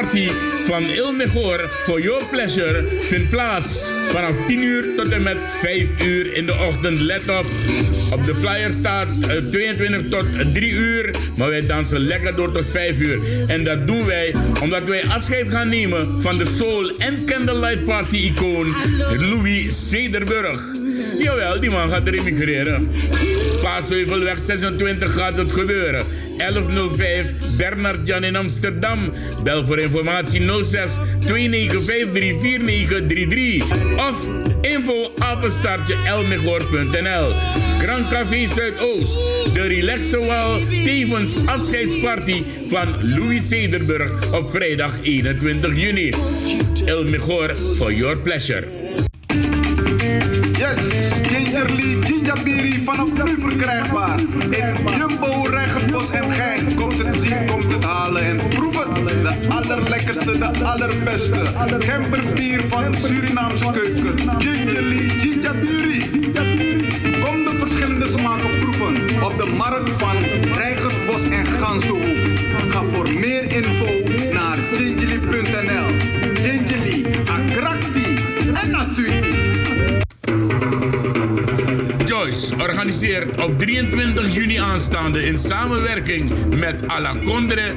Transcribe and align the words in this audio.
Party 0.00 0.28
van 0.62 0.82
Il 0.82 1.12
Mejor 1.12 1.70
for 1.82 2.00
Your 2.00 2.24
Pleasure 2.30 2.84
vindt 3.08 3.30
plaats 3.30 3.90
vanaf 4.08 4.46
10 4.46 4.62
uur 4.62 4.84
tot 4.96 5.08
en 5.08 5.22
met 5.22 5.36
5 5.46 6.02
uur 6.02 6.32
in 6.32 6.46
de 6.46 6.52
ochtend. 6.52 7.00
Let 7.00 7.28
op, 7.28 7.46
op 8.12 8.26
de 8.26 8.34
flyer 8.34 8.70
staat 8.70 9.08
22 9.50 9.88
eh, 9.88 10.08
tot 10.10 10.54
3 10.54 10.70
uur, 10.70 11.14
maar 11.36 11.48
wij 11.48 11.66
dansen 11.66 12.00
lekker 12.00 12.36
door 12.36 12.52
tot 12.52 12.66
5 12.66 13.00
uur. 13.00 13.20
En 13.46 13.64
dat 13.64 13.86
doen 13.86 14.06
wij 14.06 14.34
omdat 14.62 14.88
wij 14.88 15.04
afscheid 15.04 15.48
gaan 15.50 15.68
nemen 15.68 16.20
van 16.20 16.38
de 16.38 16.44
Soul 16.44 16.96
en 16.98 17.24
Candlelight 17.24 17.84
Party 17.84 18.16
icoon 18.16 18.74
Louis 19.18 19.88
Cederburg. 19.88 20.62
Jawel, 21.18 21.60
die 21.60 21.70
man 21.70 21.88
gaat 21.88 22.06
emigreren. 22.06 22.90
Paasheuvelweg 23.62 24.38
26 24.38 25.14
gaat 25.14 25.36
het 25.36 25.52
gebeuren. 25.52 26.06
1105 26.36 27.34
Bernard 27.56 28.06
Jan 28.06 28.24
in 28.24 28.36
Amsterdam. 28.36 29.12
Bel 29.44 29.64
voor 29.64 29.78
informatie 29.78 30.40
06 30.62 30.92
2953 31.20 32.40
4933 32.40 33.62
of 33.98 34.26
info 34.60 35.12
apenstaartje. 35.18 35.96
Grand 37.78 38.08
Café 38.08 38.46
Zuidoost. 38.46 39.14
De 39.54 39.62
Relaxowal 39.66 40.60
tevens 40.84 41.36
afscheidsparty 41.46 42.42
van 42.68 43.14
Louis 43.16 43.48
Cederburg 43.48 44.32
op 44.32 44.50
vrijdag 44.50 44.98
21 45.02 45.76
juni. 45.76 46.12
Elmegor 46.84 47.56
for 47.76 47.92
your 47.92 48.18
pleasure. 48.18 48.66
Gingerbiri 52.02 52.73
vanaf 52.84 53.24
nu 53.24 53.40
verkrijgbaar. 53.40 54.20
In 54.50 54.96
Jumbo, 54.96 55.42
Regenbos 55.50 56.10
en 56.10 56.30
Gein. 56.30 56.74
Komt 56.74 56.98
het 57.02 57.20
zien, 57.20 57.46
komt 57.46 57.72
het 57.72 57.84
halen 57.84 58.22
en 58.22 58.48
proef 58.48 58.84
het. 58.84 59.22
De 59.22 59.48
allerlekkerste, 59.48 60.38
de 60.38 60.64
allerbeste. 60.64 61.42
Gemberbier 61.78 62.64
van 62.68 62.94
Surinaamse 62.94 63.70
keuken. 63.70 64.18
Gingerly 64.38 65.08
Gingerbiri. 65.08 66.10
Kom 67.24 67.44
de 67.44 67.56
verschillende 67.58 68.06
smaken 68.06 68.58
proeven. 68.58 69.22
Op 69.24 69.38
de 69.38 69.52
markt 69.56 69.90
van 70.02 70.16
Rijgersbos 70.54 71.28
en 71.28 71.46
Gansenhoef. 71.46 72.18
Ga 72.68 72.82
voor 72.92 73.12
meer 73.12 73.52
info 73.52 73.86
naar 74.32 74.56
gingerly.nl. 74.56 75.13
organiseert 82.84 83.44
op 83.44 83.58
23 83.58 84.34
juni 84.34 84.56
aanstaande 84.56 85.24
in 85.24 85.38
samenwerking 85.38 86.32
met 86.58 86.88
Alacondre 86.88 87.74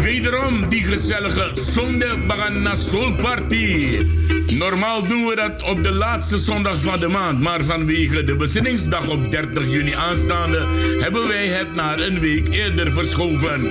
wederom 0.00 0.68
die 0.68 0.82
gezellige 0.82 1.50
Zonde 1.54 2.18
Bagana 2.26 2.74
Soul 2.74 3.12
Party. 3.12 3.98
Normaal 4.46 5.06
doen 5.06 5.26
we 5.26 5.34
dat 5.34 5.62
op 5.62 5.82
de 5.82 5.92
laatste 5.92 6.38
zondag 6.38 6.80
van 6.80 7.00
de 7.00 7.08
maand, 7.08 7.40
maar 7.40 7.64
vanwege 7.64 8.24
de 8.24 8.36
bezinningsdag 8.36 9.08
op 9.08 9.30
30 9.30 9.70
juni 9.70 9.92
aanstaande 9.92 10.66
hebben 11.00 11.28
wij 11.28 11.46
het 11.46 11.74
naar 11.74 12.00
een 12.00 12.20
week 12.20 12.48
eerder 12.48 12.92
verschoven. 12.92 13.70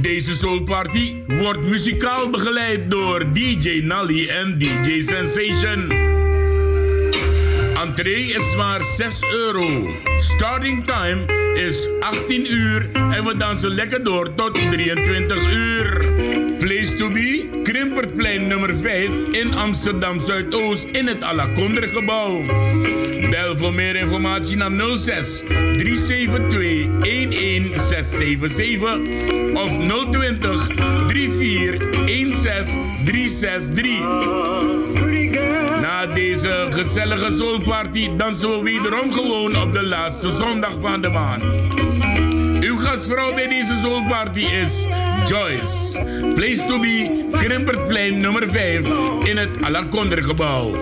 Deze 0.00 0.34
Soul 0.34 0.62
Party 0.62 1.14
wordt 1.26 1.64
muzikaal 1.68 2.30
begeleid 2.30 2.90
door 2.90 3.32
DJ 3.32 3.80
Nally 3.82 4.28
en 4.28 4.58
DJ 4.58 5.00
Sensation. 5.00 6.09
Entree 7.90 8.34
is 8.34 8.56
maar 8.56 8.82
6 8.82 9.22
euro. 9.32 9.90
Starting 10.16 10.84
time 10.84 11.24
is 11.54 11.88
18 12.00 12.52
uur 12.52 12.90
en 12.92 13.24
we 13.24 13.36
dansen 13.36 13.70
lekker 13.70 14.04
door 14.04 14.34
tot 14.34 14.54
23 14.54 15.54
uur. 15.54 15.98
Place 16.58 16.94
to 16.96 17.08
be, 17.08 17.48
Krimpertplein 17.62 18.46
nummer 18.46 18.76
5 18.76 19.18
in 19.30 19.54
Amsterdam 19.54 20.20
Zuidoost 20.20 20.84
in 20.84 21.06
het 21.06 21.22
Alakonder 21.22 21.88
gebouw. 21.88 22.44
Bel 23.30 23.58
voor 23.58 23.74
meer 23.74 23.96
informatie 23.96 24.56
naar 24.56 24.70
06 24.96 25.42
372 25.46 26.88
11677 27.00 28.98
of 29.54 29.78
020 30.10 30.66
34 31.06 32.08
16 32.40 32.64
363. 33.04 34.79
Deze 36.06 36.66
gezellige 36.70 37.32
soulparty 37.36 38.16
dansen 38.16 38.50
we 38.50 38.62
wederom 38.62 39.12
gewoon 39.12 39.62
op 39.62 39.72
de 39.72 39.82
laatste 39.82 40.30
zondag 40.30 40.72
van 40.80 41.00
de 41.00 41.08
maand. 41.08 41.42
Uw 42.60 42.76
gastvrouw 42.76 43.34
bij 43.34 43.48
deze 43.48 43.74
soulparty 43.74 44.40
is 44.40 44.72
Joyce. 45.26 45.98
Place 46.34 46.64
to 46.68 46.80
be, 46.80 47.24
Krimpertplein 47.32 48.20
nummer 48.20 48.50
5 48.50 48.90
in 49.24 49.36
het 49.36 49.62
Alakonder 49.62 50.24
gebouw. 50.24 50.72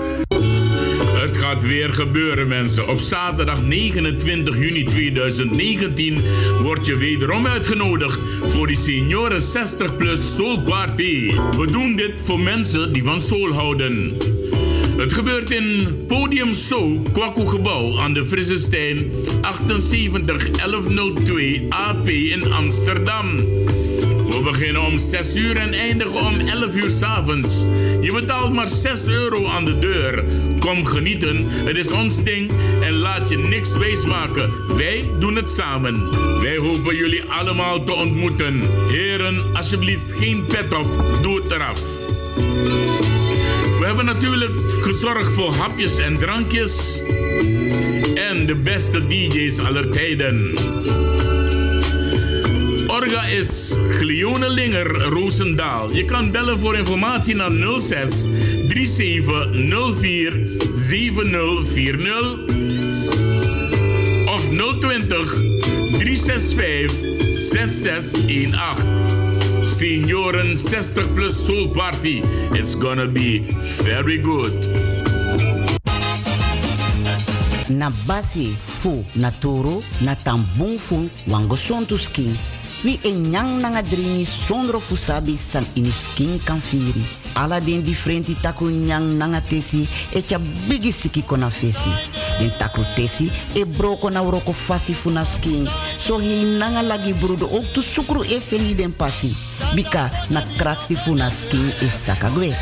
Het 1.28 1.36
gaat 1.36 1.62
weer 1.62 1.94
gebeuren, 1.94 2.48
mensen. 2.48 2.88
Op 2.88 2.98
zaterdag 2.98 3.62
29 3.62 4.58
juni 4.58 4.84
2019 4.84 6.22
word 6.62 6.86
je 6.86 6.96
wederom 6.96 7.46
uitgenodigd 7.46 8.18
voor 8.46 8.66
die 8.66 8.76
senioren 8.76 9.40
60 9.40 9.96
plus. 9.96 10.36
We 10.36 11.68
doen 11.72 11.96
dit 11.96 12.12
voor 12.22 12.40
mensen 12.40 12.92
die 12.92 13.04
van 13.04 13.20
soul 13.20 13.52
houden. 13.52 14.16
Het 14.98 15.12
gebeurt 15.12 15.50
in 15.50 16.04
Podium 16.06 16.54
So, 16.54 17.02
Kwaku 17.12 17.46
Gebouw 17.46 17.98
aan 17.98 18.12
de 18.12 18.26
Frissestein 18.26 19.12
78 19.40 20.50
1102 20.50 21.66
AP 21.68 22.08
in 22.08 22.52
Amsterdam. 22.52 23.36
We 24.28 24.40
beginnen 24.44 24.82
om 24.82 24.98
6 24.98 25.36
uur 25.36 25.56
en 25.56 25.72
eindigen 25.72 26.26
om 26.26 26.40
11 26.40 26.76
uur 26.76 26.90
s 26.90 27.02
avonds. 27.02 27.64
Je 28.00 28.12
betaalt 28.12 28.52
maar 28.52 28.68
6 28.68 29.06
euro 29.06 29.46
aan 29.46 29.64
de 29.64 29.78
deur. 29.78 30.24
Kom 30.58 30.86
genieten, 30.86 31.48
het 31.48 31.76
is 31.76 31.90
ons 31.90 32.24
ding 32.24 32.50
en 32.80 32.92
laat 32.92 33.28
je 33.28 33.38
niks 33.38 33.76
wijsmaken. 33.76 34.50
Wij 34.76 35.08
doen 35.18 35.36
het 35.36 35.50
samen. 35.50 36.10
Wij 36.40 36.56
hopen 36.56 36.96
jullie 36.96 37.24
allemaal 37.24 37.84
te 37.84 37.92
ontmoeten. 37.92 38.62
Heren, 38.88 39.44
alsjeblieft 39.52 40.12
geen 40.12 40.44
pet 40.46 40.74
op, 40.74 41.18
doe 41.22 41.42
het 41.42 41.50
eraf. 41.50 41.80
We 43.88 43.94
hebben 43.94 44.14
natuurlijk 44.14 44.70
gezorgd 44.80 45.32
voor 45.32 45.54
hapjes 45.54 45.98
en 45.98 46.18
drankjes. 46.18 47.02
En 48.14 48.46
de 48.46 48.54
beste 48.64 49.06
DJ's 49.06 49.58
aller 49.58 49.90
tijden. 49.90 50.56
Orga 52.86 53.22
is 53.26 53.74
Glione 53.90 54.48
Linger 54.48 55.00
Roosendaal. 55.02 55.92
Je 55.92 56.04
kan 56.04 56.30
bellen 56.30 56.58
voor 56.58 56.76
informatie 56.76 57.34
naar 57.34 57.50
06 57.80 58.10
37 58.68 59.96
04 59.98 60.36
7040 60.74 62.38
of 64.26 64.48
020 64.80 65.34
365 65.98 66.92
6618. 67.50 69.17
Senioren 69.78 70.58
60 70.58 71.14
plus 71.14 71.46
soul 71.46 71.70
party. 71.70 72.18
It's 72.50 72.74
gonna 72.74 73.06
be 73.06 73.46
very 73.86 74.18
good. 74.18 74.50
Na 77.70 77.86
basi 78.02 78.58
fu 78.58 79.04
na 79.14 79.30
toro 79.30 79.78
na 80.02 80.16
tambung 80.16 80.82
fu 80.82 81.08
wango 81.30 81.54
skin. 81.54 82.34
Wi 82.82 82.98
e 83.04 83.12
nyang 83.12 83.62
nanga 83.62 83.82
dringi 83.82 84.26
sondro 84.26 84.80
fusabi 84.80 85.38
san 85.38 85.62
ini 85.76 85.90
skin 85.90 86.40
kan 86.42 86.60
firi. 86.60 87.02
Ala 87.36 87.60
den 87.60 87.82
differenti 87.82 88.34
taku 88.34 88.70
nyang 88.70 89.16
nanga 89.16 89.40
tesi 89.40 89.86
e 90.12 90.22
cha 90.22 90.38
bigi 90.66 90.90
siki 90.90 91.22
kona 91.22 91.50
fesi. 91.50 91.90
Taku 92.58 92.82
tesi 92.96 93.30
e 93.54 93.64
broko 93.64 94.10
na 94.10 94.22
uroko 94.22 94.52
fasi 94.52 94.92
fu 94.92 95.10
na 95.10 95.22
skin. 95.22 95.68
So 95.98 96.18
hi 96.18 96.58
nanga 96.58 96.82
lagi 96.82 97.12
brudo 97.14 97.48
ook 97.50 97.72
tu 97.72 97.82
sukru 97.82 98.22
e 98.22 98.40
feli 98.40 98.74
den 98.74 98.94
pasi 98.96 99.34
bika 99.74 100.10
na 100.30 100.42
krakti 100.56 100.94
funa 100.94 101.28
skin 101.30 101.72
is 101.80 101.94
sakagwe. 102.04 102.54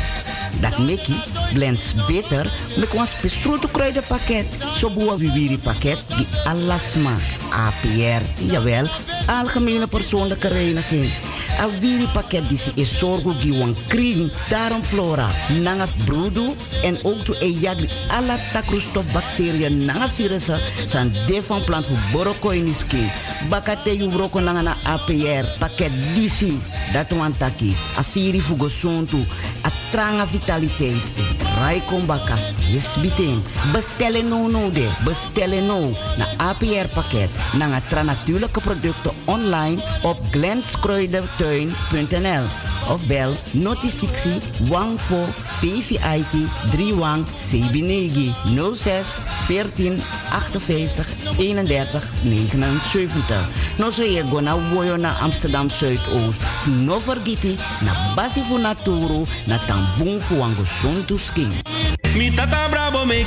Dat 0.59 0.77
meki 0.77 1.15
blends 1.53 1.93
beter 2.07 2.45
met 2.77 2.93
een 2.93 3.07
spesruto 3.07 3.67
kruidenpakket. 3.67 4.63
Zo 4.79 4.89
boa 4.89 5.17
viviri 5.17 5.57
pakket 5.57 5.99
die 6.17 6.27
alasma. 6.45 7.15
APR, 7.51 8.23
jawel, 8.51 8.85
algemene 9.25 9.87
persoonlijke 9.87 10.47
reiniging. 10.47 11.05
A 11.59 11.67
viri 11.79 12.05
pakket 12.13 12.45
die 12.49 12.59
is 12.75 12.97
zorgo 12.99 13.33
die 13.41 13.53
wan 13.57 13.75
kring. 13.87 14.29
Daarom 14.49 14.83
flora, 14.83 15.29
nanga 15.61 15.87
brudu 16.05 16.53
en 16.83 16.97
ook 17.03 17.23
to 17.25 17.33
e 17.39 17.51
jagri 17.59 17.89
alla 18.13 18.37
takrustof 18.51 19.05
bacteriën 19.13 19.85
nanga 19.85 20.09
virussen 20.09 20.59
san 20.89 21.11
de 21.27 21.41
van 21.41 21.63
plant 21.63 21.85
voor 21.85 22.03
boroko 22.11 22.49
in 22.49 22.75
skin. 22.79 23.09
Bakate 23.49 23.97
yu 23.97 24.09
broko 24.09 24.39
nanga 24.39 24.61
na 24.61 24.75
APR 24.83 25.45
pakket 25.59 25.91
disi. 26.13 26.59
Dat 26.93 27.09
wan 27.09 27.37
taki. 27.37 27.75
A 27.97 28.03
firi 28.03 28.41
fugo 28.41 28.69
sontu. 28.69 29.17
A 29.65 29.69
tranga 29.91 30.27
vitaliteit. 30.27 31.01
Rai 31.57 31.81
Kombaka. 31.89 32.35
Yes, 32.69 32.85
biting. 33.01 33.41
Bestellen 33.73 34.27
no 34.27 34.47
no 34.47 34.69
de. 34.69 34.87
Bestellen 35.03 35.65
no. 35.65 35.79
Na 36.17 36.25
APR 36.37 36.87
pakket. 36.93 37.31
Na 37.57 37.67
nga 37.67 38.03
natuurlijke 38.03 38.59
producten 38.61 39.11
online 39.25 39.81
op 40.01 40.17
glenskruidertuin.nl 41.47 42.43
of 42.91 43.01
bel 43.07 43.33
noti 43.53 43.91
60 43.91 44.67
14 44.69 45.33
VVIT 45.61 46.33
31 46.71 47.25
Sebinegi 47.25 48.31
06 48.55 49.05
14 49.47 49.99
58 50.31 51.05
31 51.37 52.79
79. 52.91 53.79
No 53.79 53.91
so 53.91 54.03
je 54.03 54.23
go 54.31 54.39
na 54.41 54.55
woyo 54.55 54.97
na 54.97 55.15
Amsterdam 55.21 55.69
Zuidoost. 55.69 56.39
No 56.67 56.99
vergiti 56.99 57.57
na 57.81 57.93
basi 58.15 58.41
fu 58.41 58.57
naturu 58.57 59.27
na 59.47 59.57
tambung 59.67 60.19
fu 60.19 60.39
wango 60.39 60.65
sontu 60.81 61.17
skin. 61.19 61.51
Mi 62.17 62.31
tata 62.31 62.69
bravo 62.69 63.05
me 63.05 63.23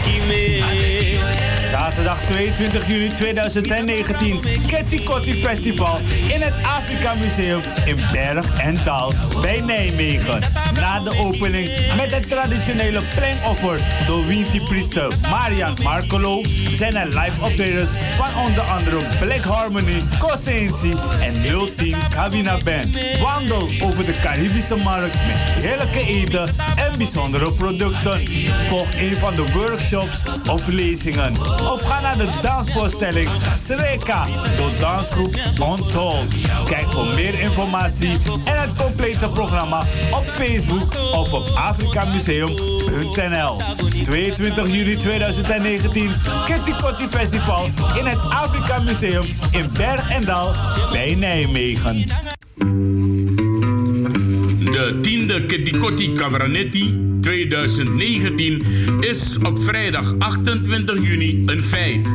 Zaterdag 1.70 2.20
22 2.25 2.87
juli 2.88 3.11
2019. 3.11 4.40
Ketty 4.67 5.05
Kotti 5.05 5.34
Festival 5.34 5.99
in 6.32 6.40
het 6.40 6.55
Afrika 6.62 7.14
Museum 7.14 7.61
in 7.84 7.96
Berg 8.12 8.58
en 8.58 8.76
Dal 8.84 9.12
bij 9.40 9.61
Nijmegen. 9.61 10.43
Na 10.75 11.00
de 11.00 11.19
opening 11.19 11.70
met 11.96 12.14
het 12.14 12.28
traditionele 12.28 13.02
plengoffer 13.14 13.81
door 14.06 14.26
Winti-priester 14.26 15.12
Marian 15.31 15.76
Marcolo 15.82 16.43
zijn 16.70 16.96
er 16.96 17.06
live 17.06 17.40
optredens 17.44 17.90
van 18.17 18.44
onder 18.46 18.62
andere 18.62 19.02
Black 19.20 19.44
Harmony, 19.44 20.02
Cosensi 20.19 20.94
en 21.20 21.34
010 21.76 21.96
Cabina 22.11 22.58
Band. 22.64 22.99
Wandel 23.22 23.69
over 23.82 24.05
de 24.05 24.14
Caribische 24.20 24.76
markt 24.76 25.14
met 25.14 25.37
heerlijke 25.37 26.06
eten 26.06 26.49
en 26.76 26.99
bijzondere 26.99 27.52
producten. 27.52 28.20
Volg 28.67 28.88
een 28.96 29.17
van 29.17 29.34
de 29.34 29.52
workshops 29.52 30.22
of 30.49 30.67
lezingen 30.67 31.34
of 31.69 31.83
ga 31.83 32.01
naar 32.01 32.19
de 32.19 32.29
dansvoorstelling 32.41 33.29
Sreka 33.53 34.27
door 34.57 34.71
dansgroep 34.79 35.35
Untold. 35.55 36.25
Kijk 36.65 36.91
voor 36.91 37.07
meer 37.07 37.41
informatie 37.41 38.19
en 38.45 38.61
het 38.61 38.75
complete 38.75 39.29
programma 39.29 39.81
op 40.11 40.25
Facebook 40.27 40.95
of 41.12 41.33
op 41.33 41.49
afrikamuseum.nl. 41.55 43.57
22 44.03 44.75
juli 44.75 44.97
2019, 44.97 46.11
Kitty 46.47 46.73
Kotti 46.83 47.09
Festival 47.09 47.69
in 47.99 48.06
het 48.06 48.31
Afrika 48.31 48.79
Museum 48.79 49.27
in 49.51 49.69
Berg 49.77 50.11
en 50.11 50.25
Dal 50.25 50.53
bij 50.93 51.15
Nijmegen. 51.15 52.06
De 54.73 54.99
tiende 55.03 55.47
Kitty 55.47 55.79
Kotti 55.79 56.13
Cabranetti 56.13 57.10
2019 57.20 58.62
is 59.00 59.38
op 59.43 59.62
vrijdag 59.62 60.14
28 60.19 60.96
juni 61.02 61.43
een 61.46 61.62
feit. 61.62 62.08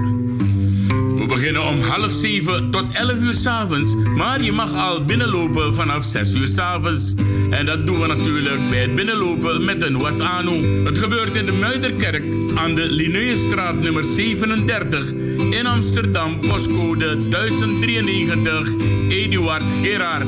We 1.15 1.25
beginnen 1.27 1.65
om 1.65 1.79
half 1.79 2.11
zeven 2.11 2.71
tot 2.71 2.91
11 2.93 3.21
uur 3.21 3.33
s'avonds, 3.33 3.95
maar 4.15 4.43
je 4.43 4.51
mag 4.51 4.73
al 4.73 5.05
binnenlopen 5.05 5.73
vanaf 5.73 6.03
6 6.03 6.33
uur 6.33 6.47
s'avonds. 6.47 7.13
En 7.49 7.65
dat 7.65 7.85
doen 7.85 7.99
we 7.99 8.07
natuurlijk 8.07 8.69
bij 8.69 8.81
het 8.81 8.95
binnenlopen 8.95 9.65
met 9.65 9.81
een 9.81 9.97
wasano. 9.97 10.53
Het 10.83 10.97
gebeurt 10.97 11.33
in 11.33 11.45
de 11.45 11.51
Muiderkerk 11.51 12.23
aan 12.55 12.75
de 12.75 12.85
Linnaeusstraat 12.91 13.75
nummer 13.75 14.03
37 14.03 15.13
in 15.49 15.65
Amsterdam, 15.65 16.39
postcode 16.39 17.27
1093, 17.29 18.73
Eduard 19.09 19.63
Gerard. 19.81 20.27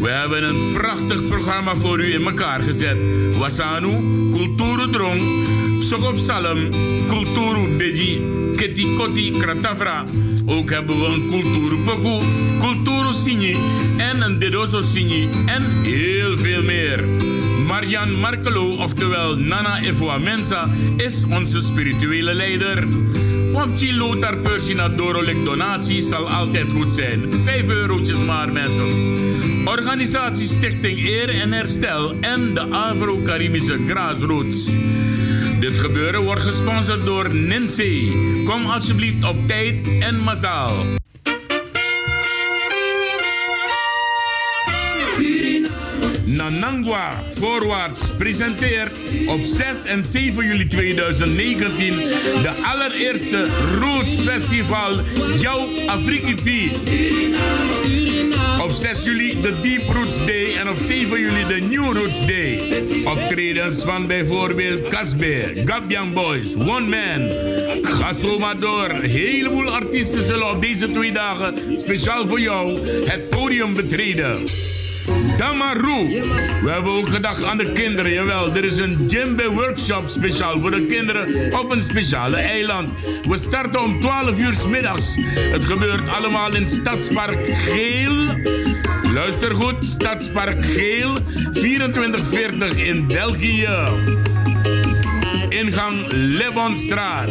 We 0.00 0.08
hebben 0.10 0.44
een 0.44 0.72
prachtig 0.72 1.28
programma 1.28 1.74
voor 1.74 2.00
u 2.00 2.14
in 2.14 2.26
elkaar 2.26 2.62
gezet. 2.62 2.96
Wasanu, 3.38 3.88
Kulturu 4.30 4.90
Drong, 4.90 5.20
Sokop 5.82 6.16
Salem, 6.16 6.68
Kulturu 7.06 7.76
Beji, 7.76 8.20
Keti 8.56 9.30
Kratavra. 9.38 10.04
Ook 10.46 10.70
hebben 10.70 11.00
we 11.00 11.06
een 11.06 11.26
Kulturu 11.28 11.76
Poku, 11.76 12.24
Kulturu 12.58 13.12
Sini 13.12 13.56
en 13.96 14.22
een 14.22 14.38
Dedoso 14.38 14.80
Sini 14.80 15.28
en 15.46 15.82
heel 15.82 16.38
veel 16.38 16.62
meer. 16.62 17.04
Marian 17.66 18.20
Markelo, 18.20 18.76
oftewel 18.76 19.36
Nana 19.36 19.80
Evoa 19.82 20.18
Mensa, 20.18 20.68
is 20.96 21.24
onze 21.24 21.60
spirituele 21.60 22.34
leider. 22.34 22.86
Want 23.56 23.78
Chilo 23.78 24.18
per 24.18 24.36
Persina 24.36 24.88
Dorolik 24.88 25.44
donatie 25.44 26.00
zal 26.00 26.28
altijd 26.28 26.66
goed 26.72 26.92
zijn. 26.92 27.32
5 27.44 27.68
eurotjes 27.68 28.18
maar 28.18 28.52
mensen. 28.52 28.88
Organisatie 29.64 30.46
Stichting 30.46 30.98
Eer 30.98 31.28
en 31.40 31.52
Herstel 31.52 32.14
en 32.20 32.54
de 32.54 32.60
Afro-Caribische 32.60 33.78
Grassroots. 33.86 34.70
Dit 35.60 35.78
gebeuren 35.78 36.22
wordt 36.22 36.42
gesponsord 36.42 37.04
door 37.04 37.34
Ninse. 37.34 38.12
Kom 38.44 38.64
alsjeblieft 38.64 39.24
op 39.24 39.36
tijd 39.46 39.88
en 40.00 40.20
massaal. 40.20 40.84
Nanangwa 46.50 47.22
Voorwaarts 47.34 48.00
presenteert 48.18 48.92
op 49.26 49.40
6 49.42 49.84
en 49.84 50.04
7 50.04 50.46
juli 50.46 50.66
2019 50.66 51.96
de 52.42 52.50
allereerste 52.62 53.46
Roots 53.80 54.16
Festival 54.16 54.98
Jouw 55.38 55.68
Afrikiti. 55.86 56.72
Op 58.62 58.70
6 58.70 59.04
juli 59.04 59.40
de 59.40 59.60
Deep 59.62 59.92
Roots 59.92 60.18
Day 60.26 60.56
en 60.56 60.68
op 60.68 60.76
7 60.78 61.20
juli 61.20 61.46
de 61.46 61.66
New 61.66 61.96
Roots 61.96 62.26
Day. 62.26 62.82
Optredens 63.04 63.82
van 63.82 64.06
bijvoorbeeld 64.06 64.88
Casbe, 64.88 65.62
Gabian 65.64 66.12
Boys, 66.12 66.54
One 66.56 66.88
Man. 66.88 67.30
Ga 67.82 68.12
zo 68.12 68.38
maar 68.38 68.58
door. 68.58 68.90
Heleboel 68.90 69.70
artiesten 69.70 70.22
zullen 70.22 70.50
op 70.50 70.62
deze 70.62 70.92
twee 70.92 71.12
dagen 71.12 71.54
speciaal 71.78 72.26
voor 72.26 72.40
jou 72.40 72.78
het 73.04 73.30
podium 73.30 73.74
betreden. 73.74 74.44
Damaru. 75.36 76.08
We 76.62 76.70
hebben 76.70 76.92
ook 76.92 77.08
gedacht 77.08 77.42
aan 77.42 77.56
de 77.56 77.72
kinderen. 77.72 78.12
Jawel, 78.12 78.56
er 78.56 78.64
is 78.64 78.76
een 78.76 79.06
djembe 79.06 79.50
workshop 79.50 80.08
speciaal 80.08 80.60
voor 80.60 80.70
de 80.70 80.86
kinderen 80.86 81.58
op 81.60 81.70
een 81.70 81.82
speciale 81.82 82.36
eiland. 82.36 82.90
We 83.28 83.36
starten 83.36 83.82
om 83.82 84.00
12 84.00 84.38
uur 84.38 84.52
s 84.52 84.66
middags. 84.66 85.16
Het 85.52 85.64
gebeurt 85.64 86.08
allemaal 86.08 86.54
in 86.54 86.68
Stadspark 86.68 87.46
Geel. 87.46 88.34
Luister 89.12 89.54
goed, 89.54 89.84
Stadspark 89.84 90.64
Geel, 90.64 91.18
2440 91.52 92.76
in 92.76 93.06
België. 93.06 93.68
Ingang 95.56 96.06
Lebonstraat. 96.10 97.30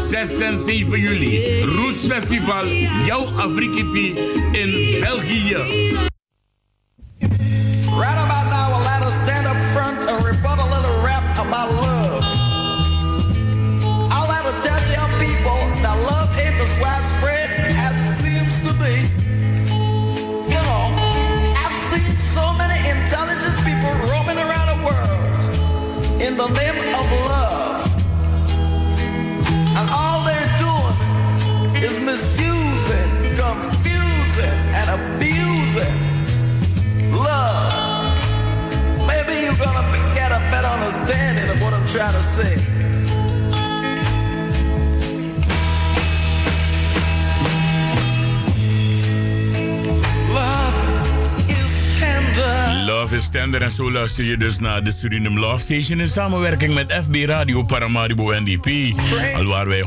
6 0.08 0.38
en 0.38 0.58
7 0.58 1.00
juli, 1.00 1.62
Roesfestival, 1.62 2.66
jouw 3.06 3.26
Afrikiti 3.36 4.12
in 4.52 5.00
België. 5.00 5.56
The 26.38 26.48
name 26.50 26.94
of 26.94 27.06
love. 27.26 27.82
And 29.78 29.90
all 29.90 30.22
they're 30.24 30.52
doing 30.62 31.82
is 31.82 31.98
misusing, 31.98 33.10
confusing, 33.34 34.56
and 34.78 34.86
abusing 34.98 35.94
love. 37.12 38.14
Maybe 39.08 39.34
you're 39.42 39.56
gonna 39.56 40.14
get 40.14 40.30
a 40.30 40.38
better 40.52 40.68
understanding 40.68 41.50
of 41.50 41.60
what 41.60 41.72
I'm 41.74 41.88
trying 41.88 42.12
to 42.12 42.22
say. 42.22 42.77
Love 52.88 53.14
is 53.14 53.28
tender. 53.28 53.62
En 53.62 53.70
zo 53.70 53.90
luister 53.90 54.24
je 54.24 54.36
dus 54.36 54.58
naar 54.58 54.84
de 54.84 54.90
Suriname 54.90 55.40
Love 55.40 55.58
Station 55.58 56.00
in 56.00 56.08
samenwerking 56.08 56.74
met 56.74 56.92
FB 57.04 57.14
Radio 57.14 57.62
Paramaribo 57.62 58.32
NDP. 58.40 58.98
Al 59.36 59.44
waar 59.44 59.68
wij 59.68 59.84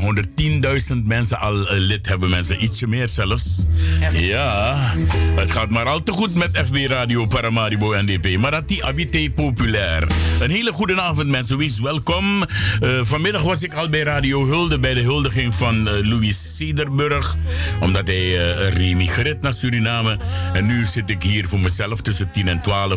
110.000 0.90 0.96
mensen 1.04 1.40
al 1.40 1.68
eh, 1.68 1.78
lid 1.78 2.08
hebben, 2.08 2.30
mensen 2.30 2.62
ietsje 2.62 2.86
meer 2.86 3.08
zelfs. 3.08 3.64
Ja, 4.12 4.76
het 5.34 5.52
gaat 5.52 5.70
maar 5.70 5.86
al 5.86 6.02
te 6.02 6.12
goed 6.12 6.34
met 6.34 6.62
FB 6.64 6.76
Radio 6.86 7.26
Paramaribo 7.26 7.94
NDP. 8.02 8.38
Maar 8.38 8.50
dat 8.50 8.68
die 8.68 8.82
habité 8.82 9.30
populair. 9.34 10.06
Een 10.40 10.50
hele 10.50 10.72
goede 10.72 11.00
avond 11.00 11.28
mensen, 11.28 11.58
wees 11.58 11.80
welkom. 11.80 12.44
Eh, 12.80 13.00
vanmiddag 13.02 13.42
was 13.42 13.62
ik 13.62 13.74
al 13.74 13.88
bij 13.88 14.02
Radio 14.02 14.46
Hulde 14.46 14.78
bij 14.78 14.94
de 14.94 15.02
huldiging 15.02 15.54
van 15.54 15.88
uh, 15.88 16.08
Louis 16.08 16.56
Cederburg. 16.56 17.36
Omdat 17.80 18.06
hij 18.06 18.26
uh, 18.26 18.68
remigreert 18.68 19.40
naar 19.40 19.54
Suriname. 19.54 20.18
En 20.52 20.66
nu 20.66 20.84
zit 20.84 21.10
ik 21.10 21.22
hier 21.22 21.48
voor 21.48 21.60
mezelf 21.60 22.00
tussen 22.00 22.30
10 22.32 22.48
en 22.48 22.60
12. 22.60 22.90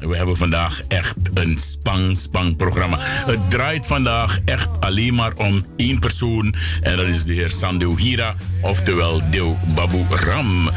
We 0.00 0.16
hebben 0.16 0.36
vandaag 0.36 0.82
echt 0.88 1.16
een 1.34 1.58
spang-spang 1.58 2.56
programma. 2.56 2.96
Het 3.00 3.50
draait 3.50 3.86
vandaag 3.86 4.38
echt 4.44 4.68
alleen 4.80 5.14
maar 5.14 5.32
om 5.36 5.64
één 5.76 5.98
persoon. 5.98 6.54
En 6.80 6.96
dat 6.96 7.06
is 7.06 7.24
de 7.24 7.32
heer 7.32 7.50
Sandeo 7.50 7.96
Hira, 7.96 8.34
oftewel 8.60 9.22
Deo 9.30 9.56
Babu 9.74 10.04
Ram. 10.10 10.70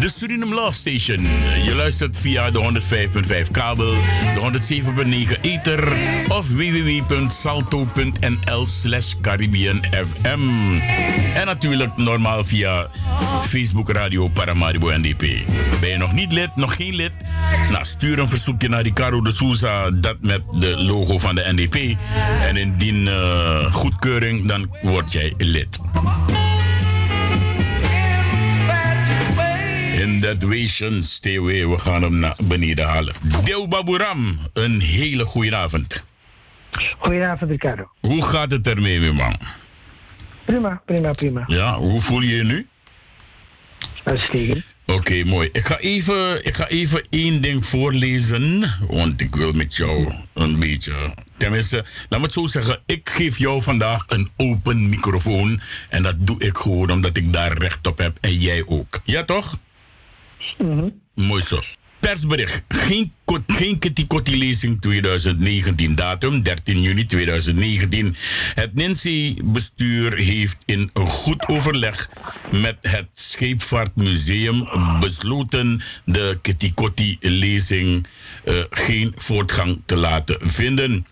De 0.00 0.08
Suriname 0.08 0.54
Love 0.54 0.72
Station. 0.72 1.26
Je 1.64 1.74
luistert 1.74 2.18
via 2.18 2.50
de 2.50 2.80
105.5 3.46 3.50
kabel, 3.50 3.94
de 4.34 4.40
107.9 5.34 5.40
ether 5.40 5.92
of 6.28 6.48
www.salto.nl 6.48 8.66
slash 8.66 9.14
Caribbean 9.20 9.84
FM. 9.84 10.40
En 11.34 11.46
natuurlijk 11.46 11.96
normaal 11.96 12.44
via 12.44 12.86
Facebook 13.42 13.90
Radio 13.90 14.28
Paramaribo 14.28 14.90
NDP. 14.90 15.24
Ben 15.80 15.90
je 15.90 15.96
nog 15.96 16.12
niet 16.12 16.32
lid, 16.32 16.56
nog 16.56 16.74
geen 16.74 16.94
lid? 16.94 17.12
Nou, 17.70 17.84
stuur 17.84 18.15
een 18.18 18.28
verzoekje 18.28 18.68
naar 18.68 18.82
Ricardo 18.82 19.22
de 19.22 19.32
Souza, 19.32 19.90
dat 19.90 20.16
met 20.20 20.42
de 20.52 20.76
logo 20.82 21.18
van 21.18 21.34
de 21.34 21.52
NDP. 21.54 21.98
En 22.42 22.56
indien 22.56 23.06
uh, 23.06 23.72
goedkeuring, 23.72 24.48
dan 24.48 24.74
word 24.82 25.12
jij 25.12 25.34
lid. 25.36 25.78
In 30.00 30.20
that 30.20 30.36
vision, 30.38 31.02
stay 31.02 31.38
away. 31.38 31.66
We 31.68 31.78
gaan 31.78 32.02
hem 32.02 32.18
naar 32.18 32.36
beneden 32.42 32.86
halen. 32.86 33.14
Deel 33.44 33.68
Baburam, 33.68 34.38
een 34.52 34.80
hele 34.80 35.24
goede 35.24 35.56
avond. 35.56 36.04
Goedenavond, 36.98 37.50
Ricardo. 37.50 37.90
Hoe 38.00 38.22
gaat 38.22 38.50
het 38.50 38.66
ermee, 38.66 39.00
mijn 39.00 39.14
man? 39.14 39.36
Prima, 40.44 40.82
prima, 40.84 41.12
prima. 41.12 41.42
Ja, 41.46 41.74
hoe 41.74 42.00
voel 42.00 42.20
je 42.20 42.36
je 42.36 42.44
nu? 42.44 42.66
Uitstekend. 44.04 44.75
Oké, 44.86 44.98
okay, 44.98 45.22
mooi. 45.22 45.48
Ik 45.52 45.66
ga, 45.66 45.78
even, 45.78 46.46
ik 46.46 46.56
ga 46.56 46.68
even 46.68 47.02
één 47.10 47.42
ding 47.42 47.66
voorlezen. 47.66 48.70
Want 48.88 49.20
ik 49.20 49.34
wil 49.34 49.52
met 49.52 49.76
jou 49.76 50.12
een 50.34 50.58
beetje. 50.58 51.14
Tenminste, 51.36 51.84
laat 52.08 52.20
me 52.20 52.24
het 52.24 52.34
zo 52.34 52.46
zeggen. 52.46 52.80
Ik 52.86 53.08
geef 53.08 53.38
jou 53.38 53.62
vandaag 53.62 54.04
een 54.06 54.28
open 54.36 54.88
microfoon. 54.88 55.60
En 55.88 56.02
dat 56.02 56.26
doe 56.26 56.40
ik 56.40 56.56
gewoon 56.56 56.90
omdat 56.90 57.16
ik 57.16 57.32
daar 57.32 57.58
recht 57.58 57.86
op 57.86 57.98
heb. 57.98 58.18
En 58.20 58.34
jij 58.34 58.62
ook. 58.66 59.00
Ja, 59.04 59.24
toch? 59.24 59.58
Mm 60.58 60.78
-hmm. 60.78 61.00
Mooi 61.14 61.42
zo. 61.42 61.62
Persbericht. 62.06 62.62
Geen, 62.68 63.12
geen 63.46 63.78
Kitty-Kotti-lezing 63.78 64.80
2019. 64.80 65.94
Datum 65.94 66.42
13 66.42 66.82
juni 66.82 67.06
2019. 67.06 68.16
Het 68.54 68.74
NINSI-bestuur 68.74 70.16
heeft 70.16 70.58
in 70.64 70.90
goed 70.94 71.48
overleg 71.48 72.10
met 72.50 72.76
het 72.80 73.06
Scheepvaartmuseum 73.14 74.68
besloten 75.00 75.82
de 76.04 76.38
Kitty-Kotti-lezing 76.42 78.06
uh, 78.44 78.64
geen 78.70 79.14
voortgang 79.16 79.82
te 79.86 79.96
laten 79.96 80.50
vinden. 80.50 81.06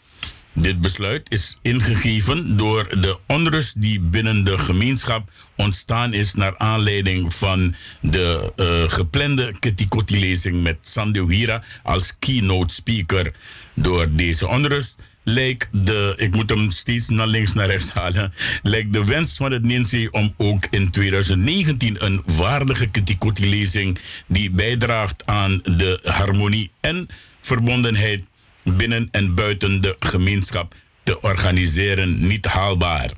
Dit 0.54 0.80
besluit 0.80 1.30
is 1.30 1.58
ingegeven 1.62 2.56
door 2.56 3.00
de 3.00 3.18
onrust 3.26 3.82
die 3.82 4.00
binnen 4.00 4.44
de 4.44 4.58
gemeenschap 4.58 5.30
ontstaan 5.56 6.12
is 6.12 6.34
naar 6.34 6.58
aanleiding 6.58 7.34
van 7.34 7.75
de 8.00 8.52
uh, 8.56 8.90
geplande 8.90 9.54
Kitty-Kotti-lezing 9.58 10.62
met 10.62 10.76
Sandeo 10.82 11.28
Hira 11.28 11.62
als 11.82 12.16
keynote 12.18 12.75
speaker. 12.75 13.32
Door 13.75 14.06
deze 14.11 14.49
onrust 14.49 14.96
lijkt 15.23 15.68
de, 15.73 16.14
ik 16.16 16.34
moet 16.34 16.50
hem 16.50 16.70
steeds 16.70 17.08
naar 17.08 17.26
links 17.26 17.52
naar 17.52 17.66
rechts 17.66 17.92
halen, 17.92 18.32
lijkt 18.62 18.92
de 18.92 19.04
wens 19.04 19.37
van 19.37 19.52
het 19.52 19.62
NINSE 19.62 20.08
om 20.11 20.34
ook 20.37 20.66
in 20.70 20.90
2019 20.90 22.04
een 22.04 22.23
waardige 22.25 22.90
Kitty-Kotti-lezing 22.90 23.99
die 24.26 24.50
bijdraagt 24.50 25.26
aan 25.26 25.61
de 25.62 26.00
harmonie 26.02 26.70
en 26.80 27.08
verbondenheid 27.40 28.25
binnen 28.64 29.09
en 29.11 29.35
buiten 29.35 29.80
de 29.80 29.97
gemeenschap 30.00 30.75
te 31.02 31.21
organiseren 31.21 32.26
niet 32.26 32.47
haalbaar. 32.47 33.11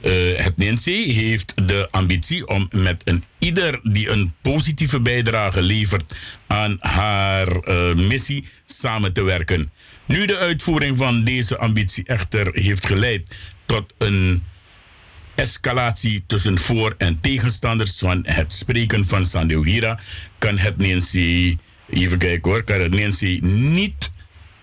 Uh, 0.00 0.36
het 0.38 0.56
NNC 0.56 0.84
heeft 1.14 1.52
de 1.68 1.88
ambitie 1.90 2.48
om 2.48 2.68
met 2.70 3.02
een 3.04 3.24
ieder 3.38 3.80
die 3.82 4.08
een 4.08 4.32
positieve 4.42 5.00
bijdrage 5.00 5.62
levert 5.62 6.14
aan 6.46 6.76
haar 6.80 7.48
uh, 7.48 7.94
missie 7.94 8.44
samen 8.64 9.12
te 9.12 9.22
werken. 9.22 9.72
Nu 10.06 10.26
de 10.26 10.36
uitvoering 10.36 10.98
van 10.98 11.24
deze 11.24 11.58
ambitie 11.58 12.04
echter 12.04 12.50
heeft 12.52 12.86
geleid 12.86 13.36
tot 13.66 13.94
een 13.98 14.42
escalatie 15.34 16.24
tussen 16.26 16.58
voor- 16.58 16.94
en 16.98 17.20
tegenstanders 17.20 17.98
van 17.98 18.24
het 18.26 18.52
spreken 18.52 19.06
van 19.06 19.26
Sandeo 19.26 19.62
Hira, 19.64 20.00
kan 20.38 20.58
het 20.58 20.76
NNC, 20.76 21.12
even 21.88 22.18
kijken 22.18 22.50
hoor, 22.50 22.64
kan 22.64 22.80
het 22.80 23.40
niet 23.42 24.10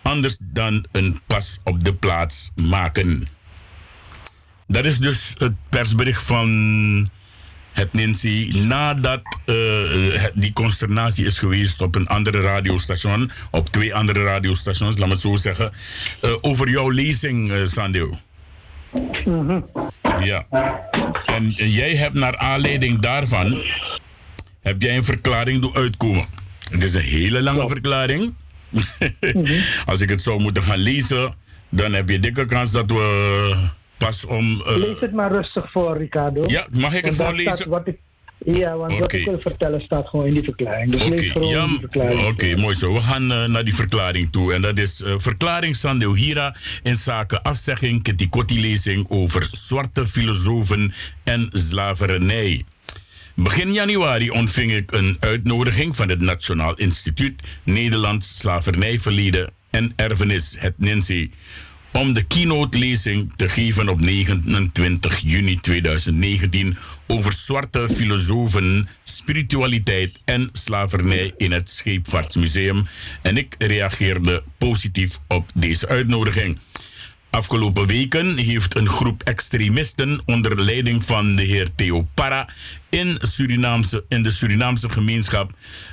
anders 0.05 0.37
dan 0.39 0.85
een 0.91 1.19
pas 1.27 1.59
op 1.63 1.83
de 1.83 1.93
plaats 1.93 2.51
maken. 2.55 3.27
Dat 4.67 4.85
is 4.85 4.99
dus 4.99 5.35
het 5.37 5.53
persbericht 5.69 6.23
van 6.23 7.09
het 7.71 7.93
NINSI 7.93 8.51
nadat 8.67 9.21
uh, 9.45 10.23
die 10.33 10.53
consternatie 10.53 11.25
is 11.25 11.39
geweest 11.39 11.81
op 11.81 11.95
een 11.95 12.07
andere 12.07 12.41
radiostation, 12.41 13.31
op 13.51 13.69
twee 13.69 13.95
andere 13.95 14.23
radiostations, 14.23 14.97
laat 14.97 15.07
me 15.07 15.13
het 15.13 15.21
zo 15.21 15.35
zeggen, 15.35 15.71
uh, 16.21 16.31
over 16.41 16.69
jouw 16.69 16.89
lezing, 16.89 17.51
uh, 17.51 17.65
Sandeo. 17.65 18.17
Mm 19.25 19.47
-hmm. 19.47 19.65
Ja. 20.23 20.45
En, 21.25 21.49
jij 21.49 21.95
hebt 21.95 22.15
naar 22.15 22.37
aanleiding 22.37 22.99
daarvan, 22.99 23.63
heb 24.61 24.81
jij 24.81 24.97
een 24.97 25.05
verklaring 25.05 25.61
doen 25.61 25.75
uitkomen. 25.75 26.25
Het 26.69 26.83
is 26.83 26.93
een 26.93 27.01
hele 27.01 27.41
lange 27.41 27.67
verklaring. 27.67 28.33
Als 29.85 30.01
ik 30.01 30.09
het 30.09 30.21
zou 30.21 30.41
moeten 30.41 30.63
gaan 30.63 30.77
lezen, 30.77 31.33
dan 31.69 31.93
heb 31.93 32.09
je 32.09 32.19
dikke 32.19 32.45
kans 32.45 32.71
dat 32.71 32.85
we 32.85 33.69
pas 33.97 34.25
om. 34.25 34.63
Uh... 34.67 34.77
Lees 34.77 34.99
het 34.99 35.13
maar 35.13 35.31
rustig 35.31 35.71
voor, 35.71 35.97
Ricardo. 35.97 36.47
Ja, 36.47 36.67
mag 36.71 36.93
ik 36.93 37.05
het 37.05 37.15
voorlezen? 37.15 37.69
Wat 37.69 37.87
ik, 37.87 37.97
ja, 38.45 38.77
want 38.77 38.91
okay. 38.91 38.99
wat 38.99 39.13
ik 39.13 39.25
wil 39.25 39.39
vertellen 39.39 39.81
staat 39.81 40.07
gewoon 40.07 40.25
in 40.25 40.33
die 40.33 40.43
verklaring. 40.43 40.91
Dus 40.91 41.03
okay. 41.03 41.17
lees 41.17 41.31
gewoon 41.31 41.49
ja, 41.49 41.67
die 41.67 41.79
verklaring. 41.79 42.19
Oké, 42.19 42.27
okay, 42.27 42.53
mooi 42.53 42.75
zo. 42.75 42.93
We 42.93 43.01
gaan 43.01 43.31
uh, 43.31 43.45
naar 43.45 43.63
die 43.63 43.75
verklaring 43.75 44.31
toe. 44.31 44.53
En 44.53 44.61
dat 44.61 44.77
is 44.77 45.01
uh, 45.01 45.13
verklaring 45.17 45.75
Sandeo 45.75 46.13
Hira 46.13 46.55
in 46.83 46.95
zaken 46.95 47.41
afzegging 47.41 48.03
Kitty-Kotti-lezing 48.03 49.09
over 49.09 49.47
zwarte 49.51 50.07
filosofen 50.07 50.93
en 51.23 51.49
slavernij. 51.51 52.65
Begin 53.35 53.73
januari 53.73 54.29
ontving 54.29 54.71
ik 54.71 54.91
een 54.91 55.17
uitnodiging 55.19 55.95
van 55.95 56.09
het 56.09 56.21
Nationaal 56.21 56.73
Instituut 56.73 57.41
Nederlands 57.63 58.37
Slavernijverleden 58.37 59.49
en 59.69 59.93
Erfenis, 59.95 60.55
het 60.59 60.73
NINSI, 60.77 61.31
om 61.93 62.13
de 62.13 62.23
keynote-lezing 62.23 63.33
te 63.35 63.49
geven 63.49 63.89
op 63.89 63.99
29 63.99 65.19
juni 65.19 65.59
2019 65.59 66.77
over 67.07 67.33
zwarte 67.33 67.89
filosofen, 67.89 68.87
spiritualiteit 69.03 70.19
en 70.25 70.49
slavernij 70.53 71.33
in 71.37 71.51
het 71.51 71.69
Scheepvaartmuseum. 71.69 72.87
En 73.21 73.37
ik 73.37 73.55
reageerde 73.57 74.43
positief 74.57 75.19
op 75.27 75.49
deze 75.53 75.87
uitnodiging. 75.87 76.57
Afgelopen 77.35 77.87
weken 77.87 78.37
heeft 78.37 78.75
een 78.75 78.89
groep 78.89 79.23
extremisten 79.23 80.21
onder 80.25 80.61
leiding 80.61 81.03
van 81.03 81.35
de 81.35 81.43
heer 81.43 81.75
Theo 81.75 82.07
Parra 82.13 82.49
in, 82.89 83.17
Surinaamse, 83.21 84.03
in 84.07 84.23
de 84.23 84.31
Surinaamse 84.31 84.89
gemeenschap 84.89 85.51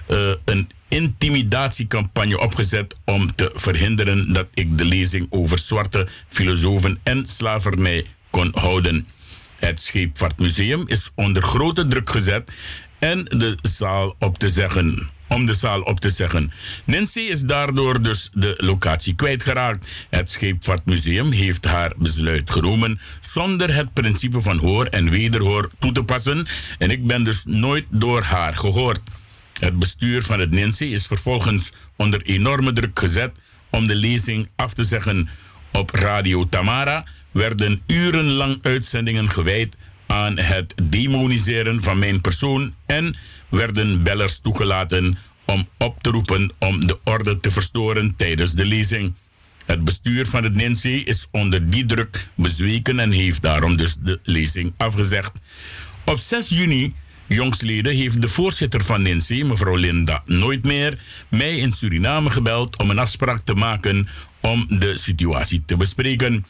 uh, 0.08 0.32
een 0.44 0.70
intimidatiecampagne 0.88 2.40
opgezet 2.40 2.96
om 3.04 3.34
te 3.34 3.50
verhinderen 3.54 4.32
dat 4.32 4.46
ik 4.54 4.78
de 4.78 4.84
lezing 4.84 5.26
over 5.30 5.58
zwarte 5.58 6.08
filosofen 6.28 7.00
en 7.02 7.26
slavernij 7.26 8.06
kon 8.30 8.50
houden. 8.54 9.06
Het 9.56 9.80
Scheepvaartmuseum 9.80 10.84
is 10.88 11.11
onder 11.14 11.42
grote 11.42 11.88
druk 11.88 12.11
gezet 12.11 12.50
en 12.99 13.25
de 13.25 13.58
zaal 13.62 14.14
op 14.18 14.38
te 14.38 14.49
zeggen 14.49 15.11
om 15.32 15.46
de 15.46 15.54
zaal 15.54 15.80
op 15.80 16.00
te 16.00 16.10
zeggen. 16.10 16.52
Nancy 16.84 17.20
is 17.20 17.40
daardoor 17.40 18.02
dus 18.02 18.30
de 18.32 18.54
locatie 18.56 19.14
kwijtgeraakt. 19.14 20.06
Het 20.10 20.30
Scheepvaartmuseum 20.30 21.30
heeft 21.30 21.64
haar 21.64 21.92
besluit 21.96 22.50
genomen 22.50 23.00
zonder 23.20 23.74
het 23.74 23.92
principe 23.92 24.40
van 24.40 24.58
hoor 24.58 24.86
en 24.86 25.10
wederhoor 25.10 25.70
toe 25.78 25.92
te 25.92 26.02
passen. 26.02 26.46
En 26.78 26.90
ik 26.90 27.06
ben 27.06 27.24
dus 27.24 27.42
nooit 27.44 27.86
door 27.90 28.22
haar 28.22 28.56
gehoord. 28.56 29.00
Het 29.58 29.78
bestuur 29.78 30.22
van 30.22 30.40
het 30.40 30.50
NINSI 30.50 30.92
is 30.92 31.06
vervolgens 31.06 31.72
onder 31.96 32.22
enorme 32.22 32.72
druk 32.72 32.98
gezet 32.98 33.32
om 33.70 33.86
de 33.86 33.94
lezing 33.94 34.48
af 34.56 34.74
te 34.74 34.84
zeggen. 34.84 35.28
Op 35.72 35.90
Radio 35.90 36.48
Tamara 36.48 37.04
werden 37.30 37.82
urenlang 37.86 38.58
uitzendingen 38.62 39.30
gewijd 39.30 39.76
aan 40.06 40.38
het 40.38 40.74
demoniseren 40.82 41.82
van 41.82 41.98
mijn 41.98 42.20
persoon 42.20 42.74
en 42.86 43.16
werden 43.52 44.02
bellers 44.02 44.38
toegelaten 44.38 45.18
om 45.47 45.68
op 45.78 46.02
te 46.02 46.11
roepen 46.11 46.52
om 46.59 46.87
de 46.87 46.99
orde 47.04 47.40
te 47.40 47.50
verstoren 47.50 48.14
tijdens 48.16 48.52
de 48.52 48.64
lezing. 48.64 49.14
Het 49.66 49.85
bestuur 49.85 50.26
van 50.26 50.42
het 50.42 50.54
NINSE 50.54 51.04
is 51.04 51.26
onder 51.30 51.71
die 51.71 51.87
druk 51.87 52.28
bezweken 52.35 52.99
en 52.99 53.11
heeft 53.11 53.42
daarom 53.42 53.76
dus 53.76 53.97
de 53.97 54.18
lezing 54.23 54.75
afgezegd. 54.76 55.38
Op 56.04 56.18
6 56.18 56.49
juni 56.49 56.94
jongstleden 57.26 57.94
heeft 57.94 58.21
de 58.21 58.28
voorzitter 58.28 58.85
van 58.85 59.02
NINSE, 59.02 59.44
mevrouw 59.44 59.76
Linda 59.76 60.23
Nooit 60.26 60.64
meer, 60.64 60.99
mij 61.28 61.56
in 61.56 61.73
Suriname 61.73 62.30
gebeld 62.30 62.78
om 62.78 62.90
een 62.90 62.99
afspraak 62.99 63.40
te 63.44 63.54
maken 63.54 64.09
om 64.40 64.66
de 64.68 64.97
situatie 64.97 65.62
te 65.66 65.76
bespreken. 65.76 66.44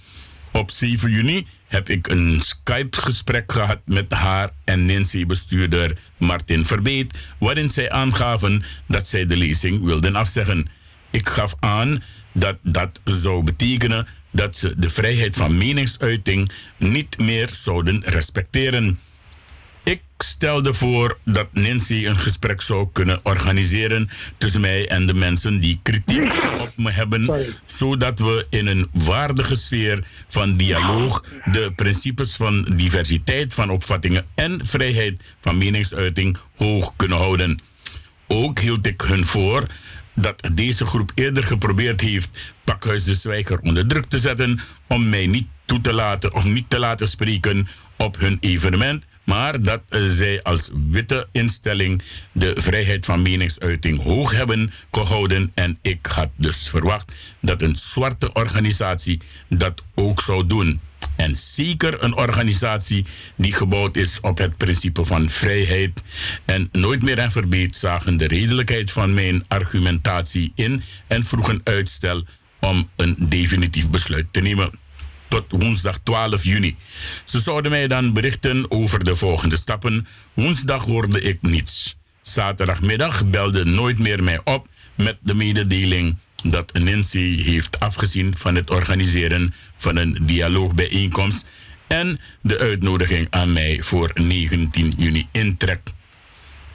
Op 0.53 0.71
7 0.71 1.11
juni 1.11 1.47
heb 1.73 1.89
ik 1.89 2.09
een 2.09 2.41
Skype-gesprek 2.41 3.53
gehad 3.53 3.81
met 3.85 4.13
haar 4.13 4.51
en 4.65 4.87
NINSE-bestuurder 4.87 5.97
Martin 6.17 6.67
Verbeet, 6.67 7.19
waarin 7.39 7.71
zij 7.71 7.91
aangaven 7.91 8.63
dat 8.87 9.07
zij 9.07 9.27
de 9.27 9.37
lezing 9.37 9.83
wilden 9.83 10.17
afzeggen. 10.17 10.67
Ik 11.11 11.29
gaf 11.29 11.55
aan 11.61 12.03
dat 12.33 12.57
dat 12.63 13.01
zou 13.05 13.43
betekenen 13.43 14.07
dat 14.31 14.57
ze 14.57 14.75
de 14.77 14.91
vrijheid 14.91 15.37
van 15.37 15.59
meningsuiting 15.59 16.51
niet 16.77 17.19
meer 17.19 17.49
zouden 17.53 18.03
respecteren. 18.05 18.99
Ik 19.85 20.03
stelde 20.19 20.75
voor 20.75 21.19
dat 21.25 21.47
Nancy 21.53 22.07
een 22.07 22.19
gesprek 22.19 22.61
zou 22.61 22.89
kunnen 22.93 23.21
organiseren 23.23 24.09
tussen 24.39 24.61
mij 24.61 24.89
en 24.89 25.07
de 25.07 25.15
mensen 25.15 25.61
die 25.61 25.81
kritiek 25.83 26.35
op 26.59 26.73
me 26.77 26.91
hebben, 26.91 27.55
zodat 27.65 28.19
we 28.19 28.47
in 28.51 28.67
een 28.67 28.89
waardige 28.93 29.55
sfeer 29.55 30.05
van 30.29 30.57
dialoog 30.57 31.25
de 31.45 31.73
principes 31.77 32.37
van 32.37 32.63
diversiteit 32.77 33.55
van 33.55 33.71
opvattingen 33.71 34.27
en 34.35 34.61
vrijheid 34.65 35.23
van 35.41 35.59
meningsuiting 35.59 36.37
hoog 36.57 36.97
kunnen 36.97 37.19
houden. 37.19 37.59
Ook 38.27 38.59
hield 38.59 38.87
ik 38.87 39.01
hun 39.01 39.25
voor 39.25 39.67
dat 40.15 40.49
deze 40.53 40.87
groep 40.87 41.13
eerder 41.15 41.43
geprobeerd 41.43 42.01
heeft 42.01 42.53
Pakhuis 42.65 43.05
de 43.05 43.15
Zwijger 43.15 43.59
onder 43.59 43.87
druk 43.87 44.05
te 44.05 44.19
zetten 44.19 44.61
om 44.87 45.09
mij 45.09 45.27
niet 45.27 45.49
toe 45.65 45.81
te 45.81 45.93
laten 45.93 46.35
of 46.35 46.45
niet 46.45 46.71
te 46.71 46.79
laten 46.79 47.09
spreken 47.09 47.69
op 47.97 48.19
hun 48.19 48.37
evenement, 48.41 49.05
maar 49.25 49.63
dat 49.63 49.83
zij 49.91 50.43
als 50.43 50.71
witte 50.91 51.29
instelling 51.33 52.03
de 52.33 52.55
vrijheid 52.57 53.05
van 53.05 53.23
meningsuiting 53.23 54.03
hoog 54.03 54.33
hebben 54.33 54.73
gehouden 54.91 55.53
en 55.55 55.79
ik 55.83 56.07
had 56.07 56.31
dus 56.37 56.69
verwacht 56.69 57.13
dat 57.41 57.63
een 57.63 57.77
zwarte 57.77 58.33
organisatie 58.33 59.21
dat 59.49 59.83
ook 59.95 60.21
zou 60.21 60.47
doen. 60.47 60.81
En 61.17 61.37
zeker 61.37 62.03
een 62.03 62.15
organisatie 62.15 63.05
die 63.37 63.53
gebouwd 63.53 63.97
is 63.97 64.21
op 64.21 64.39
het 64.39 64.57
principe 64.57 65.05
van 65.05 65.29
vrijheid. 65.29 66.03
En 66.45 66.69
nooit 66.73 67.03
meer 67.03 67.19
en 67.19 67.33
verbeet 67.33 67.77
zagen 67.77 68.17
de 68.17 68.27
redelijkheid 68.27 68.91
van 68.91 69.15
mijn 69.15 69.45
argumentatie 69.49 70.53
in 70.55 70.83
en 71.07 71.25
vroegen 71.25 71.61
uitstel 71.65 72.25
om 72.61 72.91
een 72.97 73.17
definitief 73.19 73.89
besluit 73.89 74.27
te 74.31 74.41
nemen. 74.41 74.82
Tot 75.33 75.53
woensdag 75.63 75.99
12 76.03 76.45
juni. 76.45 76.77
Ze 77.25 77.41
zouden 77.41 77.71
mij 77.71 77.89
dan 77.89 78.13
berichten 78.13 78.71
over 78.71 79.05
de 79.05 79.17
volgende 79.17 79.57
stappen. 79.57 80.07
Woensdag 80.35 80.85
hoorde 80.85 81.21
ik 81.21 81.39
niets. 81.43 81.97
Zaterdagmiddag 82.23 83.25
belde 83.25 83.65
nooit 83.65 83.99
meer 83.99 84.23
mij 84.23 84.41
op 84.45 84.69
met 84.95 85.17
de 85.21 85.35
mededeling 85.35 86.17
dat 86.43 86.73
Nancy 86.73 87.43
heeft 87.43 87.81
afgezien 87.81 88.37
van 88.37 88.55
het 88.55 88.71
organiseren 88.71 89.55
van 89.77 89.97
een 89.97 90.19
dialoogbijeenkomst 90.21 91.47
en 91.87 92.21
de 92.41 92.59
uitnodiging 92.59 93.27
aan 93.31 93.53
mij 93.53 93.83
voor 93.83 94.11
19 94.15 94.95
juni 94.97 95.29
intrekt. 95.31 95.95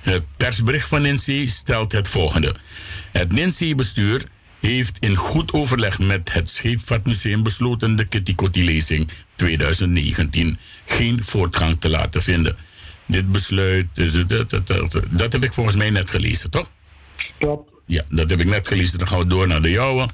Het 0.01 0.23
persbericht 0.37 0.87
van 0.87 1.01
Nancy 1.01 1.45
stelt 1.47 1.91
het 1.91 2.07
volgende. 2.07 2.55
Het 3.11 3.31
Nancy-bestuur 3.31 4.23
heeft 4.59 4.97
in 4.99 5.15
goed 5.15 5.53
overleg 5.53 5.99
met 5.99 6.33
het 6.33 6.49
Scheepvaartmuseum 6.49 7.43
besloten 7.43 7.95
de 7.95 8.05
Kitty 8.05 8.35
Kotti-lezing 8.35 9.09
2019 9.35 10.59
geen 10.85 11.23
voortgang 11.23 11.79
te 11.79 11.89
laten 11.89 12.21
vinden. 12.21 12.57
Dit 13.05 13.31
besluit, 13.31 13.87
dat 15.09 15.31
heb 15.31 15.43
ik 15.43 15.53
volgens 15.53 15.75
mij 15.75 15.89
net 15.89 16.09
gelezen, 16.09 16.49
toch? 16.49 16.71
Klopt. 17.39 17.71
Ja, 17.85 18.03
dat 18.09 18.29
heb 18.29 18.39
ik 18.39 18.45
net 18.45 18.67
gelezen. 18.67 18.97
Dan 18.97 19.07
gaan 19.07 19.19
we 19.19 19.27
door 19.27 19.47
naar 19.47 19.61
de 19.61 19.69
jouwe. 19.69 20.07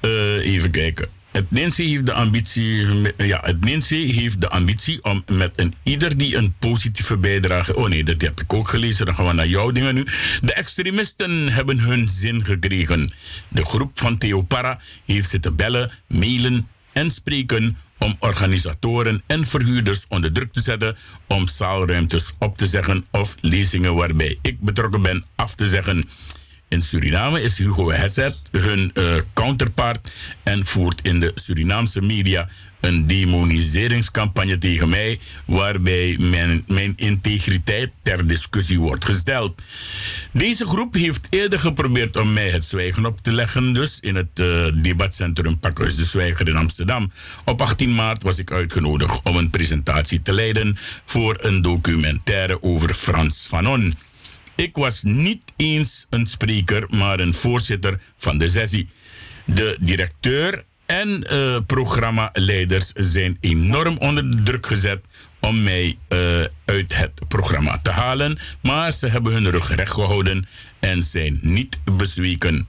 Uh, 0.00 0.46
even 0.46 0.70
kijken. 0.70 1.08
Het 1.34 1.50
NINSE 1.50 1.82
heeft 1.82 2.06
de 2.06 2.12
ambitie, 2.12 2.86
ja, 3.16 3.40
het 3.42 3.88
heeft 3.88 4.40
de 4.40 4.48
ambitie 4.48 5.04
om 5.04 5.24
met 5.32 5.52
een 5.56 5.74
ieder 5.82 6.16
die 6.16 6.36
een 6.36 6.54
positieve 6.58 7.16
bijdrage. 7.16 7.76
Oh 7.76 7.88
nee, 7.88 8.04
dat 8.04 8.20
heb 8.20 8.40
ik 8.40 8.52
ook 8.52 8.68
gelezen. 8.68 9.06
Dan 9.06 9.14
gaan 9.14 9.26
we 9.26 9.32
naar 9.32 9.46
jouw 9.46 9.72
dingen 9.72 9.94
nu. 9.94 10.06
De 10.40 10.52
extremisten 10.52 11.48
hebben 11.52 11.78
hun 11.78 12.08
zin 12.08 12.44
gekregen. 12.44 13.12
De 13.48 13.64
groep 13.64 13.90
van 13.98 14.18
Theo 14.18 14.42
Parra 14.42 14.80
heeft 15.06 15.28
zitten 15.28 15.56
bellen, 15.56 15.90
mailen 16.06 16.68
en 16.92 17.10
spreken 17.10 17.78
om 17.98 18.16
organisatoren 18.18 19.22
en 19.26 19.46
verhuurders 19.46 20.04
onder 20.08 20.32
druk 20.32 20.52
te 20.52 20.62
zetten 20.62 20.96
om 21.28 21.48
zaalruimtes 21.48 22.32
op 22.38 22.58
te 22.58 22.66
zeggen 22.66 23.06
of 23.10 23.34
lezingen 23.40 23.94
waarbij 23.94 24.38
ik 24.42 24.60
betrokken 24.60 25.02
ben 25.02 25.24
af 25.34 25.54
te 25.54 25.68
zeggen. 25.68 26.08
In 26.74 26.82
Suriname 26.82 27.40
is 27.40 27.58
Hugo 27.58 27.90
Hesset 27.90 28.34
hun 28.50 28.90
uh, 28.94 29.14
counterpart 29.34 30.08
en 30.42 30.66
voert 30.66 31.00
in 31.02 31.20
de 31.20 31.32
Surinaamse 31.34 32.00
media 32.00 32.48
een 32.80 33.06
demoniseringscampagne 33.06 34.58
tegen 34.58 34.88
mij, 34.88 35.20
waarbij 35.46 36.16
mijn, 36.20 36.64
mijn 36.66 36.92
integriteit 36.96 37.92
ter 38.02 38.26
discussie 38.26 38.80
wordt 38.80 39.04
gesteld. 39.04 39.62
Deze 40.32 40.66
groep 40.66 40.94
heeft 40.94 41.26
eerder 41.30 41.58
geprobeerd 41.58 42.16
om 42.16 42.32
mij 42.32 42.50
het 42.50 42.64
zwijgen 42.64 43.06
op 43.06 43.18
te 43.22 43.32
leggen, 43.32 43.72
dus 43.72 43.98
in 44.00 44.14
het 44.14 44.38
uh, 44.40 44.66
debatcentrum 44.82 45.58
Pakhuis 45.58 45.96
de 45.96 46.04
Zwijger 46.04 46.48
in 46.48 46.56
Amsterdam. 46.56 47.12
Op 47.44 47.60
18 47.60 47.94
maart 47.94 48.22
was 48.22 48.38
ik 48.38 48.52
uitgenodigd 48.52 49.20
om 49.22 49.36
een 49.36 49.50
presentatie 49.50 50.22
te 50.22 50.32
leiden 50.32 50.78
voor 51.04 51.38
een 51.40 51.62
documentaire 51.62 52.62
over 52.62 52.94
Frans 52.94 53.46
Fanon. 53.48 53.94
Ik 54.56 54.76
was 54.76 55.02
niet 55.02 55.42
eens 55.56 56.06
een 56.10 56.26
spreker, 56.26 56.86
maar 56.88 57.20
een 57.20 57.34
voorzitter 57.34 58.00
van 58.16 58.38
de 58.38 58.48
sessie. 58.48 58.88
De 59.46 59.76
directeur 59.80 60.64
en 60.86 61.26
uh, 61.32 61.58
programmaleiders 61.66 62.92
zijn 62.94 63.36
enorm 63.40 63.96
onder 63.96 64.44
druk 64.44 64.66
gezet 64.66 65.04
om 65.40 65.62
mij 65.62 65.98
uh, 66.08 66.44
uit 66.64 66.94
het 66.94 67.20
programma 67.28 67.78
te 67.82 67.90
halen, 67.90 68.38
maar 68.62 68.92
ze 68.92 69.06
hebben 69.06 69.32
hun 69.32 69.50
rug 69.50 69.74
recht 69.74 69.92
gehouden 69.92 70.46
en 70.80 71.02
zijn 71.02 71.38
niet 71.42 71.78
bezweken. 71.96 72.68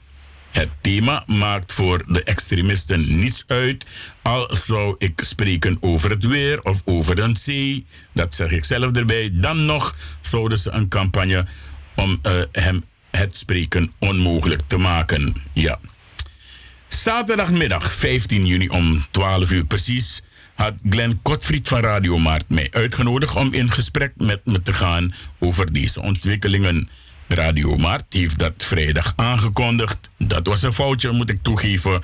Het 0.52 0.70
thema 0.82 1.24
maakt 1.26 1.74
voor 1.74 2.04
de 2.08 2.24
extremisten 2.24 3.20
niets 3.20 3.44
uit, 3.48 3.86
al 4.22 4.56
zou 4.56 4.96
ik 4.98 5.22
spreken 5.26 5.78
over 5.80 6.10
het 6.10 6.26
weer 6.26 6.62
of 6.62 6.82
over 6.86 7.20
een 7.20 7.36
zee, 7.38 7.86
dat 8.14 8.36
zeg 8.36 8.52
ik 8.52 8.66
zelf 8.66 8.92
erbij, 8.92 9.30
dan 9.34 9.66
nog 9.66 9.96
zouden 10.20 10.58
ze 10.58 10.70
een 10.70 10.88
campagne 10.88 11.46
om 11.96 12.20
uh, 12.24 12.42
hem 12.52 12.84
het 13.12 13.38
spreken 13.38 13.92
onmogelijk 14.00 14.62
te 14.68 14.78
maken. 14.78 15.36
Ja. 15.54 15.80
Zaterdagmiddag 16.88 17.92
15 17.92 18.46
juni 18.46 18.70
om 18.70 19.00
12 19.12 19.52
uur 19.52 19.66
precies 19.66 20.24
had 20.56 20.74
Glenn 20.90 21.20
Kotfried 21.22 21.68
van 21.68 21.80
Radio 21.80 22.18
Maart 22.18 22.50
mij 22.50 22.68
uitgenodigd 22.72 23.36
om 23.36 23.54
in 23.54 23.72
gesprek 23.72 24.12
met 24.18 24.46
me 24.46 24.62
te 24.62 24.74
gaan 24.74 25.14
over 25.40 25.74
deze 25.74 26.02
ontwikkelingen. 26.02 26.90
Radio 27.28 27.78
Maart 27.78 28.06
heeft 28.10 28.40
dat 28.40 28.54
vrijdag 28.58 29.14
aangekondigd. 29.16 30.10
Dat 30.18 30.48
was 30.48 30.62
een 30.62 30.74
foutje, 30.74 31.12
moet 31.12 31.30
ik 31.30 31.40
toegeven. 31.42 32.02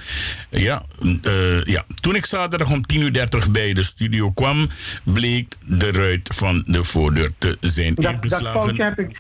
Ja, 0.50 0.84
uh, 1.02 1.64
ja. 1.64 1.86
Toen 2.00 2.16
ik 2.16 2.26
zaterdag 2.26 2.70
om 2.72 2.82
10.30 2.94 3.02
uur 3.02 3.52
bij 3.52 3.74
de 3.74 3.84
studio 3.84 4.32
kwam, 4.32 4.70
bleek 5.04 5.56
de 5.66 5.92
ruit 5.92 6.30
van 6.34 6.64
de 6.66 6.84
voordeur 6.84 7.32
te 7.38 7.58
zijn 7.62 7.96
dat, 7.96 8.12
ingeslagen. 8.12 8.54
Dat 8.54 8.64
foutje 8.64 8.84
heb 8.84 9.00
ik. 9.00 9.20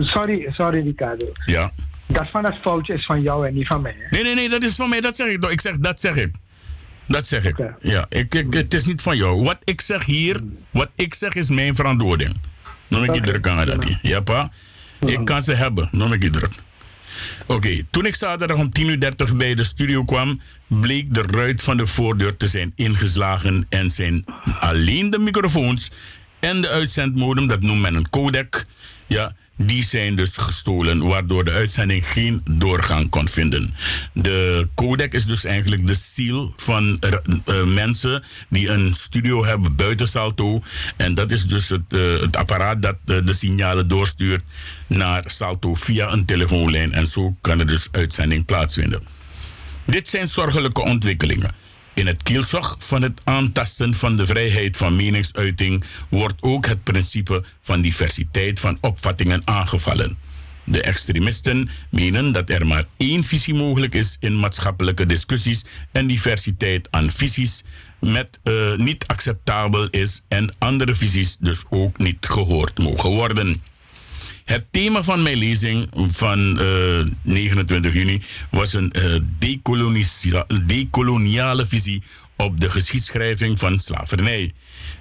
Sorry, 0.00 0.48
sorry 0.52 0.82
Ricardo. 0.84 1.32
Ja. 1.46 1.70
Dat 2.06 2.30
van 2.30 2.42
dat 2.42 2.56
foutje 2.62 2.94
is 2.94 3.04
van 3.06 3.22
jou 3.22 3.46
en 3.46 3.54
niet 3.54 3.66
van 3.66 3.82
mij. 3.82 3.94
Hè? 3.98 4.06
Nee, 4.10 4.22
nee, 4.22 4.34
nee, 4.34 4.48
dat 4.48 4.62
is 4.62 4.74
van 4.74 4.88
mij. 4.88 5.00
Dat 5.00 5.16
zeg 5.16 5.28
ik. 5.28 5.44
Ik 5.44 5.60
zeg, 5.60 5.76
dat 5.76 6.00
zeg 6.00 6.16
ik. 6.16 6.34
Dat 7.08 7.26
zeg 7.26 7.44
ik. 7.44 7.58
Okay. 7.58 7.74
Ja, 7.80 8.06
ik, 8.08 8.34
ik, 8.34 8.52
het 8.52 8.74
is 8.74 8.84
niet 8.84 9.02
van 9.02 9.16
jou. 9.16 9.42
Wat 9.42 9.58
ik 9.64 9.80
zeg 9.80 10.04
hier, 10.04 10.40
wat 10.70 10.88
ik 10.94 11.14
zeg 11.14 11.34
is 11.34 11.48
mijn 11.48 11.74
verantwoording. 11.74 12.36
Noem 12.88 13.04
ik 13.04 13.24
druk 13.24 13.46
aan 13.46 13.66
dat. 13.66 13.98
Ja, 14.02 14.20
pa? 14.20 14.50
Ik 15.00 15.24
kan 15.24 15.42
ze 15.42 15.54
hebben. 15.54 15.88
Noem 15.92 16.12
ik 16.12 16.32
druk. 16.32 16.52
Oké, 17.42 17.52
okay, 17.54 17.86
toen 17.90 18.06
ik 18.06 18.14
zaterdag 18.14 18.56
om 18.56 18.70
10.30 18.80 18.86
uur 18.86 19.36
bij 19.36 19.54
de 19.54 19.64
studio 19.64 20.04
kwam, 20.04 20.40
bleek 20.66 21.14
de 21.14 21.22
ruit 21.22 21.62
van 21.62 21.76
de 21.76 21.86
voordeur 21.86 22.36
te 22.36 22.48
zijn 22.48 22.72
ingeslagen 22.76 23.66
en 23.68 23.90
zijn 23.90 24.24
alleen 24.58 25.10
de 25.10 25.18
microfoons 25.18 25.90
en 26.40 26.60
de 26.60 26.68
uitzendmodem, 26.68 27.46
dat 27.46 27.60
noemt 27.60 27.80
men 27.80 27.94
een 27.94 28.10
codec, 28.10 28.66
ja, 29.06 29.34
die 29.56 29.84
zijn 29.84 30.16
dus 30.16 30.36
gestolen, 30.36 31.06
waardoor 31.06 31.44
de 31.44 31.50
uitzending 31.50 32.08
geen 32.08 32.40
doorgang 32.50 33.08
kon 33.10 33.28
vinden. 33.28 33.74
De 34.12 34.68
codec 34.74 35.12
is 35.12 35.26
dus 35.26 35.44
eigenlijk 35.44 35.86
de 35.86 35.94
seal 35.94 36.52
van 36.56 37.00
uh, 37.46 37.64
mensen 37.64 38.24
die 38.48 38.68
een 38.68 38.94
studio 38.94 39.44
hebben 39.44 39.76
buiten 39.76 40.08
Salto. 40.08 40.62
En 40.96 41.14
dat 41.14 41.30
is 41.30 41.46
dus 41.46 41.68
het, 41.68 41.82
uh, 41.88 42.20
het 42.20 42.36
apparaat 42.36 42.82
dat 42.82 42.96
de 43.04 43.32
signalen 43.32 43.88
doorstuurt 43.88 44.42
naar 44.86 45.22
Salto 45.26 45.74
via 45.74 46.12
een 46.12 46.24
telefoonlijn. 46.24 46.92
En 46.92 47.06
zo 47.06 47.36
kan 47.40 47.60
er 47.60 47.66
dus 47.66 47.88
uitzending 47.90 48.44
plaatsvinden. 48.44 49.02
Dit 49.86 50.08
zijn 50.08 50.28
zorgelijke 50.28 50.82
ontwikkelingen. 50.82 51.63
In 51.94 52.06
het 52.06 52.22
kielzog 52.22 52.76
van 52.78 53.02
het 53.02 53.20
aantasten 53.24 53.94
van 53.94 54.16
de 54.16 54.26
vrijheid 54.26 54.76
van 54.76 54.96
meningsuiting 54.96 55.84
wordt 56.08 56.42
ook 56.42 56.66
het 56.66 56.82
principe 56.82 57.44
van 57.60 57.80
diversiteit 57.80 58.60
van 58.60 58.78
opvattingen 58.80 59.42
aangevallen. 59.44 60.18
De 60.64 60.82
extremisten 60.82 61.70
menen 61.90 62.32
dat 62.32 62.50
er 62.50 62.66
maar 62.66 62.84
één 62.96 63.24
visie 63.24 63.54
mogelijk 63.54 63.94
is 63.94 64.16
in 64.20 64.40
maatschappelijke 64.40 65.06
discussies 65.06 65.64
en 65.92 66.06
diversiteit 66.06 66.88
aan 66.90 67.10
visies 67.10 67.62
met 68.00 68.38
uh, 68.44 68.76
niet 68.76 69.06
acceptabel 69.06 69.88
is 69.88 70.22
en 70.28 70.54
andere 70.58 70.94
visies 70.94 71.36
dus 71.36 71.64
ook 71.70 71.98
niet 71.98 72.26
gehoord 72.26 72.78
mogen 72.78 73.10
worden. 73.10 73.62
Het 74.44 74.66
thema 74.70 75.02
van 75.02 75.22
mijn 75.22 75.36
lezing 75.36 75.88
van 75.92 76.60
uh, 76.60 77.00
eh, 77.00 77.06
29 77.22 77.92
juni 77.92 78.22
was 78.50 78.72
een 78.72 78.92
uh, 78.96 79.20
decoloniale 80.66 81.66
visie 81.66 82.02
op 82.36 82.60
de 82.60 82.70
geschiedschrijving 82.70 83.58
van 83.58 83.78
slavernij. 83.78 84.52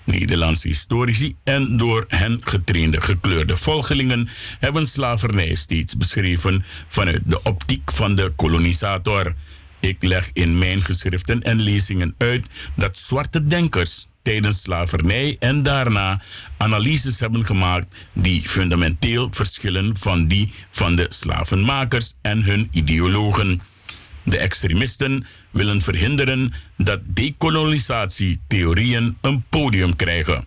Nederlandse 0.03 0.67
historici 0.67 1.36
en 1.43 1.77
door 1.77 2.06
hen 2.08 2.39
getrainde 2.43 3.01
gekleurde 3.01 3.58
volgelingen 3.58 4.29
hebben 4.60 4.88
slavernij 4.88 5.56
steeds 5.56 5.97
beschreven 5.97 6.65
vanuit 6.88 7.21
de 7.25 7.41
optiek 7.43 7.91
van 7.91 8.15
de 8.15 8.32
kolonisator. 8.36 9.34
Ik 9.79 10.03
leg 10.03 10.29
in 10.34 10.58
mijn 10.58 10.84
geschriften 10.84 11.41
en 11.41 11.60
lezingen 11.60 12.15
uit 12.17 12.45
dat 12.75 12.97
zwarte 12.97 13.47
denkers 13.47 14.08
tijdens 14.23 14.62
slavernij 14.62 15.36
en 15.39 15.63
daarna 15.63 16.21
analyses 16.57 17.19
hebben 17.19 17.45
gemaakt 17.45 17.95
die 18.13 18.41
fundamenteel 18.41 19.27
verschillen 19.31 19.97
van 19.97 20.27
die 20.27 20.53
van 20.71 20.95
de 20.95 21.05
slavenmakers 21.09 22.13
en 22.21 22.43
hun 22.43 22.67
ideologen. 22.71 23.62
De 24.23 24.38
extremisten 24.38 25.25
willen 25.51 25.81
verhinderen 25.81 26.53
dat 26.77 26.99
decolonisatietheorieën 27.05 29.17
een 29.21 29.43
podium 29.49 29.95
krijgen. 29.95 30.45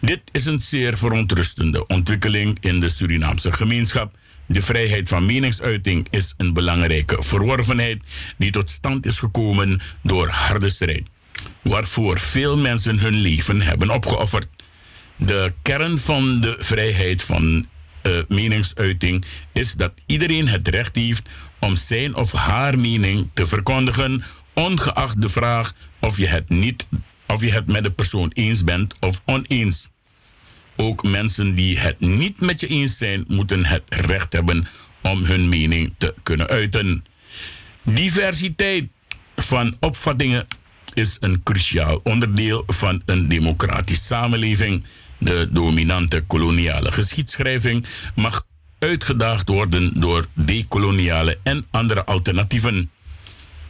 Dit 0.00 0.20
is 0.32 0.46
een 0.46 0.60
zeer 0.60 0.98
verontrustende 0.98 1.86
ontwikkeling 1.86 2.58
in 2.60 2.80
de 2.80 2.88
Surinaamse 2.88 3.52
gemeenschap. 3.52 4.14
De 4.46 4.62
vrijheid 4.62 5.08
van 5.08 5.26
meningsuiting 5.26 6.06
is 6.10 6.34
een 6.36 6.52
belangrijke 6.52 7.22
verworvenheid 7.22 8.02
die 8.36 8.50
tot 8.50 8.70
stand 8.70 9.06
is 9.06 9.18
gekomen 9.18 9.80
door 10.02 10.28
harde 10.28 10.68
strijd 10.68 11.12
waarvoor 11.62 12.18
veel 12.18 12.56
mensen 12.56 12.98
hun 12.98 13.14
leven 13.14 13.62
hebben 13.62 13.90
opgeofferd. 13.90 14.46
De 15.16 15.52
kern 15.62 15.98
van 15.98 16.40
de 16.40 16.56
vrijheid 16.58 17.22
van 17.22 17.66
uh, 18.02 18.18
meningsuiting 18.28 19.24
is 19.52 19.72
dat 19.72 19.92
iedereen 20.06 20.48
het 20.48 20.68
recht 20.68 20.94
heeft 20.94 21.28
om 21.60 21.76
zijn 21.76 22.14
of 22.14 22.32
haar 22.32 22.78
mening 22.78 23.30
te 23.34 23.46
verkondigen, 23.46 24.24
ongeacht 24.52 25.22
de 25.22 25.28
vraag 25.28 25.72
of 26.00 26.16
je 26.16 26.26
het, 26.26 26.48
niet, 26.48 26.86
of 27.26 27.42
je 27.42 27.52
het 27.52 27.66
met 27.66 27.84
de 27.84 27.90
persoon 27.90 28.30
eens 28.34 28.64
bent 28.64 28.94
of 29.00 29.22
oneens. 29.24 29.90
Ook 30.76 31.02
mensen 31.02 31.54
die 31.54 31.78
het 31.78 32.00
niet 32.00 32.40
met 32.40 32.60
je 32.60 32.66
eens 32.66 32.98
zijn, 32.98 33.24
moeten 33.28 33.64
het 33.64 33.82
recht 33.88 34.32
hebben 34.32 34.68
om 35.02 35.22
hun 35.22 35.48
mening 35.48 35.94
te 35.98 36.14
kunnen 36.22 36.48
uiten. 36.48 37.04
Diversiteit 37.82 38.84
van 39.36 39.76
opvattingen 39.80 40.46
is 40.94 41.16
een 41.20 41.42
cruciaal 41.42 42.00
onderdeel 42.02 42.62
van 42.66 43.02
een 43.06 43.28
democratische 43.28 44.04
samenleving. 44.04 44.84
De 45.18 45.48
dominante 45.50 46.20
koloniale 46.26 46.92
geschiedschrijving 46.92 47.86
mag 48.14 48.46
uitgedaagd 48.78 49.48
worden 49.48 50.00
door 50.00 50.26
decoloniale 50.34 51.38
en 51.42 51.66
andere 51.70 52.04
alternatieven. 52.04 52.90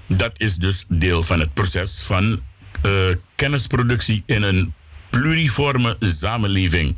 Dat 0.06 0.40
is 0.40 0.56
dus 0.56 0.84
deel 0.88 1.22
van 1.22 1.40
het 1.40 1.54
proces 1.54 2.00
van 2.00 2.40
uh, 2.86 3.16
kennisproductie 3.34 4.22
in 4.26 4.42
een 4.42 4.74
pluriforme 5.10 5.96
samenleving. 6.00 6.96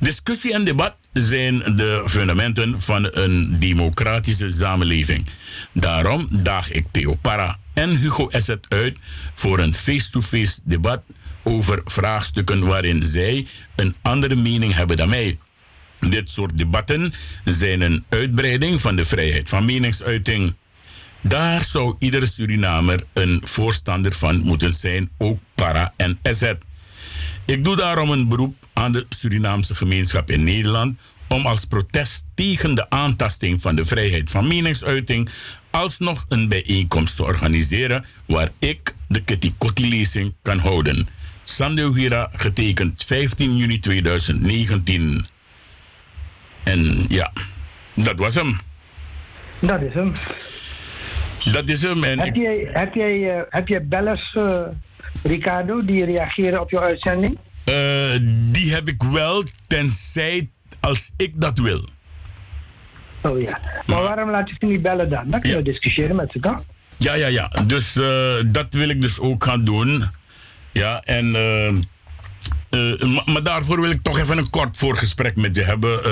Discussie 0.00 0.52
en 0.52 0.64
debat 0.64 0.94
zijn 1.12 1.58
de 1.58 2.02
fundamenten 2.06 2.80
van 2.80 3.08
een 3.10 3.56
democratische 3.60 4.50
samenleving. 4.50 5.26
Daarom 5.72 6.28
daag 6.30 6.70
ik 6.70 6.86
Theo 6.90 7.14
Para 7.14 7.58
en 7.74 7.96
Hugo 7.96 8.28
Esset 8.28 8.66
uit 8.68 8.98
voor 9.34 9.58
een 9.58 9.74
face-to-face 9.74 10.60
debat 10.64 11.02
over 11.42 11.80
vraagstukken 11.84 12.66
waarin 12.66 13.02
zij 13.02 13.46
een 13.74 13.94
andere 14.02 14.34
mening 14.34 14.74
hebben 14.74 14.96
dan 14.96 15.08
mij. 15.08 15.38
Dit 16.00 16.30
soort 16.30 16.58
debatten 16.58 17.14
zijn 17.44 17.80
een 17.80 18.04
uitbreiding 18.08 18.80
van 18.80 18.96
de 18.96 19.04
vrijheid 19.04 19.48
van 19.48 19.64
meningsuiting. 19.64 20.54
Daar 21.20 21.64
zou 21.64 21.96
iedere 21.98 22.26
Surinamer 22.26 23.04
een 23.12 23.42
voorstander 23.44 24.12
van 24.12 24.38
moeten 24.38 24.74
zijn, 24.74 25.10
ook 25.18 25.38
para 25.54 25.92
en 25.96 26.18
SZ. 26.22 26.52
Ik 27.44 27.64
doe 27.64 27.76
daarom 27.76 28.10
een 28.10 28.28
beroep 28.28 28.54
aan 28.72 28.92
de 28.92 29.06
Surinaamse 29.08 29.74
gemeenschap 29.74 30.30
in 30.30 30.44
Nederland 30.44 30.98
om 31.28 31.46
als 31.46 31.64
protest 31.64 32.26
tegen 32.34 32.74
de 32.74 32.90
aantasting 32.90 33.62
van 33.62 33.74
de 33.74 33.84
vrijheid 33.84 34.30
van 34.30 34.48
meningsuiting 34.48 35.28
alsnog 35.74 36.24
een 36.28 36.48
bijeenkomst 36.48 37.16
te 37.16 37.24
organiseren 37.24 38.04
waar 38.26 38.48
ik 38.58 38.94
de 39.08 39.24
Kitty-Kotti-lezing 39.24 40.34
kan 40.42 40.58
houden. 40.58 41.08
Sandeo 41.44 41.94
Hira, 41.94 42.30
getekend 42.32 43.04
15 43.06 43.56
juni 43.56 43.80
2019. 43.80 45.26
En 46.64 47.04
ja, 47.08 47.32
dat 47.94 48.18
was 48.18 48.34
hem. 48.34 48.58
Dat 49.60 49.82
is 49.82 49.94
hem. 49.94 50.12
Dat 51.52 51.68
is 51.68 51.82
hem. 51.82 52.04
En 52.04 52.18
heb, 52.18 52.34
jij, 52.34 52.68
heb, 52.72 52.94
jij, 52.94 53.36
uh, 53.36 53.42
heb 53.48 53.68
jij 53.68 53.86
bellers, 53.86 54.34
uh, 54.34 54.60
Ricardo, 55.22 55.84
die 55.84 56.04
reageren 56.04 56.60
op 56.60 56.70
jouw 56.70 56.82
uitzending? 56.82 57.38
Uh, 57.64 58.16
die 58.52 58.72
heb 58.72 58.88
ik 58.88 59.02
wel, 59.02 59.44
tenzij 59.66 60.48
als 60.80 61.12
ik 61.16 61.32
dat 61.34 61.58
wil. 61.58 61.88
Oh 63.24 63.40
ja. 63.40 63.58
Maar 63.86 64.02
waarom 64.02 64.30
laat 64.30 64.48
je 64.48 64.56
ze 64.58 64.66
niet 64.66 64.82
bellen 64.82 65.08
dan? 65.08 65.30
Dan 65.30 65.40
kunnen 65.40 65.58
we 65.58 65.64
discussiëren 65.64 66.16
met 66.16 66.30
ze 66.32 66.40
dan. 66.40 66.64
Ja, 66.96 67.14
ja, 67.14 67.26
ja. 67.26 67.50
Dus 67.66 67.96
uh, 67.96 68.34
dat 68.46 68.74
wil 68.74 68.88
ik 68.88 69.00
dus 69.00 69.20
ook 69.20 69.44
gaan 69.44 69.64
doen. 69.64 70.04
Ja, 70.72 71.02
en. 71.04 71.26
Uh, 71.26 71.72
uh, 72.70 73.26
maar 73.26 73.42
daarvoor 73.42 73.80
wil 73.80 73.90
ik 73.90 74.02
toch 74.02 74.18
even 74.18 74.38
een 74.38 74.50
kort 74.50 74.76
voorgesprek 74.76 75.36
met 75.36 75.56
je 75.56 75.62
hebben. 75.62 76.02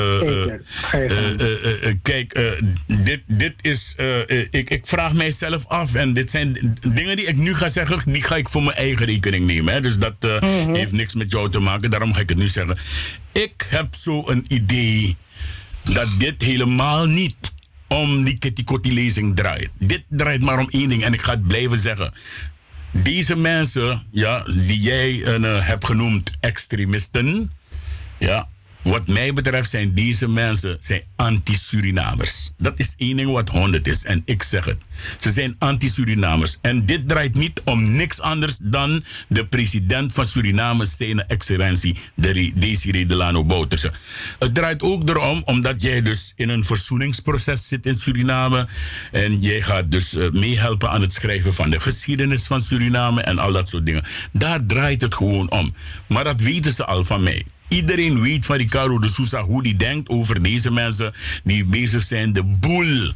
kijk, 2.03 2.55
dit, 2.87 3.21
dit 3.27 3.55
is. 3.61 3.97
ik, 4.51 4.71
ik 4.71 4.87
vraag 4.87 5.13
mijzelf 5.13 5.67
af. 5.67 5.95
En 5.95 6.13
dit 6.13 6.31
zijn 6.31 6.79
dingen 6.95 7.17
die 7.17 7.27
ik 7.27 7.37
nu 7.37 7.55
ga 7.55 7.69
zeggen. 7.69 8.13
Die 8.13 8.23
ga 8.23 8.37
ik 8.37 8.49
voor 8.49 8.63
mijn 8.63 8.77
eigen 8.77 9.07
rekening 9.07 9.47
nemen. 9.47 9.73
Hè? 9.73 9.81
Dus 9.81 9.99
dat 9.99 10.15
mm 10.21 10.39
-hmm. 10.39 10.75
heeft 10.75 10.93
niks 10.93 11.15
met 11.15 11.33
jou 11.33 11.51
te 11.51 11.59
maken. 11.59 11.91
Daarom 11.91 12.13
ga 12.13 12.21
ik 12.21 12.29
het 12.29 12.39
nu 12.39 12.47
zeggen. 12.47 12.79
Ik 13.33 13.67
heb 13.69 13.95
zo 13.95 14.29
een 14.29 14.45
idee 14.49 15.17
dat 15.83 16.09
dit 16.19 16.43
helemaal 16.43 17.07
niet 17.07 17.53
om 17.89 18.25
die 18.25 18.39
Kitty-Kotti-lezing 18.39 19.37
draait. 19.37 19.71
Dit 19.79 20.03
draait 20.09 20.43
maar 20.43 20.59
om 20.59 20.69
één 20.71 20.89
ding 20.89 21.05
en 21.05 21.13
ik 21.13 21.23
ga 21.23 21.33
het 21.33 21.47
blijven 21.47 21.79
zeggen. 21.79 22.15
Deze 22.93 23.37
mensen, 23.37 24.07
ja, 24.11 24.45
die 24.45 24.81
jij 24.81 25.13
uh, 25.13 25.67
hebt 25.67 25.87
genoemd 25.87 26.31
extremisten, 26.41 27.53
ja, 28.19 28.49
wat 28.83 29.07
mij 29.07 29.33
betreft 29.33 29.71
zijn 29.71 29.95
deze 29.95 30.29
mensen 30.29 30.77
zijn 30.81 31.03
anti-Surinamers. 31.17 32.51
Dat 32.59 32.79
is 32.79 32.95
één 32.97 33.17
ding 33.17 33.31
wat 33.31 33.49
100 33.49 33.87
is 33.87 34.05
en 34.05 34.23
ik 34.25 34.43
zeg 34.43 34.65
het. 34.65 34.77
Ze 35.19 35.33
zijn 35.33 35.57
anti-Surinamers. 35.59 36.59
En 36.61 36.87
dit 36.87 37.09
draait 37.09 37.35
niet 37.35 37.63
om 37.65 37.97
niks 37.97 38.21
anders 38.21 38.57
dan 38.61 39.05
de 39.29 39.47
president 39.47 40.13
van 40.13 40.27
Suriname, 40.27 40.87
zijn 40.87 41.27
excellentie 41.27 41.99
Desiree 42.55 43.07
Delano 43.07 43.45
Bouterse. 43.45 43.93
Het 44.39 44.55
draait 44.55 44.83
ook 44.83 45.09
erom 45.09 45.43
omdat 45.45 45.83
jij 45.83 46.03
dus 46.03 46.33
in 46.37 46.49
een 46.49 46.65
verzoeningsproces 46.65 47.69
zit 47.69 47.87
in 47.87 47.95
Suriname. 47.95 48.69
En 49.13 49.41
jij 49.41 49.63
gaat 49.63 49.91
dus 49.91 50.15
uh, 50.15 50.31
meehelpen 50.31 50.91
aan 50.91 51.01
het 51.01 51.13
schrijven 51.13 51.55
van 51.55 51.71
de 51.71 51.81
geschiedenis 51.81 52.47
van 52.47 52.61
Suriname 52.61 53.23
en 53.23 53.39
al 53.39 53.53
dat 53.53 53.69
soort 53.69 53.87
dingen. 53.87 54.05
Daar 54.33 54.67
draait 54.67 55.03
het 55.03 55.15
gewoon 55.15 55.51
om. 55.51 55.75
Maar 56.07 56.25
dat 56.25 56.41
weten 56.41 56.73
ze 56.73 56.85
al 56.85 57.05
van 57.05 57.23
mij. 57.23 57.45
Iedereen 57.73 58.21
weet 58.21 58.47
van 58.47 58.57
Ricardo 58.57 58.99
de 58.99 59.09
Sousa 59.09 59.43
hoe 59.43 59.63
die 59.63 59.77
denkt 59.77 60.09
over 60.09 60.43
deze 60.43 60.71
mensen 60.71 61.13
die 61.45 61.65
bezig 61.65 62.03
zijn 62.03 62.33
de 62.33 62.43
boel 62.43 63.13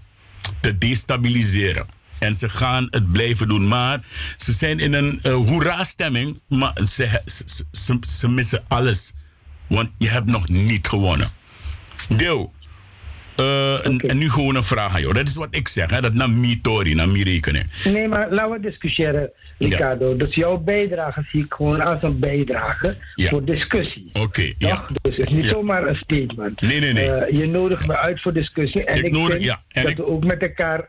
te 0.60 0.78
destabiliseren. 0.78 1.86
En 2.18 2.34
ze 2.34 2.48
gaan 2.48 2.86
het 2.90 3.12
blijven 3.12 3.48
doen. 3.48 3.68
Maar 3.68 4.00
ze 4.36 4.52
zijn 4.52 4.80
in 4.80 4.92
een 4.92 5.20
uh, 5.22 5.34
hoera-stemming. 5.34 6.40
Maar 6.48 6.72
ze, 6.88 7.20
ze, 7.26 7.64
ze, 7.72 7.98
ze, 8.18 8.28
missen 8.28 8.64
alles. 8.68 9.12
Want 9.66 9.90
je 9.98 10.08
hebt 10.08 10.26
nog 10.26 10.48
niet 10.48 10.88
gewonnen. 10.88 11.28
Deel, 12.16 12.54
Eh, 13.36 13.86
en, 13.86 13.98
en 13.98 14.18
nu 14.18 14.30
gewoon 14.30 14.54
een 14.54 14.64
vraag 14.64 14.94
aan 14.94 15.00
jou. 15.00 15.12
Dat 15.12 15.28
is 15.28 15.34
wat 15.34 15.48
ik 15.50 15.68
zeg, 15.68 15.90
hè? 15.90 16.00
dat 16.00 16.14
naar 16.14 16.30
mi 16.30 16.60
tori, 16.60 16.94
naar 16.94 17.08
mi 17.08 17.22
rekenen. 17.22 17.70
Nee, 17.84 18.08
maar 18.08 18.30
laten 18.30 18.52
we 18.52 18.60
discussiëren, 18.60 19.30
Ricardo. 19.58 20.16
Dus 20.16 20.34
jouw 20.34 20.56
bijdrage 20.58 21.24
zie 21.32 21.44
ik 21.44 21.52
gewoon 21.52 21.80
als 21.80 22.02
een 22.02 22.18
bijdrage 22.18 22.94
Ja. 23.14 23.28
voor 23.28 23.44
discussie. 23.44 24.10
Oké, 24.12 24.52
ja. 24.58 24.84
Dus 25.02 25.16
het 25.16 25.26
is 25.26 25.32
niet 25.32 25.44
Ja. 25.44 25.50
zomaar 25.50 25.86
een 25.86 25.96
statement. 25.96 26.60
Nee, 26.60 26.80
nee, 26.80 26.92
nee. 26.92 27.10
Eh, 27.10 27.38
je 27.38 27.46
nodigt 27.48 27.86
me 27.86 27.96
uit 27.96 28.20
voor 28.20 28.32
discussie. 28.32 28.84
En 28.84 28.98
Ik 28.98 29.06
ik, 29.06 29.12
nodig- 29.12 29.32
vind 29.32 29.44
ja, 29.44 29.60
en 29.68 29.82
dat 29.82 29.90
ik- 29.90 29.96
we 29.96 30.06
ook 30.06 30.24
met 30.24 30.42
elkaar 30.42 30.88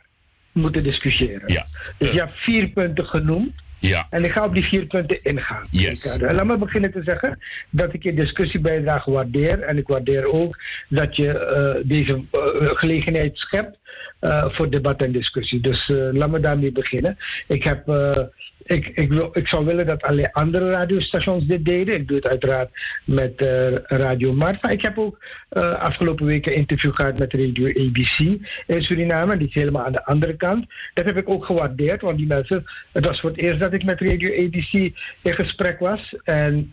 moeten 0.52 0.84
discussiëren. 0.84 1.44
Ja. 1.54 1.66
Dus 1.98 2.12
je 2.12 2.20
hebt 2.20 2.34
vier 2.34 2.68
punten 2.68 3.06
genoemd. 3.06 3.52
Ja, 3.80 4.08
En 4.10 4.24
ik 4.24 4.32
ga 4.32 4.46
op 4.46 4.54
die 4.54 4.64
vier 4.64 4.86
punten 4.86 5.24
ingaan. 5.24 5.64
Yes. 5.72 6.18
Laat 6.20 6.46
me 6.46 6.58
beginnen 6.58 6.92
te 6.92 7.02
zeggen 7.04 7.40
dat 7.70 7.94
ik 7.94 8.04
je 8.04 8.14
discussiebijdrage 8.14 9.12
waardeer. 9.12 9.60
En 9.62 9.78
ik 9.78 9.88
waardeer 9.88 10.26
ook 10.26 10.58
dat 10.90 11.16
je 11.16 11.38
eh, 11.40 11.76
deze 11.84 12.14
eh, 12.32 12.40
gelegenheid 12.64 13.38
schept 13.38 13.78
eh, 14.20 14.46
voor 14.50 14.70
debat 14.70 15.02
en 15.02 15.12
discussie. 15.12 15.62
Dus 15.62 15.90
eh, 15.90 16.08
laat 16.12 16.30
me 16.30 16.40
daarmee 16.40 16.72
beginnen. 16.72 17.18
Ik, 17.48 17.64
heb, 17.64 17.88
eh, 17.88 18.24
ik, 18.64 18.88
ik, 18.88 19.10
wil, 19.10 19.30
ik 19.34 19.48
zou 19.48 19.66
willen 19.66 19.88
dat 19.88 20.02
allerlei 20.02 20.30
andere 20.32 20.72
radiostations 20.72 21.46
dit 21.46 21.66
deden. 21.66 21.96
Ik 21.96 22.08
doe 22.08 22.18
het 22.18 22.28
uiteraard 22.28 22.70
met 23.06 23.34
Radio 23.84 24.34
Mart. 24.34 24.62
Maar 24.62 24.74
ik 24.74 24.82
heb 24.82 24.98
ook 24.98 25.18
afgelopen 25.80 26.26
weken 26.26 26.52
een 26.52 26.58
interview 26.58 26.92
gehad 26.96 27.20
met 27.20 27.34
Radio 27.34 27.68
ABC 27.68 28.20
in 28.66 28.82
Suriname. 28.82 29.38
Die 29.38 29.48
is 29.48 29.54
helemaal 29.54 29.86
aan 29.86 29.92
de 29.92 30.06
andere 30.06 30.36
kant. 30.36 30.66
Dat 30.94 31.06
heb 31.06 31.18
ik 31.18 31.30
ook 31.30 31.46
gewaardeerd, 31.46 32.02
want 32.02 32.18
die 32.18 32.28
mensen... 32.28 32.64
Het 32.92 33.08
was 33.08 33.20
voor 33.20 33.30
het 33.30 33.40
eerst 33.40 33.60
dat 33.60 33.74
ik 33.74 33.84
met 33.84 34.02
Radio 34.02 34.46
ABC 34.46 34.74
in 35.22 35.34
gesprek 35.34 35.80
was. 35.80 36.16
En 36.24 36.70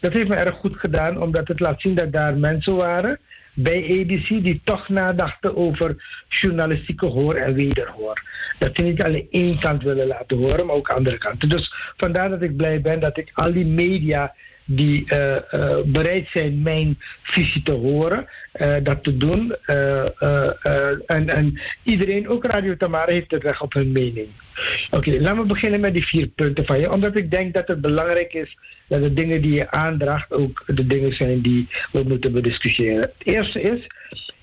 dat 0.00 0.12
heeft 0.12 0.28
me 0.28 0.34
erg 0.34 0.56
goed 0.56 0.76
gedaan, 0.76 1.22
omdat 1.22 1.48
het 1.48 1.60
laat 1.60 1.80
zien 1.80 1.94
dat 1.94 2.12
daar 2.12 2.36
mensen 2.36 2.76
waren 2.76 3.18
bij 3.54 3.82
ABC 3.82 4.28
die 4.28 4.60
toch 4.64 4.88
nadachten 4.88 5.56
over 5.56 6.04
journalistieke 6.28 7.06
hoor 7.06 7.34
en 7.34 7.54
wederhoor. 7.54 8.22
Dat 8.58 8.70
ze 8.74 8.82
niet 8.82 9.02
alleen 9.02 9.26
één 9.30 9.58
kant 9.58 9.82
willen 9.82 10.06
laten 10.06 10.36
horen, 10.36 10.66
maar 10.66 10.76
ook 10.76 10.88
andere 10.88 11.18
kanten. 11.18 11.48
Dus 11.48 11.74
vandaar 11.96 12.28
dat 12.28 12.42
ik 12.42 12.56
blij 12.56 12.80
ben 12.80 13.00
dat 13.00 13.18
ik 13.18 13.30
al 13.34 13.52
die 13.52 13.66
media 13.66 14.34
die 14.64 15.04
eh, 15.08 15.36
eh, 15.36 15.78
bereid 15.84 16.28
zijn 16.28 16.62
mijn 16.62 16.98
visie 17.22 17.62
te 17.62 17.72
horen, 17.72 18.26
eh, 18.52 18.74
dat 18.82 19.04
te 19.04 19.16
doen. 19.16 19.54
en, 21.06 21.28
en 21.28 21.60
iedereen, 21.82 22.28
ook 22.28 22.46
Radio 22.46 22.76
Tamara, 22.76 23.12
heeft 23.12 23.30
het 23.30 23.42
recht 23.42 23.60
op 23.60 23.72
hun 23.72 23.92
mening. 23.92 24.28
Oké, 24.90 25.10
laten 25.10 25.36
we 25.36 25.46
beginnen 25.46 25.80
met 25.80 25.92
die 25.92 26.06
vier 26.06 26.26
punten 26.26 26.66
van 26.66 26.78
je. 26.78 26.92
Omdat 26.92 27.16
ik 27.16 27.30
denk 27.30 27.54
dat 27.54 27.68
het 27.68 27.80
belangrijk 27.80 28.32
is 28.32 28.56
dat 28.88 29.02
de 29.02 29.12
dingen 29.12 29.42
die 29.42 29.52
je 29.52 29.70
aandraagt 29.70 30.32
ook 30.32 30.62
de 30.66 30.86
dingen 30.86 31.12
zijn 31.12 31.40
die 31.40 31.68
we 31.92 32.02
moeten 32.06 32.32
bediscussiëren. 32.32 33.00
Het 33.00 33.34
eerste 33.34 33.60
is, 33.60 33.86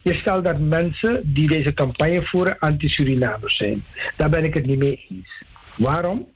je 0.02 0.14
stelt 0.14 0.44
dat 0.44 0.60
mensen 0.60 1.22
die 1.24 1.48
deze 1.48 1.74
campagne 1.74 2.26
voeren 2.26 2.60
anti-Surinamers 2.60 3.58
zijn. 3.58 3.86
Daar 4.18 4.30
ben 4.30 4.44
ik 4.44 4.54
het 4.54 4.66
niet 4.66 4.80
mee 4.80 5.06
eens. 5.10 5.44
Waarom? 5.76 6.28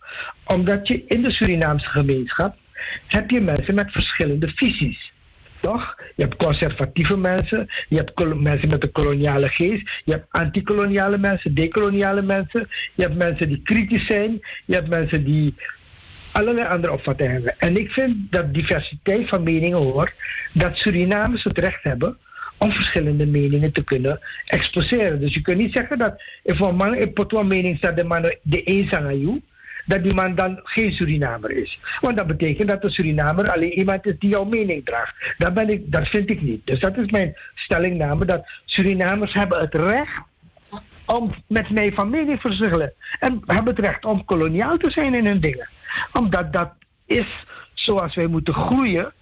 Omdat 0.46 0.88
je 0.88 1.04
in 1.08 1.22
de 1.22 1.32
Surinaamse 1.32 1.89
gemeenschap 1.89 2.56
heb 3.08 3.30
je 3.30 3.41
mensen 3.41 3.76
met 3.76 3.91
verschillende 3.91 4.48
visies. 4.56 5.12
Toch? 5.62 5.96
Je 6.15 6.24
hebt 6.24 6.36
conservatieve 6.36 7.17
mensen, 7.17 7.69
je 7.89 7.96
hebt 7.96 8.36
mensen 8.36 8.69
met 8.69 8.84
een 8.84 8.91
koloniale 8.91 9.48
geest, 9.48 10.02
je 10.06 10.12
hebt 10.12 10.26
antikoloniale 10.30 11.17
mensen, 11.17 11.54
dekoloniale 11.54 12.22
mensen, 12.22 12.67
je 12.93 13.04
hebt 13.04 13.15
mensen 13.15 13.48
die 13.48 13.62
kritisch 13.63 14.06
zijn, 14.06 14.39
je 14.65 14.76
hebt 14.76 14.89
mensen 14.89 15.24
die 15.24 15.56
allerlei 16.32 16.67
andere 16.67 16.93
opvattingen 16.93 17.32
hebben. 17.32 17.56
En 17.58 17.76
ik 17.76 17.91
vind 17.91 18.15
dat 18.30 18.54
diversiteit 18.54 19.30
van 19.30 19.43
meningen 19.43 19.78
hoort 19.78 20.13
dat 20.54 20.76
Surinamers 20.76 21.43
het 21.43 21.58
recht 21.58 21.84
hebben 21.84 22.17
om 22.58 22.72
verschillende 22.72 23.26
meningen 23.26 23.72
te 23.72 23.84
kunnen 23.84 24.19
exposeren. 24.46 25.19
Dus 25.19 25.34
je 25.34 25.41
kunt 25.41 25.58
niet 25.58 25.76
zeggen 25.76 25.98
dat 25.98 26.24
een 26.43 26.76
man 26.76 26.96
in 26.96 27.13
potwa 27.13 27.43
mening 27.43 27.78
staat 27.78 27.98
de 27.98 28.04
man 28.04 28.22
de 28.41 28.62
een 28.63 28.96
aan 28.96 29.19
jou, 29.19 29.41
dat 29.86 30.04
die 30.04 30.13
man 30.13 30.36
dan 30.36 30.60
geen 30.63 30.91
Surinamer 30.91 31.52
is. 31.52 31.80
Want 32.02 32.17
dat 32.17 32.28
betekent 32.28 32.69
dat 32.69 32.82
de 32.82 32.89
Surinamer 32.89 33.48
alleen 33.48 33.72
iemand 33.72 34.06
is 34.06 34.15
die 34.19 34.30
jouw 34.30 34.43
mening 34.43 34.86
draagt. 34.86 35.36
Dat, 35.38 35.54
ben 35.54 35.69
ik, 35.69 35.82
vind 35.89 36.30
ik 36.30 36.41
niet. 36.41 36.65
Dus 36.65 36.80
dat 36.80 36.98
is 36.98 37.12
mijn 37.12 37.36
stellingname, 37.56 38.26
dat 38.26 38.50
Surinamers 38.65 39.34
hebben 39.34 39.60
het 39.60 39.76
recht 39.76 40.22
om 41.06 41.34
met 41.48 41.69
mij 41.69 41.91
van 41.93 42.10
mening 42.10 42.41
te 42.41 42.48
verschillen. 42.48 42.93
En 43.19 43.41
hebben 43.46 43.76
het 43.76 43.86
recht 43.86 44.06
om 44.06 44.26
koloniaal 44.26 44.78
te 44.78 44.89
zijn 44.89 45.13
in 45.13 45.26
hun 45.26 45.39
dingen. 45.39 45.69
Omdat 46.13 46.54
dat 46.54 46.72
is 47.06 47.46
zoals 47.74 48.15
wij 48.15 48.28
moeten 48.28 48.54
groeien 48.54 49.13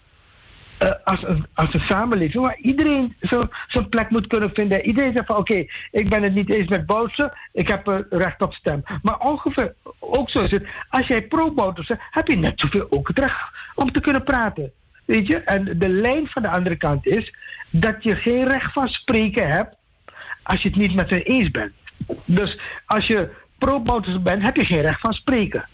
eh, 0.81 0.89
als, 1.03 1.23
een, 1.23 1.45
als 1.53 1.73
een 1.73 1.79
samenleving 1.79 2.43
waar 2.45 2.57
iedereen 2.57 3.15
zo- 3.21 3.47
zijn 3.67 3.89
plek 3.89 4.09
moet 4.09 4.27
kunnen 4.27 4.53
vinden. 4.53 4.85
Iedereen 4.85 5.11
zegt 5.15 5.27
van 5.27 5.37
oké, 5.37 5.65
ik 5.91 6.09
ben 6.09 6.23
het 6.23 6.33
niet 6.33 6.53
eens 6.53 6.67
met 6.67 6.85
Boutsen, 6.85 7.33
ik 7.53 7.67
heb 7.67 7.87
er 7.87 8.05
recht 8.09 8.41
op 8.41 8.53
stem. 8.53 8.83
Maar 9.01 9.17
ongeveer 9.19 9.73
ook 9.99 10.29
zo 10.29 10.39
is 10.43 10.51
het, 10.51 10.67
als 10.89 11.07
jij 11.07 11.21
pro-Boutsen 11.27 11.85
bent, 11.87 11.99
heb 12.11 12.27
je 12.27 12.37
net 12.37 12.59
zoveel 12.59 12.87
ook 12.89 13.07
het 13.07 13.19
recht 13.19 13.41
om 13.75 13.91
te 13.91 13.99
kunnen 13.99 14.23
praten. 14.23 14.71
Weet 15.05 15.27
je? 15.27 15.37
En 15.37 15.77
de 15.79 15.89
lijn 15.89 16.27
van 16.27 16.41
de 16.41 16.49
andere 16.49 16.75
kant 16.75 17.05
is 17.05 17.33
dat 17.69 18.03
je 18.03 18.15
geen 18.15 18.47
recht 18.47 18.73
van 18.73 18.87
spreken 18.87 19.49
hebt 19.51 19.75
als 20.43 20.61
je 20.61 20.67
het 20.69 20.77
niet 20.77 20.95
met 20.95 21.09
ze 21.09 21.23
eens 21.23 21.51
bent. 21.51 21.71
Dus 22.25 22.59
als 22.85 23.07
je 23.07 23.29
pro-Boutsen 23.57 24.23
bent, 24.23 24.41
heb 24.41 24.55
je 24.55 24.65
geen 24.65 24.81
recht 24.81 24.99
van 24.99 25.13
spreken. 25.13 25.65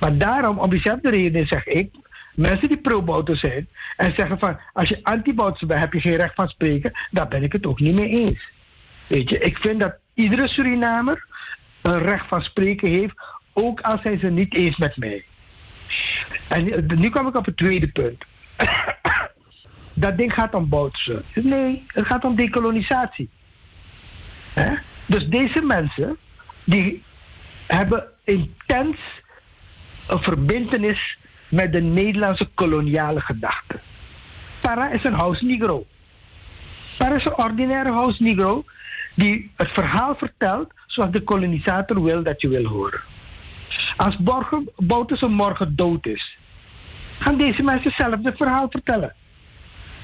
Maar 0.00 0.18
daarom, 0.18 0.58
om 0.58 0.70
diezelfde 0.70 1.10
reden 1.10 1.46
zeg 1.46 1.66
ik, 1.66 1.90
mensen 2.34 2.68
die 2.68 2.80
pro-Bouten 2.80 3.36
zijn 3.36 3.68
en 3.96 4.14
zeggen 4.16 4.38
van 4.38 4.60
als 4.72 4.88
je 4.88 5.00
anti-Boutsen 5.02 5.66
bent, 5.66 5.80
heb 5.80 5.92
je 5.92 6.00
geen 6.00 6.16
recht 6.16 6.34
van 6.34 6.48
spreken, 6.48 6.92
daar 7.10 7.28
ben 7.28 7.42
ik 7.42 7.52
het 7.52 7.66
ook 7.66 7.80
niet 7.80 7.98
mee 7.98 8.08
eens. 8.08 8.50
Weet 9.06 9.30
je, 9.30 9.38
ik 9.38 9.58
vind 9.58 9.80
dat 9.80 9.94
iedere 10.14 10.48
Surinamer 10.48 11.26
een 11.82 12.02
recht 12.02 12.28
van 12.28 12.42
spreken 12.42 12.90
heeft, 12.90 13.14
ook 13.52 13.80
al 13.80 13.98
zijn 13.98 14.18
ze 14.18 14.26
niet 14.26 14.54
eens 14.54 14.76
met 14.76 14.96
mij. 14.96 15.24
En 16.48 16.64
nu- 16.98 17.10
kom 17.10 17.26
ik 17.26 17.38
op 17.38 17.44
het 17.44 17.56
tweede 17.56 17.88
punt. 17.88 18.24
dat 20.04 20.16
ding 20.16 20.32
gaat 20.32 20.54
om 20.54 20.68
Boutsen. 20.68 21.24
Nee, 21.34 21.84
het 21.86 22.06
gaat 22.06 22.24
om 22.24 22.36
dekolonisatie. 22.36 23.30
Hè? 24.52 24.74
Dus 25.06 25.26
deze 25.28 25.62
mensen, 25.62 26.16
die 26.64 27.02
hebben 27.66 28.04
intens 28.24 28.98
een 30.06 30.22
verbindenis 30.22 31.18
met 31.48 31.72
de 31.72 31.80
Nederlandse 31.80 32.48
koloniale 32.54 33.20
gedachte. 33.20 33.80
Para 34.60 34.90
is 34.90 35.04
een 35.04 35.14
house 35.14 35.44
negro. 35.44 35.86
Para 36.98 37.14
is 37.14 37.24
een 37.24 37.44
ordinaire 37.44 37.92
house 37.92 38.22
negro 38.22 38.64
die 39.14 39.50
het 39.56 39.68
verhaal 39.68 40.14
vertelt 40.14 40.72
zoals 40.86 41.10
de 41.10 41.22
kolonisator 41.22 42.02
wil 42.02 42.22
dat 42.22 42.40
je 42.40 42.48
wil 42.48 42.64
horen. 42.64 43.00
Als 43.96 44.16
Borgen, 44.16 44.70
Bouterse 44.76 45.26
morgen 45.26 45.76
dood 45.76 46.06
is, 46.06 46.38
gaan 47.18 47.38
deze 47.38 47.62
mensen 47.62 47.92
zelf 47.96 48.22
het 48.22 48.36
verhaal 48.36 48.66
vertellen. 48.70 49.14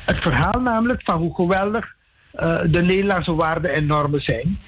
Het 0.04 0.18
verhaal 0.18 0.60
namelijk 0.60 1.00
van 1.04 1.18
hoe 1.18 1.34
geweldig 1.34 1.94
eh, 2.32 2.60
de 2.66 2.82
Nederlandse 2.82 3.34
waarden 3.34 3.72
en 3.72 3.86
normen 3.86 4.20
zijn. 4.20 4.60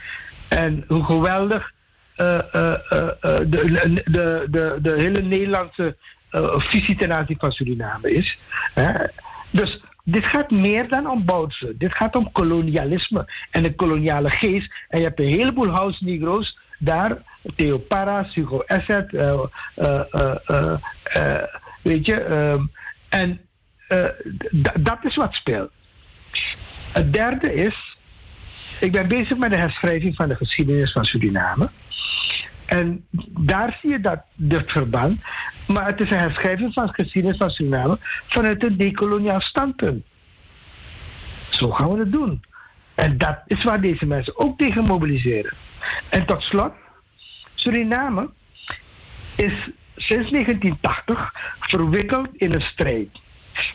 En 0.48 0.84
hoe 0.88 1.04
geweldig 1.04 1.72
eh, 2.16 2.38
eh, 2.38 2.78
de, 3.20 4.02
de, 4.04 4.46
de, 4.50 4.78
de 4.82 4.94
hele 4.98 5.22
Nederlandse 5.22 5.96
visie 6.70 6.96
ten 6.96 7.16
aanzien 7.16 7.38
van 7.38 7.52
Suriname 7.52 8.12
is. 8.12 8.38
Hè. 8.74 9.06
Dus 9.50 9.80
dit 10.04 10.24
gaat 10.24 10.50
meer 10.50 10.88
dan 10.88 11.10
om 11.10 11.24
Boutsen. 11.24 11.78
Dit 11.78 11.94
gaat 11.94 12.16
om 12.16 12.32
kolonialisme 12.32 13.30
en 13.50 13.62
de 13.62 13.74
koloniale 13.74 14.30
geest. 14.30 14.72
En 14.88 14.98
je 14.98 15.04
hebt 15.06 15.20
een 15.20 15.26
heleboel 15.34 15.70
house 15.70 16.04
negro's 16.04 16.58
daar. 16.78 17.22
Theo 17.56 17.78
Parra, 17.78 18.26
Hugo 18.32 18.62
Asset, 18.66 19.14
eh, 19.14 19.28
eh, 19.74 20.00
eh, 20.10 20.34
eh, 20.46 20.74
eh, 21.02 21.42
weet 21.82 22.06
je. 22.06 22.20
ehm, 22.20 22.64
en 23.08 23.40
eh, 23.88 24.04
dat 24.80 24.98
is 25.04 25.16
wat 25.16 25.34
speelt. 25.34 25.70
Het 26.92 27.12
derde 27.14 27.54
is, 27.54 27.96
ik 28.80 28.92
ben 28.92 29.08
bezig 29.08 29.36
met 29.36 29.52
de 29.52 29.58
herschrijving 29.58 30.14
van 30.14 30.28
de 30.28 30.34
geschiedenis 30.36 30.92
van 30.92 31.04
Suriname. 31.04 31.70
En 32.66 33.06
daar 33.40 33.78
zie 33.80 33.90
je 33.90 34.00
dat 34.00 34.22
dit 34.34 34.70
verband. 34.70 35.20
Maar 35.72 35.86
het 35.86 36.00
is 36.00 36.10
een 36.10 36.18
herschrijving 36.18 36.72
van 36.72 36.86
de 36.86 36.92
geschiedenis 36.92 37.36
van 37.36 37.50
Suriname 37.50 37.98
vanuit 38.26 38.64
een 38.64 38.76
decoloniaal 38.76 39.40
standpunt. 39.40 40.04
Zo 41.50 41.70
gaan 41.70 41.92
we 41.92 41.98
het 41.98 42.12
doen. 42.12 42.42
En 42.94 43.18
dat 43.18 43.38
is 43.46 43.64
waar 43.64 43.80
deze 43.80 44.06
mensen 44.06 44.38
ook 44.38 44.58
tegen 44.58 44.84
mobiliseren. 44.84 45.54
En 46.08 46.26
tot 46.26 46.42
slot, 46.42 46.72
Suriname 47.54 48.30
is 49.36 49.70
sinds 49.96 50.30
1980 50.30 51.32
verwikkeld 51.60 52.28
in 52.32 52.52
een 52.52 52.60
strijd. 52.60 53.20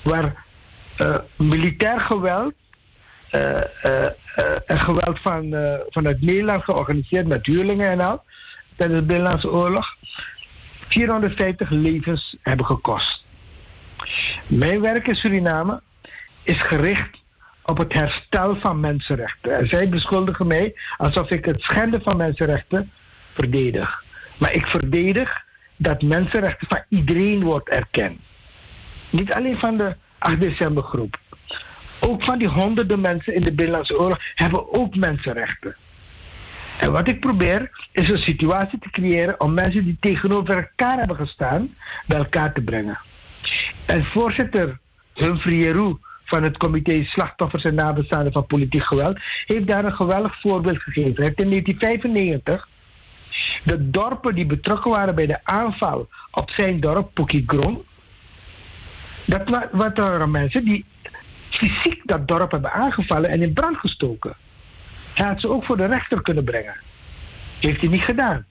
Waar 0.04 0.46
eh, 0.98 1.18
militair 1.38 2.00
geweld 2.00 2.54
eh, 3.30 3.62
eh, 3.82 4.06
eh, 4.36 4.60
en 4.66 4.80
geweld 4.82 5.20
van, 5.20 5.54
eh, 5.54 5.80
vanuit 5.90 6.22
Nederland 6.22 6.64
georganiseerd 6.64 7.28
met 7.28 7.46
huurlingen 7.46 7.90
en 7.90 8.02
al, 8.02 8.24
tijdens 8.76 9.00
de 9.00 9.06
Binnenlandse 9.06 9.52
Oorlog, 9.52 9.96
450 10.90 11.70
levens 11.70 12.36
hebben 12.42 12.66
gekost. 12.66 13.26
Mijn 14.48 14.82
werk 14.82 15.08
in 15.08 15.16
Suriname 15.16 15.82
is 16.44 16.62
gericht 16.62 17.24
op 17.64 17.78
het 17.78 17.94
herstel 17.94 18.56
van 18.56 18.80
mensenrechten. 18.80 19.58
En 19.58 19.68
zij 19.68 19.90
beschuldigen 19.90 20.48
mij 20.48 20.76
alsof 20.98 21.30
ik 21.30 21.46
het 21.46 21.62
schenden 21.62 22.02
van 22.02 22.18
mensenrechten 22.18 22.92
verdedig. 23.34 24.04
Maar 24.38 24.54
ik 24.54 24.66
verdedig 24.66 25.46
dat 25.76 26.02
mensenrechten 26.02 26.68
van 26.68 26.84
iedereen 26.90 27.44
wordt 27.44 27.70
erkend. 27.70 28.20
Niet 29.10 29.34
alleen 29.34 29.60
van 29.60 29.78
de 29.78 29.96
8 30.18 30.42
december 30.42 30.84
groep. 30.84 31.20
Ook 32.00 32.24
van 32.24 32.38
die 32.38 32.48
honderden 32.48 33.02
mensen 33.02 33.34
in 33.34 33.44
de 33.44 33.54
Binnenlandse 33.54 34.00
Oorlog 34.00 34.20
hebben 34.36 34.74
ook 34.74 34.96
mensenrechten. 34.96 35.76
En 36.78 36.92
wat 36.92 37.08
ik 37.08 37.20
probeer 37.20 37.70
is 37.92 38.10
een 38.10 38.18
situatie 38.18 38.80
te 38.80 38.90
creëren 38.90 39.42
om 39.42 39.54
mensen 39.54 39.84
die 39.84 39.98
tegenover 40.00 40.56
elkaar 40.56 40.98
hebben 40.98 41.16
gestaan 41.16 41.76
bij 42.06 42.18
elkaar 42.18 42.54
te 42.54 42.62
brengen. 42.62 43.00
En 43.86 44.06
voorzitter 44.06 44.80
Humphrey 45.14 45.96
van 46.26 46.44
het 46.44 46.58
comité 46.58 47.04
Slachtoffers 47.04 47.64
en 47.64 47.76
Nabestaanden 47.76 48.34
van 48.34 48.46
Politiek 48.46 48.84
Geweld 48.84 49.20
heeft 49.46 49.68
daar 49.68 49.86
een 49.86 49.96
geweldig 49.96 50.40
voorbeeld 50.42 50.82
gegeven. 50.82 51.16
Hij 51.16 51.26
heeft 51.26 51.42
in 51.42 51.50
1995 51.50 52.68
de 53.64 53.90
dorpen 53.90 54.36
die 54.36 54.46
betrokken 54.46 54.92
waren 54.92 55.16
bij 55.16 55.26
de 55.26 55.40
aanval 55.44 56.08
op 56.32 56.50
zijn 56.50 56.80
dorp, 56.80 57.14
Pukigron, 57.14 57.86
dat 59.26 59.70
waren 59.82 60.32
mensen 60.32 60.66
die 60.66 60.86
fysiek 61.50 62.02
dat 62.06 62.28
dorp 62.28 62.52
hebben 62.52 62.72
aangevallen 62.72 63.30
en 63.30 63.42
in 63.42 63.54
brand 63.54 63.78
gestoken. 63.78 64.36
Hij 65.18 65.28
had 65.28 65.42
ze 65.42 65.50
ook 65.50 65.66
voor 65.66 65.78
de 65.78 65.86
rechter 65.86 66.22
kunnen 66.22 66.44
brengen. 66.44 66.76
Heeft 67.60 67.80
hij 67.80 67.90
niet 67.90 68.02
gedaan. 68.02 68.46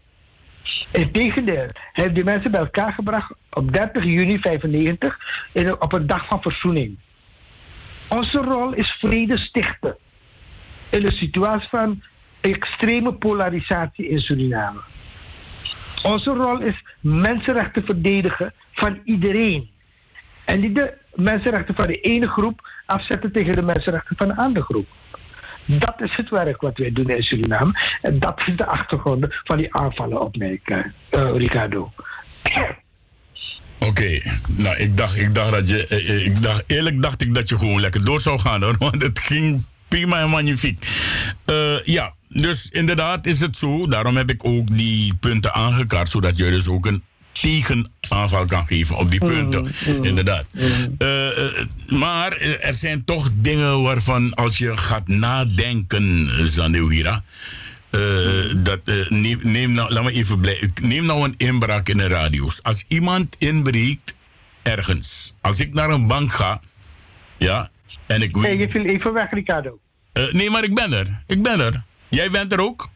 Integendeel, 0.93 1.69
hij 1.73 2.05
heeft 2.05 2.15
die 2.15 2.25
mensen 2.25 2.51
bij 2.51 2.61
elkaar 2.61 2.93
gebracht 2.93 3.35
op 3.51 3.73
30 3.73 4.05
juni 4.05 4.41
1995 4.41 5.79
op 5.79 5.93
een 5.93 6.07
dag 6.07 6.27
van 6.27 6.43
verzoening. 6.43 6.99
Onze 8.09 8.39
rol 8.39 8.73
is 8.73 8.97
vrede 9.01 9.39
stichten 9.39 9.97
in 10.91 11.05
een 11.05 11.13
situatie 11.13 11.69
van 11.69 12.03
extreme 12.41 13.15
polarisatie 13.15 14.09
in 14.09 14.19
Suriname. 14.19 14.81
Onze 16.03 16.31
rol 16.31 16.61
is 16.61 16.85
mensenrechten 17.01 17.85
verdedigen 17.85 18.53
van 18.73 19.01
iedereen. 19.05 19.71
En 20.45 20.61
niet 20.61 20.75
de 20.75 20.95
mensenrechten 21.15 21.75
van 21.75 21.87
de 21.87 22.01
ene 22.01 22.29
groep 22.29 22.69
afzetten 22.87 23.33
tegen 23.33 23.55
de 23.55 23.63
mensenrechten 23.63 24.17
van 24.17 24.29
de 24.29 24.37
andere 24.37 24.65
groep. 24.65 24.87
Dat 25.67 26.01
is 26.01 26.17
het 26.17 26.31
werk 26.31 26.61
wat 26.61 26.79
wij 26.79 26.93
doen 26.93 27.11
in 27.11 27.23
Suriname. 27.23 27.99
En 28.03 28.19
dat 28.19 28.43
is 28.47 28.57
de 28.57 28.67
achtergrond 28.67 29.27
van 29.45 29.57
die 29.57 29.75
aanvallen 29.75 30.21
op 30.21 30.37
mij, 30.37 30.61
uh, 30.65 30.81
Ricardo. 31.11 31.93
Oké, 33.79 34.21
nou 34.57 34.77
ik 34.77 34.97
dacht, 34.97 35.17
ik 35.17 35.35
dacht 35.35 35.51
dat 35.51 35.69
je, 35.69 35.87
eh, 35.87 36.09
eh, 36.09 36.27
ik 36.27 36.43
dacht, 36.43 36.65
eerlijk 36.67 37.03
dacht 37.03 37.23
ik 37.23 37.35
dat 37.35 37.49
je 37.49 37.59
gewoon 37.59 37.81
lekker 37.81 38.05
door 38.05 38.21
zou 38.21 38.39
gaan 38.39 38.63
hoor, 38.63 38.77
want 38.91 39.03
het 39.03 39.19
ging 39.19 39.65
prima 39.89 40.21
en 40.21 40.31
magnifiek. 40.31 40.87
Uh, 41.47 41.83
ja, 41.85 42.15
dus 42.29 42.69
inderdaad 42.71 43.27
is 43.27 43.41
het 43.41 43.57
zo, 43.57 43.87
daarom 43.87 44.17
heb 44.17 44.31
ik 44.31 44.45
ook 44.45 44.77
die 44.77 45.15
punten 45.15 45.55
aangekaart, 45.55 46.09
zodat 46.09 46.37
je 46.37 46.51
dus 46.51 46.69
ook 46.69 46.87
een 46.87 47.03
tegenaanval 47.41 48.47
kan 48.47 48.67
geven 48.67 48.97
op 48.97 49.11
die 49.11 49.25
mm, 49.25 49.31
punten. 49.31 49.63
Mm, 49.63 50.05
inderdaad. 50.05 50.45
Mm. 50.51 50.97
maar 51.99 52.37
er 52.41 52.75
zijn 52.75 53.05
toch 53.05 53.31
dingen 53.35 53.83
waarvan 53.83 54.35
als 54.35 54.59
je 54.59 54.77
gaat 54.77 55.09
nadenken, 55.09 56.31
Zaneuhira. 56.49 57.23
Uh, 57.91 58.55
dat, 58.57 58.81
uh, 58.85 59.09
neem, 59.09 59.39
neem, 59.43 59.73
nou, 59.73 59.93
laat 59.93 60.05
me 60.05 60.13
even 60.13 60.41
blij, 60.41 60.71
neem 60.83 61.05
nou 61.05 61.25
een 61.25 61.35
inbraak 61.37 61.89
in 61.89 61.97
de 61.97 62.07
radio's. 62.07 62.63
Als 62.63 62.85
iemand 62.89 63.37
inbreekt 63.39 64.17
ergens, 64.63 65.35
als 65.41 65.61
ik 65.61 65.75
naar 65.75 65.91
een 65.91 66.07
bank 66.07 66.33
ga, 66.33 66.61
ja, 67.39 67.71
en 68.07 68.23
ik 68.23 68.37
weet. 68.37 68.59
je 68.59 68.69
viel 68.69 68.85
even 68.85 69.13
weg, 69.13 69.31
Ricardo. 69.31 69.79
Uh, 70.13 70.33
nee, 70.33 70.51
maar 70.51 70.65
ik 70.65 70.75
ben 70.75 70.93
er. 70.93 71.23
Ik 71.27 71.43
ben 71.43 71.61
er. 71.61 71.83
Jij 72.09 72.31
bent 72.31 72.53
er 72.53 72.61
ook? 72.61 72.89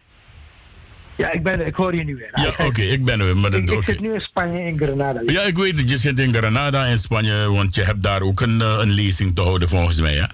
Ja, 1.21 1.33
ik, 1.33 1.43
ben, 1.43 1.67
ik 1.67 1.75
hoor 1.75 1.95
je 1.95 2.05
nu 2.05 2.17
weer. 2.17 2.31
Ja, 2.33 2.67
oké, 2.67 2.83
ik 2.83 3.05
ben 3.05 3.21
er 3.21 3.25
weer. 3.25 3.37
Maar 3.37 3.55
ik, 3.55 3.71
ik 3.71 3.85
zit 3.85 4.01
nu 4.01 4.15
in 4.15 4.21
Spanje, 4.21 4.65
in 4.65 4.77
Granada. 4.77 5.23
Ja, 5.27 5.43
ik 5.43 5.57
weet 5.59 5.77
dat 5.77 5.91
je 5.91 5.97
zit 5.97 6.19
in 6.19 6.35
Granada 6.35 6.85
in 6.85 6.99
Spanje, 6.99 7.51
want 7.51 7.75
je 7.75 7.83
hebt 7.83 8.03
daar 8.03 8.23
ook 8.23 8.41
een, 8.41 8.61
een 8.61 8.91
lezing 8.91 9.35
te 9.37 9.43
houden 9.43 9.69
volgens 9.69 10.01
mij, 10.01 10.15
hè? 10.15 10.25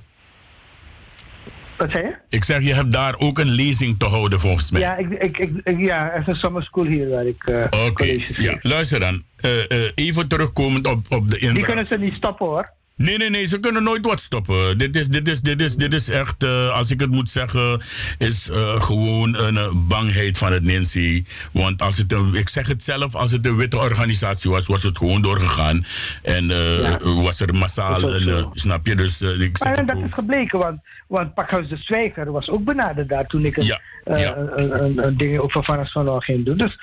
Wat 1.76 1.90
zei 1.90 2.04
je? 2.04 2.14
Ik 2.28 2.44
zeg, 2.44 2.62
je 2.62 2.74
hebt 2.74 2.92
daar 2.92 3.14
ook 3.18 3.38
een 3.38 3.50
lezing 3.50 3.98
te 3.98 4.06
houden 4.06 4.40
volgens 4.40 4.70
mij. 4.70 4.80
Ja, 4.80 4.96
ik, 4.96 5.10
ik, 5.10 5.38
ik, 5.64 5.78
ja 5.78 6.12
er 6.12 6.20
is 6.20 6.26
een 6.26 6.34
summer 6.34 6.62
school 6.62 6.84
hier 6.84 7.08
waar 7.08 7.26
ik 7.26 7.46
uh, 7.46 7.64
Oké, 7.64 7.76
okay. 7.76 8.24
ja, 8.36 8.56
luister 8.60 9.00
dan. 9.00 9.22
Uh, 9.40 9.52
uh, 9.68 9.90
even 9.94 10.28
terugkomend 10.28 10.86
op, 10.86 11.06
op 11.08 11.30
de 11.30 11.38
inbraak. 11.38 11.54
Die 11.54 11.64
kunnen 11.64 11.86
ze 11.86 11.98
niet 11.98 12.14
stoppen 12.14 12.46
hoor. 12.46 12.74
Nee, 12.96 13.18
nee, 13.18 13.30
nee, 13.30 13.44
ze 13.44 13.58
kunnen 13.58 13.82
nooit 13.82 14.04
wat 14.04 14.20
stoppen. 14.20 14.78
Dit 14.78 14.96
is, 14.96 15.08
dit 15.08 15.28
is, 15.28 15.40
dit 15.40 15.60
is, 15.60 15.74
dit 15.74 15.92
is 15.92 16.08
echt, 16.08 16.42
uh, 16.42 16.72
als 16.72 16.90
ik 16.90 17.00
het 17.00 17.10
moet 17.10 17.30
zeggen, 17.30 17.82
is 18.18 18.48
uh, 18.48 18.80
gewoon 18.80 19.36
een 19.36 19.54
uh, 19.54 19.70
bangheid 19.74 20.38
van 20.38 20.52
het 20.52 20.64
Nancy. 20.64 21.24
Want 21.52 21.82
als 21.82 21.98
het 21.98 22.12
een, 22.12 22.34
ik 22.34 22.48
zeg 22.48 22.66
het 22.66 22.82
zelf, 22.84 23.14
als 23.14 23.30
het 23.30 23.46
een 23.46 23.56
witte 23.56 23.78
organisatie 23.78 24.50
was, 24.50 24.66
was 24.66 24.82
het 24.82 24.98
gewoon 24.98 25.22
doorgegaan. 25.22 25.86
En 26.22 26.44
ja. 26.48 26.98
was 27.02 27.40
er 27.40 27.54
massaal, 27.54 28.02
een, 28.02 28.48
snap 28.52 28.86
je? 28.86 28.94
Dus, 28.94 29.20
ik 29.20 29.56
zeg 29.56 29.76
maar 29.76 29.86
dat 29.86 29.96
is 29.96 30.12
gebleken, 30.12 30.58
want, 30.58 30.80
want 31.06 31.34
Pakhuis 31.34 31.68
de 31.68 31.76
Zwijger 31.76 32.32
was 32.32 32.48
ook 32.48 32.64
benaderd 32.64 33.08
daar 33.08 33.26
toen 33.26 33.44
ik 33.44 33.56
een, 33.56 33.64
ja. 33.64 33.80
een, 34.04 34.82
een, 34.82 35.06
een, 35.06 35.16
ding 35.16 35.38
over 35.38 35.64
Van 35.64 35.86
van 35.86 36.22
ging 36.22 36.44
doen. 36.44 36.56
Dus 36.56 36.78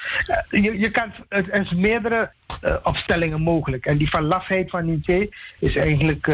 je, 0.49 0.79
je 0.79 0.89
kan, 0.89 1.11
er 1.29 1.61
is 1.61 1.71
meerdere 1.71 2.31
opstellingen 2.83 3.41
mogelijk. 3.41 3.85
En 3.85 3.97
die 3.97 4.09
van 4.09 4.23
lafheid 4.23 4.69
van 4.69 4.85
Nietzsche 4.85 5.35
is 5.59 5.75
eigenlijk 5.75 6.27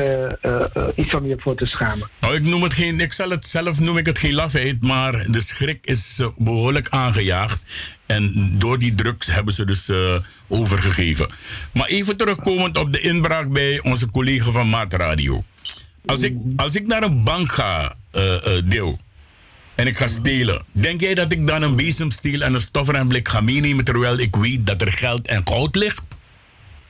iets 0.95 1.13
om 1.13 1.25
je 1.25 1.35
voor 1.37 1.55
te 1.55 1.65
schamen. 1.65 2.09
Nou, 2.19 2.35
ik 2.35 2.43
noem 2.43 2.63
het 2.63 2.73
geen, 2.73 2.99
ik 2.99 3.13
zal 3.13 3.29
het 3.29 3.45
zelf 3.45 3.79
noem 3.79 3.97
ik 3.97 4.05
het 4.05 4.19
geen 4.19 4.33
lafheid, 4.33 4.81
maar 4.81 5.31
de 5.31 5.41
schrik 5.41 5.85
is 5.85 6.23
behoorlijk 6.37 6.87
aangejaagd. 6.89 7.61
En 8.05 8.51
door 8.59 8.79
die 8.79 8.95
drugs 8.95 9.27
hebben 9.27 9.53
ze 9.53 9.65
dus 9.65 9.91
overgegeven. 10.47 11.29
Maar 11.73 11.87
even 11.87 12.17
terugkomend 12.17 12.77
op 12.77 12.93
de 12.93 12.99
inbraak 12.99 13.51
bij 13.51 13.79
onze 13.83 14.11
collega 14.11 14.51
van 14.51 14.69
Maatradio. 14.69 15.43
Als 16.05 16.21
ik, 16.21 16.35
als 16.55 16.75
ik 16.75 16.87
naar 16.87 17.03
een 17.03 17.23
bank 17.23 17.51
ga, 17.51 17.95
deel, 18.65 18.99
en 19.75 19.87
ik 19.87 19.97
ga 19.97 20.07
stelen. 20.07 20.61
Denk 20.71 21.01
jij 21.01 21.13
dat 21.13 21.31
ik 21.31 21.47
dan 21.47 21.61
een 21.61 21.75
bezemsteel 21.75 22.41
en 22.41 22.53
een 22.53 22.61
stofremblik 22.61 23.27
ga 23.27 23.41
meenemen 23.41 23.85
terwijl 23.85 24.19
ik 24.19 24.35
weet 24.35 24.67
dat 24.67 24.81
er 24.81 24.91
geld 24.91 25.27
en 25.27 25.41
goud 25.47 25.75
ligt? 25.75 26.01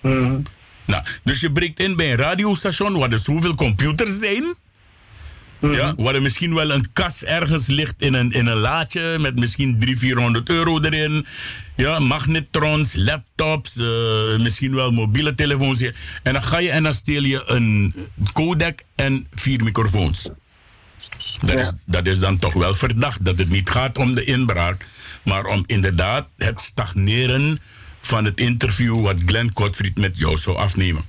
Mm 0.02 0.44
nou, 0.90 1.04
dus 1.24 1.40
je 1.40 1.52
breekt 1.52 1.80
in 1.80 1.96
bij 1.96 2.12
een 2.12 2.18
radiostation 2.18 2.98
waar 2.98 3.12
er 3.12 3.20
zoveel 3.20 3.56
computers 3.56 4.20
zijn. 4.20 4.56
Mhm. 5.60 5.74
Ja, 5.74 5.94
waar 5.98 6.16
er 6.16 6.22
misschien 6.22 6.54
wel 6.54 6.72
een 6.72 6.92
kas 6.94 7.24
ergens 7.24 7.68
ligt 7.68 8.02
in 8.02 8.14
een, 8.14 8.32
in 8.32 8.48
een 8.48 8.58
laadje 8.58 9.18
met 9.20 9.40
misschien 9.40 9.80
300, 9.80 10.00
400 10.00 10.50
euro 10.50 10.80
erin. 10.80 11.26
Ja, 11.80 12.00
magnetrons, 12.00 12.96
laptops, 12.96 13.78
uh, 13.78 14.38
misschien 14.38 14.76
wel 14.76 14.92
mobiele 14.92 15.36
telefoons. 15.36 15.82
En 16.24 16.34
dan 16.34 16.44
ga 16.44 16.60
je 16.60 16.70
en 16.70 16.84
dan 16.84 16.94
steel 16.94 17.24
je 17.24 17.44
een 17.46 17.94
codec 18.34 18.80
en 18.96 19.28
vier 19.34 19.64
microfoons. 19.64 20.30
Dat, 21.42 21.50
ja. 21.50 21.60
is, 21.60 21.74
dat 21.86 22.08
is 22.08 22.20
dan 22.20 22.40
toch 22.40 22.54
wel 22.54 22.76
verdacht 22.76 23.26
dat 23.26 23.38
het 23.38 23.50
niet 23.50 23.70
gaat 23.70 23.98
om 23.98 24.16
de 24.16 24.24
inbraak, 24.24 24.86
maar 25.24 25.46
om 25.46 25.64
inderdaad 25.66 26.28
het 26.38 26.62
stagneren 26.62 27.60
van 28.02 28.26
het 28.26 28.40
interview 28.40 29.02
wat 29.02 29.22
Glenn 29.26 29.54
Kotfried 29.54 29.98
met 29.98 30.18
jou 30.18 30.38
zou 30.38 30.58
afnemen. 30.58 31.04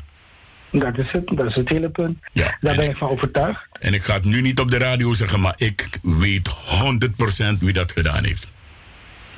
Dat 0.72 0.98
is 0.98 1.10
het, 1.12 1.26
dat 1.26 1.46
is 1.46 1.54
het 1.54 1.68
hele 1.68 1.88
punt. 1.88 2.18
Ja, 2.32 2.56
Daar 2.60 2.76
ben 2.76 2.90
ik 2.90 2.96
van 2.96 3.08
overtuigd. 3.08 3.68
En 3.80 3.94
ik 3.94 4.02
ga 4.02 4.14
het 4.14 4.24
nu 4.24 4.40
niet 4.40 4.60
op 4.60 4.70
de 4.70 4.78
radio 4.78 5.12
zeggen, 5.12 5.40
maar 5.40 5.54
ik 5.56 5.88
weet 6.02 6.48
100% 6.48 7.58
wie 7.58 7.72
dat 7.72 7.92
gedaan 7.92 8.24
heeft. 8.24 8.52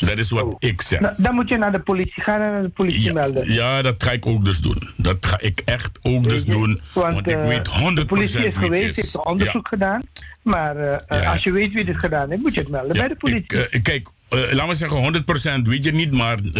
Dat 0.07 0.19
is 0.19 0.31
wat 0.31 0.43
oh. 0.43 0.55
ik 0.59 0.83
zeg. 0.83 1.01
Nou, 1.01 1.15
dan 1.17 1.35
moet 1.35 1.49
je 1.49 1.59
naar 1.59 1.73
de 1.73 1.79
politie 1.79 2.23
gaan 2.23 2.41
en 2.41 2.53
naar 2.53 2.63
de 2.63 2.69
politie 2.69 3.03
ja, 3.03 3.13
melden. 3.13 3.53
Ja, 3.53 3.83
dat 3.83 4.03
ga 4.03 4.11
ik 4.11 4.27
ook 4.27 4.45
dus 4.45 4.59
doen. 4.59 4.89
Dat 4.97 5.27
ga 5.27 5.41
ik 5.41 5.63
echt 5.65 5.99
ook 6.03 6.25
dus 6.25 6.45
doen. 6.45 6.81
Want, 6.93 7.15
want 7.15 7.31
ik 7.31 7.37
uh, 7.37 7.47
weet 7.47 7.69
100% 7.69 7.73
De 7.95 8.07
politie 8.07 8.47
is 8.47 8.57
geweest, 8.57 8.97
heeft 8.97 9.25
onderzoek 9.25 9.69
gedaan. 9.69 10.03
Maar 10.43 10.77
uh, 11.09 11.33
als 11.33 11.45
je 11.45 11.53
weet 11.53 11.73
wie 11.73 11.85
dit 11.85 11.97
gedaan 11.97 12.31
heeft, 12.31 12.43
moet 12.43 12.55
je 12.55 12.61
het 12.61 12.69
melden 12.69 12.97
bij 12.97 13.09
de 13.09 13.17
politie. 13.17 13.59
Ik, 13.59 13.75
uh, 13.75 13.83
kijk, 13.83 14.09
uh, 14.35 14.53
laat 14.53 14.67
me 14.67 14.75
zeggen, 14.75 15.25
100% 15.65 15.69
weet 15.69 15.85
je 15.85 15.91
niet, 15.91 16.13
maar 16.13 16.39
uh, 16.41 16.53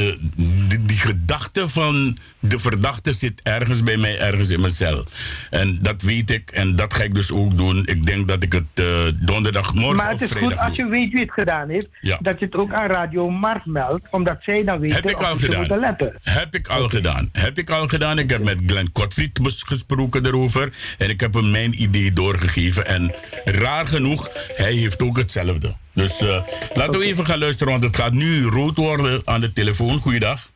die, 0.69 0.87
die, 0.87 0.97
gedachte 0.97 1.69
van 1.69 2.19
de 2.39 2.59
verdachte 2.59 3.13
zit 3.13 3.41
ergens 3.43 3.83
bij 3.83 3.97
mij, 3.97 4.19
ergens 4.19 4.51
in 4.51 4.61
mijn 4.61 4.73
cel. 4.73 5.05
En 5.51 5.79
dat 5.83 6.03
weet 6.03 6.31
ik 6.31 6.51
en 6.51 6.77
dat 6.77 6.95
ga 6.95 7.03
ik 7.03 7.15
dus 7.15 7.33
ook 7.33 7.57
doen. 7.57 7.83
Ik 7.87 8.07
denk 8.07 8.29
dat 8.29 8.43
ik 8.43 8.53
het 8.53 8.65
uh, 8.75 8.87
donderdagmorgen 9.15 9.97
Maar 9.97 10.11
het 10.11 10.21
is 10.21 10.33
goed 10.33 10.59
als 10.59 10.77
je 10.77 10.87
weet 10.87 11.13
wie 11.13 11.21
het 11.21 11.33
gedaan 11.33 11.69
heeft, 11.69 11.89
ja. 12.01 12.19
dat 12.21 12.39
je 12.39 12.45
het 12.45 12.57
ook 12.57 12.73
aan 12.73 12.87
Radio 12.87 13.31
Markt 13.31 13.67
meldt, 13.67 14.07
omdat 14.11 14.39
zij 14.41 14.65
dan 14.65 14.81
weten 14.81 14.97
heb 14.97 15.11
ik 15.11 15.23
al 15.23 15.37
gedaan. 15.37 15.79
letten. 15.79 16.19
Heb 16.23 16.55
ik 16.55 16.69
al 16.69 16.89
gedaan. 16.89 17.29
Heb 17.33 17.59
ik 17.59 17.71
al 17.71 17.89
gedaan. 17.89 18.19
Ik 18.19 18.31
heb 18.31 18.45
met 18.45 18.61
Glenn 18.67 18.93
Kotfried 18.93 19.39
gesproken 19.43 20.27
erover 20.27 20.73
en 20.99 21.11
ik 21.11 21.21
heb 21.21 21.35
hem 21.35 21.51
mijn 21.51 21.83
idee 21.83 22.13
doorgegeven. 22.13 22.87
En 22.87 23.15
raar 23.45 23.87
genoeg, 23.87 24.29
hij 24.57 24.73
heeft 24.73 25.03
ook 25.03 25.17
hetzelfde. 25.17 25.75
Dus 25.95 26.23
uh, 26.23 26.43
laten 26.75 26.99
we 26.99 27.05
even 27.05 27.27
gaan 27.27 27.39
luisteren, 27.39 27.73
want 27.73 27.85
het 27.85 27.97
gaat 27.97 28.13
nu 28.13 28.45
rood 28.47 28.77
worden 28.77 29.23
aan 29.25 29.41
de 29.41 29.53
telefoon. 29.53 29.99
Goeiedag. 30.01 30.51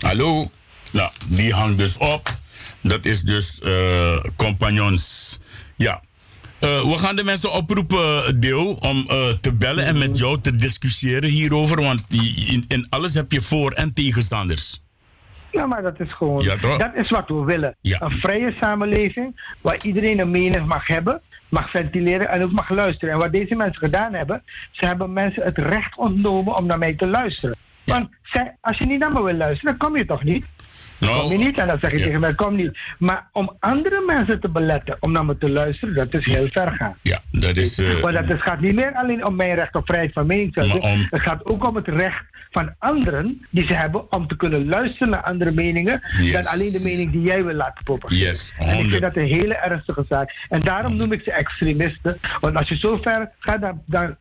Hallo. 0.00 0.50
Nou, 0.92 1.10
die 1.26 1.52
hangt 1.52 1.78
dus 1.78 1.96
op. 1.96 2.34
Dat 2.82 3.04
is 3.04 3.22
dus 3.22 3.60
uh, 3.64 4.24
compagnons. 4.36 5.38
Ja. 5.76 6.02
we 6.60 6.94
gaan 6.96 7.16
de 7.16 7.24
mensen 7.24 7.52
oproepen, 7.52 8.40
Deel, 8.40 8.72
om 8.74 9.06
te 9.40 9.52
bellen 9.52 9.84
en 9.84 9.98
met 9.98 10.18
jou 10.18 10.40
te 10.40 10.56
discussiëren 10.56 11.30
hierover. 11.30 11.82
Want 11.82 12.02
in, 12.48 12.64
in 12.68 12.86
alles 12.88 13.14
heb 13.14 13.32
je 13.32 13.40
voor- 13.40 13.72
en 13.72 13.92
tegenstanders. 13.92 14.80
Ja, 15.52 15.66
maar 15.66 15.82
dat 15.82 16.00
is 16.00 16.12
gewoon. 16.12 16.42
Ja, 16.42 16.58
toch? 16.58 16.78
dat 16.78 16.94
is 16.94 17.10
wat 17.10 17.28
we 17.28 17.44
willen. 17.44 17.76
Ja. 17.80 18.00
Een 18.00 18.10
vrije 18.10 18.54
samenleving 18.60 19.54
waar 19.60 19.78
iedereen 19.82 20.18
een 20.18 20.30
mening 20.30 20.66
mag 20.66 20.86
hebben, 20.86 21.20
mag 21.48 21.70
ventileren 21.70 22.28
en 22.28 22.42
ook 22.42 22.52
mag 22.52 22.68
luisteren. 22.70 23.14
En 23.14 23.20
wat 23.20 23.32
deze 23.32 23.54
mensen 23.54 23.78
gedaan 23.78 24.14
hebben, 24.14 24.42
ze 24.70 24.86
hebben 24.86 25.12
mensen 25.12 25.42
het 25.44 25.58
recht 25.58 25.96
ontnomen 25.96 26.56
om 26.56 26.66
naar 26.66 26.78
mij 26.78 26.94
te 26.94 27.06
luisteren. 27.06 27.56
Want 27.84 28.08
zij, 28.22 28.56
als 28.60 28.78
je 28.78 28.86
niet 28.86 28.98
naar 28.98 29.12
me 29.12 29.22
wil 29.22 29.34
luisteren, 29.34 29.76
dan 29.78 29.88
kom 29.88 29.98
je 29.98 30.04
toch 30.04 30.24
niet? 30.24 30.44
Nou, 31.00 31.20
Kom 31.20 31.30
je 31.30 31.38
niet? 31.38 31.58
En 31.58 31.66
dan 31.66 31.78
zeg 31.78 31.92
ja. 31.92 31.98
tegen 32.04 32.20
mij, 32.20 32.34
kom 32.34 32.54
niet. 32.56 32.78
Maar 32.98 33.28
om 33.32 33.56
andere 33.60 34.02
mensen 34.06 34.40
te 34.40 34.48
beletten 34.48 34.96
om 35.00 35.12
naar 35.12 35.24
me 35.24 35.38
te 35.38 35.50
luisteren, 35.50 35.94
dat 35.94 36.14
is 36.14 36.24
heel 36.24 36.46
ver 36.46 36.70
gaan. 36.72 36.96
Ja, 37.02 37.20
dat 37.30 37.56
is... 37.56 37.78
eh, 37.78 38.00
Want 38.00 38.14
het 38.28 38.42
gaat 38.42 38.60
niet 38.60 38.74
meer 38.74 38.92
alleen 38.94 39.26
om 39.26 39.36
mijn 39.36 39.54
recht 39.54 39.74
op 39.74 39.86
vrijheid 39.86 40.12
van 40.12 40.26
meningsuiting. 40.26 40.82
Om- 40.82 41.06
Het 41.10 41.20
gaat 41.20 41.44
ook 41.44 41.66
om 41.66 41.76
het 41.76 41.88
recht 41.88 42.24
van 42.50 42.74
anderen 42.78 43.46
die 43.50 43.64
ze 43.66 43.74
hebben 43.74 44.12
om 44.12 44.26
te 44.26 44.36
kunnen 44.36 44.68
luisteren 44.68 45.08
naar 45.08 45.22
andere 45.22 45.50
meningen 45.52 46.02
Yes. 46.20 46.32
dan 46.32 46.46
alleen 46.46 46.72
de 46.72 46.80
mening 46.84 47.10
die 47.12 47.20
jij 47.22 47.44
wil 47.44 47.54
laten 47.54 47.84
propageren. 47.84 48.26
Yes, 48.26 48.52
en 48.58 48.66
ik 48.66 48.72
100. 48.74 48.88
vind 48.90 49.02
dat 49.02 49.16
een 49.16 49.28
hele 49.28 49.54
ernstige 49.54 50.04
zaak. 50.08 50.46
En 50.48 50.60
daarom 50.60 50.96
noem 50.96 51.12
ik 51.12 51.22
ze 51.22 51.32
extremisten. 51.32 52.18
Want 52.40 52.56
als 52.56 52.68
je 52.68 52.76
zo 52.76 52.96
ver 53.02 53.30
gaat, 53.38 53.60
dan, 53.60 53.82
dan 53.86 54.16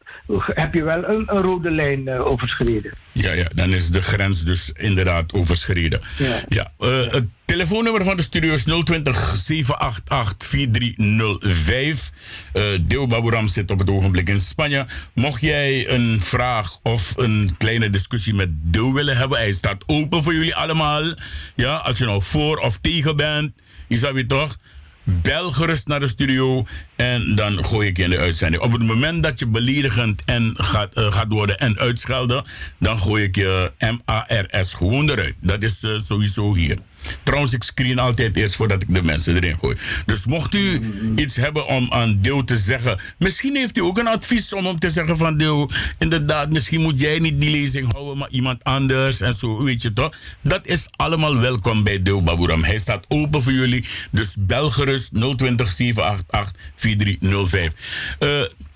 heb 0.53 0.73
je 0.73 0.83
wel 0.83 1.09
een, 1.09 1.23
een 1.25 1.41
rode 1.41 1.71
lijn 1.71 2.07
eh, 2.07 2.25
overschreden. 2.27 2.91
Ja, 3.11 3.31
ja, 3.33 3.47
dan 3.55 3.69
is 3.69 3.89
de 3.89 4.01
grens 4.01 4.43
dus 4.43 4.71
inderdaad 4.71 5.33
overschreden. 5.33 6.01
Ja. 6.17 6.39
Ja, 6.47 6.71
eh, 6.79 7.11
het 7.11 7.25
telefoonnummer 7.47 8.03
van 8.03 8.17
de 8.17 8.23
studio 8.23 8.53
is 8.53 8.63
020 8.63 9.35
788 9.35 10.47
4305. 10.49 12.11
Eh 12.53 12.63
Deo 12.81 13.07
Baburam 13.07 13.47
zit 13.47 13.71
op 13.71 13.79
het 13.79 13.89
ogenblik 13.89 14.29
in 14.29 14.39
Spanje. 14.39 14.85
Mocht 15.13 15.41
jij 15.41 15.89
een 15.89 16.19
vraag 16.19 16.79
of 16.83 17.13
een 17.17 17.55
kleine 17.57 17.89
discussie 17.89 18.33
met 18.33 18.49
Deo 18.51 18.93
willen 18.93 19.17
hebben, 19.17 19.37
hij 19.37 19.51
staat 19.51 19.83
open 19.85 20.23
voor 20.23 20.33
jullie 20.33 20.55
allemaal. 20.55 21.13
Ja, 21.55 21.75
als 21.75 21.97
je 21.97 22.05
nou 22.05 22.21
voor 22.23 22.57
of 22.57 22.77
tegen 22.77 23.15
bent, 23.15 23.51
is 23.87 23.99
dat 23.99 24.13
weer 24.13 24.27
toch? 24.27 24.57
Bel 25.03 25.51
gerust 25.51 25.87
naar 25.87 25.99
de 25.99 26.07
studio 26.07 26.65
en 26.95 27.35
dan 27.35 27.65
gooi 27.65 27.87
ik 27.87 27.97
je 27.97 28.03
in 28.03 28.09
de 28.09 28.17
uitzending. 28.17 28.63
Op 28.63 28.71
het 28.71 28.83
moment 28.83 29.23
dat 29.23 29.39
je 29.39 29.45
beledigend 29.45 30.21
en 30.25 30.53
gaat, 30.55 30.93
eh, 30.93 31.11
gaat 31.11 31.31
worden 31.31 31.59
en 31.59 31.77
uitschelden, 31.77 32.45
dan 32.79 32.99
gooi 32.99 33.23
ik 33.23 33.35
je 33.35 33.71
MARS 33.79 34.73
gewoon 34.73 35.09
eruit. 35.09 35.35
Dat 35.41 35.63
is 35.63 35.83
eh, 35.83 35.97
sowieso 35.97 36.55
hier. 36.55 36.77
Trouwens, 37.23 37.53
ik 37.53 37.63
screen 37.63 37.99
altijd 37.99 38.35
eerst 38.35 38.55
voordat 38.55 38.81
ik 38.81 38.93
de 38.93 39.03
mensen 39.03 39.35
erin 39.35 39.57
gooi. 39.57 39.77
Dus 40.05 40.25
mocht 40.25 40.53
u 40.53 40.81
iets 41.15 41.35
hebben 41.35 41.67
om 41.67 41.91
aan 41.91 42.17
Deel 42.21 42.43
te 42.43 42.57
zeggen, 42.57 42.99
misschien 43.17 43.55
heeft 43.55 43.77
u 43.77 43.81
ook 43.81 43.97
een 43.97 44.07
advies 44.07 44.53
om 44.53 44.65
hem 44.65 44.79
te 44.79 44.89
zeggen 44.89 45.17
van 45.17 45.37
Deel, 45.37 45.71
inderdaad, 45.99 46.49
misschien 46.49 46.81
moet 46.81 46.99
jij 46.99 47.19
niet 47.19 47.41
die 47.41 47.49
lezing 47.49 47.91
houden, 47.93 48.17
maar 48.17 48.29
iemand 48.29 48.63
anders 48.63 49.21
en 49.21 49.33
zo, 49.33 49.63
weet 49.63 49.81
je 49.81 49.93
toch? 49.93 50.15
Dat 50.41 50.67
is 50.67 50.87
allemaal 50.95 51.39
welkom 51.39 51.83
bij 51.83 52.01
Deel 52.01 52.23
Baburam. 52.23 52.63
Hij 52.63 52.77
staat 52.77 53.05
open 53.07 53.43
voor 53.43 53.53
jullie, 53.53 53.85
dus 54.11 54.35
bel 54.37 54.71
gerust 54.71 55.09
020 55.13 55.71
788 55.71 56.53
4305. 56.75 57.73
Eh, 58.19 58.66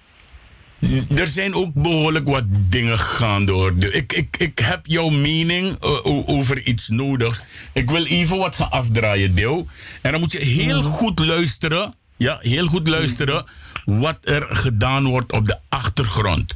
er 1.15 1.27
zijn 1.27 1.53
ook 1.53 1.73
behoorlijk 1.73 2.27
wat 2.27 2.43
dingen 2.47 2.99
gaande 2.99 3.51
hoor. 3.51 3.77
De- 3.77 3.91
Ik, 3.91 4.13
ik, 4.13 4.35
ik 4.37 4.59
heb 4.59 4.85
jouw 4.85 5.09
mening 5.09 5.77
eh, 5.81 6.05
over 6.29 6.61
iets 6.61 6.87
nodig. 6.87 7.43
Ik 7.73 7.89
wil 7.89 8.05
even 8.05 8.37
wat 8.37 8.55
gaan 8.55 8.71
afdraaien, 8.71 9.35
Deel. 9.35 9.67
En 10.01 10.11
dan 10.11 10.19
moet 10.19 10.31
je 10.31 10.39
heel 10.39 10.81
goed 10.81 11.19
luisteren. 11.19 11.93
Ja, 12.17 12.37
heel 12.41 12.67
goed 12.67 12.87
luisteren. 12.87 13.45
Wat 13.85 14.17
er 14.21 14.47
gedaan 14.49 15.05
wordt 15.05 15.31
op 15.31 15.47
de 15.47 15.57
achtergrond. 15.69 16.53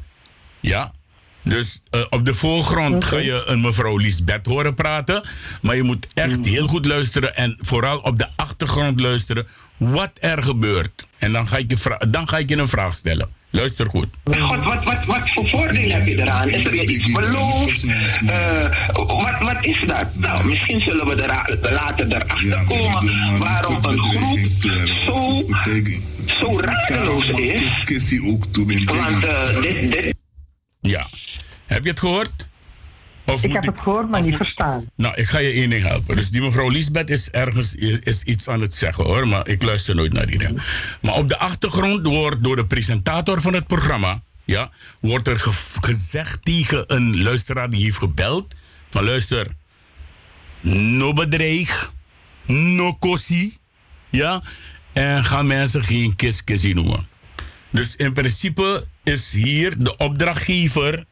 Ja. 0.59 0.93
Dus 1.43 1.81
eh, 1.89 2.01
op 2.09 2.25
de 2.25 2.33
voorgrond 2.33 3.05
ga 3.05 3.17
je 3.17 3.43
een 3.45 3.61
mevrouw 3.61 3.97
Lisbeth 3.97 4.45
horen 4.45 4.73
praten. 4.73 5.23
Maar 5.61 5.75
je 5.75 5.83
moet 5.83 6.07
echt 6.13 6.45
heel 6.45 6.67
goed 6.67 6.85
luisteren. 6.85 7.35
En 7.35 7.57
vooral 7.61 7.97
op 7.99 8.17
de 8.19 8.27
achtergrond 8.35 8.99
luisteren. 8.99 9.47
Wat 9.77 10.11
er 10.19 10.43
gebeurt. 10.43 11.07
En 11.17 11.31
dan 11.31 11.47
ga 11.47 11.57
ik 11.57 11.71
je, 11.71 12.07
dan 12.09 12.27
ga 12.27 12.37
ik 12.37 12.49
je 12.49 12.57
een 12.57 12.67
vraag 12.67 12.95
stellen. 12.95 13.29
Luister 13.55 13.89
goed. 13.89 14.07
God, 14.23 14.63
wat, 14.63 14.83
wat, 14.83 15.05
wat 15.05 15.29
voor 15.33 15.49
voordeel 15.49 15.91
heb 15.91 16.05
je 16.05 16.17
eraan? 16.21 16.49
Is 16.49 16.65
er 16.65 16.71
weer 16.71 16.89
iets 16.89 17.11
beloofd? 17.11 17.83
Eh, 17.83 18.87
wat, 18.93 19.39
wat 19.39 19.65
is 19.65 19.83
dat? 19.87 20.15
Nou, 20.15 20.47
misschien 20.47 20.81
zullen 20.81 21.05
we 21.07 21.21
er 21.21 21.27
later 21.71 22.07
erachter 22.07 22.65
komen 22.67 23.37
waarom 23.39 23.85
een 23.85 23.99
groep 23.99 24.39
zo, 25.05 25.43
zo 26.39 26.59
radeloos 26.59 27.27
is. 27.27 27.61
Want 28.85 29.23
eh, 29.23 29.61
dit, 29.61 29.91
dit 29.91 30.15
Ja. 30.81 31.07
Heb 31.65 31.83
je 31.83 31.89
het 31.89 31.99
gehoord? 31.99 32.47
Of 33.25 33.43
Ik 33.43 33.51
heb 33.51 33.63
het 33.65 33.79
gehoord, 33.79 34.09
maar 34.09 34.19
niet 34.21 34.29
moet- 34.29 34.37
verstaan. 34.37 34.89
Nou, 34.95 35.15
ik 35.15 35.27
ga 35.27 35.37
je 35.39 35.51
één 35.51 35.69
ding 35.69 35.83
helpen. 35.83 36.15
Dus 36.15 36.29
die 36.29 36.41
mevrouw 36.41 36.69
Lisbeth 36.69 37.09
is 37.09 37.29
ergens 37.31 37.75
is, 37.75 37.99
is 37.99 38.23
iets 38.23 38.47
aan 38.47 38.61
het 38.61 38.73
zeggen 38.73 39.03
hoor. 39.03 39.27
Maar 39.27 39.47
ik 39.47 39.63
luister 39.63 39.95
nooit 39.95 40.13
naar 40.13 40.25
die 40.25 40.37
dingen. 40.37 40.57
Maar 41.01 41.13
op 41.13 41.29
de 41.29 41.37
achtergrond 41.37 42.05
wordt 42.07 42.43
door 42.43 42.55
de 42.55 42.65
presentator 42.65 43.41
van 43.41 43.53
het 43.53 43.67
programma. 43.67 44.21
Ja, 44.43 44.69
wordt 45.01 45.27
er 45.27 45.39
ge- 45.39 45.77
gezegd 45.81 46.45
tegen 46.45 46.83
een 46.87 47.23
luisteraar 47.23 47.69
die 47.69 47.83
heeft 47.83 47.97
gebeld. 47.97 48.53
Van 48.89 49.03
luister, 49.03 49.47
no 50.61 51.13
bedreig, 51.13 51.93
no 52.45 52.93
kossie. 52.93 53.57
Ja, 54.09 54.41
en 54.93 55.23
gaan 55.23 55.47
mensen 55.47 55.83
geen 55.83 56.15
kiskissie 56.15 56.75
noemen. 56.75 57.07
Dus 57.71 57.95
in 57.95 58.13
principe 58.13 58.85
is 59.03 59.31
hier 59.33 59.73
de 59.83 59.97
opdrachtgever 59.97 61.05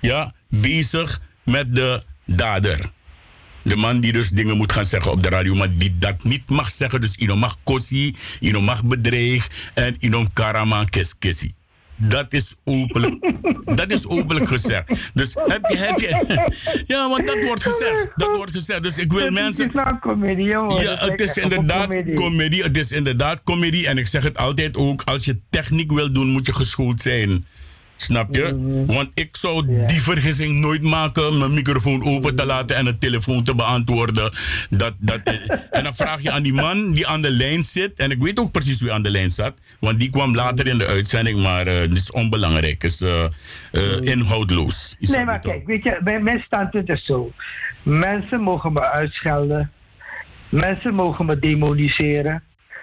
ja, 0.00 0.34
bezig 0.48 1.20
met 1.44 1.74
de 1.74 2.02
dader. 2.26 2.80
De 3.62 3.76
man 3.76 4.00
die 4.00 4.12
dus 4.12 4.28
dingen 4.28 4.56
moet 4.56 4.72
gaan 4.72 4.84
zeggen 4.84 5.12
op 5.12 5.22
de 5.22 5.28
radio, 5.28 5.54
maar 5.54 5.76
die 5.76 5.98
dat 5.98 6.24
niet 6.24 6.50
mag 6.50 6.70
zeggen. 6.70 7.00
Dus 7.00 7.16
iemand 7.16 7.40
mag 7.40 7.58
kossie, 7.62 8.16
iemand 8.40 8.64
mag 8.64 8.84
bedreig 8.84 9.48
en 9.74 9.96
iemand 9.98 10.30
karama 10.32 10.84
keskessie. 10.84 11.54
Dat 11.96 12.32
is 12.32 12.54
openlijk, 12.64 13.32
dat 13.80 13.90
is 13.90 14.06
openlijk 14.06 14.48
gezegd. 14.48 15.10
Dus 15.14 15.34
heb 15.34 15.64
je, 15.68 15.76
heb 15.76 15.98
je, 15.98 16.48
ja, 16.94 17.08
want 17.08 17.26
dat 17.26 17.44
wordt 17.44 17.62
gezegd. 17.62 18.08
Dat 18.16 18.36
wordt 18.36 18.50
gezegd. 18.52 18.82
Dus 18.82 18.98
ik 18.98 19.12
wil 19.12 19.24
Het 19.24 19.32
mensen. 19.32 19.66
is 19.66 19.74
nou 19.74 19.88
een 19.88 19.98
comedie, 19.98 20.44
jongen. 20.44 20.82
Ja, 20.82 20.96
het 20.96 21.20
is 21.20 21.36
inderdaad 21.36 21.86
comedie. 21.88 22.14
comedie. 22.14 22.62
Het 22.62 22.76
is 22.76 22.92
inderdaad 22.92 23.40
comedie. 23.42 23.86
En 23.86 23.98
ik 23.98 24.06
zeg 24.06 24.22
het 24.22 24.36
altijd 24.36 24.76
ook, 24.76 25.02
als 25.04 25.24
je 25.24 25.38
techniek 25.50 25.92
wil 25.92 26.12
doen, 26.12 26.26
moet 26.28 26.46
je 26.46 26.54
geschoold 26.54 27.00
zijn. 27.00 27.46
Snap 28.02 28.34
je? 28.34 28.84
Want 28.86 29.10
ik 29.14 29.36
zou 29.36 29.66
die 29.86 30.02
vergissing 30.02 30.60
nooit 30.60 30.82
maken 30.82 31.38
mijn 31.38 31.54
microfoon 31.54 32.04
open 32.04 32.36
te 32.36 32.46
laten 32.46 32.76
en 32.76 32.86
een 32.86 32.98
telefoon 32.98 33.44
te 33.44 33.54
beantwoorden. 33.54 34.32
Dat, 34.70 34.94
dat, 34.98 35.20
en 35.70 35.82
dan 35.82 35.94
vraag 35.94 36.22
je 36.22 36.30
aan 36.30 36.42
die 36.42 36.52
man 36.52 36.92
die 36.92 37.06
aan 37.06 37.22
de 37.22 37.30
lijn 37.30 37.64
zit. 37.64 37.98
En 37.98 38.10
ik 38.10 38.18
weet 38.18 38.38
ook 38.38 38.52
precies 38.52 38.80
wie 38.80 38.92
aan 38.92 39.02
de 39.02 39.10
lijn 39.10 39.30
zat. 39.30 39.54
Want 39.80 39.98
die 39.98 40.10
kwam 40.10 40.34
later 40.34 40.66
in 40.66 40.78
de 40.78 40.86
uitzending, 40.86 41.42
maar 41.42 41.66
eh 41.66 41.80
het 41.80 41.92
is 41.92 42.10
onbelangrijk. 42.10 42.82
Het 42.82 42.92
is 42.92 43.00
eh, 43.00 43.24
eh, 43.72 44.00
inhoudloos. 44.00 44.96
Is 44.98 45.08
Nee, 45.10 45.24
maar 45.24 45.40
kijk, 45.40 45.66
weet 45.66 45.82
je, 45.82 46.00
mijn, 46.04 46.22
mijn 46.22 46.42
standpunt 46.46 46.88
is 46.88 47.04
zo. 47.04 47.32
Mensen 47.82 48.40
mogen 48.40 48.72
me 48.72 48.90
uitschelden. 48.90 49.70
Mensen 50.48 50.94
mogen 50.94 51.26
me 51.26 51.38
demoniseren. 51.38 52.42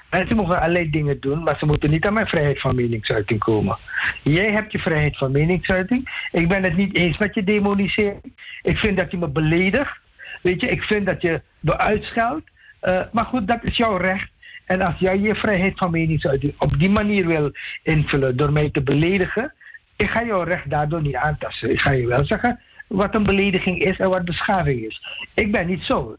Mensen 0.10 0.36
mogen 0.36 0.60
allerlei 0.60 0.89
dingen 0.89 1.20
doen, 1.20 1.43
maar 1.43 1.57
ze 1.57 1.66
moeten 1.66 1.89
niet 1.89 2.07
aan 2.07 2.14
mijn 2.14 2.28
vrijheid 2.28 2.60
van 2.60 2.76
meningsuiting 2.76 3.39
komen. 3.39 3.78
Jij 4.24 4.49
hebt 4.53 4.72
je 4.72 4.80
vrijheid 4.80 5.18
van 5.18 5.32
meningsuiting. 5.32 6.28
Ik 6.32 6.47
ben 6.47 6.64
het 6.64 6.76
niet 6.76 6.95
eens 6.95 7.18
met 7.18 7.34
je 7.36 7.43
demonisering. 7.43 8.34
Ik 8.62 8.78
vind 8.78 8.99
dat 8.99 9.12
je 9.12 9.18
me 9.18 9.28
beledigt. 9.28 9.97
Weet 10.41 10.62
je, 10.62 10.68
ik 10.68 10.84
vind 10.84 11.05
dat 11.05 11.22
je 11.22 11.41
me 11.60 11.78
uitscheldt. 11.78 12.49
Eh, 12.80 13.01
maar 13.12 13.26
goed, 13.26 13.47
dat 13.47 13.64
is 13.64 13.78
jouw 13.78 13.97
recht. 13.97 14.30
En 14.66 14.82
als 14.82 14.99
jij 14.99 15.20
je 15.20 15.36
vrijheid 15.36 15.78
van 15.78 15.91
meningsuiting 15.91 16.53
op 16.57 16.80
die 16.80 16.89
manier 16.89 17.28
wil 17.28 17.51
invullen 17.84 18.38
door 18.38 18.51
mij 18.51 18.70
te 18.70 18.82
beledigen, 18.82 19.53
ik 19.95 20.10
ga 20.10 20.24
jouw 20.24 20.43
recht 20.43 20.70
daardoor 20.70 21.01
niet 21.01 21.16
aantasten. 21.16 21.72
Ik 21.72 21.80
ga 21.80 21.91
je 21.91 22.07
wel 22.07 22.26
zeggen 22.26 22.60
wat 22.88 23.16
een 23.16 23.24
belediging 23.24 23.84
is 23.84 23.99
en 23.99 24.10
wat 24.10 24.26
beschaving 24.26 24.86
is. 24.86 25.01
Ik 25.34 25.51
ben 25.51 25.68
niet 25.68 25.84
zo. 25.84 26.18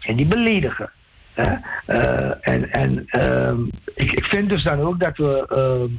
En 0.00 0.16
die 0.16 0.26
beledigen. 0.26 0.90
Eh, 1.34 2.30
en 2.40 2.70
en 2.70 3.06
ehm, 3.06 3.62
ik, 3.94 4.12
ik 4.12 4.24
vind 4.24 4.48
dus 4.48 4.62
dan 4.62 4.80
ook 4.80 5.00
dat 5.00 5.16
we. 5.16 5.46
ehm, 5.48 5.92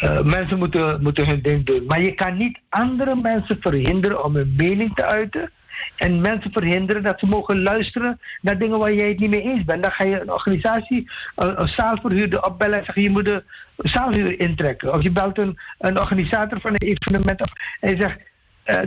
eh, 0.00 0.22
mensen 0.22 0.58
moeten, 0.58 1.02
moeten 1.02 1.26
hun 1.26 1.42
ding 1.42 1.66
doen. 1.66 1.84
Maar 1.86 2.00
je 2.00 2.14
kan 2.14 2.36
niet 2.36 2.58
andere 2.68 3.14
mensen 3.14 3.56
verhinderen 3.60 4.24
om 4.24 4.34
hun 4.34 4.54
mening 4.56 4.94
te 4.94 5.04
uiten. 5.04 5.50
En 5.96 6.20
mensen 6.20 6.52
verhinderen 6.52 7.02
dat 7.02 7.18
ze 7.18 7.26
mogen 7.26 7.62
luisteren 7.62 8.20
naar 8.40 8.58
dingen 8.58 8.78
waar 8.78 8.92
jij 8.92 9.08
het 9.08 9.18
niet 9.18 9.30
mee 9.30 9.42
eens 9.42 9.64
bent. 9.64 9.82
Dan 9.82 9.92
ga 9.92 10.04
je 10.04 10.20
een 10.20 10.32
organisatie, 10.32 11.10
een, 11.36 11.60
een 11.60 11.68
zaalverhuurder 11.68 12.42
opbellen 12.42 12.78
en 12.78 12.84
zeggen 12.84 13.02
je 13.02 13.10
moet 13.10 13.28
de 13.28 13.42
zaalhuur 13.76 14.40
intrekken. 14.40 14.94
Of 14.94 15.02
je 15.02 15.10
belt 15.10 15.38
een, 15.38 15.58
een 15.78 16.00
organisator 16.00 16.60
van 16.60 16.70
een 16.70 16.88
evenement 16.88 17.40
en 17.80 17.90
je 17.90 17.96
zegt 18.00 18.18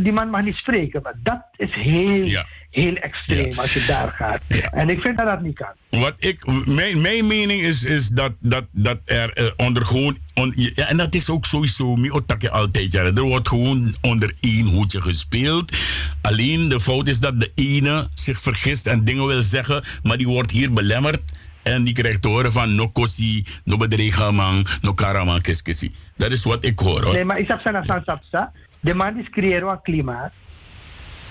die 0.01 0.11
man 0.11 0.29
mag 0.29 0.43
niet 0.43 0.55
spreken. 0.55 1.01
Maar 1.03 1.13
dat 1.23 1.41
is 1.57 1.73
heel, 1.73 2.23
Ja. 2.23 2.45
heel 2.69 2.95
extreem 2.95 3.59
als 3.59 3.73
je 3.73 3.83
daar 3.87 4.09
gaat. 4.09 4.41
Ja. 4.47 4.69
En 4.71 4.89
ik 4.89 5.01
vind 5.01 5.17
dat 5.17 5.25
dat 5.25 5.41
niet 5.41 5.55
kan. 5.55 5.99
Wat 6.01 6.13
ik, 6.17 6.65
mijn, 6.65 7.01
mijn 7.01 7.27
mening 7.27 7.61
is, 7.61 7.83
is 7.85 8.07
dat, 8.07 8.31
dat, 8.39 8.65
dat 8.71 8.97
er 9.05 9.33
eh, 9.33 9.45
onder 9.57 9.85
gewoon. 9.85 10.17
on- 10.33 10.53
ja, 10.55 10.87
en 10.87 10.97
dat 10.97 11.13
is 11.13 11.29
ook 11.29 11.45
sowieso, 11.45 11.95
mi 11.95 12.11
otak 12.11 12.45
altijd. 12.45 12.91
Ja, 12.91 13.01
er 13.03 13.21
wordt 13.21 13.47
gewoon 13.47 13.95
onder 14.01 14.33
één 14.39 14.65
hoedje 14.65 15.01
gespeeld. 15.01 15.77
Alleen 16.21 16.69
de 16.69 16.79
fout 16.79 17.07
is 17.07 17.19
dat 17.19 17.39
de 17.39 17.51
ene 17.55 18.07
zich 18.13 18.41
vergist 18.41 18.87
en 18.87 19.03
dingen 19.03 19.25
wil 19.25 19.41
zeggen, 19.41 19.83
maar 20.03 20.17
die 20.17 20.27
wordt 20.27 20.51
hier 20.51 20.73
belemmerd. 20.73 21.21
En 21.63 21.83
die 21.83 21.93
krijgt 21.93 22.21
te 22.21 22.27
horen 22.27 22.51
van 22.51 22.75
no 22.75 22.87
kosi, 22.89 23.45
no 23.63 23.77
bedreiging, 23.77 24.67
no 24.81 24.93
karaman, 24.93 25.41
kiskisi. 25.41 25.95
Dat 26.17 26.31
is 26.31 26.43
wat 26.43 26.63
ik 26.63 26.79
hoor 26.79 27.01
hoor. 27.03 27.13
Nee, 27.13 27.25
maar 27.25 27.61
san 27.63 28.03
sapsa. 28.05 28.51
De 28.83 28.93
man 28.93 29.19
is 29.19 29.29
creëren 29.29 29.69
een 29.69 29.81
klimaat. 29.81 30.31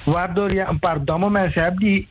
Waardoor 0.05 0.53
je 0.53 0.61
een 0.64 0.78
paar 0.78 1.05
domme 1.05 1.30
mensen 1.30 1.62
hebt 1.62 1.78
die 1.78 2.09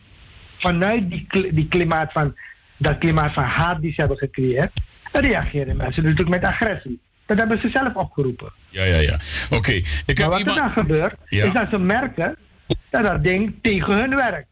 vanuit 0.57 1.09
die, 1.09 1.27
die 1.53 1.67
klimaat 1.67 2.11
van, 2.11 2.35
dat 2.77 2.97
klimaat 2.97 3.33
van 3.33 3.43
haat 3.43 3.81
die 3.81 3.93
ze 3.93 3.99
hebben 3.99 4.17
gecreëerd, 4.17 4.71
reageren 5.11 5.77
mensen 5.77 6.03
natuurlijk 6.03 6.29
met 6.29 6.43
agressie. 6.49 6.99
Dat 7.25 7.37
hebben 7.37 7.59
ze 7.59 7.69
zelf 7.69 7.93
opgeroepen. 7.95 8.51
Ja, 8.69 8.83
ja, 8.83 8.97
ja. 8.97 9.17
Oké, 9.49 9.71
Maar 9.71 9.81
heb 10.05 10.17
wat 10.17 10.33
er 10.33 10.39
iemand. 10.39 10.57
dan 10.57 10.71
gebeurt, 10.71 11.15
Ja. 11.25 11.45
is 11.45 11.53
dat 11.53 11.69
ze 11.69 11.79
merken 11.79 12.35
dat 12.89 13.05
dat 13.05 13.23
ding 13.23 13.53
tegen 13.61 13.93
hun 13.97 14.15
werkt. 14.15 14.47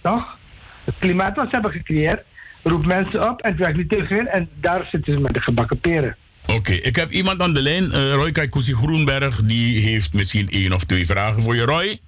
Toch? 0.00 0.38
Het 0.84 0.94
klimaat 0.98 1.36
wat 1.36 1.44
ze 1.44 1.50
hebben 1.54 1.72
gecreëerd, 1.72 2.22
roept 2.62 2.86
mensen 2.86 3.30
op 3.30 3.40
en 3.40 3.50
het 3.50 3.58
werkt 3.60 3.76
niet 3.76 3.88
tegen 3.88 4.16
hun 4.16 4.26
en 4.28 4.48
daar 4.60 4.86
zitten 4.90 5.12
ze 5.14 5.20
met 5.20 5.34
de 5.34 5.40
gebakken 5.40 5.80
peren. 5.80 6.16
Oké, 6.46 6.72
ik 6.72 6.96
heb 6.96 7.10
iemand 7.10 7.40
aan 7.40 7.54
de 7.54 7.62
lijn. 7.62 7.84
eh 7.92 8.12
Roy 8.12 8.32
Kaikousi 8.32 8.72
Groenberg, 8.74 9.36
die 9.42 9.80
heeft 9.80 10.12
misschien 10.14 10.48
één 10.48 10.72
of 10.72 10.84
twee 10.84 11.06
vragen 11.06 11.42
voor 11.42 11.54
je, 11.56 11.62
Roy. 11.64 11.98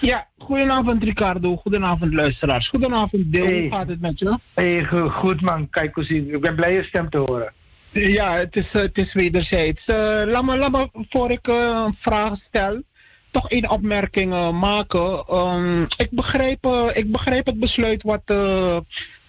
Ja, 0.00 0.26
goedenavond 0.38 1.02
Ricardo, 1.04 1.56
goedenavond 1.56 2.14
luisteraars, 2.14 2.68
goedenavond 2.68 3.32
Deel, 3.32 3.44
Hey. 3.46 3.60
hoe 3.60 3.70
gaat 3.70 3.88
het 3.88 4.00
met 4.00 4.18
je? 4.18 4.38
Hey, 4.54 4.84
go- 4.84 5.08
goed 5.08 5.40
man, 5.40 5.68
zie 5.94 6.26
ik 6.32 6.40
ben 6.40 6.54
blij 6.54 6.72
je 6.72 6.82
stem 6.84 7.10
te 7.10 7.18
horen. 7.18 7.52
Ja, 7.92 8.36
het 8.36 8.56
is, 8.56 8.66
het 8.72 8.98
is 8.98 9.12
wederzijds. 9.12 9.84
Eh, 9.86 9.96
laat, 10.26 10.44
me, 10.44 10.56
laat 10.56 10.70
me, 10.72 11.04
voor 11.10 11.30
ik 11.30 11.46
eh, 11.48 11.82
een 11.86 11.96
vraag 12.00 12.38
stel, 12.48 12.82
toch 13.30 13.50
één 13.50 13.70
opmerking 13.70 14.30
maken. 14.60 15.24
Ehm, 15.28 15.82
ik, 15.82 16.08
begrijp, 16.10 16.66
ik 16.94 17.12
begrijp 17.12 17.46
het 17.46 17.58
besluit 17.58 18.02
wat 18.02 18.22
eh, 18.24 18.76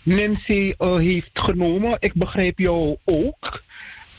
Nancy 0.04 0.74
eh, 0.78 0.96
heeft 0.96 1.30
genomen. 1.34 1.98
Ik 2.00 2.14
begrijp 2.14 2.60
jou 2.60 2.98
ook. 3.06 3.62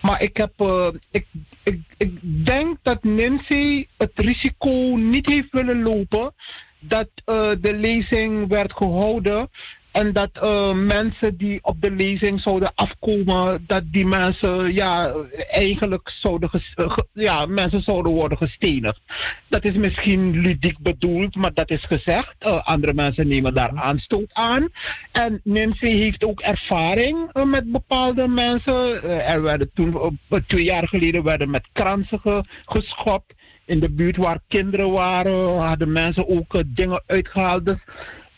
Maar 0.03 0.23
ik, 0.23 0.37
heb, 0.37 0.53
eh, 0.57 0.89
ik, 1.11 1.27
ik, 1.63 1.81
ik 1.97 2.47
denk 2.47 2.79
dat 2.83 3.05
Nancy 3.05 3.87
het 3.97 4.13
risico 4.15 4.97
niet 4.97 5.27
heeft 5.27 5.51
willen 5.51 5.83
lopen 5.83 6.35
dat 6.79 7.09
eh, 7.25 7.51
de 7.61 7.73
lezing 7.75 8.49
werd 8.49 8.73
gehouden 8.73 9.51
en 9.93 10.13
dat 10.13 10.31
eh, 10.33 10.73
mensen 10.73 11.37
die 11.37 11.59
op 11.63 11.77
de 11.81 11.91
lezing 11.91 12.41
zouden 12.41 12.73
afkomen, 12.75 13.65
dat 13.67 13.83
die 13.85 14.07
mensen 14.07 14.73
ja, 14.73 15.15
eigenlijk 15.51 16.11
zouden, 16.21 16.51
eh, 16.75 16.97
ja, 17.13 17.47
mensen 17.47 17.83
zouden 17.83 18.13
worden 18.13 18.39
gestenigd. 18.39 19.01
Dat 19.49 19.65
is 19.65 19.75
misschien 19.77 20.41
ludiek 20.41 20.79
bedoeld, 20.79 21.35
maar 21.35 21.55
dat 21.55 21.71
is 21.71 21.85
gezegd. 21.85 22.35
Eh, 22.39 22.67
andere 22.67 22.95
mensen 22.95 23.29
nemen 23.29 23.55
daar 23.55 23.71
aanstoot 23.75 24.33
aan. 24.33 24.69
En 25.13 25.41
Nancy 25.45 25.87
heeft 25.87 26.27
ook 26.27 26.41
ervaring 26.41 27.33
met 27.45 27.73
bepaalde 27.73 28.29
mensen. 28.29 29.03
Er 29.25 29.43
werden 29.43 29.71
toen, 29.75 30.19
twee 30.47 30.65
jaar 30.65 30.89
geleden, 30.89 31.23
werden 31.23 31.51
met 31.51 31.69
kransen 31.73 32.21
ge- 32.21 32.45
geschopt. 32.65 33.35
In 33.65 33.81
de 33.81 33.91
buurt 33.91 34.17
waar 34.17 34.41
kinderen 34.49 34.91
waren, 34.91 35.59
hadden 35.59 35.93
mensen 35.93 36.29
ook 36.29 36.63
dingen 36.67 37.03
uitgehaald. 37.07 37.67
Dus 37.67 37.79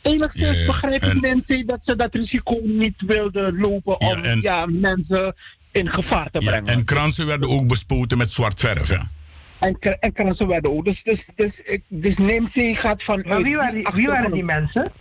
enigszins 0.07 0.47
Ja, 0.55 0.61
ja. 0.61 0.67
begrijp 0.67 1.03
ik 1.03 1.11
En- 1.13 1.21
Nancy 1.21 1.65
dat 1.65 1.81
ze 1.83 1.97
dat 1.97 2.15
risico 2.15 2.61
niet 2.63 3.03
wilden 3.07 3.59
lopen 3.59 3.97
Ja, 3.99 4.09
om 4.17 4.23
en- 4.23 4.41
ja, 4.41 4.67
mensen 4.67 5.35
in 5.73 5.89
gevaar 5.91 6.31
te 6.31 6.41
Ja, 6.41 6.51
brengen. 6.51 6.73
en 6.73 6.85
kransen 6.85 7.27
werden 7.27 7.49
ook 7.49 7.69
bespoten 7.69 8.19
met 8.19 8.31
zwart 8.31 8.61
verf. 8.61 8.89
Ja. 8.89 9.09
En, 9.61 9.79
en 10.01 10.13
kransen 10.13 10.47
werden 10.49 10.71
ook. 10.73 10.85
Dus, 10.87 11.01
dus, 11.03 11.25
dus, 11.37 11.53
ik- 11.65 11.83
dus 11.89 12.17
Nancy 12.17 12.75
gaat 12.75 13.03
van. 13.05 13.23
Maar 13.27 13.43
wie 13.43 13.57
waren 13.57 13.75
die, 13.75 13.89
wie 13.95 14.07
waren 14.07 14.31
die 14.33 14.45
mensen? 14.45 14.93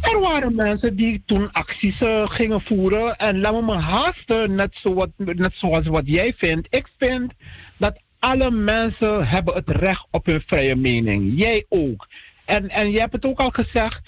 Er 0.00 0.20
waren 0.20 0.54
mensen 0.54 0.96
die 0.96 1.22
toen 1.26 1.52
acties 1.52 1.98
eh, 2.00 2.30
gingen 2.30 2.60
voeren. 2.60 3.16
En 3.16 3.40
laat 3.40 3.52
me 3.52 3.62
me 3.62 3.76
haasten, 3.80 4.54
net, 4.54 4.78
zo 4.82 4.94
wat, 4.94 5.08
net 5.16 5.50
zoals 5.54 5.86
wat 5.86 6.02
jij 6.04 6.34
vindt. 6.36 6.66
Ik 6.70 6.86
vind 6.98 7.32
dat 7.76 7.98
alle 8.18 8.50
mensen 8.50 9.26
hebben 9.28 9.54
het 9.54 9.68
recht 9.68 10.06
op 10.10 10.26
hun 10.26 10.42
vrije 10.46 10.76
mening. 10.76 11.32
Jij 11.40 11.64
ook. 11.68 12.08
En, 12.50 12.68
en 12.68 12.90
je 12.90 12.98
hebt 13.00 13.12
het 13.12 13.24
ook 13.24 13.38
al 13.40 13.50
gezegd. 13.50 14.00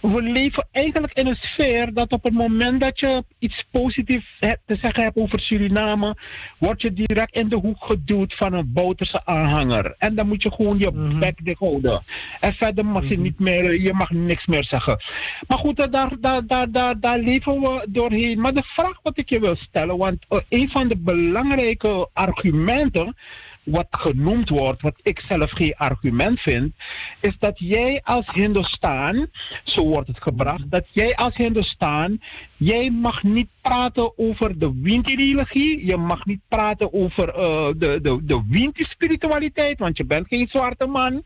We 0.00 0.22
leven 0.22 0.68
eigenlijk 0.72 1.12
in 1.12 1.26
een 1.26 1.34
sfeer 1.34 1.94
dat 1.94 2.12
op 2.12 2.22
het 2.22 2.32
moment 2.32 2.80
dat 2.80 3.00
je 3.00 3.24
iets 3.38 3.64
positiefs 3.70 4.38
te 4.40 4.76
zeggen 4.76 5.02
hebt 5.02 5.16
over 5.16 5.40
Suriname, 5.40 6.16
word 6.58 6.82
je 6.82 6.92
direct 6.92 7.34
in 7.34 7.48
de 7.48 7.56
hoek 7.56 7.84
geduwd 7.84 8.34
van 8.34 8.52
een 8.52 8.72
Bouterse 8.72 9.24
aanhanger. 9.24 9.94
En 9.98 10.14
dan 10.14 10.28
moet 10.28 10.42
je 10.42 10.52
gewoon 10.52 10.78
je 10.78 10.90
Mhm. 10.90 11.18
bek 11.18 11.44
dicht 11.44 11.58
houden. 11.58 12.02
En 12.40 12.54
verder 12.54 12.86
mag 12.86 13.08
je 13.08 13.18
niet 13.18 13.38
meer, 13.38 13.80
je 13.80 13.92
mag 13.92 14.10
niks 14.10 14.46
meer 14.46 14.64
zeggen. 14.64 14.98
Maar 15.46 15.58
goed, 15.58 15.82
eh, 15.82 15.90
daar, 15.90 16.10
daar, 16.20 16.46
daar, 16.46 16.70
daar, 16.70 17.00
daar 17.00 17.18
leven 17.18 17.60
we 17.60 17.86
doorheen. 17.88 18.40
Maar 18.40 18.54
de 18.54 18.64
vraag 18.64 18.98
wat 19.02 19.18
ik 19.18 19.28
je 19.28 19.40
wil 19.40 19.56
stellen, 19.56 19.96
want 19.96 20.24
eh, 20.28 20.38
een 20.48 20.70
van 20.70 20.88
de 20.88 20.98
belangrijke 20.98 22.08
argumenten 22.12 23.16
wat 23.64 23.86
genoemd 23.90 24.48
wordt, 24.48 24.82
wat 24.82 25.00
ik 25.02 25.20
zelf 25.28 25.50
geen 25.50 25.76
argument 25.76 26.40
vind, 26.40 26.74
is 27.20 27.36
dat 27.38 27.58
jij 27.58 28.00
als 28.04 28.30
Hindustan, 28.32 29.28
zo 29.64 29.84
wordt 29.84 30.08
het 30.08 30.22
gebracht, 30.22 30.70
dat 30.70 30.86
jij 30.90 31.16
als 31.16 31.36
Hindustan, 31.36 32.20
jij 32.56 32.90
mag 32.90 33.22
niet 33.22 33.48
praten 33.60 34.18
over 34.18 34.58
de 34.58 34.72
Winti-religie, 34.80 35.86
je 35.86 35.96
mag 35.96 36.24
niet 36.24 36.40
praten 36.48 36.92
over 36.92 37.28
eh, 37.28 37.68
de, 37.76 38.00
de, 38.00 38.24
de 38.24 38.42
Winti-spiritualiteit, 38.48 39.78
want 39.78 39.96
je 39.96 40.04
bent 40.04 40.26
geen 40.28 40.48
zwarte 40.48 40.86
man. 40.86 41.22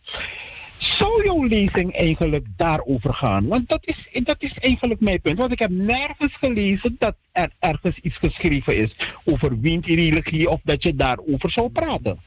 Zou 0.78 1.24
jouw 1.24 1.44
lezing 1.44 1.96
eigenlijk 1.96 2.46
daarover 2.56 3.14
gaan? 3.14 3.46
Want 3.46 3.68
dat 3.68 3.86
is, 3.86 4.08
dat 4.24 4.36
is 4.38 4.58
eigenlijk 4.58 5.00
mijn 5.00 5.20
punt. 5.20 5.38
Want 5.38 5.52
ik 5.52 5.58
heb 5.58 5.70
nergens 5.70 6.36
gelezen 6.40 6.96
dat 6.98 7.14
er 7.32 7.50
ergens 7.58 7.98
iets 7.98 8.16
geschreven 8.16 8.76
is 8.76 8.96
over 9.24 9.60
Winti-religie 9.60 10.48
of 10.48 10.60
dat 10.64 10.82
je 10.82 10.94
daarover 10.94 11.50
zou 11.50 11.70
praten. 11.70 12.18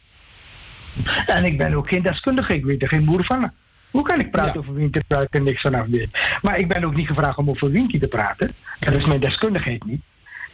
En 1.26 1.46
ik 1.46 1.58
ben 1.58 1.74
ook 1.74 1.90
geen 1.90 2.02
deskundige, 2.02 2.56
ik 2.56 2.66
weet 2.66 2.82
er 2.82 2.88
geen 2.88 3.06
boer 3.06 3.26
van. 3.26 3.52
Hoe 3.92 4.02
kan 4.04 4.20
ik 4.20 4.32
praten 4.32 4.54
Ja. 4.54 4.60
over 4.60 4.74
Winti 4.74 5.00
terwijl 5.00 5.28
ik 5.28 5.36
er 5.36 5.42
niks 5.42 5.62
vanaf 5.62 5.86
weet? 5.88 6.38
Maar 6.42 6.60
ik 6.60 6.68
ben 6.68 6.84
ook 6.84 6.96
niet 6.96 7.08
gevraagd 7.08 7.38
om 7.38 7.50
over 7.50 7.72
Winti 7.72 8.00
te 8.00 8.08
praten. 8.08 8.56
Dat 8.80 8.98
is 8.98 9.06
mijn 9.06 9.20
deskundigheid 9.20 9.86
niet. 9.86 10.02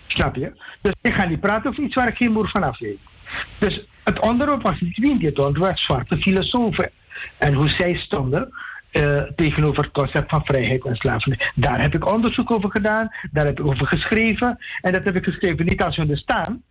Snap 0.07 0.35
je? 0.35 0.51
Dus 0.81 0.93
ik 1.01 1.13
ga 1.13 1.25
niet 1.25 1.39
praten 1.39 1.69
over 1.69 1.83
iets 1.83 1.95
waar 1.95 2.07
ik 2.07 2.15
geen 2.15 2.33
boer 2.33 2.49
vanaf 2.49 2.79
weet. 2.79 2.99
Dus 3.59 3.85
het 4.03 4.19
onderwerp 4.19 4.61
was 4.61 4.79
niet 4.79 4.97
Winti, 4.97 5.25
het 5.25 5.45
onderwerp 5.45 5.71
was 5.71 5.83
zwarte 5.83 6.17
filosofen. 6.17 6.91
En 7.38 7.53
hoe 7.53 7.70
zij 7.70 7.95
stonden 7.95 8.53
eh, 8.95 9.22
tegenover 9.36 9.84
het 9.84 9.91
concept 9.91 10.30
van 10.30 10.45
vrijheid 10.45 10.86
en 10.86 10.95
slavernij. 10.95 11.51
Daar 11.55 11.82
heb 11.82 11.95
ik 11.95 12.11
onderzoek 12.11 12.51
over 12.51 12.72
gedaan, 12.72 13.09
daar 13.32 13.45
heb 13.45 13.59
ik 13.59 13.66
over 13.66 13.88
geschreven. 13.88 14.57
En 14.82 14.93
dat 14.93 15.03
heb 15.03 15.16
ik 15.16 15.24
geschreven 15.24 15.66
niet 15.66 15.84
als 15.84 15.95
hun 15.95 16.18
staan, 16.18 16.63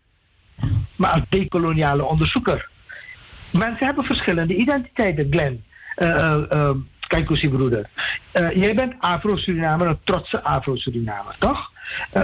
maar 0.96 1.10
als 1.10 1.22
decoloniale 1.28 2.04
onderzoeker. 2.04 2.68
Mensen 3.52 3.86
hebben 3.86 4.04
verschillende 4.04 4.56
identiteiten, 4.56 5.26
Glenn. 5.30 5.64
Uh, 5.96 6.42
uh, 6.50 6.70
kijk 7.00 7.30
eens, 7.30 7.48
broeder. 7.48 7.88
Jij 8.32 8.74
bent 8.74 8.94
Afro-Surinamer, 8.98 9.86
een 9.86 9.98
trotse 10.04 10.42
Afro-Surinamer, 10.42 11.36
toch? 11.38 11.72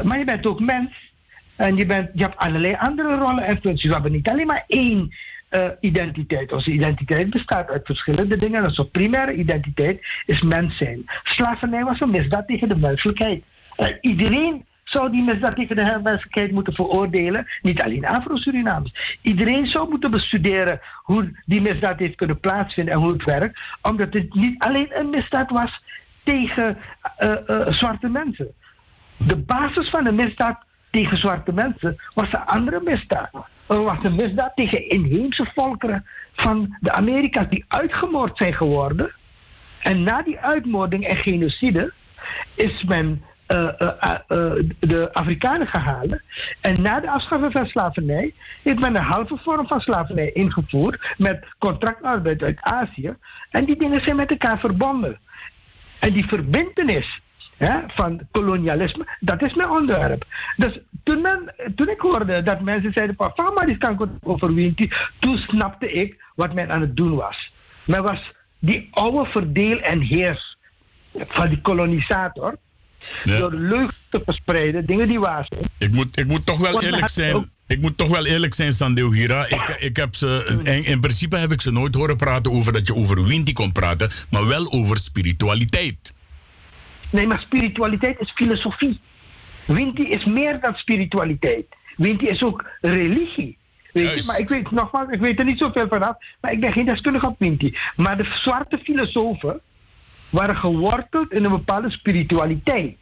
Maar 0.03 0.19
je 0.19 0.25
bent 0.25 0.47
ook 0.47 0.61
mens. 0.61 1.09
En 1.57 1.77
je, 1.77 1.87
bent, 1.87 2.11
je 2.15 2.23
hebt 2.23 2.37
allerlei 2.37 2.77
andere 2.79 3.17
rollen 3.17 3.45
en 3.45 3.59
functies. 3.63 3.89
We 3.89 3.95
hebben 3.95 4.13
niet 4.13 4.29
alleen 4.29 4.47
maar 4.47 4.65
één 4.67 5.15
uh, 5.51 5.69
identiteit. 5.81 6.53
Onze 6.53 6.71
identiteit 6.71 7.31
bestaat 7.31 7.71
uit 7.71 7.87
verschillende 7.87 8.37
dingen. 8.37 8.67
Onze 8.67 8.89
primaire 8.89 9.35
identiteit 9.35 10.07
is 10.27 10.43
mens 10.43 10.77
zijn. 10.77 11.05
Slavernij 11.23 11.85
was 11.85 12.01
een 12.01 12.11
misdaad 12.11 12.47
tegen 12.47 12.69
de 12.69 12.77
menselijkheid. 12.77 13.45
Iedereen 14.01 14.65
zou 14.85 15.11
die 15.11 15.23
misdaad 15.23 15.57
tegen 15.57 15.77
de 15.77 16.01
menselijkheid 16.03 16.53
moeten 16.53 16.73
veroordelen. 16.73 17.47
Niet 17.63 17.83
alleen 17.83 18.07
Afro-Surinamers. 18.07 19.19
Iedereen 19.23 19.67
zou 19.67 19.89
moeten 19.89 20.11
bestuderen 20.11 20.81
hoe 21.03 21.43
die 21.47 21.61
misdaad 21.61 21.99
heeft 21.99 22.17
kunnen 22.17 22.41
plaatsvinden 22.41 22.95
en 22.95 23.01
hoe 23.01 23.13
het 23.13 23.25
werkt. 23.25 23.61
Omdat 23.83 24.13
het 24.13 24.35
niet 24.35 24.65
alleen 24.65 24.99
een 24.99 25.11
misdaad 25.11 25.51
was 25.51 25.83
tegen 26.23 26.79
uh, 27.21 27.31
uh, 27.47 27.67
zwarte 27.67 28.09
mensen. 28.09 28.53
De 29.17 29.37
basis 29.37 29.91
van 29.91 30.05
de 30.05 30.13
misdaad 30.13 30.65
tegen 30.91 31.19
zwarte 31.19 31.53
mensen 31.53 31.97
was 32.15 32.33
een 32.33 32.45
andere 32.45 32.81
misdaad. 32.85 33.31
Was 33.79 34.03
een 34.03 34.15
misdaad 34.15 34.53
tegen 34.55 34.89
inheemse 34.89 35.47
volkeren 35.55 36.07
van 36.33 36.77
de 36.81 36.93
Amerika's 36.93 37.49
die 37.49 37.65
uitgemoord 37.69 38.37
zijn 38.37 38.55
geworden. 38.55 39.15
En 39.83 40.03
na 40.03 40.23
die 40.23 40.39
uitmoording 40.39 41.07
en 41.07 41.17
genocide 41.17 41.93
is 42.55 42.85
men 42.85 43.23
uh, 43.55 43.69
de 44.79 45.09
Afrikanen 45.13 45.67
halen. 45.67 46.23
En 46.61 46.83
na 46.83 47.01
de 47.01 47.11
afschaffing 47.11 47.53
van 47.53 47.67
slavernij 47.67 48.35
heeft 48.63 48.79
men 48.79 48.97
een 48.97 49.03
halve 49.03 49.37
vorm 49.37 49.67
van 49.67 49.81
slavernij 49.81 50.33
ingevoerd 50.33 51.15
met 51.17 51.47
contractarbeid 51.59 52.43
uit 52.43 52.61
Azië. 52.61 53.15
En 53.51 53.65
die 53.65 53.77
dingen 53.77 54.01
zijn 54.01 54.17
met 54.17 54.31
elkaar 54.31 54.59
verbonden. 54.59 55.19
En 55.99 56.13
die 56.13 56.27
verbindenis 56.27 57.21
hè, 57.57 57.81
van 57.87 58.21
kolonialisme, 58.31 59.07
dat 59.21 59.43
is 59.43 59.55
mijn 59.55 59.71
onderwerp. 59.71 60.25
Dus 60.57 60.79
toen, 61.03 61.21
men, 61.21 61.55
toen 61.75 61.89
ik 61.89 62.01
hoorde 62.01 62.43
dat 62.43 62.61
mensen 62.61 62.93
zeiden: 62.93 63.17
van 63.17 63.55
maar 63.55 63.67
die 63.67 63.79
kan 63.79 64.19
over 64.23 64.55
Winti, 64.55 64.91
toen 65.19 65.37
snapte 65.37 65.93
ik 65.93 66.23
wat 66.35 66.55
men 66.55 66.71
aan 66.71 66.81
het 66.81 66.97
doen 66.97 67.15
was. 67.15 67.53
Men 67.85 68.03
was 68.03 68.33
die 68.59 68.89
oude 68.91 69.31
verdeel 69.31 69.79
en 69.79 70.01
heers 70.01 70.57
van 71.15 71.49
die 71.49 71.61
kolonisator. 71.61 72.57
Door 73.25 73.55
leugen 73.55 73.95
te 74.11 74.21
verspreiden, 74.25 74.87
dingen 74.87 75.09
die 75.09 75.21
waar 75.21 75.47
zijn. 75.49 75.71
Ik 75.79 75.93
moet, 75.93 76.19
ik 76.19 76.27
moet 76.27 76.47
toch 76.47 76.59
wel 76.59 76.83
eerlijk 76.83 77.09
zijn. 77.09 77.51
Ik 77.67 77.81
moet 77.81 77.97
toch 77.97 78.09
wel 78.09 78.27
eerlijk 78.27 78.55
zijn, 78.55 78.73
Sandeo 78.73 79.11
Gira. 79.11 79.47
Ik, 79.47 79.77
ik 79.79 79.97
heb 79.97 80.15
ze, 80.15 80.61
in, 80.65 80.85
in, 80.85 81.01
principe 81.01 81.37
heb 81.37 81.53
ik 81.53 81.61
ze 81.61 81.71
nooit 81.73 81.95
horen 81.95 82.17
praten 82.17 82.53
over 82.53 82.73
dat 82.73 82.87
je 82.87 82.95
over 82.95 83.25
Winti 83.25 83.53
kon 83.53 83.73
praten, 83.73 84.11
maar 84.31 84.47
wel 84.47 84.73
over 84.73 84.97
spiritualiteit. 84.97 86.13
Nee, 87.11 87.27
maar 87.27 87.41
spiritualiteit 87.41 88.21
is 88.21 88.33
filosofie. 88.33 89.01
Winti 89.67 90.09
is 90.09 90.25
meer 90.25 90.61
dan 90.61 90.75
spiritualiteit. 90.75 91.67
Winti 91.97 92.27
is 92.27 92.43
ook 92.43 92.71
religie. 92.81 93.59
Weet 93.93 94.15
je? 94.15 94.27
Maar 94.27 94.39
ik 94.39 94.49
weet 94.49 94.71
nogmaals, 94.71 95.11
ik 95.11 95.21
weet 95.21 95.39
er 95.39 95.45
niet 95.45 95.59
zoveel 95.59 95.89
vanaf, 95.89 96.17
maar 96.41 96.53
ik 96.53 96.61
ben 96.61 96.73
geen 96.73 96.87
deskundige 96.87 97.27
op 97.27 97.39
Winti. 97.39 97.77
Maar 97.97 98.17
de 98.17 98.25
zwarte 98.25 98.79
filosofen 98.79 99.61
waren 100.31 100.57
geworteld 100.57 101.33
in 101.33 101.45
een 101.45 101.51
bepaalde 101.51 101.91
spiritualiteit. 101.91 102.97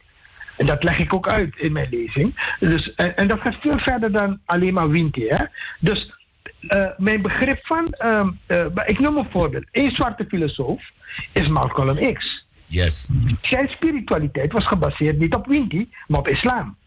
En 0.57 0.65
dat 0.65 0.83
leg 0.83 0.99
ik 0.99 1.15
ook 1.15 1.27
uit 1.27 1.57
in 1.57 1.71
mijn 1.71 1.87
lezing. 1.89 2.55
Dus, 2.59 2.93
en, 2.93 3.17
en 3.17 3.27
dat 3.27 3.41
gaat 3.41 3.57
veel 3.61 3.79
verder 3.79 4.11
dan 4.11 4.39
alleen 4.45 4.73
maar 4.73 4.89
Winti. 4.89 5.27
Hè? 5.27 5.45
Dus 5.79 6.13
uh, 6.61 6.85
mijn 6.97 7.21
begrip 7.21 7.65
van, 7.65 7.95
uh, 8.03 8.27
uh, 8.47 8.65
ik 8.85 8.99
noem 8.99 9.17
een 9.17 9.29
voorbeeld. 9.29 9.65
Een 9.71 9.91
zwarte 9.91 10.25
filosoof 10.27 10.91
is 11.33 11.47
Malcolm 11.47 12.13
X. 12.13 12.47
Yes. 12.69 13.07
Zijn 13.41 13.69
spiritualiteit 13.69 14.51
was 14.51 14.67
gebaseerd 14.67 15.19
niet 15.19 15.35
op 15.35 15.47
Winti, 15.47 15.89
maar 16.07 16.19
op 16.19 16.27
islam. 16.27 16.77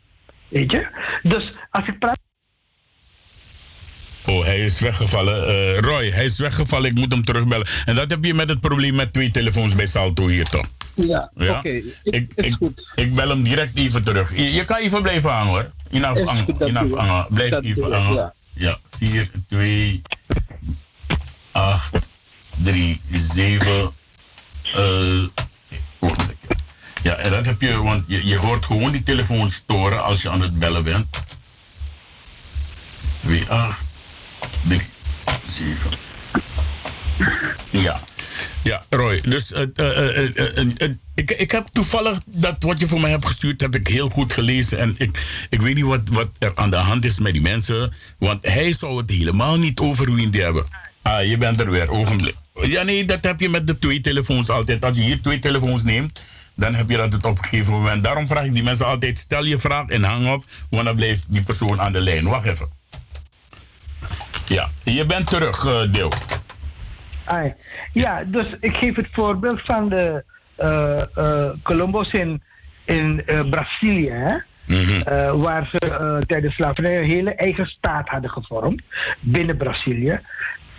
Weet 0.49 0.71
je? 0.73 0.87
Dus 1.23 1.55
als 1.71 1.87
ik 1.87 1.99
praat. 1.99 2.19
Oh, 4.27 4.45
hij 4.45 4.65
is 4.65 4.81
weggevallen. 4.81 5.49
Uh, 5.49 5.79
Roy, 5.79 6.11
hij 6.11 6.25
is 6.25 6.39
weggevallen. 6.39 6.91
Ik 6.91 6.97
moet 6.97 7.13
hem 7.13 7.25
terugbellen. 7.25 7.67
En 7.85 7.95
dat 7.95 8.11
heb 8.11 8.25
je 8.25 8.35
met 8.35 8.49
het 8.49 8.61
probleem 8.61 8.95
met 8.95 9.13
twee 9.13 9.31
telefoons 9.31 9.75
bij 9.75 9.87
Salto 9.87 10.27
hier 10.27 10.49
toch? 10.49 10.67
Ja, 10.95 11.31
ja? 11.35 11.49
oké. 11.49 11.59
Okay. 11.59 11.85
Ik, 12.03 12.33
ik, 12.35 12.57
ik, 12.95 13.15
bel 13.15 13.29
hem 13.29 13.43
direct 13.43 13.77
even 13.77 14.05
terug. 14.05 14.37
Je, 14.37 14.53
je 14.53 14.65
kan 14.65 14.77
even 14.77 15.03
blijven 15.03 15.31
hangen 15.31 15.53
hoor. 15.53 15.71
Inaf 15.91 16.23
hangen. 16.23 16.69
Inaf 16.69 16.93
hangen. 16.93 17.27
Blijf 17.31 17.51
dat 17.51 17.65
even 17.65 17.93
hangen. 17.93 18.15
Ja. 18.15 18.33
ja, 18.53 18.77
4, 18.91 19.31
2, 19.49 20.03
8, 21.53 22.11
3, 22.65 23.01
7. 23.11 23.91
Uh, 24.77 25.23
ja, 27.03 27.17
en 27.17 27.31
dat 27.31 27.45
heb 27.45 27.61
je, 27.61 27.83
want 27.83 28.05
je, 28.07 28.27
je 28.27 28.37
hoort 28.37 28.65
gewoon 28.65 28.93
die 28.93 29.03
telefoon 29.03 29.51
storen 29.51 30.05
als 30.05 30.23
je 30.23 30.31
aan 30.31 30.43
het 30.43 30.59
bellen 30.59 30.85
bent. 30.85 31.07
2, 33.21 33.45
8, 33.49 33.81
3, 34.65 34.81
7. 35.45 35.91
Ja. 37.71 38.01
Ja, 38.63 38.85
Roy. 38.91 39.21
Dus 39.21 39.53
uh, 39.53 39.61
uh, 39.77 40.29
uh, 40.79 40.91
ik, 41.15 41.31
ik 41.31 41.51
heb 41.51 41.67
toevallig 41.73 42.21
dat 42.25 42.57
wat 42.59 42.81
je 42.81 42.89
voor 42.89 43.01
mij 43.01 43.11
hebt 43.11 43.27
gestuurd, 43.27 43.61
heb 43.61 43.75
ik 43.75 43.87
heel 43.87 44.09
goed 44.09 44.33
gelezen. 44.33 44.79
En 44.79 44.95
ik, 44.99 45.47
ik 45.51 45.61
weet 45.61 45.75
niet 45.75 45.85
wat, 45.85 46.01
wat 46.13 46.29
er 46.39 46.53
aan 46.55 46.71
de 46.71 46.77
hand 46.77 47.05
is 47.05 47.19
met 47.19 47.33
die 47.33 47.43
mensen. 47.43 47.93
Want 48.19 48.47
hij 48.47 48.73
zou 48.73 48.97
het 48.97 49.11
helemaal 49.11 49.59
niet 49.59 49.81
over 49.81 50.15
Windy 50.15 50.39
hebben. 50.39 50.65
Ah, 51.03 51.27
je 51.27 51.37
bent 51.37 51.61
er 51.61 51.71
weer, 51.71 51.91
ogenblik. 51.91 52.35
Ja, 52.55 52.83
nee, 52.83 53.05
dat 53.05 53.25
heb 53.25 53.41
je 53.41 53.49
met 53.49 53.67
de 53.67 53.79
twee 53.79 54.01
telefoons 54.01 54.51
altijd. 54.51 54.85
Als 54.85 54.97
je 54.97 55.03
hier 55.03 55.21
twee 55.21 55.39
telefoons 55.39 55.83
neemt, 55.83 56.27
dan 56.55 56.75
heb 56.75 56.89
je 56.89 56.97
dat 56.97 57.13
het 57.13 57.25
op 57.25 57.39
een 57.39 57.45
gegeven 57.45 57.73
moment. 57.73 58.05
Daarom 58.05 58.27
vraag 58.27 58.45
ik 58.45 58.55
die 58.55 58.63
mensen 58.63 58.87
altijd: 58.87 59.19
stel 59.19 59.45
je 59.45 59.59
vraag 59.59 59.87
en 59.87 60.03
hang 60.03 60.33
op, 60.33 60.45
want 60.71 60.85
dan 60.85 60.97
blijft 60.97 61.33
die 61.33 61.43
persoon 61.43 61.81
aan 61.81 61.93
de 61.93 62.01
lijn. 62.01 62.29
Wacht 62.29 62.47
even. 62.47 62.69
Ja, 64.47 64.69
je 64.83 65.07
bent 65.07 65.27
terug, 65.27 65.65
uh, 65.65 65.93
Deel. 65.93 66.13
Ja, 67.93 68.25
dus 68.27 68.47
ik 68.61 68.77
geef 68.77 68.97
het 68.97 69.09
voorbeeld 69.13 69.61
van 69.61 69.89
de 69.89 70.25
uh, 70.59 71.03
uh, 71.17 71.51
Columbus 71.63 72.13
in, 72.13 72.43
in 72.85 73.25
Brazilië. 73.51 74.11
Hè? 74.11 74.37
Mhm. 74.67 75.39
waar 75.39 75.69
ze 75.73 76.23
tijdens 76.27 76.55
slavernij 76.55 76.99
een 76.99 77.11
hele 77.11 77.35
eigen 77.35 77.67
staat 77.67 78.09
hadden 78.09 78.31
gevormd 78.31 78.83
binnen 79.21 79.57
Brazilië. 79.57 80.21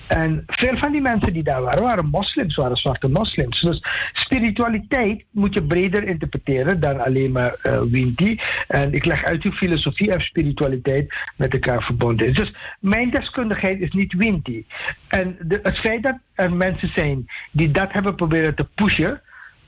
En 0.08 0.43
veel 0.47 0.78
van 0.78 0.91
die 0.91 1.01
mensen 1.01 1.34
die 1.34 1.43
daar 1.43 1.62
waren, 1.62 1.84
waren 1.84 2.06
moslims, 2.06 2.56
waren 2.56 2.78
zwarte 2.78 3.08
moslims. 3.08 3.62
Dus 3.62 3.84
spiritualiteit 4.14 5.24
moet 5.32 5.54
je 5.54 5.64
breder 5.64 6.04
interpreteren 6.04 6.80
dan 6.80 6.99
alleen 6.99 7.32
maar 7.32 7.56
uh, 7.64 7.82
Winti. 7.82 8.39
En 8.68 8.93
ik 8.93 9.06
leg 9.06 9.24
uit 9.24 9.43
hoe 9.43 9.51
filosofie 9.51 10.12
en 10.12 10.22
spiritualiteit 10.22 11.14
met 11.38 11.54
elkaar 11.54 11.84
verbonden 11.84 12.28
is. 12.28 12.36
Dus 12.36 12.54
mijn 12.80 13.10
deskundigheid 13.10 13.80
is 13.80 13.91
niet 13.91 14.14
Winti. 14.14 14.66
En 15.08 15.38
de, 15.41 15.60
het 15.64 15.78
feit 15.78 16.04
dat 16.04 16.18
er 16.34 16.54
mensen 16.54 16.91
zijn 16.95 17.26
die 17.51 17.72
dat 17.72 17.91
hebben 17.91 18.16
proberen 18.16 18.56
te 18.56 18.68
pushen, 18.76 19.22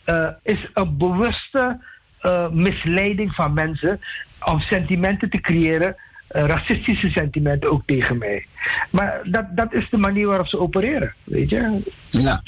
uh, 0.06 0.30
is 0.44 0.70
een 0.74 0.98
bewuste 0.98 1.80
uh, 2.22 2.50
misleiding 2.50 3.34
van 3.34 3.54
mensen 3.54 4.00
om 4.44 4.60
sentimenten 4.60 5.30
te 5.30 5.42
creëren 5.42 5.88
eh, 5.88 6.05
racistische 6.28 7.10
sentimenten 7.10 7.72
ook 7.72 7.82
tegen 7.86 8.18
mij. 8.18 8.46
Maar 8.92 9.22
dat, 9.24 9.46
dat 9.56 9.74
is 9.74 9.90
de 9.90 9.98
manier 9.98 10.28
waarop 10.28 10.48
ze 10.48 10.60
opereren, 10.60 11.14
weet 11.24 11.50
je? 11.50 11.82
Ja. 12.10 12.44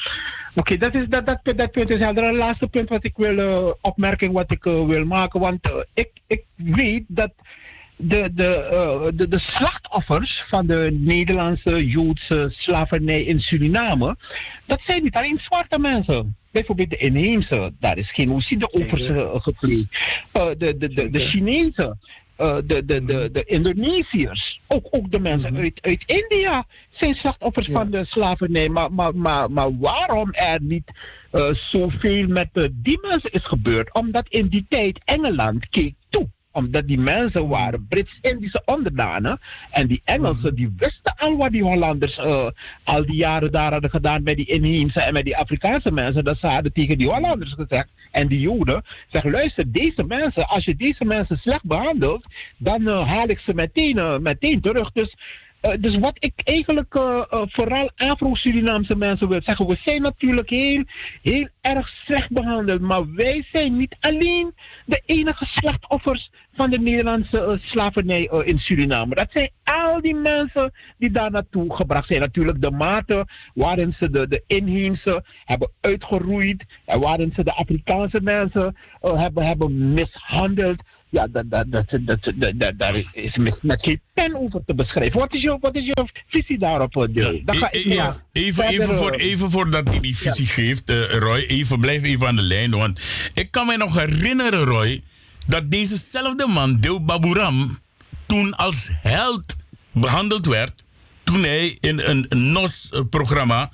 Oké, 0.56 0.74
okay, 0.74 0.78
dat, 0.78 1.02
is, 1.02 1.08
dat, 1.10 1.26
dat, 1.26 1.58
dat 1.58 1.72
punt 1.72 1.90
is 1.90 2.00
helder. 2.00 2.24
Een 2.24 2.36
laatste 2.36 2.68
punt 2.68 2.90
wat 2.90 3.04
ik 3.04 3.14
wil, 3.16 3.38
uh, 3.38 3.72
opmerking 3.82 4.34
wat 4.34 4.52
ik 4.52 4.66
uh, 4.66 4.86
wil 4.86 5.06
maken. 5.06 5.40
Want 5.40 5.66
uh, 5.66 5.74
ik, 5.94 6.10
ik 6.28 6.44
weet 6.56 7.04
dat 7.08 7.32
de, 7.96 8.30
de, 8.34 9.12
de, 9.16 9.28
de 9.28 9.40
slachtoffers 9.40 10.44
van 10.50 10.68
de 10.68 10.92
Nederlandse 10.92 11.88
Joodse 11.88 12.48
slavernij 12.50 13.24
in 13.24 13.40
Suriname, 13.40 14.16
dat 14.66 14.82
zijn 14.86 15.04
niet 15.04 15.16
alleen 15.16 15.40
zwarte 15.40 15.80
mensen. 15.80 16.36
Bijvoorbeeld 16.52 16.90
de 16.90 16.98
inheemse, 16.98 17.74
daar 17.80 17.98
is 17.98 18.12
genocide 18.12 18.74
over 18.74 19.00
gepleegd. 19.42 19.88
de, 20.32 20.76
de, 20.78 20.78
de, 20.78 21.10
de 21.10 21.20
Chinezen, 21.20 21.88
uh, 21.88 22.27
de, 22.38 22.86
de, 22.86 23.06
de, 23.06 23.30
de 23.32 23.44
Indonesiërs, 23.44 24.62
ook, 24.68 24.88
ook 24.90 25.12
de 25.12 25.20
mensen 25.20 25.50
mm-hmm. 25.50 25.64
uit, 25.64 25.82
uit 25.82 26.04
India 26.06 26.66
zijn 26.90 27.16
slachtoffers 27.16 27.70
van 27.72 27.92
de 27.92 28.06
slavernij. 28.06 28.70
Maar, 28.70 28.94
maar, 28.94 29.16
maar, 29.16 29.52
maar 29.52 29.78
waarom 29.78 30.34
er 30.34 30.62
niet 30.62 30.92
uh, 31.32 31.50
zoveel 31.52 32.28
met 32.28 32.50
die 32.74 33.00
mensen 33.02 33.32
is 33.32 33.46
gebeurd? 33.46 33.94
Omdat 33.94 34.26
in 34.30 34.48
die 34.48 34.66
tijd 34.70 35.00
Engeland 35.06 35.70
keek 35.70 35.94
toe 36.10 36.30
omdat 36.58 36.88
die 36.88 37.00
mensen 37.00 37.48
waren 37.48 37.86
Brits-Indische 37.90 38.62
onderdanen. 38.66 39.40
En 39.72 39.88
die 39.88 40.02
Engelsen 40.06 40.56
die 40.56 40.74
wisten 40.78 41.16
al 41.18 41.38
wat 41.38 41.52
die 41.52 41.64
Hollanders 41.64 42.18
uh, 42.18 42.48
al 42.84 43.06
die 43.06 43.16
jaren 43.16 43.52
daar 43.52 43.72
hadden 43.72 43.90
gedaan 43.90 44.24
met 44.24 44.36
die 44.36 44.46
inheemse 44.46 45.02
en 45.02 45.14
met 45.14 45.26
die 45.26 45.38
Afrikaanse 45.38 45.92
mensen. 45.92 46.24
Dat 46.24 46.38
ze 46.38 46.48
hadden 46.48 46.74
tegen 46.74 46.98
die 46.98 47.10
Hollanders 47.10 47.54
gezegd 47.54 47.90
en 48.12 48.28
die 48.28 48.40
Joden. 48.40 48.84
Zeg, 49.08 49.24
luister, 49.24 49.72
deze 49.72 50.04
mensen, 50.08 50.48
als 50.48 50.66
je 50.66 50.76
deze 50.76 51.06
mensen 51.06 51.38
slecht 51.38 51.64
behandelt, 51.64 52.26
dan 52.58 52.82
uh, 52.82 53.08
haal 53.08 53.30
ik 53.30 53.40
ze 53.40 53.54
meteen, 53.54 53.98
uh, 53.98 54.18
meteen 54.18 54.62
terug. 54.62 54.92
Dus 54.92 55.16
dus 55.76 55.98
wat 55.98 56.16
ik 56.20 56.34
eigenlijk 56.36 57.00
uh, 57.00 57.24
uh, 57.32 57.42
vooral 57.48 57.92
Afro-Surinaamse 57.96 58.96
mensen 58.96 59.30
wil 59.30 59.42
zeggen, 59.42 59.68
we 59.68 59.78
zijn 59.84 60.02
natuurlijk 60.02 60.50
heel, 60.50 60.84
heel 61.22 61.48
erg 61.62 61.88
slecht 61.88 62.32
behandeld, 62.32 62.82
maar 62.82 63.14
wij 63.14 63.46
zijn 63.52 63.78
niet 63.78 63.96
alleen 64.00 64.54
de 64.86 65.02
enige 65.06 65.46
slachtoffers 65.46 66.32
van 66.54 66.70
de 66.70 66.80
Nederlandse 66.80 67.60
slavernij 67.62 68.30
in 68.44 68.58
Suriname. 68.58 69.16
Dat 69.16 69.32
zijn 69.32 69.50
al 69.64 70.02
die 70.02 70.16
mensen 70.16 70.74
die 70.98 71.12
daar 71.12 71.32
naartoe 71.32 71.76
gebracht 71.76 72.08
zijn. 72.08 72.20
Natuurlijk 72.20 72.62
de 72.62 72.72
mate 72.72 73.28
waarin 73.54 73.96
ze 74.00 74.10
de, 74.10 74.28
de 74.28 74.44
inheemse 74.48 75.24
hebben 75.46 75.72
uitgeroeid 75.82 76.66
en 76.86 77.00
waarin 77.00 77.32
ze 77.36 77.44
de 77.44 77.54
Afrikaanse 77.54 78.22
mensen 78.22 78.76
hebben, 79.02 79.46
hebben 79.46 79.94
mishandeld 79.94 80.82
ja, 81.10 81.28
dat, 81.28 81.50
dat, 81.50 81.66
dat, 81.70 81.86
dat, 82.06 82.54
dat, 82.56 82.74
daar 82.78 82.96
is 82.96 83.36
met, 83.36 83.64
met 83.64 83.82
geen 83.82 84.02
pen 84.14 84.36
over 84.36 84.62
te 84.66 84.76
beschrijven. 84.76 85.20
Wat 85.20 85.34
is 85.34 85.42
jouw, 85.42 85.58
wat 85.62 85.76
is 85.76 85.86
jouw 85.94 86.08
visie 86.28 86.58
daarop, 86.58 86.96
eh, 86.96 87.14
Deel? 87.14 87.42
Ja, 87.74 88.22
even, 88.32 88.66
even, 88.66 88.96
voor, 88.96 89.12
even 89.12 89.52
voordat 89.52 89.88
hij 89.88 90.00
die 90.00 90.18
visie 90.18 90.46
geeft, 90.46 90.90
uh, 90.90 91.14
Roy, 91.14 91.40
even, 91.40 91.80
blijf 91.80 92.04
even 92.04 92.28
aan 92.28 92.36
de 92.36 92.42
lijn. 92.42 92.72
Want 92.72 93.02
ik 93.34 93.52
kan 93.52 93.66
mij 93.66 93.76
nog 93.76 93.96
herinneren, 93.96 94.64
Roy, 94.64 95.02
dat 95.46 95.72
dezezelfde 95.72 96.48
man, 96.48 96.80
Deel 96.80 97.06
Baburam, 97.06 97.78
toen 98.26 98.56
als 98.56 98.90
held 99.02 99.56
behandeld 99.92 100.46
werd. 100.46 100.86
Toen 101.24 101.42
hij 101.44 101.78
in 101.80 102.00
een 102.00 102.26
NOS-programma 102.30 103.70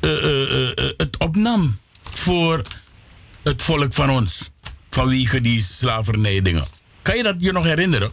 uh, 0.00 0.24
uh, 0.24 0.70
het 0.96 1.18
opnam 1.18 1.78
voor 2.02 2.62
het 3.42 3.62
volk 3.62 3.92
van 3.92 4.10
ons 4.10 4.50
vanwege 4.90 5.40
die 5.40 5.62
slavernijdingen. 5.62 6.64
Kan 7.04 7.16
je 7.16 7.22
dat 7.22 7.42
je 7.42 7.52
nog 7.52 7.64
herinneren? 7.64 8.10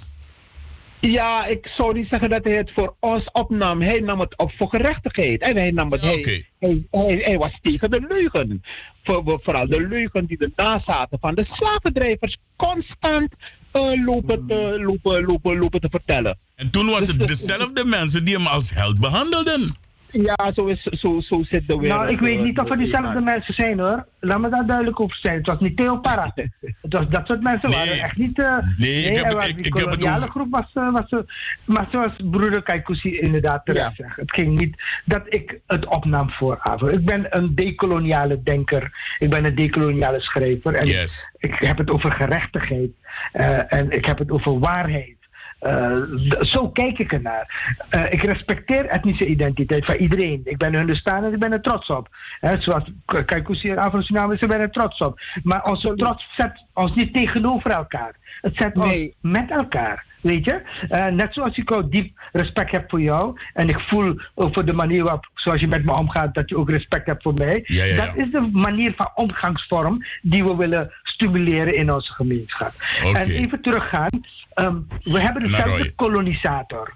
Ja, 0.99 1.45
ik 1.45 1.67
zou 1.77 1.93
niet 1.93 2.07
zeggen 2.07 2.29
dat 2.29 2.43
hij 2.43 2.53
het 2.53 2.71
voor 2.75 2.95
ons 2.99 3.29
opnam. 3.31 3.81
Hij 3.81 3.99
nam 3.99 4.19
het 4.19 4.37
op 4.37 4.51
voor 4.57 4.69
gerechtigheid. 4.69 5.41
En 5.41 5.55
hij 5.57 5.71
nam 5.71 5.91
het. 5.91 6.03
Oké. 6.03 6.41
hij, 6.59 6.83
hij, 6.91 7.15
hij 7.23 7.37
was 7.37 7.59
tegen 7.61 7.91
de 7.91 8.05
leugen. 8.09 8.63
Voor, 9.03 9.21
voor- 9.25 9.39
vooral 9.43 9.67
de 9.67 9.87
leugen 9.87 10.25
die 10.25 10.37
ernaast 10.37 10.85
zaten 10.85 11.17
van 11.19 11.35
de 11.35 11.45
slavendrijvers. 11.51 12.37
Constant 12.55 13.33
eh, 13.71 14.05
lopen, 14.05 14.47
te, 14.47 14.77
lopen, 14.85 15.23
lopen, 15.25 15.57
lopen 15.57 15.81
te 15.81 15.89
vertellen. 15.89 16.37
En 16.55 16.71
toen 16.71 16.89
was 16.89 17.07
het 17.07 17.27
dezelfde 17.27 17.85
mensen 17.85 18.25
die 18.25 18.35
hem 18.35 18.47
als 18.47 18.73
held 18.73 18.99
behandelden. 18.99 19.75
Ja, 20.11 20.51
zo, 20.55 20.65
is, 20.65 20.81
zo, 20.83 21.19
zo 21.19 21.43
zit 21.43 21.67
de 21.67 21.77
wereld. 21.77 21.99
Nou, 21.99 22.11
ik 22.11 22.19
weet 22.19 22.37
eh, 22.37 22.43
niet 22.43 22.59
of 22.59 22.69
het 22.69 22.77
de 22.77 22.83
diezelfde 22.83 23.07
wereld. 23.07 23.25
mensen 23.25 23.53
zijn 23.53 23.79
hoor. 23.79 24.07
Laat 24.19 24.39
me 24.39 24.49
daar 24.49 24.65
duidelijk 24.65 24.99
over 25.01 25.17
zijn. 25.17 25.37
Het 25.37 25.45
was 25.47 25.59
niet 25.59 25.77
Theo 25.77 25.97
Parra. 25.97 26.31
Het 26.35 26.93
was 26.93 27.07
dat 27.09 27.27
soort 27.27 27.41
mensen 27.41 27.69
Nee. 27.69 27.79
waren 27.79 28.03
echt 28.03 28.17
niet. 28.17 28.39
eh, 28.39 28.57
Nee, 28.77 29.03
ik 29.03 29.15
heb 29.15 29.31
was 29.31 29.47
ik- 29.47 29.57
die 29.57 29.65
ik 29.65 29.73
heb 29.77 29.85
het 29.85 29.95
koloniale 29.95 30.17
over- 30.17 30.29
groep 30.29 30.47
was, 30.51 30.71
eh, 30.73 30.91
was 30.91 31.09
eh, 31.09 31.19
maar 31.65 31.87
zoals 31.91 32.11
broeder 32.31 32.63
Kaikousi 32.63 33.19
inderdaad 33.19 33.65
terecht 33.65 33.97
Ja. 33.97 34.03
zegt. 34.05 34.15
Het 34.15 34.31
ging 34.31 34.57
niet 34.57 34.81
dat 35.05 35.21
ik 35.25 35.59
het 35.67 35.85
opnam 35.85 36.29
voor 36.31 36.57
AVO. 36.59 36.87
Ik 36.87 37.05
ben 37.05 37.25
een 37.29 37.55
decoloniale 37.55 38.43
denker. 38.43 39.15
Ik 39.19 39.29
ben 39.29 39.45
een 39.45 39.55
decoloniale 39.55 40.19
schrijver. 40.21 40.73
En 40.73 40.85
Yes. 40.85 41.31
ik, 41.37 41.51
ik 41.59 41.67
heb 41.67 41.77
het 41.77 41.91
over 41.91 42.11
gerechtigheid. 42.11 42.89
eh, 43.31 43.73
en 43.73 43.91
ik 43.91 44.05
heb 44.05 44.17
het 44.17 44.31
over 44.31 44.59
waarheid. 44.59 45.15
Eh, 45.61 45.97
zo 46.39 46.69
kijk 46.69 46.99
ik 46.99 47.11
ernaar. 47.13 47.75
Eh, 47.89 48.11
ik 48.13 48.23
respecteer 48.23 48.85
etnische 48.85 49.25
identiteit 49.25 49.85
van 49.85 49.95
iedereen. 49.95 50.41
Ik 50.43 50.57
ben 50.57 50.73
hun 50.73 50.95
staan 50.95 51.23
en 51.23 51.33
ik 51.33 51.39
ben 51.39 51.51
er 51.51 51.61
trots 51.61 51.89
op. 51.89 52.07
Hè, 52.39 52.61
zoals 52.61 52.83
Kaikousi 53.05 53.69
en 53.69 53.77
Afro-Surinamers, 53.77 54.41
ik 54.41 54.47
ben 54.49 54.59
er 54.59 54.71
trots 54.71 54.99
op. 54.99 55.19
Maar 55.43 55.63
onze 55.63 55.95
trots 55.95 56.27
zet 56.37 56.65
ons 56.73 56.93
niet 56.95 57.13
tegenover 57.13 57.71
elkaar. 57.71 58.15
Het 58.41 58.55
zet 58.55 58.75
Nee. 58.75 59.15
ons 59.21 59.33
met 59.33 59.51
elkaar. 59.51 60.05
Weet 60.21 60.45
je? 60.45 60.61
Eh, 60.89 61.05
net 61.07 61.33
zoals 61.33 61.57
ik 61.57 61.75
ook 61.75 61.91
diep 61.91 62.19
respect 62.31 62.71
heb 62.71 62.89
voor 62.89 63.01
jou. 63.01 63.39
En 63.53 63.69
ik 63.69 63.79
voel 63.79 64.19
ook 64.35 64.53
voor 64.53 64.65
de 64.65 64.73
manier 64.73 65.03
waarop, 65.03 65.29
zoals 65.33 65.61
je 65.61 65.67
met 65.67 65.85
me 65.85 65.97
omgaat, 65.97 66.33
dat 66.33 66.49
je 66.49 66.57
ook 66.57 66.69
respect 66.69 67.05
hebt 67.05 67.23
voor 67.23 67.33
mij. 67.33 67.61
Ja, 67.63 67.83
ja, 67.83 67.95
ja. 67.95 68.05
Dat 68.05 68.15
is 68.15 68.31
de 68.31 68.49
manier 68.51 68.93
van 68.95 69.11
omgangsvorm 69.15 70.05
die 70.21 70.43
we 70.43 70.55
willen 70.55 70.91
stimuleren 71.03 71.75
in 71.75 71.93
onze 71.93 72.13
gemeenschap. 72.13 72.73
En 73.13 73.29
even 73.29 73.61
teruggaan. 73.61 74.09
ehm, 74.53 74.75
we 75.03 75.19
hebben 75.19 75.41
dezelfde 75.41 75.95
kolonisator. 75.95 76.93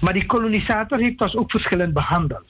Maar 0.00 0.12
die 0.12 0.26
kolonisator 0.26 0.98
heeft 0.98 1.20
ons 1.20 1.36
ook 1.36 1.50
verschillend 1.50 1.92
behandeld. 1.92 2.44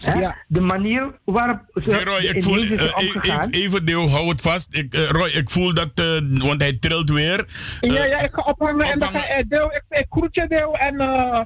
Hè? 0.00 0.20
Ja. 0.20 0.36
De 0.46 0.60
manier 0.60 1.14
waarop 1.24 1.60
ze 1.74 1.90
Nee, 1.90 2.04
Roy, 2.04 2.20
de 2.20 2.26
ik 2.28 2.42
voel. 2.42 2.56
Eh, 2.56 2.70
even, 2.70 2.94
omgegaan. 2.96 3.50
even 3.50 3.84
deel, 3.84 4.10
hou 4.10 4.28
het 4.28 4.40
vast. 4.40 4.68
Ik, 4.70 4.94
eh, 4.94 5.08
Roy, 5.08 5.28
ik 5.28 5.50
voel 5.50 5.74
dat. 5.74 5.90
eh, 5.94 6.20
want 6.46 6.60
hij 6.60 6.76
trilt 6.80 7.10
weer. 7.10 7.46
Ja, 7.80 8.04
ja, 8.04 8.18
ik 8.20 8.30
ga 8.32 8.42
ophangen 8.42 8.86
en 8.92 8.98
dan 8.98 9.08
ga 9.08 9.42
deel, 9.48 9.64
ik, 9.74 9.82
ik 9.88 10.06
groet 10.10 10.34
je 10.34 10.46
deel 10.48 10.76
en 10.76 11.00
eh 11.00 11.40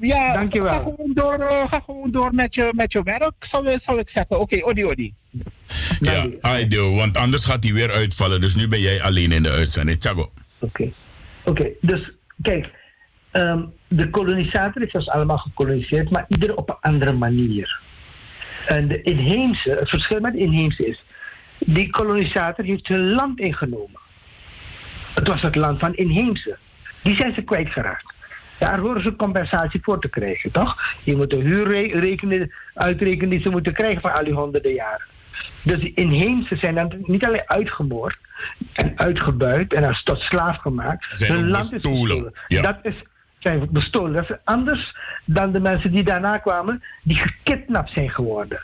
ja, 0.00 0.32
Dankjewel. 0.32 0.70
ga 0.70 0.78
gewoon 0.78 1.10
door, 1.14 1.46
ga 1.70 1.82
gewoon 1.84 2.10
door 2.10 2.34
met 2.34 2.54
je, 2.54 2.68
met 2.74 2.92
je 2.92 3.02
werk, 3.02 3.32
zal, 3.40 3.66
ik- 3.66 3.82
zal 3.82 3.98
ik 3.98 4.08
zeggen. 4.14 4.40
Oké, 4.40 4.64
odi 4.64 4.84
odi. 4.84 5.14
ja, 6.00 6.26
hij 6.40 6.68
deel, 6.68 6.94
want 6.94 7.16
anders 7.16 7.44
gaat 7.44 7.64
hij 7.64 7.72
weer 7.72 7.90
uitvallen. 7.90 8.40
Dus 8.40 8.54
nu 8.54 8.68
ben 8.68 8.80
jij 8.80 9.02
alleen 9.02 9.32
in 9.32 9.42
de 9.42 9.50
uitzending. 9.50 10.00
Tjago. 10.00 10.30
Oké, 10.60 10.92
Oké, 11.44 11.68
dus 11.80 12.10
kijk, 12.42 12.70
ehm, 13.32 13.62
de 13.88 14.10
kolonisator 14.10 14.82
heeft 14.82 14.94
ons 14.94 15.08
allemaal 15.08 15.38
gekoloniseerd, 15.38 16.10
maar 16.10 16.24
ieder 16.28 16.56
op 16.56 16.68
een 16.68 16.76
andere 16.80 17.12
manier. 17.12 17.80
En 18.66 18.88
de 18.88 19.02
inheemse, 19.02 19.70
het 19.70 19.88
verschil 19.88 20.20
met 20.20 20.32
de 20.32 20.38
inheemse 20.38 20.86
is, 20.86 21.04
die 21.58 21.90
kolonisator 21.90 22.64
heeft 22.64 22.88
hun 22.88 23.10
land 23.10 23.38
ingenomen. 23.38 24.00
Het 25.14 25.28
was 25.28 25.42
het 25.42 25.54
land 25.54 25.78
van 25.78 25.94
inheemse. 25.94 26.58
Die 27.02 27.14
zijn 27.16 27.34
ze 27.34 27.42
kwijtgeraakt. 27.42 28.14
Daar 28.58 28.78
horen 28.78 29.02
ze 29.02 29.16
compensatie 29.16 29.80
voor 29.82 30.00
te 30.00 30.08
krijgen, 30.08 30.50
toch? 30.50 30.76
Je 31.02 31.16
moet 31.16 31.30
de 31.30 31.40
huur 31.40 31.70
re- 31.70 31.98
rekenen, 32.00 32.52
uitrekenen 32.74 33.30
die 33.30 33.40
ze 33.40 33.50
moeten 33.50 33.74
krijgen 33.74 34.00
van 34.00 34.12
al 34.14 34.24
die 34.24 34.34
honderden 34.34 34.72
jaren. 34.72 35.06
Dus 35.62 35.80
die 35.80 35.92
inheemse 35.94 36.56
zijn 36.56 36.74
dan 36.74 36.92
niet 37.02 37.26
alleen 37.26 37.42
uitgemoord 37.46 38.16
en 38.72 38.92
uitgebuit 38.98 39.72
en 39.72 39.84
als 39.84 40.02
tot 40.02 40.18
slaaf 40.18 40.56
gemaakt. 40.56 41.06
Zijn 41.10 41.32
Hun 41.32 41.48
land 41.48 41.72
is. 41.72 42.30
Ja. 42.46 42.62
Dat 42.62 42.78
is 42.82 42.94
zijn 43.42 43.68
bestolen. 43.70 44.12
Dat 44.12 44.30
is 44.30 44.36
anders 44.44 44.96
dan 45.24 45.52
de 45.52 45.60
mensen 45.60 45.92
die 45.92 46.02
daarna 46.02 46.38
kwamen, 46.38 46.82
die 47.02 47.16
gekidnapt 47.16 47.90
zijn 47.90 48.10
geworden. 48.10 48.60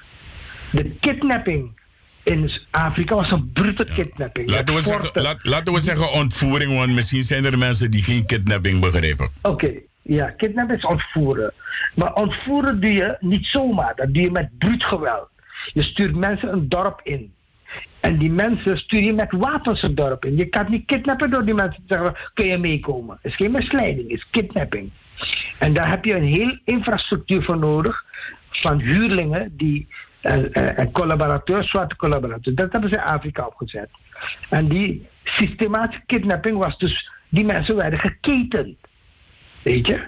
De 0.72 0.96
kidnapping 1.00 1.80
in 2.22 2.50
Afrika 2.70 3.14
was 3.14 3.30
een 3.30 3.50
brute 3.52 3.84
kidnapping. 3.84 4.50
Laten 4.50 4.74
we, 4.74 4.80
zeggen, 4.80 5.04
forten. 5.04 5.22
laat, 5.22 5.44
laten 5.44 5.72
we 5.72 5.80
zeggen 5.80 6.12
ontvoering, 6.12 6.76
want 6.76 6.94
misschien 6.94 7.22
zijn 7.22 7.44
er 7.44 7.58
mensen 7.58 7.90
die 7.90 8.02
geen 8.02 8.26
kidnapping 8.26 8.80
begrijpen. 8.80 9.30
Oké, 9.42 9.72
ja, 10.02 10.30
kidnappen 10.30 10.76
is 10.76 10.84
ontvoeren. 10.84 11.52
Maar 11.94 12.12
ontvoeren 12.12 12.80
doe 12.80 12.92
je 12.92 13.16
niet 13.20 13.46
zomaar. 13.46 13.94
Dat 13.96 14.14
doe 14.14 14.22
je 14.22 14.30
met 14.30 14.58
bruut 14.58 14.84
geweld. 14.84 15.28
Je 15.72 15.82
stuurt 15.82 16.16
mensen 16.16 16.52
een 16.52 16.68
dorp 16.68 17.00
in. 17.02 17.32
En 18.00 18.18
die 18.18 18.30
mensen 18.30 18.78
stuur 18.78 19.02
je 19.02 19.12
met 19.12 19.32
wapens 19.32 19.82
een 19.82 19.94
dorp 19.94 20.24
in. 20.24 20.36
Je 20.36 20.46
kan 20.46 20.70
niet 20.70 20.86
kidnappen 20.86 21.30
door 21.30 21.44
die 21.44 21.54
mensen 21.54 21.82
te 21.86 21.94
zeggen, 21.94 22.30
kun 22.34 22.46
je 22.46 22.58
meekomen. 22.58 23.18
Het 23.22 23.32
is 23.32 23.36
geen 23.36 23.50
misleiding, 23.50 24.10
het 24.10 24.18
is 24.18 24.26
kidnapping. 24.30 24.90
En 25.58 25.72
daar 25.72 25.90
heb 25.90 26.04
je 26.04 26.14
een 26.14 26.34
heel 26.34 26.58
infrastructuur 26.64 27.42
voor 27.42 27.58
nodig. 27.58 28.04
Van 28.50 28.80
huurlingen 28.80 29.56
die, 29.56 29.86
en, 30.20 30.52
en, 30.52 30.76
en 30.76 30.92
collaborateurs, 30.92 31.70
zwarte 31.70 31.96
collaborateurs. 31.96 32.56
Dat 32.56 32.72
hebben 32.72 32.90
ze 32.90 32.96
in 32.96 33.02
Afrika 33.02 33.46
opgezet. 33.46 33.88
En 34.48 34.68
die 34.68 35.06
systematische 35.24 36.02
kidnapping 36.06 36.62
was 36.64 36.78
dus, 36.78 37.10
die 37.28 37.44
mensen 37.44 37.76
werden 37.76 37.98
geketend. 37.98 38.76
Weet 39.62 39.86
je? 39.86 40.06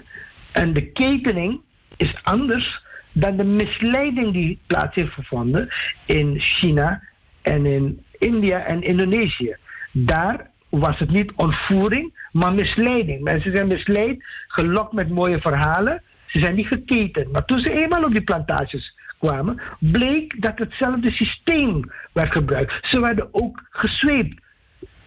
En 0.51 0.73
de 0.73 0.91
ketening 0.91 1.61
is 1.97 2.15
anders 2.23 2.83
dan 3.11 3.37
de 3.37 3.43
misleiding 3.43 4.33
die 4.33 4.59
plaats 4.67 4.95
heeft 4.95 5.13
gevonden 5.13 5.69
in 6.05 6.39
China 6.39 7.01
en 7.41 7.65
in 7.65 8.03
India 8.17 8.65
en 8.65 8.81
Indonesië. 8.81 9.55
Daar 9.91 10.49
was 10.69 10.99
het 10.99 11.09
niet 11.09 11.31
ontvoering, 11.35 12.27
maar 12.31 12.53
misleiding. 12.53 13.21
Mensen 13.21 13.55
zijn 13.55 13.67
misleid, 13.67 14.23
gelokt 14.47 14.93
met 14.93 15.09
mooie 15.09 15.41
verhalen. 15.41 16.01
Ze 16.25 16.39
zijn 16.39 16.55
niet 16.55 16.67
geketend. 16.67 17.31
Maar 17.31 17.45
toen 17.45 17.59
ze 17.59 17.71
eenmaal 17.71 18.03
op 18.03 18.11
die 18.11 18.23
plantages 18.23 18.95
kwamen, 19.19 19.61
bleek 19.79 20.41
dat 20.41 20.59
hetzelfde 20.59 21.11
systeem 21.11 21.91
werd 22.13 22.31
gebruikt. 22.31 22.73
Ze 22.81 22.99
werden 22.99 23.27
ook 23.31 23.63
gezweept. 23.69 24.41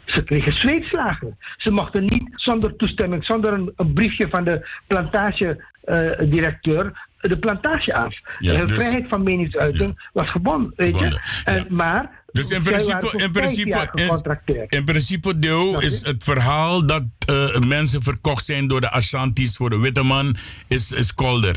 Ze 0.05 0.25
kregen 0.25 0.53
zweetslagen. 0.53 1.39
Ze 1.57 1.71
mochten 1.71 2.03
niet 2.03 2.29
zonder 2.35 2.77
toestemming, 2.77 3.25
zonder 3.25 3.53
een, 3.53 3.73
een 3.77 3.93
briefje 3.93 4.29
van 4.29 4.45
de 4.45 4.69
plantagedirecteur 4.87 6.93
de 7.29 7.39
plantage 7.39 7.95
af. 7.95 8.21
Ja, 8.39 8.55
Hun 8.55 8.67
dus- 8.67 8.77
vrijheid 8.77 9.09
van 9.09 9.23
meningsuiting 9.23 10.09
was 10.13 10.31
gebonden. 10.31 10.73
Weet 10.77 10.99
je? 10.99 11.05
Gebonden, 11.05 11.21
En, 11.45 11.55
ja. 11.55 11.65
Maar 11.69 12.23
Dus 12.35 12.51
in 12.51 12.63
principe, 12.63 13.11
in 13.17 13.31
principe, 13.31 13.89
in, 13.95 14.67
in 14.69 14.85
principe 14.85 15.39
deel 15.39 15.81
is 15.81 16.03
het 16.03 16.25
verhaal 16.25 16.87
dat 16.87 17.03
eh, 17.27 17.59
mensen 17.59 18.03
verkocht 18.03 18.45
zijn 18.45 18.69
door 18.69 18.81
de 18.81 18.91
Ashantis 18.91 19.57
voor 19.57 19.71
de 19.71 19.79
witte 19.79 20.03
man, 20.03 20.37
is, 20.69 20.93
is 20.93 21.15
kolder. 21.15 21.57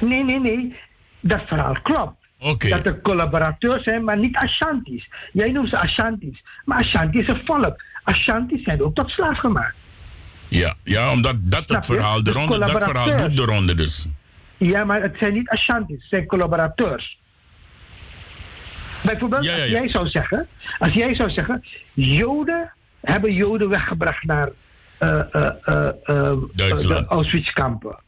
Nee, 0.00 0.24
nee, 0.24 0.40
nee. 0.40 0.76
Dat 1.20 1.40
verhaal 1.46 1.76
klopt. 1.82 2.16
Dat 2.68 2.86
er 2.86 3.00
collaborateurs 3.00 3.82
zijn, 3.82 4.04
maar 4.04 4.18
niet 4.18 4.36
Ashantis. 4.36 5.08
Jij 5.32 5.50
noemt 5.50 5.68
ze 5.68 5.78
Ashantis. 5.78 6.42
Maar 6.64 6.78
Ashanti 6.78 7.18
is 7.18 7.28
een 7.28 7.40
volk. 7.44 7.82
Ashantis 8.04 8.62
zijn 8.62 8.82
ook 8.82 8.94
tot 8.94 9.10
slaaf 9.10 9.38
gemaakt. 9.38 9.74
Ja, 10.48 10.74
ja, 10.84 11.12
omdat 11.12 11.36
dat 11.42 11.68
het 11.68 11.86
verhaal, 11.86 12.22
de 12.22 12.22
Dus 12.22 12.32
ronde, 12.32 12.58
dat 12.58 12.84
verhaal 12.84 13.16
doet 13.16 13.36
de 13.36 13.44
ronde 13.44 13.74
dus. 13.74 14.08
Ja, 14.56 14.84
maar 14.84 15.02
het 15.02 15.16
zijn 15.18 15.32
niet 15.32 15.48
Ashantis, 15.48 15.96
het 15.96 16.08
zijn 16.08 16.26
collaborateurs. 16.26 17.18
Bijvoorbeeld, 19.04 19.44
Ja, 19.44 19.54
ja, 19.56 19.60
als 19.62 19.70
jij 19.70 19.88
zou 19.88 20.08
zeggen, 20.08 20.48
als 20.78 20.92
jij 20.92 21.14
zou 21.14 21.30
zeggen, 21.30 21.64
Joden 21.92 22.72
hebben 23.00 23.32
Joden 23.34 23.68
weggebracht 23.68 24.24
naar 24.24 24.48
Duitsland. 26.54 26.82
de 26.88 27.04
Auschwitz-kampen. 27.08 27.98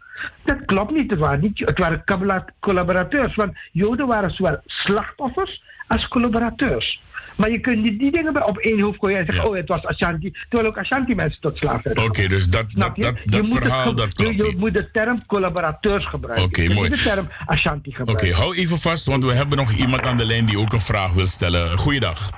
Dat 0.45 0.65
klopt 0.65 0.91
niet. 0.93 1.11
Het 1.11 1.19
waren, 1.19 1.41
niet, 1.41 1.59
het 1.59 1.79
waren 1.79 2.03
colla- 2.05 2.45
collaborateurs. 2.61 3.35
Want 3.35 3.57
Joden 3.73 4.07
waren 4.07 4.31
zowel 4.31 4.61
slachtoffers 4.67 5.63
als 5.89 6.09
collaborateurs. 6.09 7.03
Maar 7.37 7.51
je 7.51 7.61
kunt 7.61 7.83
niet 7.83 7.99
die 7.99 8.13
dingen 8.13 8.47
op 8.49 8.59
één 8.59 8.81
hoofd 8.81 8.99
gooien 8.99 9.19
en 9.19 9.25
zeggen: 9.25 9.45
Ja. 9.45 9.51
oh, 9.51 9.57
het 9.57 9.69
was 9.69 9.85
Ashanti. 9.87 10.33
Terwijl 10.49 10.71
ook 10.71 10.79
Ashanti 10.79 11.15
mensen 11.15 11.41
tot 11.41 11.57
slaaf 11.57 11.83
werden. 11.83 12.05
Oké, 12.05 12.29
dus 12.29 12.51
dat, 12.51 12.65
dat, 12.75 12.97
dat, 12.97 13.15
het 13.25 13.49
verhaal, 13.49 13.95
dat 13.95 14.15
klopt 14.15 14.37
je, 14.37 14.43
je 14.43 14.49
niet. 14.49 14.59
moet 14.59 14.73
de 14.73 14.91
term 14.91 15.27
collaborateurs 15.27 16.05
gebruiken. 16.07 16.45
Oké, 16.47 16.63
Je 16.63 16.69
moet 16.69 16.77
mooi. 16.77 16.91
de 16.91 17.03
term 17.03 17.29
Ashanti 17.47 17.89
Oké, 17.91 17.97
gebruiken. 17.99 18.33
hou 18.35 18.57
even 18.57 18.79
vast, 18.79 19.07
want 19.07 19.25
we 19.25 19.33
hebben 19.33 19.59
nog 19.59 19.71
iemand 19.71 20.03
aan 20.03 20.17
de 20.17 20.25
lijn 20.25 20.45
die 20.47 20.59
ook 20.59 20.73
een 20.73 20.81
vraag 20.81 21.13
wil 21.13 21.27
stellen. 21.27 21.79
Goeiedag. 21.79 22.31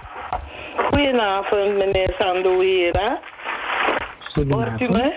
Goedenavond, 0.90 1.78
meneer 1.78 2.14
Sandoera. 2.18 3.20
Hoort 4.48 4.80
u 4.80 4.88
me? 4.88 5.14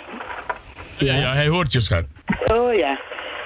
Ja, 0.98 1.14
ja, 1.16 1.34
hij 1.34 1.48
hoort 1.48 1.72
je, 1.72 1.80
schat. 1.80 2.04
Oh 2.54 2.74
ja. 2.74 3.00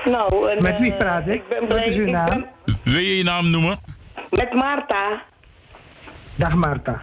Nou, 0.06 0.50
en, 0.50 0.64
Met 0.64 0.80
wie 0.80 0.92
eh, 0.92 0.98
praat 0.98 1.28
ik? 1.28 1.34
Ik 1.34 1.48
ben 1.50 1.60
Wat 1.60 1.68
blij. 1.68 1.86
is 1.88 1.96
uw 1.96 2.06
ik 2.06 2.12
naam? 2.12 2.28
ben 2.66 2.76
Wil 2.84 2.94
je 3.00 3.18
je 3.18 3.24
naam 3.24 3.50
noemen? 3.50 3.78
met 4.30 4.54
Marta. 4.54 5.22
Dag 6.40 6.56
Marta. 6.56 7.02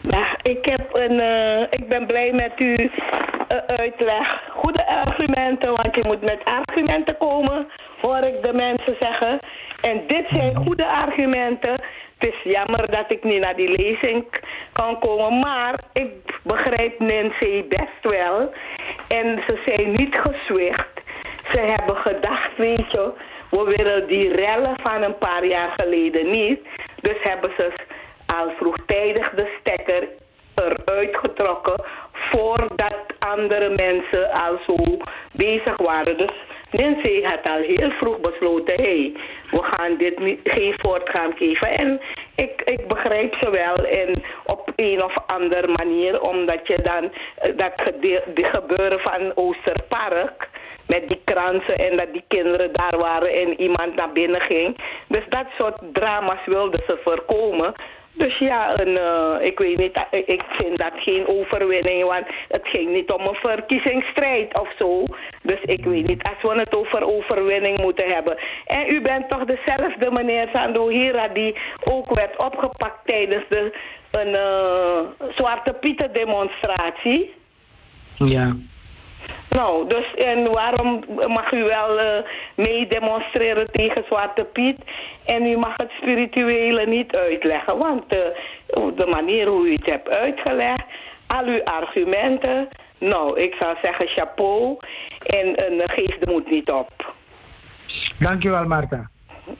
Ja, 0.00 0.26
ik, 0.42 0.64
heb 0.64 0.88
een, 0.92 1.20
eh, 1.20 1.60
ik 1.60 1.88
ben 1.88 2.06
blij 2.06 2.32
met 2.32 2.52
uw 2.56 2.74
eh, 2.74 3.58
uitleg. 3.66 4.42
Goede 4.50 4.86
argumenten, 4.86 5.68
want 5.68 5.94
je 5.94 6.02
moet 6.06 6.20
met 6.20 6.44
argumenten 6.44 7.16
komen, 7.18 7.66
hoor 8.02 8.18
ik 8.18 8.44
de 8.44 8.52
mensen 8.52 8.96
zeggen. 9.00 9.38
En 9.80 10.02
dit 10.06 10.24
zijn 10.28 10.56
goede 10.56 10.86
argumenten. 10.86 11.70
Het 12.18 12.34
is 12.34 12.52
jammer 12.52 12.90
dat 12.90 13.04
ik 13.08 13.24
niet 13.24 13.44
naar 13.44 13.56
die 13.56 13.76
lezing 13.76 14.24
kan 14.72 14.98
komen, 14.98 15.38
maar 15.38 15.74
ik 15.92 16.10
begrijp 16.42 16.98
Nancy 16.98 17.64
best 17.68 18.16
wel. 18.16 18.52
En 19.08 19.42
ze 19.46 19.62
zijn 19.66 19.92
niet 19.92 20.18
gezwicht. 20.18 20.92
Ze 21.52 21.60
hebben 21.60 21.96
gedacht, 21.96 22.56
weet 22.56 22.90
je, 22.90 23.12
we 23.50 23.74
willen 23.76 24.06
die 24.08 24.32
rellen 24.32 24.76
van 24.82 25.02
een 25.02 25.18
paar 25.18 25.44
jaar 25.44 25.72
geleden 25.76 26.30
niet. 26.30 26.60
Dus 27.00 27.16
hebben 27.22 27.50
ze 27.58 27.72
al 28.26 28.50
vroegtijdig 28.56 29.30
de 29.30 29.56
stekker 29.60 30.08
eruit 30.54 31.16
getrokken 31.16 31.84
voordat 32.12 32.96
andere 33.18 33.68
mensen 33.68 34.30
al 34.30 34.58
zo 34.66 34.96
bezig 35.32 35.76
waren. 35.76 36.18
Dus 36.18 36.32
Nancy 36.70 37.22
had 37.22 37.50
al 37.50 37.60
heel 37.60 37.90
vroeg 37.90 38.20
besloten, 38.20 38.74
hé, 38.74 38.82
hey, 38.82 39.12
we 39.50 39.62
gaan 39.62 39.96
dit 39.96 40.14
geen 40.44 40.74
voortgang 40.76 41.34
geven. 41.36 41.68
En 41.68 42.00
ik, 42.34 42.62
ik 42.64 42.88
begrijp 42.88 43.34
ze 43.40 43.50
wel 43.50 43.74
en 43.74 44.22
op 44.44 44.72
een 44.76 45.04
of 45.04 45.14
andere 45.26 45.68
manier, 45.68 46.20
omdat 46.20 46.66
je 46.66 46.78
dan 46.82 47.12
eh, 47.36 47.52
dat 47.56 47.72
gebeuren 48.34 49.00
van 49.00 49.32
Oosterpark 49.34 50.48
met 50.86 51.08
die 51.08 51.20
kransen 51.24 51.74
en 51.74 51.96
dat 51.96 52.12
die 52.12 52.24
kinderen 52.28 52.72
daar 52.72 52.98
waren 52.98 53.32
en 53.32 53.60
iemand 53.60 53.94
naar 53.96 54.12
binnen 54.12 54.40
ging. 54.40 54.76
Dus 55.08 55.24
dat 55.28 55.46
soort 55.58 55.78
drama's 55.92 56.44
wilden 56.44 56.82
ze 56.86 56.98
voorkomen. 57.04 57.72
Dus 58.16 58.38
ja, 58.38 58.80
een, 58.80 58.96
eh, 58.96 59.46
ik 59.46 59.58
weet 59.58 59.78
niet, 59.78 60.06
eh, 60.10 60.18
ik 60.26 60.42
vind 60.48 60.78
dat 60.78 60.92
geen 60.96 61.28
overwinning, 61.28 62.08
want 62.08 62.26
het 62.48 62.62
ging 62.62 62.92
niet 62.92 63.12
om 63.12 63.20
een 63.20 63.34
verkiezingsstrijd 63.34 64.60
of 64.60 64.68
zo. 64.78 65.02
Dus 65.42 65.60
ik 65.62 65.84
weet 65.84 66.06
niet, 66.06 66.22
als 66.22 66.52
we 66.52 66.58
het 66.58 66.76
over 66.76 67.14
overwinning 67.16 67.82
moeten 67.82 68.06
hebben. 68.06 68.38
En 68.66 68.88
u 68.88 69.00
bent 69.00 69.30
toch 69.30 69.44
dezelfde 69.44 70.10
meneer 70.10 70.48
Sandohira 70.52 71.28
die 71.28 71.54
ook 71.84 72.14
werd 72.14 72.44
opgepakt 72.44 73.06
tijdens 73.06 73.44
de, 73.48 73.72
een 74.10 74.34
eh, 74.34 75.28
Zwarte 75.36 75.72
Pieten 75.72 76.12
demonstratie? 76.12 77.34
Ja. 78.14 78.56
Nou, 79.56 79.88
dus 79.88 80.14
en 80.14 80.52
waarom 80.52 81.04
mag 81.28 81.52
u 81.52 81.62
wel 81.62 81.98
eh 81.98 82.22
mee 82.54 82.86
demonstreren 82.86 83.66
tegen 83.72 84.04
Zwarte 84.06 84.44
Piet 84.44 84.78
en 85.24 85.46
u 85.46 85.56
mag 85.56 85.72
het 85.76 85.90
spirituele 86.00 86.86
niet 86.86 87.16
uitleggen? 87.16 87.78
Want 87.78 88.04
eh, 88.08 88.20
de 88.96 89.06
manier 89.10 89.46
hoe 89.46 89.66
u 89.68 89.72
het 89.72 89.86
hebt 89.86 90.08
uitgelegd, 90.16 90.84
al 91.26 91.44
uw 91.44 91.62
argumenten, 91.64 92.68
nou, 92.98 93.40
ik 93.40 93.54
zou 93.60 93.76
zeggen 93.82 94.08
chapeau 94.08 94.76
en, 95.22 95.54
en 95.54 95.88
geef 95.88 96.18
de 96.18 96.30
moed 96.30 96.50
niet 96.50 96.70
op. 96.70 97.14
Dankjewel, 98.18 98.64
Marta. 98.64 99.10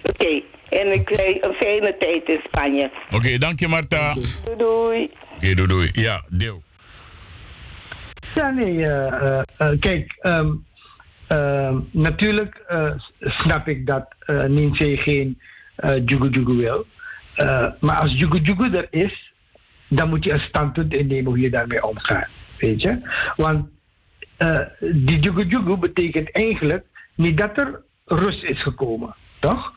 Oké, 0.03 0.42
en 0.68 0.92
ik 0.92 1.09
zei 1.12 1.38
een 1.40 1.55
fijne 1.55 1.97
tijd 1.99 2.28
in 2.28 2.40
Spanje. 2.44 2.90
Oké, 3.14 3.38
dank 3.38 3.61
je 3.61 3.68
Marta. 3.68 4.14
Doei 4.14 4.57
doei. 4.57 5.11
Oké, 5.36 5.55
doei 5.55 5.68
doei. 5.68 5.90
Ja, 5.92 6.22
deel. 6.28 6.62
Ja, 8.37 8.51
nee, 8.51 8.87
eh, 8.87 9.07
eh, 9.07 9.43
eh, 9.57 9.80
kijk, 9.80 10.16
ehm, 10.20 10.53
ehm, 11.26 11.78
natuurlijk 11.91 12.64
snap 13.20 13.68
ik 13.68 13.87
dat 13.87 14.14
uh, 14.26 14.72
geen 14.99 15.41
uh, 15.76 15.95
Jugu 16.05 16.28
Jugu 16.28 16.57
wil. 16.57 16.87
Maar 17.80 17.99
als 17.99 18.18
Jugu 18.18 18.41
Jugu 18.41 18.70
er 18.70 18.87
is, 18.91 19.32
dan 19.89 20.09
moet 20.09 20.24
je 20.24 20.32
een 20.32 20.41
standpunt 20.41 20.93
innemen 20.93 21.24
hoe 21.24 21.41
je 21.41 21.51
daarmee 21.51 21.84
omgaat. 21.84 22.28
Weet 22.59 22.82
je? 22.82 23.01
Want 23.37 23.68
eh, 24.37 24.66
die 24.78 25.20
Jugu 25.20 25.76
betekent 25.76 26.32
eigenlijk 26.32 26.84
niet 27.14 27.39
dat 27.39 27.59
er 27.59 27.82
rust 28.05 28.43
is 28.43 28.62
gekomen, 28.62 29.14
toch? 29.41 29.72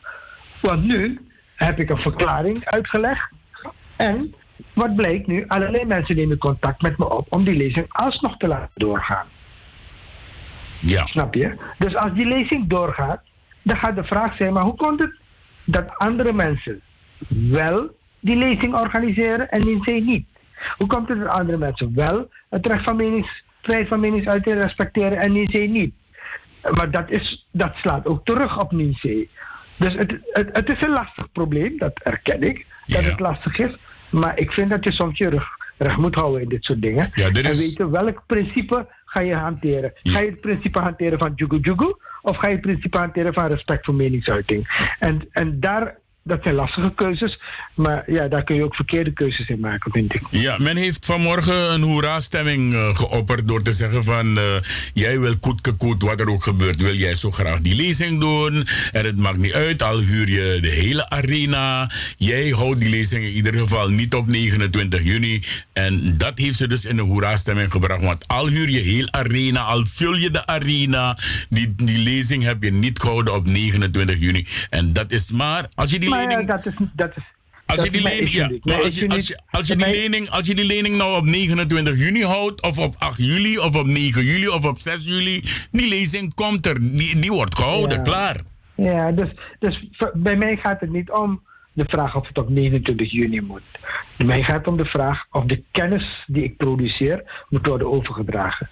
Want 0.60 0.84
nu 0.84 1.20
heb 1.54 1.78
ik 1.78 1.90
een 1.90 2.00
verklaring 2.00 2.64
uitgelegd 2.64 3.30
en 3.96 4.34
wat 4.72 4.96
blijkt 4.96 5.26
nu? 5.26 5.44
Allerlei 5.46 5.84
mensen 5.84 6.16
nemen 6.16 6.38
contact 6.38 6.82
met 6.82 6.98
me 6.98 7.16
op 7.16 7.26
om 7.28 7.44
die 7.44 7.56
lezing 7.56 7.86
alsnog 7.88 8.36
te 8.36 8.48
laten 8.48 8.70
doorgaan. 8.74 9.26
Ja. 10.80 11.06
Snap 11.06 11.34
je? 11.34 11.56
Dus 11.78 11.96
als 11.96 12.12
die 12.12 12.26
lezing 12.26 12.68
doorgaat, 12.68 13.22
dan 13.62 13.76
gaat 13.76 13.96
de 13.96 14.04
vraag 14.04 14.36
zijn: 14.36 14.52
maar 14.52 14.64
hoe 14.64 14.76
komt 14.76 15.00
het 15.00 15.18
dat 15.64 15.98
andere 15.98 16.32
mensen 16.32 16.80
wel 17.28 17.88
die 18.20 18.36
lezing 18.36 18.74
organiseren 18.74 19.50
en 19.50 19.64
niet 19.64 20.04
niet? 20.04 20.26
Hoe 20.76 20.88
komt 20.88 21.08
het 21.08 21.20
dat 21.20 21.38
andere 21.38 21.58
mensen 21.58 21.94
wel 21.94 22.30
het 22.48 22.66
recht 22.66 22.84
van 22.84 22.96
menings, 22.96 23.44
vrijheid 23.62 23.88
van 23.88 24.00
meningsuiting 24.00 24.62
respecteren 24.62 25.18
en 25.18 25.32
niet 25.32 25.70
niet? 25.70 25.94
Maar 26.62 26.90
dat, 26.90 27.10
is, 27.10 27.46
dat 27.50 27.74
slaat 27.74 28.06
ook 28.06 28.24
terug 28.24 28.60
op 28.60 28.72
Ninsee. 28.72 29.30
Dus 29.76 29.94
het, 29.94 30.18
het, 30.32 30.48
het 30.56 30.68
is 30.68 30.82
een 30.82 30.90
lastig 30.90 31.32
probleem, 31.32 31.78
dat 31.78 32.00
erken 32.02 32.42
ik, 32.42 32.66
dat 32.86 33.04
het 33.04 33.20
lastig 33.20 33.58
is. 33.58 33.76
Maar 34.10 34.38
ik 34.38 34.52
vind 34.52 34.70
dat 34.70 34.84
je 34.84 34.92
soms 34.92 35.18
je 35.18 35.28
rug 35.28 35.48
recht 35.78 35.96
moet 35.96 36.14
houden 36.14 36.42
in 36.42 36.48
dit 36.48 36.64
soort 36.64 36.82
dingen. 36.82 37.10
Ja, 37.14 37.30
dit 37.30 37.44
En 37.44 37.56
weten 37.56 37.90
welk 37.90 38.22
principe 38.26 38.86
ga 39.04 39.20
je 39.20 39.34
hanteren. 39.34 39.92
Ga 40.02 40.18
je 40.18 40.30
het 40.30 40.40
principe 40.40 40.78
hanteren 40.78 41.18
van 41.18 41.32
jugu 41.34 41.58
jugu 41.60 41.94
of 42.22 42.36
ga 42.36 42.46
je 42.46 42.52
het 42.52 42.62
principe 42.62 42.98
hanteren 42.98 43.34
van 43.34 43.46
respect 43.46 43.84
voor 43.84 43.94
meningsuiting? 43.94 44.94
En, 44.98 45.28
en 45.32 45.60
daar, 45.60 45.98
dat 46.30 46.42
zijn 46.42 46.54
lastige 46.54 46.92
keuzes, 46.94 47.40
maar 47.74 48.02
ja, 48.06 48.28
daar 48.28 48.44
kun 48.44 48.56
je 48.56 48.64
ook 48.64 48.74
verkeerde 48.74 49.12
keuzes 49.12 49.48
in 49.48 49.60
maken, 49.60 49.92
vind 49.92 50.14
ik. 50.14 50.22
Ja, 50.30 50.56
men 50.58 50.76
heeft 50.76 51.06
vanmorgen 51.06 51.72
een 51.72 51.82
hoera-stemming 51.82 52.74
eh, 52.74 52.96
geopperd 52.96 53.48
door 53.48 53.62
te 53.62 53.72
zeggen 53.72 54.04
van... 54.04 54.38
eh, 54.38 54.44
jij 54.94 55.20
wil 55.20 55.38
koetke 55.38 55.72
koet, 55.72 56.02
wat 56.02 56.20
er 56.20 56.30
ook 56.30 56.42
gebeurt, 56.42 56.76
wil 56.76 56.94
jij 56.94 57.14
zo 57.14 57.30
graag 57.30 57.60
die 57.60 57.74
lezing 57.74 58.20
doen. 58.20 58.66
En 58.92 59.04
het 59.04 59.18
maakt 59.18 59.38
niet 59.38 59.52
uit, 59.52 59.82
al 59.82 59.98
huur 59.98 60.28
je 60.28 60.58
de 60.60 60.68
hele 60.68 61.10
arena. 61.10 61.90
Jij 62.16 62.48
houdt 62.48 62.80
die 62.80 62.90
lezing 62.90 63.24
in 63.24 63.32
ieder 63.32 63.54
geval 63.54 63.88
niet 63.88 64.14
op 64.14 64.26
29 64.26 65.02
juni. 65.02 65.42
En 65.72 66.18
dat 66.18 66.38
heeft 66.38 66.56
ze 66.56 66.66
dus 66.66 66.84
in 66.84 66.98
een 66.98 67.06
hoera-stemming 67.06 67.70
gebracht. 67.70 68.02
Want 68.02 68.28
al 68.28 68.48
huur 68.48 68.70
je 68.70 68.80
heel 68.80 69.08
arena, 69.10 69.60
al 69.60 69.86
vul 69.86 70.14
je 70.14 70.30
de 70.30 70.46
arena... 70.46 71.18
die, 71.48 71.74
die 71.76 71.98
lezing 71.98 72.42
heb 72.42 72.62
je 72.62 72.72
niet 72.72 72.98
gehouden 73.00 73.34
op 73.34 73.46
29 73.46 74.18
juni. 74.18 74.46
En 74.70 74.92
dat 74.92 75.12
is 75.12 75.30
maar, 75.30 75.68
als 75.74 75.90
je 75.90 75.98
die 75.98 76.08
maar 76.08 76.19
ja, 76.22 76.28
lening... 76.28 76.48
dat 76.48 76.66
is, 76.66 76.72
dat 76.94 77.16
is, 77.16 77.22
Als 77.66 77.82
je, 77.84 77.90
die 77.90 78.02
lening, 78.02 78.30
ja, 78.30 78.50
maar 78.62 78.82
als, 78.82 78.96
je, 78.96 79.06
issue 79.06 79.08
als, 79.08 79.26
je, 79.28 79.34
niet- 79.34 79.42
als, 79.50 79.66
je 79.68 79.76
die 79.76 79.86
lening, 79.86 80.30
als 80.30 80.46
je 80.46 80.54
die 80.54 80.64
lening 80.64 80.96
nou 80.96 81.16
op 81.16 81.24
29 81.24 81.98
juni 81.98 82.24
houdt, 82.24 82.62
of 82.62 82.78
op 82.78 82.94
8 82.98 83.16
juli, 83.18 83.58
of 83.58 83.76
op 83.76 83.86
9 83.86 84.24
juli, 84.24 84.48
of 84.48 84.64
op 84.64 84.78
6 84.78 85.04
juli, 85.04 85.44
die 85.70 85.88
lezing 85.88 86.34
komt 86.34 86.66
er, 86.66 86.78
die, 86.80 87.18
die 87.18 87.30
wordt 87.32 87.56
gehouden, 87.56 87.96
Ja. 87.96 88.02
klaar. 88.02 88.40
Ja, 88.74 89.10
dus, 89.12 89.28
dus 89.58 89.88
bij 90.14 90.36
mij 90.36 90.56
gaat 90.56 90.80
het 90.80 90.92
niet 90.92 91.10
om 91.10 91.42
de 91.72 91.84
vraag 91.88 92.16
of 92.16 92.28
het 92.28 92.38
op 92.38 92.48
29 92.48 93.10
juni 93.10 93.40
moet. 93.40 93.62
Bij 94.16 94.26
mij 94.26 94.42
gaat 94.42 94.56
het 94.56 94.66
om 94.66 94.76
de 94.76 94.84
vraag 94.84 95.26
of 95.30 95.44
de 95.44 95.62
kennis 95.70 96.24
die 96.26 96.42
ik 96.44 96.56
produceer 96.56 97.44
moet 97.48 97.66
worden 97.66 97.90
overgedragen. 97.92 98.68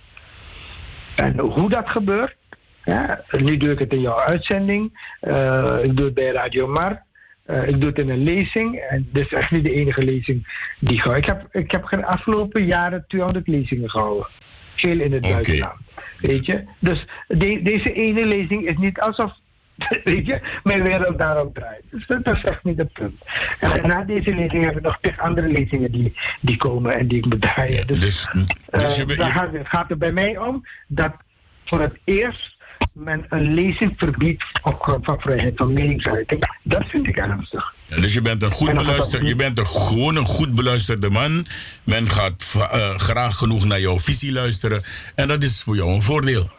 En 1.16 1.38
hoe 1.38 1.70
dat 1.70 1.88
gebeurt, 1.88 2.36
ja, 2.84 3.24
nu 3.30 3.57
doe 3.57 3.70
ik 3.70 3.78
het 3.78 3.92
in 3.92 4.01
jouw 4.01 4.18
uitzending, 4.20 5.12
eh, 5.20 5.78
ik 5.82 5.96
doe 5.96 6.05
het 6.07 6.14
bij 6.14 6.30
Radio 6.30 6.66
Mar, 6.66 7.03
eh, 7.49 7.68
ik 7.68 7.80
doe 7.80 7.90
het 7.90 7.99
in 8.01 8.09
een 8.11 8.22
lezing. 8.22 8.76
En 8.76 9.09
dit 9.12 9.24
is 9.26 9.32
echt 9.32 9.51
niet 9.51 9.64
de 9.64 9.72
enige 9.72 10.03
lezing 10.03 10.46
die 10.78 10.96
ik. 10.99 11.05
Ik 11.16 11.24
heb, 11.26 11.46
ik 11.51 11.70
heb 11.70 11.86
de 11.90 12.07
afgelopen 12.07 12.64
jaren 12.66 13.05
200 13.09 13.46
lezingen 13.49 13.90
gehouden. 13.90 14.28
Veel 14.76 15.01
in 15.01 15.12
het 15.12 15.22
buitenland. 15.22 15.74
Weet 16.20 16.46
je? 16.46 16.64
Dus 16.78 17.07
de- 17.28 17.61
deze 17.62 17.92
ene 17.92 18.24
lezing 18.26 18.66
is 18.68 18.76
niet 18.76 19.01
alsof 19.01 19.32
weet 20.05 20.26
je, 20.26 20.40
mijn 20.62 20.84
wereld 20.84 21.18
daarop 21.18 21.55
draait. 21.55 21.82
Dus 21.90 22.07
dat, 22.07 22.26
is 22.36 22.42
echt 22.44 22.64
niet 22.64 22.78
het 22.78 22.92
punt. 22.92 23.22
En 23.61 23.88
na 23.88 24.05
deze 24.05 24.34
lezing 24.34 24.64
heb 24.64 24.76
ik 24.76 24.82
nog 24.82 24.99
tig 25.01 25.18
andere 25.18 25.49
lezingen 25.49 25.92
die, 25.92 26.16
die 26.40 26.57
komen 26.57 26.92
en 26.99 27.09
die 27.09 27.18
ik 27.18 27.24
moet 27.26 27.40
draaien. 27.40 27.86
Dus, 27.86 28.01
dus, 28.01 28.28
eh, 28.70 28.96
je 28.96 29.07
daar 29.16 29.26
je- 29.26 29.32
gaat, 29.32 29.53
het 29.53 29.68
gaat 29.68 29.90
er 29.90 29.99
bij 29.99 30.12
mij 30.12 30.38
om 30.38 30.66
dat 30.86 31.16
voor 31.64 31.80
het 31.80 31.99
eerst 32.05 32.57
men 32.99 33.26
een 33.28 33.55
lezing 33.55 33.92
verbiedt 33.96 34.44
op 34.62 34.82
grond 34.82 35.05
van 35.05 35.20
vrijheid 35.20 35.57
van 35.57 35.72
meningsuiting. 35.72 36.57
Dat 36.62 36.84
vind 36.88 37.07
ik 37.07 37.16
ernstig. 37.16 37.74
Dus 37.88 38.14
je 38.14 38.20
bent 38.20 38.42
een 38.42 38.51
goed 38.51 38.74
beluister, 38.74 39.24
je 39.24 39.36
bent 39.36 39.59
een, 39.59 39.66
gewoon 39.66 40.16
een 40.16 40.24
goed 40.26 40.55
beluisterde 40.55 41.11
man. 41.11 41.46
Men 41.84 42.07
gaat 42.09 42.55
eh, 42.70 42.94
graag 42.94 43.36
genoeg 43.36 43.64
naar 43.64 43.80
jouw 43.80 43.99
visie 43.99 44.32
luisteren. 44.32 44.82
En 45.14 45.28
dat 45.28 45.42
is 45.42 45.62
voor 45.62 45.76
jou 45.76 45.90
een 45.90 46.03
voordeel. 46.03 46.51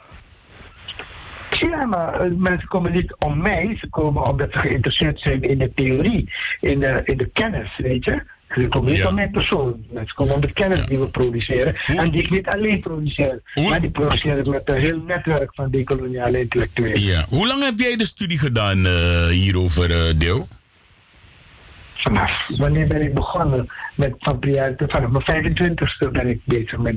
Ja, 1.50 1.86
maar 1.86 2.22
eh, 2.22 2.32
mensen 2.36 2.68
komen 2.68 2.92
niet 2.92 3.16
om 3.18 3.42
mij. 3.42 3.78
Ze 3.80 3.90
komen 3.90 4.28
omdat 4.28 4.52
ze 4.52 4.60
geïnteresseerd 4.60 5.20
zijn 5.20 5.42
in 5.42 5.58
de 5.58 5.72
theorie, 5.76 6.32
in 6.60 6.80
de, 6.80 7.02
in 7.04 7.18
de 7.18 7.30
kennis, 7.34 7.78
weet 7.78 8.06
je. 8.06 8.24
Ze 8.50 8.68
komen 8.68 8.90
niet 8.92 8.98
Ja. 9.00 9.08
om 9.08 9.16
mijn 9.16 9.32
persoon. 9.32 9.86
Mensen 9.92 10.16
komen 10.16 10.34
om 10.34 10.42
de 10.42 10.54
kennis 10.54 10.86
die 10.86 11.00
we 11.00 11.10
produceren. 11.10 11.76
En 11.86 12.10
die 12.12 12.22
ik 12.24 12.30
niet 12.30 12.48
alleen 12.48 12.80
produceer. 12.80 13.42
Maar 13.70 13.82
die 13.82 13.92
produceer 13.92 14.38
ik 14.38 14.46
met 14.46 14.70
een 14.70 14.76
heel 14.76 15.02
netwerk 15.08 15.56
van 15.56 15.72
decoloniale 15.72 16.40
intellectuelen. 16.40 17.02
Ja. 17.02 17.26
Hoe 17.30 17.48
lang 17.48 17.64
heb 17.64 17.80
jij 17.80 17.96
de 17.96 18.06
studie 18.06 18.38
gedaan 18.40 18.86
eh, 18.86 19.28
hierover, 19.28 20.08
eh 20.08 20.14
Deel? 20.18 20.48
vanaf 22.00 22.32
wanneer 22.58 22.88
ben 22.88 23.02
ik 23.02 23.14
begonnen 23.14 23.70
met 23.96 24.14
van 24.20 24.40
vanaf 24.88 25.26
mijn 25.28 25.68
25ste 25.68 26.12
ben 26.12 26.28
ik 26.28 26.40
bezig 26.46 26.78
met 26.78 26.96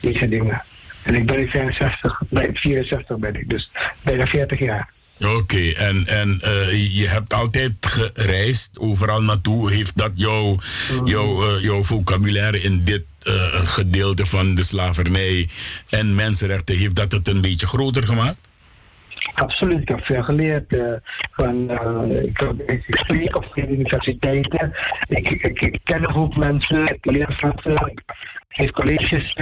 deze 0.00 0.28
dingen. 0.28 0.62
En 1.04 1.14
ik 1.14 1.26
ben 1.26 1.36
nu 1.36 1.48
65, 1.48 2.22
nee, 2.28 2.50
64 2.52 3.18
ben 3.18 3.34
ik, 3.34 3.48
dus 3.50 3.70
bijna 4.04 4.26
40 4.26 4.58
jaar. 4.58 4.90
Oké, 5.24 5.70
en, 5.70 6.06
en 6.06 6.38
eh, 6.40 6.96
je 7.00 7.08
hebt 7.08 7.34
altijd 7.34 7.72
gereisd, 7.80 8.78
overal 8.78 9.22
naartoe. 9.22 9.72
Heeft 9.72 9.98
dat 9.98 10.10
jouw, 10.14 10.58
jouw, 11.04 11.56
eh, 11.56 11.62
jouw 11.62 11.82
vocabulaire 11.82 12.60
in 12.60 12.84
dit 12.84 13.04
eh, 13.22 13.34
gedeelte 13.52 14.26
van 14.26 14.54
de 14.54 14.62
slavernij 14.62 15.48
en 15.88 16.14
mensenrechten, 16.14 16.76
heeft 16.76 16.96
dat 16.96 17.12
het 17.12 17.28
een 17.28 17.40
beetje 17.40 17.66
groter 17.66 18.02
gemaakt? 18.02 18.50
Absoluut, 19.34 19.80
ik 19.80 19.88
heb 19.88 20.04
veel 20.04 20.22
geleerd. 20.22 20.76
van, 21.32 21.70
eh, 21.70 22.22
ik, 22.22 22.40
ik, 22.66 22.96
spreek 22.96 23.36
op 23.36 23.46
veel 23.52 23.68
universiteiten. 23.68 24.72
Ik, 25.08 25.28
ik, 25.28 25.60
ik 25.60 25.80
ken 25.84 26.04
een 26.04 26.12
hoop 26.12 26.36
mensen, 26.36 26.82
ik 26.82 27.04
leer 27.04 27.36
van 27.40 27.58
ze. 27.62 27.70
Ik 27.70 28.02
geef 28.48 28.70
colleges 28.70 29.34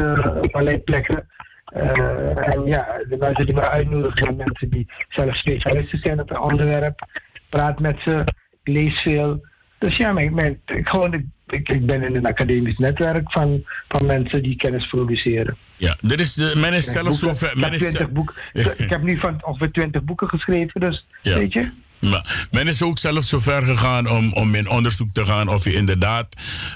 op 0.42 0.54
allerlei 0.54 0.78
plekken. 0.78 1.28
Eh, 1.70 2.54
en 2.54 2.64
ja, 2.64 2.86
de 3.08 3.16
mensen 3.18 3.46
die 3.46 3.54
me 3.54 3.68
uitnodigen 3.68 4.16
zijn 4.18 4.36
mensen 4.36 4.70
die 4.70 4.86
zelf 5.08 5.36
specialisten 5.36 5.98
zijn 5.98 6.20
op 6.20 6.30
een 6.30 6.38
onderwerp. 6.40 7.06
Praat 7.48 7.80
met 7.80 8.00
ze, 8.00 8.24
ik 8.62 8.72
lees 8.72 8.98
veel. 9.00 9.46
Dus 9.78 9.96
ja, 9.96 10.12
mijn, 10.12 10.34
mijn, 10.34 10.60
ik, 10.66 10.88
gewoon, 10.88 11.30
ik, 11.46 11.86
ben 11.86 12.02
in 12.02 12.16
een 12.16 12.26
academisch 12.26 12.78
netwerk 12.78 13.32
van, 13.32 13.64
van 13.88 14.06
mensen 14.06 14.42
die 14.42 14.56
kennis 14.56 14.86
produceren. 14.88 15.56
Ja, 15.76 15.96
er 16.08 16.20
is, 16.20 16.34
de, 16.34 16.52
men 16.56 16.72
is 16.72 16.92
zelfs 16.92 17.18
zo 17.18 17.26
boeken- 17.26 17.48
ver. 17.48 17.56
ik 17.56 17.62
heb 17.64 17.72
is, 17.72 17.78
20 17.78 18.10
boeken. 18.10 18.34
Ik 18.76 18.90
heb 18.90 19.02
nu 19.02 19.18
van 19.18 19.44
ongeveer 19.44 19.70
20 19.70 20.02
boeken 20.02 20.28
geschreven, 20.28 20.80
dus 20.80 21.06
Ja. 21.22 21.36
weet 21.36 21.52
je. 21.52 21.70
Maar 22.00 22.48
men 22.50 22.68
is 22.68 22.82
ook 22.82 22.98
zelfs 22.98 23.28
zo 23.28 23.38
ver 23.38 23.62
gegaan 23.62 24.10
om, 24.10 24.32
om 24.32 24.54
in 24.54 24.68
onderzoek 24.68 25.12
te 25.12 25.24
gaan 25.24 25.48
of 25.48 25.64
je 25.64 25.72
inderdaad 25.72 26.26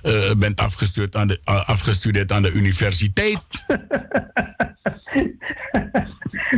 eh, 0.02 0.34
bent 0.34 0.60
afgestudeerd 0.60 1.16
aan, 1.16 1.26
de, 1.26 1.40
uh, 1.44 1.68
afgestudeerd 1.68 2.32
aan 2.32 2.42
de 2.42 2.52
universiteit. 2.52 3.64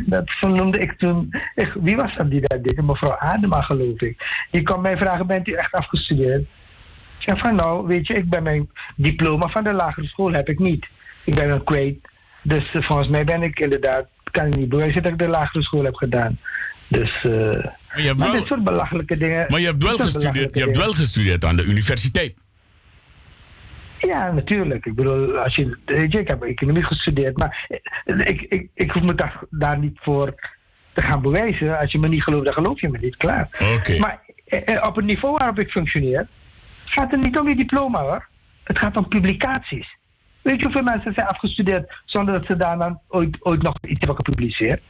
dat 0.06 0.30
vernoemde 0.30 0.78
ik 0.78 0.92
toen. 0.92 1.34
Wie 1.74 1.96
was 1.96 2.14
dat 2.16 2.30
die 2.30 2.40
dat 2.40 2.64
deed? 2.64 2.82
Mevrouw 2.82 3.18
Adema, 3.18 3.62
geloof 3.62 4.00
ik. 4.00 4.46
Die 4.50 4.62
kwam 4.62 4.80
mij 4.80 4.96
vragen: 4.96 5.26
Bent 5.26 5.48
u 5.48 5.52
echt 5.52 5.72
afgestudeerd? 5.72 6.40
Ik 7.18 7.22
zei 7.22 7.38
van 7.38 7.54
nou, 7.54 7.86
weet 7.86 8.06
je, 8.06 8.14
ik 8.14 8.28
ben 8.28 8.42
mijn 8.42 8.70
diploma 8.96 9.48
van 9.48 9.64
de 9.64 9.72
lagere 9.72 10.06
school 10.06 10.32
heb 10.32 10.48
ik 10.48 10.58
niet. 10.58 10.86
Ik 11.24 11.34
ben 11.34 11.50
een 11.50 11.64
kwijt. 11.64 11.98
Dus 12.42 12.72
eh, 12.72 12.82
volgens 12.82 13.08
mij 13.08 13.24
ben 13.24 13.42
ik 13.42 13.60
inderdaad, 13.60 14.06
kan 14.30 14.46
ik 14.46 14.56
niet 14.56 14.68
bewijzen 14.68 15.02
dat 15.02 15.12
ik 15.12 15.18
de 15.18 15.28
lagere 15.28 15.62
school 15.62 15.84
heb 15.84 15.94
gedaan. 15.94 16.38
Dus, 16.88 17.24
eh 17.24 17.66
Maar 17.96 18.04
je 18.04 18.10
hebt 18.10 18.20
wel, 18.20 18.32
dit 18.32 18.46
soort 18.46 18.64
belachelijke 18.64 19.16
dingen. 19.16 19.46
maar 19.48 19.60
je 19.60 19.66
hebt 19.66 19.82
wel, 19.82 19.98
gestudeerd, 19.98 20.54
je 20.54 20.64
hebt 20.64 20.76
wel 20.76 20.92
gestudeerd 20.92 21.44
aan 21.44 21.56
de 21.56 21.64
universiteit. 21.64 22.34
Ja, 23.98 24.32
natuurlijk. 24.32 24.86
Ik 24.86 24.94
bedoel, 24.94 25.38
als 25.38 25.54
je, 25.54 25.78
weet 25.84 26.12
je, 26.12 26.20
ik 26.20 26.28
heb 26.28 26.42
economie 26.42 26.84
gestudeerd, 26.84 27.36
maar 27.36 27.68
ik, 28.04 28.40
ik, 28.40 28.68
ik 28.74 28.90
hoef 28.90 29.02
me 29.02 29.14
daar, 29.14 29.40
daar 29.50 29.78
niet 29.78 29.98
voor 30.02 30.34
te 30.92 31.02
gaan 31.02 31.22
bewijzen. 31.22 31.78
Als 31.78 31.92
je 31.92 31.98
me 31.98 32.08
niet 32.08 32.22
gelooft, 32.22 32.44
dan 32.44 32.54
geloof 32.54 32.80
je 32.80 32.88
me 32.88 32.98
niet, 32.98 33.16
klaar. 33.16 33.48
Oké. 33.76 33.98
Maar 33.98 34.20
eh, 34.46 34.74
eh, 34.74 34.82
op 34.88 34.96
het 34.96 35.04
niveau 35.04 35.36
waarop 35.36 35.58
ik 35.58 35.70
functioneer, 35.70 36.26
gaat 36.84 37.10
het 37.10 37.22
niet 37.22 37.38
om 37.38 37.48
je 37.48 37.56
diploma 37.56 38.00
hoor. 38.00 38.26
Het 38.64 38.78
gaat 38.78 38.96
om 38.96 39.08
publicaties. 39.08 39.96
Weet 40.42 40.58
je 40.58 40.64
hoeveel 40.64 40.82
mensen 40.82 41.14
zijn 41.14 41.26
afgestudeerd 41.26 42.02
zonder 42.04 42.34
dat 42.34 42.46
ze 42.46 42.56
daar 42.56 42.78
dan 42.78 43.00
ooit, 43.08 43.36
ooit 43.40 43.62
nog 43.62 43.74
iets 43.80 43.98
hebben 43.98 44.24
gepubliceerd? 44.24 44.80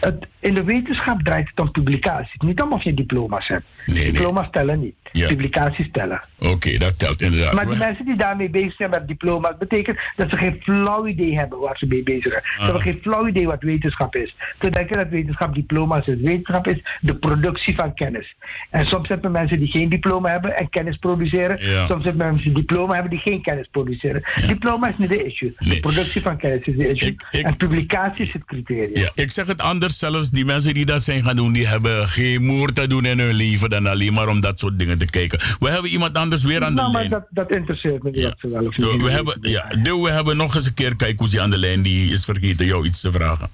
Het, 0.00 0.26
in 0.38 0.54
de 0.54 0.64
wetenschap 0.64 1.22
draait 1.22 1.48
het 1.48 1.60
om 1.60 1.70
publicaties. 1.70 2.40
Niet 2.40 2.62
om 2.62 2.72
of 2.72 2.82
je 2.82 2.94
diploma's 2.94 3.48
hebt. 3.48 3.64
Nee, 3.86 3.96
nee. 3.96 4.12
Diploma's 4.12 4.48
tellen 4.50 4.80
niet. 4.80 4.94
Ja. 5.12 5.26
Publicaties 5.28 5.88
tellen. 5.92 6.20
Oké, 6.38 6.78
dat 6.78 6.98
telt 6.98 7.20
inderdaad. 7.22 7.52
Maar 7.52 7.66
die 7.66 7.76
mensen 7.76 8.04
die 8.04 8.16
daarmee 8.16 8.50
bezig 8.50 8.74
zijn 8.74 8.90
met 8.90 9.08
diploma's, 9.08 9.54
betekent 9.58 9.98
dat 10.16 10.30
ze 10.30 10.36
geen 10.36 10.56
flauw 10.62 11.06
idee 11.06 11.36
hebben 11.38 11.58
waar 11.58 11.76
ze 11.78 11.86
mee 11.86 12.02
bezig 12.02 12.32
zijn. 12.32 12.42
Ze 12.56 12.62
hebben 12.62 12.82
geen 12.82 12.98
flauw 13.02 13.26
idee 13.28 13.46
wat 13.46 13.62
wetenschap 13.62 14.16
is. 14.16 14.34
Ze 14.60 14.70
denken 14.70 14.96
dat 14.96 15.08
wetenschap 15.08 15.54
diploma's 15.54 16.06
is. 16.06 16.16
Wetenschap 16.20 16.66
is 16.66 16.82
de 17.00 17.14
productie 17.16 17.74
van 17.74 17.94
kennis. 17.94 18.34
En 18.70 18.86
soms 18.86 19.08
hebben 19.08 19.30
mensen 19.32 19.58
die 19.58 19.68
geen 19.68 19.88
diploma 19.88 20.30
hebben 20.30 20.56
en 20.56 20.70
kennis 20.70 20.96
produceren. 20.96 21.58
Ja. 21.70 21.86
Soms 21.86 22.04
hebben 22.04 22.26
mensen 22.26 22.44
die 22.54 22.64
diploma 22.64 22.92
hebben 22.92 23.10
die 23.10 23.20
geen 23.20 23.42
kennis 23.42 23.68
produceren. 23.70 24.22
Diploma 24.46 24.88
is 24.88 24.96
niet 24.98 25.08
de 25.08 25.24
issue. 25.24 25.54
Nee. 25.58 25.74
De 25.74 25.80
productie 25.80 26.20
van 26.22 26.36
kennis 26.38 26.60
is 26.62 26.76
de 26.76 26.88
issue. 26.88 27.08
Ik- 27.10 27.26
ik- 27.30 27.44
en 27.44 27.56
publicatie 27.56 28.24
is 28.26 28.32
het 28.32 28.44
criterium. 28.44 28.90
Ja, 28.98 29.10
ik 29.14 29.30
zeg 29.30 29.46
het 29.46 29.60
anders 29.60 29.98
zelfs. 29.98 30.30
Die 30.30 30.44
mensen 30.44 30.74
die 30.74 30.84
dat 30.86 31.02
zijn 31.02 31.22
gaan 31.22 31.36
doen, 31.36 31.52
die 31.52 31.66
hebben 31.68 32.08
geen 32.08 32.44
moer 32.44 32.72
te 32.72 32.86
doen 32.86 33.04
in 33.04 33.18
hun 33.18 33.34
leven 33.34 33.70
dan 33.70 33.86
alleen 33.86 34.12
maar 34.12 34.28
om 34.28 34.40
dat 34.40 34.58
soort 34.60 34.78
dingen 34.78 34.97
te 34.98 35.06
kijken. 35.06 35.38
We 35.58 35.70
hebben 35.70 35.90
iemand 35.90 36.16
anders 36.16 36.44
weer 36.44 36.64
aan 36.64 36.74
de 36.74 36.80
nou, 36.80 36.92
maar 36.92 37.00
lijn. 37.00 37.10
dat, 37.12 37.26
dat 37.30 37.54
interesseert 37.54 38.02
me 38.02 38.10
niet 38.10 38.20
Ja. 38.20 38.34
wel 38.40 38.66
of 38.66 38.76
Yo, 38.76 38.92
niet. 38.92 39.02
we, 39.02 39.10
hebben, 39.10 39.38
ja, 39.40 39.66
we 39.82 40.10
hebben 40.10 40.36
nog 40.36 40.54
eens 40.54 40.66
een 40.66 40.74
keer 40.74 40.96
Kaikousi 40.96 41.38
aan 41.38 41.50
de 41.50 41.58
lijn. 41.58 41.82
Die 41.82 42.12
is 42.12 42.24
vergeten 42.24 42.66
jou 42.66 42.86
iets 42.86 43.00
te 43.00 43.12
vragen. 43.12 43.48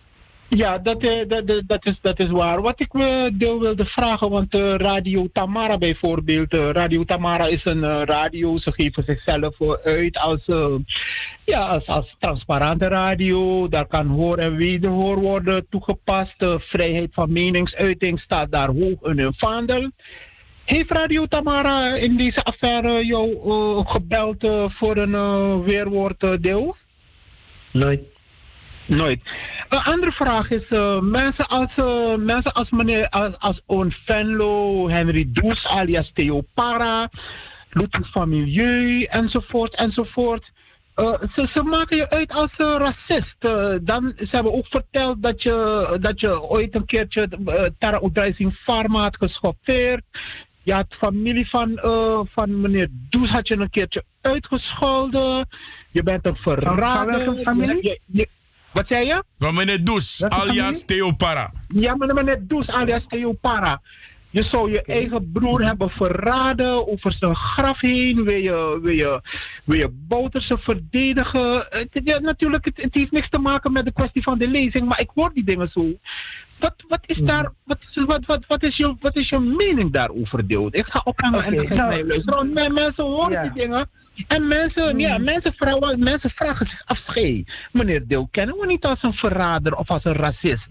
Ja, 0.49 0.79
dat, 0.79 1.03
eh, 1.03 1.29
dat, 1.29 1.63
dat, 1.67 1.87
is, 1.87 1.99
dat 2.03 2.19
is 2.19 2.31
waar. 2.31 2.61
Wat 2.63 2.81
ik 2.81 2.93
me 2.93 3.31
deel 3.33 3.61
wilde 3.61 3.85
vragen, 3.85 4.31
want 4.31 4.55
eh, 4.55 4.73
Radio 4.75 5.29
Tamara 5.33 5.79
bijvoorbeeld, 5.79 6.53
eh, 6.53 6.71
Radio 6.71 7.05
Tamara 7.05 7.47
is 7.47 7.65
een 7.65 7.85
eh, 7.85 8.03
radio, 8.05 8.59
ze 8.59 8.73
geven 8.73 9.03
zichzelf 9.07 9.61
eh, 9.61 9.71
uit 9.85 10.17
als, 10.19 10.43
eh, 10.47 10.75
ja, 11.45 11.59
als, 11.59 11.87
als 11.87 12.17
transparante 12.19 12.89
radio. 12.89 13.69
Daar 13.69 13.87
kan 13.87 14.07
hoor 14.07 14.39
en 14.39 14.57
wederhoor 14.57 15.19
worden 15.21 15.67
toegepast. 15.71 16.35
Vrijheid 16.59 17.11
van 17.13 17.33
meningsuiting 17.33 18.21
staat 18.21 18.51
daar 18.51 18.69
hoog 18.69 19.03
in 19.03 19.19
hun 19.19 19.35
vaandel. 19.37 19.91
Heeft 20.65 20.91
Radio 20.91 21.27
Tamara 21.27 21.95
in 21.95 22.17
deze 22.17 22.45
affaire 22.45 23.07
jou 23.07 23.31
eh, 23.33 23.93
gebeld 23.93 24.45
eh, 24.45 24.65
voor 24.69 24.97
een 24.97 25.15
eh, 25.15 25.61
weerwoord 25.65 26.43
deel? 26.43 26.77
Nooit. 27.73 28.01
Nooit. 28.87 29.21
Een 29.69 29.83
andere 29.83 30.13
vraag 30.13 30.51
is, 30.51 30.69
mensen, 31.01 31.49
als, 31.49 31.75
mensen 32.19 32.53
als 32.53 32.71
meneer, 32.71 33.09
als, 33.09 33.39
als 33.39 33.63
Oon 33.67 33.95
Venlo, 34.05 34.89
Henry 34.89 35.29
Does 35.33 35.67
alias 35.67 36.11
Theo 36.15 36.43
Para, 36.55 37.09
Ludwig 37.71 38.11
van 38.11 38.29
Milieu, 38.29 39.05
enzovoort, 39.05 39.75
enzovoort. 39.75 40.51
Ze, 41.35 41.49
ze 41.55 41.63
maken 41.63 41.97
je 41.97 42.11
uit 42.11 42.33
als 42.33 42.53
racist. 42.57 43.37
Dan, 43.87 44.13
ze 44.17 44.29
hebben 44.31 44.53
ook 44.53 44.67
verteld 44.67 45.23
dat 45.23 45.43
je, 45.43 45.97
dat 46.01 46.21
je 46.21 46.43
ooit 46.43 46.75
een 46.75 46.87
keertje 46.87 47.29
Tara 47.79 48.01
Pharma 48.65 49.03
had 49.03 49.17
geschoffeerd. 49.17 50.03
Je 50.65 50.73
had 50.75 50.87
familie 50.99 51.49
van, 51.49 51.79
eh, 51.79 52.21
van 52.35 52.61
meneer 52.61 52.89
Does 53.11 53.31
had 53.31 53.49
je 53.49 53.57
een 53.57 53.71
keertje 53.71 54.05
uitgescholden. 54.21 55.49
Je 55.91 56.03
bent 56.03 56.27
een 56.27 56.37
verrader. 56.37 57.19
welke 57.25 57.43
familie? 57.43 57.83
Je- 57.83 58.01
je- 58.07 58.29
wat 58.73 58.87
zei 58.89 59.07
je? 59.07 59.23
Van 59.39 59.55
meneer 59.55 59.85
Does, 59.85 60.23
alias 60.23 60.57
familie? 60.57 60.85
Theo 60.85 61.13
Para. 61.13 61.53
Ja, 61.69 61.97
maar 61.97 62.15
meneer 62.15 62.47
Does 62.47 62.67
alias 62.69 63.05
Theo 63.09 63.33
Para. 63.33 63.81
Je 64.31 64.43
zou 64.43 64.71
je 64.71 64.83
eigen 64.83 65.31
broer 65.33 65.65
hebben 65.65 65.91
verraden 65.91 66.89
over 66.89 67.13
zijn 67.13 67.37
graf 67.37 67.81
heen. 67.81 68.25
Wil 68.25 68.37
je, 68.37 68.79
wil 68.83 68.93
je, 68.95 69.21
wil 69.65 69.79
je 69.79 69.89
Bouterse 70.09 70.59
verdedigen? 70.61 71.67
Het, 71.71 71.89
ja, 72.05 72.19
natuurlijk, 72.19 72.65
het, 72.65 72.77
het 72.77 72.95
heeft 72.95 73.11
niks 73.11 73.29
te 73.29 73.39
maken 73.39 73.73
met 73.73 73.85
de 73.85 73.93
kwestie 73.93 74.23
van 74.23 74.39
de 74.39 74.49
lezing, 74.49 74.89
maar 74.89 75.01
ik 75.01 75.11
hoor 75.15 75.31
die 75.35 75.45
dingen 75.45 75.69
zo. 75.69 75.93
Wat, 76.65 76.75
wat 76.89 77.01
is 77.07 77.19
daar, 77.19 77.53
wat, 77.65 77.79
is- 77.91 78.05
wat, 78.05 78.27
wat, 78.27 78.45
wat, 78.47 78.63
is 78.63 78.77
je, 78.77 78.97
wat 79.01 79.17
is 79.17 79.29
je 79.29 79.41
mening 79.41 79.93
daarover, 79.93 80.47
Deelt? 80.47 80.75
Ik 80.75 80.87
ga 80.87 81.01
ophangen 81.05 81.45
en 81.45 81.53
Oké, 81.59 81.69
dan 81.69 81.79
ga 81.79 81.85
ik 81.91 81.91
nou- 81.97 82.07
luisteren. 82.07 82.55
Want 82.55 82.73
mensen 82.73 83.05
horen 83.05 83.33
Ja. 83.33 83.43
die 83.43 83.53
dingen. 83.53 83.89
En 84.29 84.49
mensen, 84.49 84.99
ja, 84.99 85.19
mensen, 85.19 85.55
vragen, 85.55 85.99
mensen 85.99 86.31
vragen 86.31 86.67
zich 86.67 86.83
af, 86.85 87.01
hey, 87.07 87.47
meneer 87.73 88.07
Deel, 88.07 88.29
kennen 88.31 88.57
we 88.57 88.67
niet 88.67 88.85
als 88.85 89.03
een 89.03 89.13
verrader 89.13 89.75
of 89.75 89.89
als 89.89 90.05
een 90.05 90.13
racist? 90.13 90.67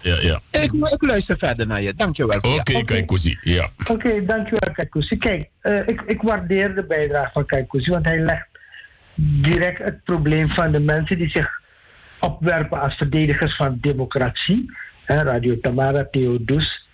Ja, 0.00 0.16
ja. 0.20 0.40
Ik, 0.62 0.72
ik 0.72 1.06
luister 1.06 1.38
verder 1.38 1.66
naar 1.66 1.82
je. 1.82 1.94
Dankjewel. 1.94 2.38
Oké, 2.38 2.72
Ja. 2.72 2.82
Kaikousi. 2.84 3.38
Ja. 3.40 3.68
Oké, 3.90 4.24
dankjewel 4.24 4.72
Kaikousi. 4.72 5.16
Kijk, 5.16 5.48
eh, 5.60 5.78
ik, 5.86 6.02
ik 6.06 6.22
waardeer 6.22 6.74
de 6.74 6.84
bijdrage 6.84 7.30
van 7.32 7.46
Kaikousi, 7.46 7.90
want 7.90 8.04
hij 8.08 8.18
legt 8.20 8.48
direct 9.14 9.78
het 9.78 10.04
probleem 10.04 10.48
van 10.48 10.72
de 10.72 10.80
mensen 10.80 11.18
die 11.18 11.28
zich 11.30 11.48
opwerpen 12.20 12.80
als 12.80 12.94
verdedigers 12.94 13.56
van 13.56 13.78
democratie. 13.80 14.70
Hè, 15.04 15.22
Radio 15.22 15.60
Tamara, 15.60 16.06
Theodus. 16.10 16.86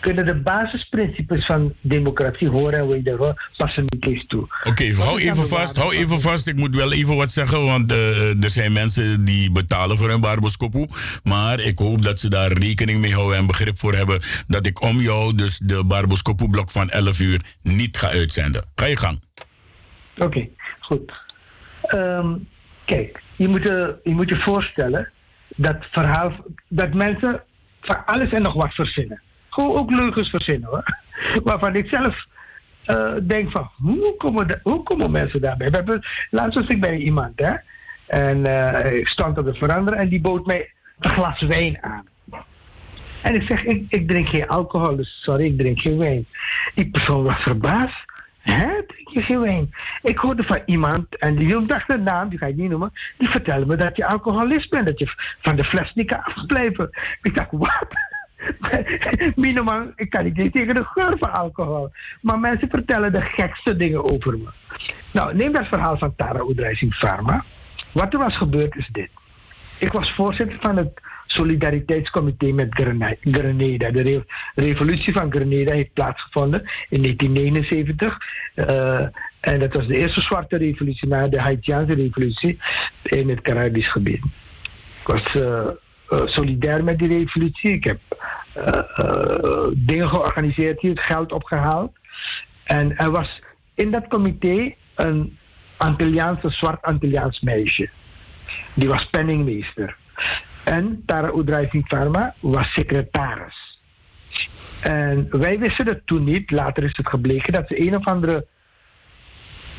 Kunnen 0.00 0.26
de 0.26 0.40
basisprincipes 0.40 1.46
van 1.46 1.74
democratie 1.80 2.48
horen 2.48 2.78
en 2.78 2.88
wederhoor 2.88 3.50
passen 3.56 3.84
niet 3.86 4.06
eens 4.06 4.26
toe. 4.26 4.46
Oké, 4.64 4.92
hou 4.92 5.20
even 5.20 5.48
vast, 5.48 5.76
hou 5.76 5.94
even 5.94 6.20
vast. 6.20 6.46
Ik 6.46 6.56
moet 6.56 6.74
wel 6.74 6.92
even 6.92 7.16
wat 7.16 7.30
zeggen, 7.30 7.64
want 7.64 7.92
eh, 7.92 8.42
er 8.44 8.50
zijn 8.50 8.72
mensen 8.72 9.24
die 9.24 9.52
betalen 9.52 9.98
voor 9.98 10.08
hun 10.08 10.20
barboskopoe. 10.20 10.88
Maar 11.24 11.60
ik 11.60 11.78
hoop 11.78 12.02
dat 12.02 12.20
ze 12.20 12.30
daar 12.30 12.52
rekening 12.52 13.00
mee 13.00 13.14
houden 13.14 13.38
en 13.38 13.46
begrip 13.46 13.78
voor 13.78 13.94
hebben 13.94 14.20
dat 14.48 14.66
ik 14.66 14.82
om 14.82 15.00
jou 15.00 15.34
dus 15.34 15.58
de 15.58 15.84
barboskopoe 15.84 16.50
blok 16.50 16.70
van 16.70 16.90
11 16.90 17.20
uur 17.20 17.40
niet 17.62 17.96
ga 17.96 18.08
uitzenden. 18.10 18.64
Ga 18.74 18.86
je 18.86 18.96
gang. 18.96 19.20
Oké, 20.18 20.48
goed. 20.80 21.12
Ehm, 21.82 22.34
kijk, 22.84 23.22
je 23.36 23.48
moet, 23.48 23.62
je, 23.62 23.96
je 24.02 24.14
moet 24.14 24.28
je 24.28 24.36
voorstellen 24.36 25.12
dat 25.56 25.76
verhaal, 25.90 26.32
dat 26.68 26.94
mensen 26.94 27.42
van 27.80 28.04
alles 28.04 28.32
en 28.32 28.42
nog 28.42 28.54
wat 28.54 28.74
verzinnen. 28.74 29.20
Gewoon 29.48 29.76
ook 29.76 29.90
leugens 29.90 30.30
verzinnen 30.30 30.68
hoor. 30.68 30.84
Waarvan 31.44 31.76
ik 31.76 31.88
zelf 31.88 32.26
uh, 32.86 33.14
denk 33.22 33.50
van, 33.50 33.70
hoe 33.76 34.14
komen, 34.16 34.46
de, 34.46 34.60
hoe 34.62 34.82
komen 34.82 35.10
mensen 35.10 35.40
daarbij? 35.40 35.70
We 35.70 35.76
hebben, 35.76 36.04
laatst 36.30 36.54
was 36.54 36.66
ik 36.66 36.80
bij 36.80 36.96
iemand, 36.96 37.32
hè. 37.36 37.54
En 38.06 38.48
uh, 38.48 38.98
ik 38.98 39.08
stond 39.08 39.38
op 39.38 39.44
de 39.44 39.54
veranderen 39.54 39.98
en 39.98 40.08
die 40.08 40.20
bood 40.20 40.46
mij 40.46 40.70
een 40.98 41.10
glas 41.10 41.40
wijn 41.40 41.82
aan. 41.82 42.06
En 43.22 43.34
ik 43.34 43.42
zeg, 43.42 43.64
ik, 43.64 43.84
ik 43.88 44.08
drink 44.08 44.28
geen 44.28 44.48
alcohol, 44.48 44.96
dus 44.96 45.20
sorry, 45.22 45.44
ik 45.44 45.58
drink 45.58 45.80
geen 45.80 45.98
wijn. 45.98 46.26
Die 46.74 46.90
persoon 46.90 47.22
was 47.22 47.42
verbaasd. 47.42 48.04
Hè? 48.46 48.84
Ik 50.02 50.18
hoorde 50.18 50.42
van 50.42 50.60
iemand, 50.66 51.18
en 51.18 51.36
die 51.36 51.46
hield 51.46 51.68
de 51.86 51.98
naam, 51.98 52.28
die 52.28 52.38
ga 52.38 52.46
ik 52.46 52.56
niet 52.56 52.70
noemen, 52.70 52.92
die 53.18 53.28
vertelde 53.28 53.66
me 53.66 53.76
dat 53.76 53.96
je 53.96 54.06
alcoholist 54.06 54.70
bent, 54.70 54.86
dat 54.86 54.98
je 54.98 55.12
van 55.40 55.56
de 55.56 55.64
fles 55.64 55.94
niet 55.94 56.06
kan 56.06 56.22
afblijven. 56.22 56.90
Ik 57.22 57.36
dacht, 57.36 57.50
wat? 57.50 57.86
Minimaal, 59.34 59.86
ik 59.96 60.10
kan 60.10 60.24
niet 60.24 60.52
tegen 60.52 60.74
de 60.74 60.84
geur 60.84 61.14
van 61.18 61.32
alcohol. 61.32 61.90
Maar 62.20 62.38
mensen 62.38 62.68
vertellen 62.68 63.12
de 63.12 63.20
gekste 63.20 63.76
dingen 63.76 64.04
over 64.04 64.38
me. 64.38 64.48
Nou, 65.12 65.34
neem 65.34 65.52
dat 65.52 65.66
verhaal 65.66 65.98
van 65.98 66.14
Tara 66.16 66.42
Oedrijsing 66.42 66.94
Pharma. 66.94 67.44
Wat 67.92 68.12
er 68.12 68.18
was 68.18 68.36
gebeurd 68.36 68.76
is 68.76 68.88
dit. 68.92 69.10
Ik 69.78 69.92
was 69.92 70.14
voorzitter 70.14 70.58
van 70.60 70.76
het 70.76 71.00
Solidariteitscomité 71.26 72.52
met 72.52 72.68
Grenada. 72.70 73.90
De 73.90 74.24
revolutie 74.54 75.12
van 75.12 75.30
Grenada 75.30 75.74
heeft 75.74 75.92
plaatsgevonden 75.92 76.60
in 76.88 77.02
1979. 77.02 78.18
Uh, 78.54 78.96
eh, 78.96 79.08
en 79.40 79.58
dat 79.60 79.76
was 79.76 79.86
de 79.86 79.96
eerste 79.96 80.20
zwarte 80.20 80.56
revolutie 80.56 81.08
na 81.08 81.22
de 81.22 81.40
Haitiaanse 81.40 81.94
revolutie 81.94 82.58
in 83.02 83.28
het 83.28 83.40
Caribisch 83.40 83.92
gebied. 83.92 84.24
Ik 85.00 85.06
was 85.06 85.34
uh, 85.34 85.42
uh, 85.42 86.26
solidair 86.26 86.84
met 86.84 86.98
die 86.98 87.08
revolutie. 87.08 87.72
Ik 87.72 87.84
heb 87.84 87.98
dingen 89.74 90.08
georganiseerd 90.08 90.80
hier, 90.80 90.98
geld 90.98 91.32
opgehaald. 91.32 91.92
En 92.64 92.96
er 92.96 93.10
was 93.10 93.42
in 93.74 93.90
dat 93.90 94.08
comité 94.08 94.74
een 94.94 95.38
Antilliaanse, 95.76 96.50
zwart 96.50 96.82
Antilliaans 96.82 97.40
meisje. 97.40 97.90
Die 98.74 98.88
was 98.88 99.08
penningmeester. 99.10 99.96
En 100.66 101.02
Tara 101.06 101.30
Oedrijving 101.34 101.86
Pharma 101.86 102.34
was 102.40 102.72
secretaris. 102.72 103.80
En 104.80 105.26
wij 105.30 105.58
wisten 105.58 105.86
het 105.86 106.06
toen 106.06 106.24
niet. 106.24 106.50
Later 106.50 106.84
is 106.84 106.96
het 106.96 107.08
gebleken 107.08 107.52
dat 107.52 107.68
ze 107.68 107.86
een 107.86 107.96
of 107.96 108.04
andere 108.04 108.46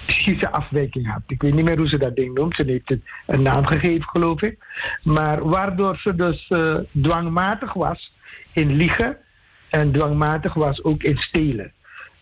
psychische 0.05 0.51
afwijking 0.51 1.11
had. 1.11 1.21
Ik 1.27 1.41
weet 1.41 1.53
niet 1.53 1.65
meer 1.65 1.77
hoe 1.77 1.87
ze 1.87 1.97
dat 1.97 2.15
ding 2.15 2.33
noemt. 2.33 2.55
Ze 2.55 2.63
heeft 2.65 2.89
het 2.89 3.01
een 3.25 3.41
naam 3.41 3.65
gegeven, 3.65 4.09
geloof 4.09 4.41
ik. 4.41 4.57
Maar 5.03 5.49
waardoor 5.49 5.97
ze 5.97 6.15
dus 6.15 6.49
uh, 6.49 6.77
dwangmatig 7.01 7.73
was 7.73 8.13
in 8.53 8.75
liegen 8.75 9.17
en 9.69 9.91
dwangmatig 9.91 10.53
was 10.53 10.83
ook 10.83 11.03
in 11.03 11.17
stelen. 11.17 11.71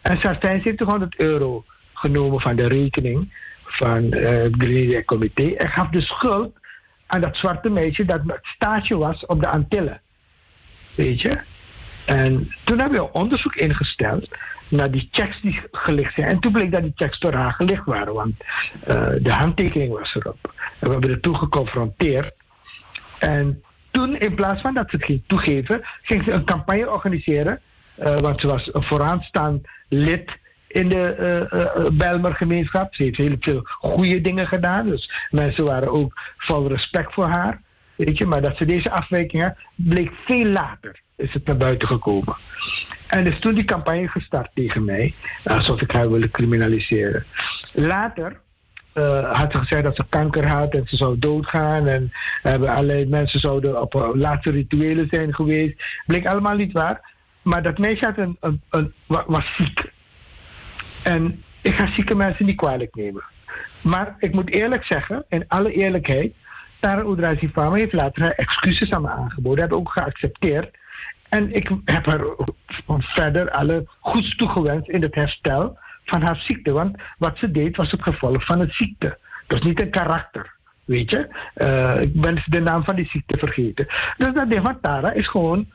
En 0.02 0.20
ze 0.20 0.28
had 0.28 0.38
7500 0.42 1.20
euro 1.20 1.66
genomen 1.94 2.42
van 2.42 2.56
de 2.56 2.68
rekening 2.68 3.34
van 3.64 4.04
uh, 4.04 4.26
het 4.30 4.56
Grenadier 4.58 5.06
Comité 5.06 5.44
en 5.44 5.70
gaf 5.70 5.90
de 5.90 6.02
schuld 6.02 6.64
aan 7.08 7.22
dat 7.22 7.36
zwarte 7.36 7.70
meisje 7.70 8.06
dat 8.06 8.22
het 8.26 8.40
stage 8.42 8.98
was 8.98 9.26
op 9.26 9.42
de 9.42 9.50
Antillen. 9.50 10.02
Weet 10.96 11.22
je? 11.22 11.40
En 12.06 12.56
toen 12.64 12.80
hebben 12.80 13.00
we 13.00 13.12
onderzoek 13.12 13.56
ingesteld 13.56 14.30
naar 14.70 14.92
die 14.92 15.08
checks 15.12 15.42
die 15.42 15.62
gelicht 15.72 16.14
zijn. 16.14 16.28
En 16.28 16.40
toen 16.40 16.52
bleek 16.52 16.72
dat 16.72 16.82
die 16.82 16.94
checks 16.96 17.20
door 17.20 17.34
haar 17.34 17.52
gelicht 17.52 17.86
waren, 17.86 18.14
want 18.14 18.36
uh, 18.42 18.94
de 19.22 19.34
handtekening 19.34 19.98
was 19.98 20.16
erop. 20.16 20.38
En 20.80 20.88
we 20.88 20.92
hebben 20.92 21.10
er 21.10 21.20
toen 21.20 21.36
geconfronteerd. 21.36 22.34
En 23.20 23.64
toen, 23.92 24.18
in 24.18 24.36
plaats 24.36 24.62
van 24.62 24.74
dat 24.74 24.90
ze 24.90 24.96
het 24.96 25.06
ging 25.06 25.24
toegeven, 25.28 25.82
ging 26.02 26.24
ze 26.24 26.32
een 26.32 26.46
campagne 26.46 26.90
organiseren. 26.90 27.60
Uh, 28.00 28.20
want 28.20 28.42
ze 28.42 28.48
was 28.48 28.70
een 28.74 28.84
vooraanstaand 28.84 29.68
lid 29.90 30.38
in 30.76 30.90
de 30.90 31.16
uh, 31.20 31.60
uh, 31.60 31.90
Bijlmer 31.94 32.36
gemeenschap. 32.36 32.96
Ze 32.96 33.04
heeft 33.04 33.18
heel 33.18 33.36
veel 33.40 33.62
goede 33.64 34.22
dingen 34.22 34.48
gedaan. 34.48 34.90
Dus 34.90 35.12
mensen 35.30 35.66
waren 35.66 35.92
ook 35.92 36.14
vol 36.38 36.68
respect 36.68 37.14
voor 37.14 37.28
haar. 37.28 37.62
Weet 37.96 38.18
je, 38.18 38.26
maar 38.26 38.42
dat 38.42 38.58
ze 38.58 38.66
deze 38.66 38.92
afwijkingen 38.92 39.58
bleek 39.76 40.12
veel 40.26 40.46
later 40.46 41.04
is 41.16 41.34
het 41.34 41.46
naar 41.46 41.58
buiten 41.58 41.88
gekomen. 41.88 42.36
En 43.08 43.26
is 43.26 43.40
toen 43.40 43.54
die 43.54 43.66
campagne 43.66 44.08
gestart 44.08 44.50
tegen 44.54 44.86
mij, 44.86 45.14
alsof 45.44 45.82
ik 45.82 45.92
haar 45.92 46.10
wilde 46.10 46.30
criminaliseren. 46.30 47.26
Later 47.74 48.40
uh, 48.94 49.40
had 49.40 49.52
ze 49.52 49.58
gezegd 49.58 49.84
dat 49.84 49.96
ze 49.96 50.06
kanker 50.10 50.48
had 50.48 50.76
en 50.76 50.88
ze 50.88 50.96
zou 50.96 51.20
doodgaan. 51.20 51.88
En 51.88 52.12
hebben 52.42 52.70
allerlei 52.70 53.06
mensen 53.06 53.40
zouden 53.40 53.82
op 53.82 53.96
uh, 53.96 54.10
laatste 54.14 54.52
rituelen 54.52 55.08
zijn 55.10 55.34
geweest. 55.34 55.84
Bleek 56.06 56.26
allemaal 56.26 56.56
niet 56.56 56.72
waar. 56.72 57.14
Maar 57.42 57.64
dat 57.64 57.78
meisje 57.78 58.06
had 58.06 58.18
een, 58.18 58.38
een, 58.40 58.62
een, 58.70 58.94
was 59.08 59.56
ziek. 59.58 59.94
En 61.06 61.44
ik 61.62 61.74
ga 61.74 61.88
zieke 61.88 62.16
mensen 62.16 62.46
niet 62.46 62.56
kwalijk 62.56 62.96
nemen. 62.96 63.24
Maar 63.84 64.16
ik 64.20 64.34
moet 64.34 64.50
eerlijk 64.50 64.84
zeggen, 64.84 65.26
in 65.30 65.46
alle 65.48 65.72
eerlijkheid, 65.72 66.34
Tara 66.80 67.02
Oudrazi 67.02 67.50
Fama 67.50 67.76
heeft 67.76 67.94
later 67.94 68.22
haar 68.22 68.32
excuses 68.32 68.92
aan 68.92 69.02
me 69.02 69.10
aangeboden. 69.10 69.64
Heb 69.64 69.74
ook 69.74 69.92
geaccepteerd. 69.92 70.78
En 71.30 71.54
ik 71.54 71.70
heb 71.86 72.06
haar 72.06 72.26
verder 73.00 73.52
alle 73.52 73.88
goeds 74.00 74.36
toegewenst 74.36 74.90
in 74.90 75.02
het 75.02 75.16
herstel 75.16 75.78
van 76.06 76.22
haar 76.22 76.38
ziekte. 76.38 76.74
Want 76.74 76.98
wat 77.18 77.38
ze 77.38 77.52
deed 77.52 77.78
was 77.78 77.92
het 77.92 78.04
gevolg 78.04 78.46
van 78.46 78.60
het 78.60 78.74
ziekte. 78.74 79.18
Dus 79.48 79.62
niet 79.62 79.82
een 79.82 79.90
karakter. 79.90 80.54
Weet 80.86 81.10
je? 81.10 81.28
Uh, 81.56 82.02
ik 82.02 82.22
ben 82.22 82.44
de 82.46 82.60
naam 82.60 82.84
van 82.84 82.96
die 82.96 83.08
ziekte 83.08 83.38
vergeten. 83.38 83.88
Dus 84.18 84.34
dat 84.34 84.50
ding 84.50 84.66
van 84.66 84.80
Tara 84.82 85.12
is 85.12 85.28
gewoon 85.28 85.68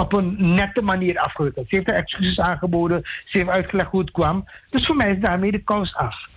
op 0.00 0.16
een 0.16 0.54
nette 0.54 0.82
manier 0.82 1.18
afgewikkeld. 1.18 1.68
Ze 1.68 1.76
heeft 1.76 1.90
haar 1.90 1.98
excuses 1.98 2.40
aangeboden, 2.40 3.02
ze 3.24 3.38
heeft 3.38 3.50
uitgelegd 3.50 3.90
hoe 3.90 4.00
het 4.00 4.10
kwam. 4.10 4.48
Dus 4.70 4.86
voor 4.86 4.96
mij 4.96 5.10
is 5.10 5.20
daarmee 5.20 5.50
de 5.50 5.64
kous 5.64 5.94
af. 5.94 6.28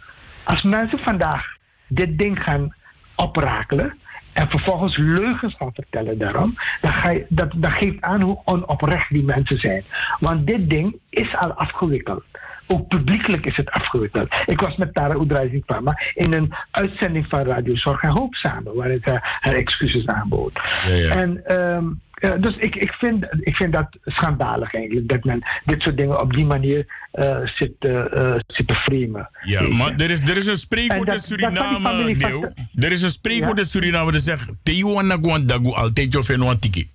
Als 0.44 0.64
mensen 0.64 1.00
vandaag 1.00 1.46
dit 1.88 2.18
ding 2.20 2.44
gaan 2.44 2.76
oprakelen 3.16 3.98
en 4.34 4.50
vervolgens 4.50 4.98
leugens 4.98 5.56
gaan 5.56 5.74
vertellen 5.74 6.18
daarom, 6.18 6.56
dan, 6.82 6.94
ga 6.94 7.12
je, 7.12 7.26
dat, 7.30 7.52
dat 7.56 7.72
geeft 7.72 8.02
aan 8.02 8.22
hoe 8.22 8.42
onoprecht 8.46 9.10
die 9.10 9.24
mensen 9.24 9.58
zijn. 9.58 9.84
Want 10.20 10.48
dit 10.48 10.70
ding 10.70 11.00
is 11.10 11.36
al 11.36 11.54
afgewikkeld. 11.54 12.24
Ook 12.68 12.88
publiekelijk 12.88 13.46
is 13.46 13.58
het 13.58 13.72
afgewikkeld. 13.72 14.34
Ik 14.46 14.62
was 14.62 14.76
met 14.76 14.94
Tara 14.94 15.16
Oedrijzing 15.16 15.66
Pama 15.66 16.00
in 16.14 16.34
een 16.34 16.54
uitzending 16.72 17.26
van 17.28 17.44
Radio 17.44 17.76
Zorg 17.76 18.02
en 18.02 18.10
Hoop 18.10 18.36
samen, 18.36 18.76
waarin 18.76 19.02
ze 19.04 19.20
haar 19.22 19.54
excuses 19.54 20.06
aanbood. 20.06 20.60
Ja, 20.88 20.94
ja. 20.94 21.16
En 21.16 21.62
um, 21.62 22.02
uh, 22.22 22.32
dus 22.40 22.56
ik, 22.56 22.76
ik, 22.76 22.94
vind, 22.94 23.26
ik 23.40 23.56
vind 23.56 23.74
dat 23.74 23.98
schandalig 24.06 24.74
eigenlijk, 24.74 25.10
dat 25.10 25.24
men 25.24 25.42
dit 25.66 25.82
soort 25.82 25.98
dingen 25.98 26.22
op 26.22 26.34
die 26.34 26.46
manier 26.46 26.86
uh, 27.14 27.40
zit, 27.46 27.74
uh, 27.80 28.36
zit 28.48 28.68
te 28.68 28.76
framen. 28.76 29.30
Ja, 29.42 29.62
maar 29.62 29.94
er 29.96 30.10
is, 30.10 30.20
er 30.20 30.38
is 30.38 30.48
een 30.48 30.58
spreekwoord 30.58 31.14
in 31.14 31.20
Suriname, 31.20 32.16
Deel. 32.16 32.54
Er 32.76 32.92
is 32.92 33.02
een 33.02 33.10
spreekwoord 33.10 33.60
in 33.60 33.66
Suriname 33.66 34.12
dat 34.12 34.22
zegt, 34.22 34.52
Teo 34.64 35.02
dagu 35.46 35.72
altijd 35.74 36.30
en 36.30 36.60
tiki. 36.60 36.88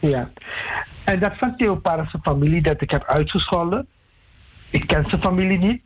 Ja, 0.00 0.30
en 1.04 1.20
dat 1.20 1.32
van 1.38 1.56
Theo 1.56 1.76
Parras' 1.76 2.14
familie 2.22 2.62
dat 2.62 2.82
ik 2.82 2.90
heb 2.90 3.04
uitgescholden, 3.04 3.86
ik 4.70 4.86
ken 4.86 5.04
zijn 5.08 5.22
familie 5.22 5.58
niet. 5.58 5.82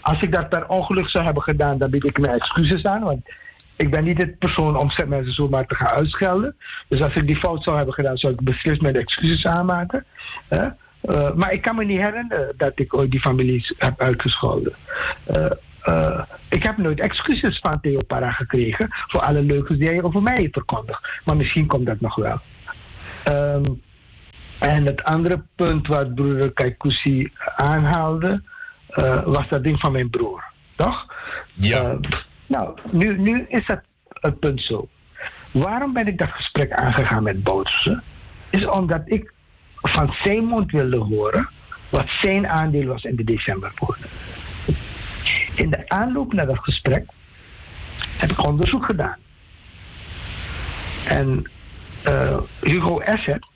Als 0.00 0.22
ik 0.22 0.34
dat 0.34 0.48
per 0.48 0.68
ongeluk 0.68 1.08
zou 1.08 1.24
hebben 1.24 1.42
gedaan, 1.42 1.78
dan 1.78 1.90
bied 1.90 2.04
ik 2.04 2.18
mijn 2.18 2.34
excuses 2.34 2.82
aan, 2.82 3.02
want 3.02 3.28
ik 3.76 3.90
ben 3.90 4.04
niet 4.04 4.20
de 4.20 4.28
persoon 4.28 4.80
om 4.80 4.90
mensen 5.08 5.32
zomaar 5.32 5.66
te 5.66 5.74
gaan 5.74 5.90
uitschelden. 5.90 6.56
Dus 6.88 7.00
als 7.00 7.14
ik 7.14 7.26
die 7.26 7.36
fout 7.36 7.62
zou 7.62 7.76
hebben 7.76 7.94
gedaan, 7.94 8.16
zou 8.16 8.32
ik 8.32 8.40
beslist 8.40 8.80
mijn 8.80 8.96
excuses 8.96 9.46
aanmaken. 9.46 10.04
Uh, 10.50 11.34
maar 11.34 11.52
ik 11.52 11.62
kan 11.62 11.76
me 11.76 11.84
niet 11.84 12.00
herinneren 12.00 12.54
dat 12.56 12.72
ik 12.74 12.94
ooit 12.94 13.10
die 13.10 13.20
families 13.20 13.74
heb 13.78 14.00
uitgescholden. 14.00 14.74
Uh, 15.36 15.50
uh, 15.84 16.22
ik 16.48 16.62
heb 16.62 16.76
nooit 16.76 17.00
excuses 17.00 17.58
van 17.62 17.80
Theo 17.80 18.00
Para 18.06 18.30
gekregen 18.30 18.88
voor 18.90 19.20
alle 19.20 19.42
leugens 19.42 19.78
die 19.78 19.88
hij 19.88 20.02
over 20.02 20.22
mij 20.22 20.36
heeft 20.36 20.52
verkondigd. 20.52 21.08
Maar 21.24 21.36
misschien 21.36 21.66
komt 21.66 21.86
dat 21.86 22.00
nog 22.00 22.14
wel. 22.14 22.40
Um, 23.32 23.82
en 24.58 24.84
het 24.84 25.02
andere 25.02 25.42
punt 25.54 25.86
wat 25.86 26.14
broeder 26.14 26.52
Kaikousi 26.52 27.32
aanhaalde, 27.56 28.42
was 29.24 29.48
dat 29.48 29.62
ding 29.62 29.80
van 29.80 29.92
mijn 29.92 30.10
broer. 30.10 30.44
Toch? 30.76 31.06
Ja. 31.52 31.98
Nou, 32.46 32.78
nu, 32.92 33.44
is 33.48 33.66
dat 33.66 33.80
het 34.08 34.38
punt 34.40 34.60
zo. 34.60 34.88
Waarom 35.52 35.92
ben 35.92 36.06
ik 36.06 36.18
dat 36.18 36.30
gesprek 36.30 36.72
aangegaan 36.72 37.22
met 37.22 37.42
Boutsen? 37.42 38.02
Is 38.50 38.66
omdat 38.66 39.02
ik 39.04 39.32
van 39.74 40.14
zijn 40.22 40.44
mond 40.44 40.70
wilde 40.70 40.96
horen 40.96 41.48
wat 41.90 42.08
zijn 42.08 42.46
aandeel 42.46 42.86
was 42.86 43.02
in 43.02 43.16
de 43.16 43.24
decemberpoort. 43.24 43.98
In 45.54 45.70
de 45.70 45.88
aanloop 45.88 46.32
naar 46.32 46.46
dat 46.46 46.58
gesprek 46.58 47.10
heb 48.16 48.30
ik 48.30 48.48
onderzoek 48.48 48.84
gedaan. 48.84 49.18
En 51.04 51.50
uh, 52.04 52.38
Hugo 52.60 52.98
Esset, 52.98 53.46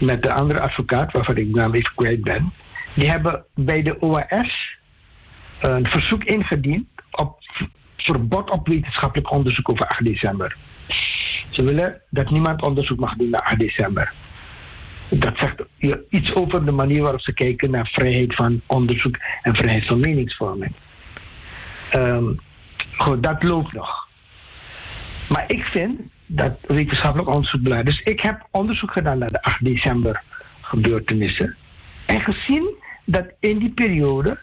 met 0.00 0.22
de 0.22 0.32
andere 0.32 0.60
advocaat, 0.60 1.12
waarvan 1.12 1.36
ik 1.36 1.54
naam 1.54 1.74
even 1.74 1.94
kwijt 1.94 2.22
ben, 2.22 2.52
die 2.94 3.08
hebben 3.08 3.44
bij 3.54 3.82
de 3.82 4.00
OAS 4.00 4.78
een 5.60 5.86
verzoek 5.86 6.24
ingediend 6.24 6.86
op 7.12 7.38
verbod 7.96 8.50
op 8.50 8.68
wetenschappelijk 8.68 9.30
onderzoek 9.30 9.70
over 9.70 9.86
8 9.86 10.04
december. 10.04 10.56
Ze 11.50 11.64
willen 11.64 12.00
dat 12.10 12.30
niemand 12.30 12.66
onderzoek 12.66 12.98
mag 12.98 13.16
doen 13.16 13.30
naar 13.30 13.44
8 13.44 13.58
december. 13.58 14.12
Dat 15.08 15.36
zegt 15.36 15.62
iets 16.08 16.34
over 16.34 16.64
de 16.64 16.72
manier 16.72 17.02
waarop 17.02 17.20
ze 17.20 17.32
kijken 17.34 17.70
naar 17.70 17.86
vrijheid 17.86 18.34
van 18.34 18.60
onderzoek 18.66 19.16
en 19.42 19.54
vrijheid 19.54 19.86
van 19.86 20.00
meningsvorming. 20.00 20.72
Ehm, 21.90 22.34
goed, 22.96 23.22
dat 23.22 23.42
loopt 23.42 23.72
nog. 23.72 24.08
Maar 25.28 25.44
ik 25.46 25.64
vind 25.64 26.00
dat 26.26 26.52
wetenschappelijk 26.66 27.28
onderzoek 27.28 27.68
is. 27.68 27.84
Dus 27.84 28.00
ik 28.00 28.20
heb 28.20 28.46
onderzoek 28.50 28.92
gedaan 28.92 29.18
naar 29.18 29.32
de 29.32 29.42
8 29.42 29.64
december 29.64 30.22
gebeurtenissen. 30.60 31.56
En 32.06 32.20
gezien 32.20 32.74
dat 33.04 33.26
in 33.40 33.58
die 33.58 33.72
periode 33.72 34.38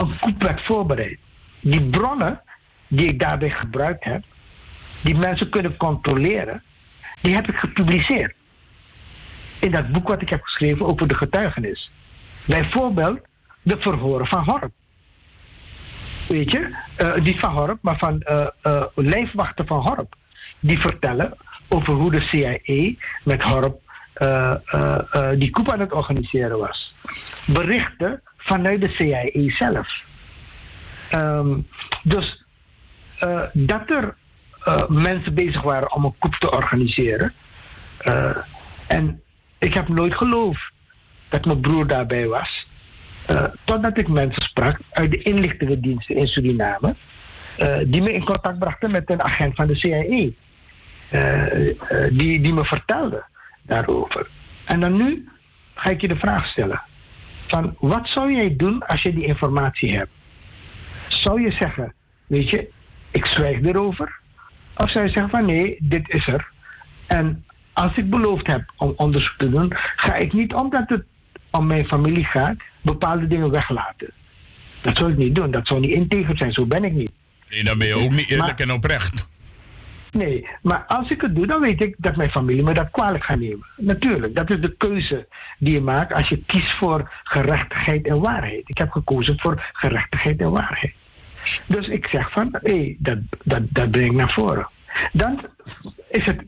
een 0.00 0.18
coup 0.18 0.42
werd 0.42 0.64
voorbereid. 0.64 1.18
Die 1.60 1.90
bronnen 1.90 2.42
die 2.88 3.06
ik 3.06 3.20
daarbij 3.20 3.50
gebruikt 3.50 4.04
heb, 4.04 4.24
die 5.02 5.16
mensen 5.16 5.50
kunnen 5.50 5.76
controleren, 5.76 6.62
die 7.20 7.34
heb 7.34 7.48
ik 7.48 7.56
gepubliceerd. 7.56 8.34
In 9.60 9.70
dat 9.70 9.92
boek 9.92 10.08
wat 10.08 10.22
ik 10.22 10.28
heb 10.28 10.42
geschreven 10.42 10.86
over 10.86 11.08
de 11.08 11.14
getuigenis. 11.14 11.90
Bijvoorbeeld 12.46 13.20
de 13.62 13.76
verhoren 13.78 14.26
van 14.26 14.44
Horp. 14.44 14.72
Weet 16.28 16.50
je, 16.50 16.76
uh, 16.98 17.14
niet 17.14 17.40
van 17.40 17.52
Horp, 17.52 17.78
maar 17.82 17.98
van 17.98 18.22
uh, 18.30 18.46
uh, 18.62 18.84
lijfwachten 18.94 19.66
van 19.66 19.80
Horp. 19.80 20.14
Die 20.60 20.78
vertellen 20.78 21.36
over 21.68 21.92
hoe 21.92 22.10
de 22.10 22.20
CIA 22.20 22.94
met 23.24 23.42
Horp 23.42 23.80
die 25.38 25.50
coup 25.50 25.72
aan 25.72 25.80
het 25.80 25.92
organiseren 25.92 26.58
was. 26.58 26.94
Berichten 27.46 28.22
vanuit 28.38 28.80
de 28.80 28.88
CIA 28.88 29.50
zelf. 29.56 29.88
Um, 31.10 31.66
dus 32.02 32.44
dat 33.52 33.90
er 33.90 34.16
mensen 34.88 35.34
bezig 35.34 35.62
waren 35.62 35.92
om 35.92 36.04
een 36.04 36.14
coup 36.18 36.34
te 36.34 36.50
organiseren. 36.50 37.32
en 38.86 39.22
ik 39.58 39.74
heb 39.74 39.88
nooit 39.88 40.14
geloofd 40.14 40.72
dat 41.28 41.44
mijn 41.44 41.60
broer 41.60 41.86
daarbij 41.86 42.26
was. 42.26 42.68
Totdat 43.64 43.98
ik 43.98 44.08
mensen 44.08 44.42
sprak 44.42 44.78
uit 44.90 45.10
de 45.10 45.22
inlichtingendiensten 45.22 46.16
in 46.16 46.26
Suriname, 46.26 46.94
die 47.86 48.02
me 48.02 48.12
in 48.12 48.24
contact 48.24 48.58
brachten 48.58 48.90
met 48.90 49.10
een 49.10 49.22
agent 49.22 49.54
van 49.54 49.66
de 49.66 49.74
CIA, 49.74 50.30
uh, 51.10 51.68
die, 52.10 52.40
die 52.40 52.52
me 52.52 52.64
vertelde 52.64 53.24
daarover. 53.62 54.28
En 54.64 54.80
dan 54.80 54.96
nu 54.96 55.28
ga 55.74 55.90
ik 55.90 56.00
je 56.00 56.08
de 56.08 56.16
vraag 56.16 56.46
stellen: 56.46 56.82
van 57.48 57.76
wat 57.78 58.08
zou 58.08 58.32
jij 58.32 58.56
doen 58.56 58.86
als 58.86 59.02
je 59.02 59.14
die 59.14 59.24
informatie 59.24 59.96
hebt? 59.96 60.10
Zou 61.08 61.40
je 61.40 61.50
zeggen, 61.50 61.94
weet 62.26 62.50
je, 62.50 62.70
ik 63.10 63.26
zwijg 63.26 63.62
erover? 63.62 64.18
Of 64.76 64.90
zou 64.90 65.04
je 65.04 65.10
zeggen 65.10 65.30
van 65.30 65.46
nee, 65.46 65.76
dit 65.80 66.08
is 66.08 66.26
er. 66.26 66.48
En 67.06 67.44
als 67.72 67.96
ik 67.96 68.10
beloofd 68.10 68.46
heb 68.46 68.72
om 68.76 68.92
onderzoek 68.96 69.34
te 69.38 69.50
doen, 69.50 69.72
ga 69.96 70.14
ik 70.14 70.32
niet 70.32 70.54
omdat 70.54 70.88
het 70.88 71.04
om 71.50 71.66
mijn 71.66 71.86
familie 71.86 72.24
gaat, 72.24 72.56
bepaalde 72.82 73.26
dingen 73.26 73.50
weglaten. 73.50 74.12
Dat 74.82 74.96
zou 74.96 75.10
ik 75.10 75.16
niet 75.16 75.34
doen. 75.34 75.50
Dat 75.50 75.66
zou 75.66 75.80
niet 75.80 75.90
integer 75.90 76.36
zijn. 76.36 76.52
Zo 76.52 76.66
ben 76.66 76.84
ik 76.84 76.92
niet. 76.92 77.12
Nee, 77.50 77.64
dan 77.64 77.78
ben 77.78 77.86
je 77.86 77.94
ook 77.94 78.10
niet 78.10 78.30
eerlijk 78.30 78.60
en 78.60 78.72
oprecht. 78.72 79.28
Nee, 80.10 80.48
maar 80.62 80.84
als 80.86 81.10
ik 81.10 81.20
het 81.20 81.34
doe, 81.34 81.46
dan 81.46 81.60
weet 81.60 81.84
ik 81.84 81.94
dat 81.98 82.16
mijn 82.16 82.30
familie 82.30 82.62
me 82.62 82.74
dat 82.74 82.90
kwalijk 82.90 83.24
gaat 83.24 83.38
nemen. 83.38 83.66
Natuurlijk, 83.76 84.36
dat 84.36 84.50
is 84.50 84.60
de 84.60 84.76
keuze 84.76 85.28
die 85.58 85.72
je 85.72 85.80
maakt 85.80 86.12
als 86.12 86.28
je 86.28 86.42
kiest 86.46 86.78
voor 86.78 87.12
gerechtigheid 87.22 88.06
en 88.06 88.20
waarheid. 88.20 88.68
Ik 88.68 88.78
heb 88.78 88.90
gekozen 88.90 89.40
voor 89.40 89.70
gerechtigheid 89.72 90.40
en 90.40 90.50
waarheid. 90.50 90.94
Dus 91.66 91.88
ik 91.88 92.06
zeg 92.06 92.32
van, 92.32 92.48
hé, 92.52 92.72
hey, 92.72 92.96
dat, 92.98 93.18
dat, 93.44 93.90
breng 93.90 94.10
ik 94.10 94.16
naar 94.16 94.32
voren. 94.32 94.68
Dan 95.12 95.40
is 96.10 96.24
het, 96.24 96.42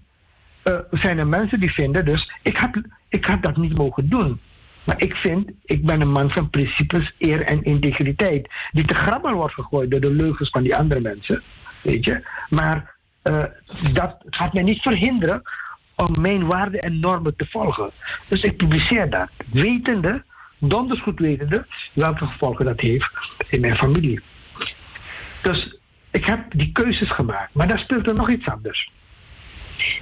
uh, 0.64 0.78
zijn 0.90 1.18
er 1.18 1.26
mensen 1.26 1.60
die 1.60 1.72
vinden, 1.72 2.04
dus 2.04 2.32
ik 2.42 2.56
had, 2.56 2.80
ik 3.08 3.24
had 3.24 3.42
dat 3.42 3.56
niet 3.56 3.76
mogen 3.76 4.08
doen. 4.08 4.40
Maar 4.84 5.02
ik 5.02 5.14
vind, 5.16 5.50
ik 5.64 5.86
ben 5.86 6.00
een 6.00 6.10
man 6.10 6.30
van 6.30 6.50
principes, 6.50 7.14
eer 7.18 7.42
en 7.42 7.62
integriteit. 7.62 8.50
Die 8.70 8.84
te 8.84 8.94
grabbel 8.94 9.32
wordt 9.32 9.54
gegooid 9.54 9.90
door 9.90 10.00
de 10.00 10.12
leugens 10.12 10.50
van 10.50 10.62
die 10.62 10.76
andere 10.76 11.00
mensen. 11.00 11.42
Weet 11.82 12.04
je? 12.04 12.26
Maar 12.48 12.98
uh, 13.24 13.44
dat 13.92 14.16
gaat 14.26 14.52
mij 14.52 14.62
niet 14.62 14.82
verhinderen 14.82 15.42
om 15.96 16.20
mijn 16.20 16.46
waarden 16.46 16.80
en 16.80 17.00
normen 17.00 17.36
te 17.36 17.46
volgen. 17.46 17.90
Dus 18.28 18.42
ik 18.42 18.56
publiceer 18.56 19.10
dat. 19.10 19.28
Wetende, 19.52 20.24
donders 20.58 21.00
goed 21.00 21.18
wetende, 21.18 21.66
welke 21.92 22.26
gevolgen 22.26 22.64
dat 22.64 22.80
heeft 22.80 23.10
in 23.48 23.60
mijn 23.60 23.76
familie. 23.76 24.20
Dus 25.42 25.78
ik 26.10 26.24
heb 26.24 26.44
die 26.50 26.72
keuzes 26.72 27.10
gemaakt. 27.10 27.54
Maar 27.54 27.68
daar 27.68 27.78
speelt 27.78 28.06
er 28.06 28.14
nog 28.14 28.30
iets 28.30 28.48
anders. 28.48 28.90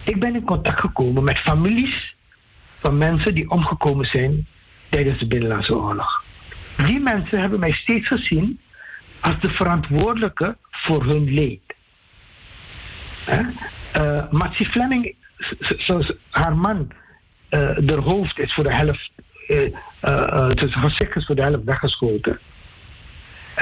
Ik 0.05 0.21
ben 0.21 0.35
in 0.35 0.45
contact 0.45 0.81
gekomen 0.81 1.25
met 1.25 1.39
families 1.39 2.17
van 2.83 2.99
mensen 2.99 3.35
die 3.35 3.51
omgekomen 3.51 4.07
zijn 4.07 4.47
tijdens 4.89 5.19
de 5.19 5.27
Binnenlandse 5.27 5.77
Oorlog. 5.77 6.25
Die 6.77 7.01
mensen 7.01 7.41
hebben 7.41 7.61
mij 7.61 7.73
steeds 7.73 8.07
gezien 8.07 8.61
als 9.21 9.41
de 9.41 9.51
verantwoordelijke 9.51 10.57
voor 10.71 11.05
hun 11.05 11.35
leed. 11.35 11.61
Uh, 13.29 14.53
Fleming, 14.53 15.15
zoals 15.79 16.13
haar 16.31 16.57
man, 16.57 16.93
uh, 17.51 17.77
de 17.77 18.01
hoofd 18.01 18.39
is 18.39 18.55
voor 18.55 18.65
de 18.65 18.75
helft, 18.75 19.11
uh, 19.49 19.65
uh, 19.65 20.51
gezicht 20.55 21.17
is 21.17 21.27
voor 21.27 21.35
de 21.35 21.43
helft 21.43 21.65
weggeschoten. 21.65 22.39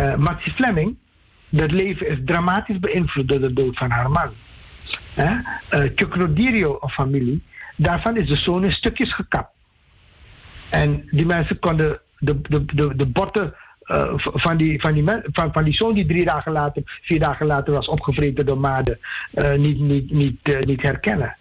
Uh, 0.01 0.16
Matsie 0.16 0.52
Fleming, 0.52 0.97
dat 1.48 1.70
leven 1.70 2.09
is 2.09 2.18
dramatisch 2.24 2.78
beïnvloed 2.78 3.28
door 3.28 3.40
de 3.40 3.52
dood 3.52 3.78
van 3.78 3.90
haar 3.90 4.10
man. 4.10 4.30
Uh, 5.16 5.40
Chocrodirio, 5.70 6.78
een 6.80 6.90
familie, 6.90 7.43
daarvan 7.76 8.16
is 8.16 8.28
de 8.28 8.36
zoon 8.36 8.64
in 8.64 8.72
stukjes 8.72 9.14
gekapt. 9.14 9.55
En 10.70 11.09
die 11.10 11.26
mensen 11.26 11.59
konden 11.59 12.01
de, 12.18 12.40
de, 12.43 12.64
de, 12.64 12.97
de 12.97 13.06
botten 13.06 13.55
uh, 13.88 14.12
van, 14.16 14.56
die, 14.56 14.80
van, 14.80 14.92
die 14.92 15.04
van, 15.32 15.64
die 15.64 15.74
zoon 15.74 15.94
die 15.94 16.06
drie 16.06 16.24
dagen 16.24 16.52
later, 16.52 16.82
vier 17.02 17.20
dagen 17.20 17.46
later 17.46 17.72
was 17.72 17.88
opgevreten 17.88 18.46
door 18.46 18.58
maden, 18.58 18.98
uh, 19.34 19.54
niet, 19.54 19.78
niet, 19.78 20.10
niet, 20.10 20.38
uh, 20.42 20.60
niet 20.60 20.82
herkennen. 20.82 21.36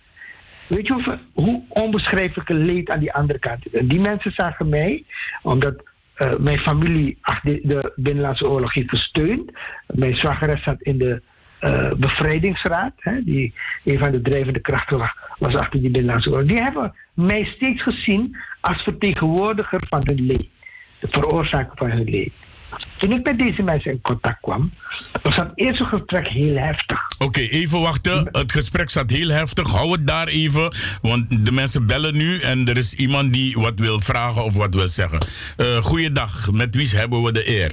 Weet 0.68 0.88
je 0.88 0.94
hoe, 0.94 1.20
hoe 1.34 1.64
onbeschrijfelijke 1.70 2.54
leed 2.54 2.90
aan 2.90 3.00
die 3.00 3.14
andere 3.14 3.40
kant 3.40 3.74
is? 3.74 3.82
Die 3.88 4.00
mensen 4.00 4.32
zagen 4.32 4.70
mij, 4.70 5.04
omdat 5.42 5.84
mijn 6.38 6.60
familie 6.60 7.18
de, 7.44 7.60
de 7.64 7.94
Binnenlandse 7.96 8.48
Oorlog 8.48 8.74
heeft 8.74 8.90
gesteund. 8.90 9.52
Mijn 9.88 10.16
zwageres 10.16 10.64
zat 10.64 10.82
in 10.82 10.98
de 10.98 11.22
uh, 11.62 11.92
bevrijdingsraad, 11.98 12.94
hè, 12.96 13.24
die 13.24 13.54
een 13.84 14.00
van 14.00 14.12
de 14.12 14.22
drijvende 14.22 14.60
krachten 14.60 14.98
was, 14.98 15.14
was 15.38 15.56
achter 15.56 15.82
die 15.82 15.92
Binnenlandse 15.92 16.30
Oorlog. 16.30 16.48
Die 16.48 16.62
hebben 16.62 16.94
mij 17.14 17.46
steeds 17.46 17.82
gezien 17.82 18.38
als 18.62 18.84
vertegenwoordiger 18.84 19.82
van 19.90 20.02
hun 20.04 20.26
leed, 20.26 20.50
de 21.00 21.08
veroorzaker 21.10 21.78
van 21.78 21.90
hun 21.90 22.04
leed. 22.04 22.32
Toen 22.98 23.12
ik 23.12 23.26
met 23.26 23.40
deze 23.40 23.62
mensen 23.62 23.92
in 23.92 24.02
contact 24.02 24.40
kwam, 24.42 24.74
was 25.22 25.36
dat 25.36 25.52
eerste 25.56 25.86
gesprek 25.86 26.28
heel 26.28 26.58
heftig. 26.58 27.10
Oké, 27.18 27.26
okay, 27.26 27.48
even 27.50 27.82
wachten. 27.82 28.28
Het 28.32 28.52
gesprek 28.52 28.90
zat 28.90 29.10
heel 29.10 29.30
heftig. 29.30 29.72
Hou 29.72 29.92
het 29.92 30.08
daar 30.08 30.28
even, 30.28 30.76
want 31.02 31.46
de 31.46 31.52
mensen 31.52 31.88
bellen 31.88 32.18
nu 32.18 32.40
en 32.40 32.68
er 32.68 32.78
is 32.78 32.94
iemand 32.94 33.34
die 33.34 33.56
wat 33.56 33.80
wil 33.80 34.00
vragen 34.00 34.44
of 34.44 34.56
wat 34.56 34.74
wil 34.74 34.88
zeggen. 34.88 35.20
Uh, 35.58 35.78
goeiedag, 35.78 36.52
met 36.52 36.76
wie 36.76 36.98
hebben 36.98 37.24
we 37.24 37.32
de 37.32 37.50
eer? 37.50 37.72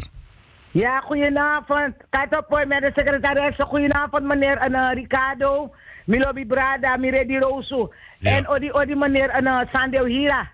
Ja, 0.71 1.01
goedenavond. 1.01 1.95
Kijk 2.11 2.37
op 2.37 2.65
met 2.69 2.81
de 2.81 2.91
secretaris. 2.95 3.55
Goedenavond, 3.59 4.25
meneer 4.25 4.71
uh, 4.71 4.89
Ricardo. 4.93 5.75
Milobi 6.05 6.47
Brada, 6.47 6.97
Miredi 6.97 7.39
Rosu. 7.39 7.89
Ja. 8.19 8.31
En 8.31 8.49
odi, 8.49 8.71
odi 8.73 8.95
meneer 8.95 9.43
uh, 9.43 9.61
Sandeo 9.73 10.05
Hira. 10.05 10.51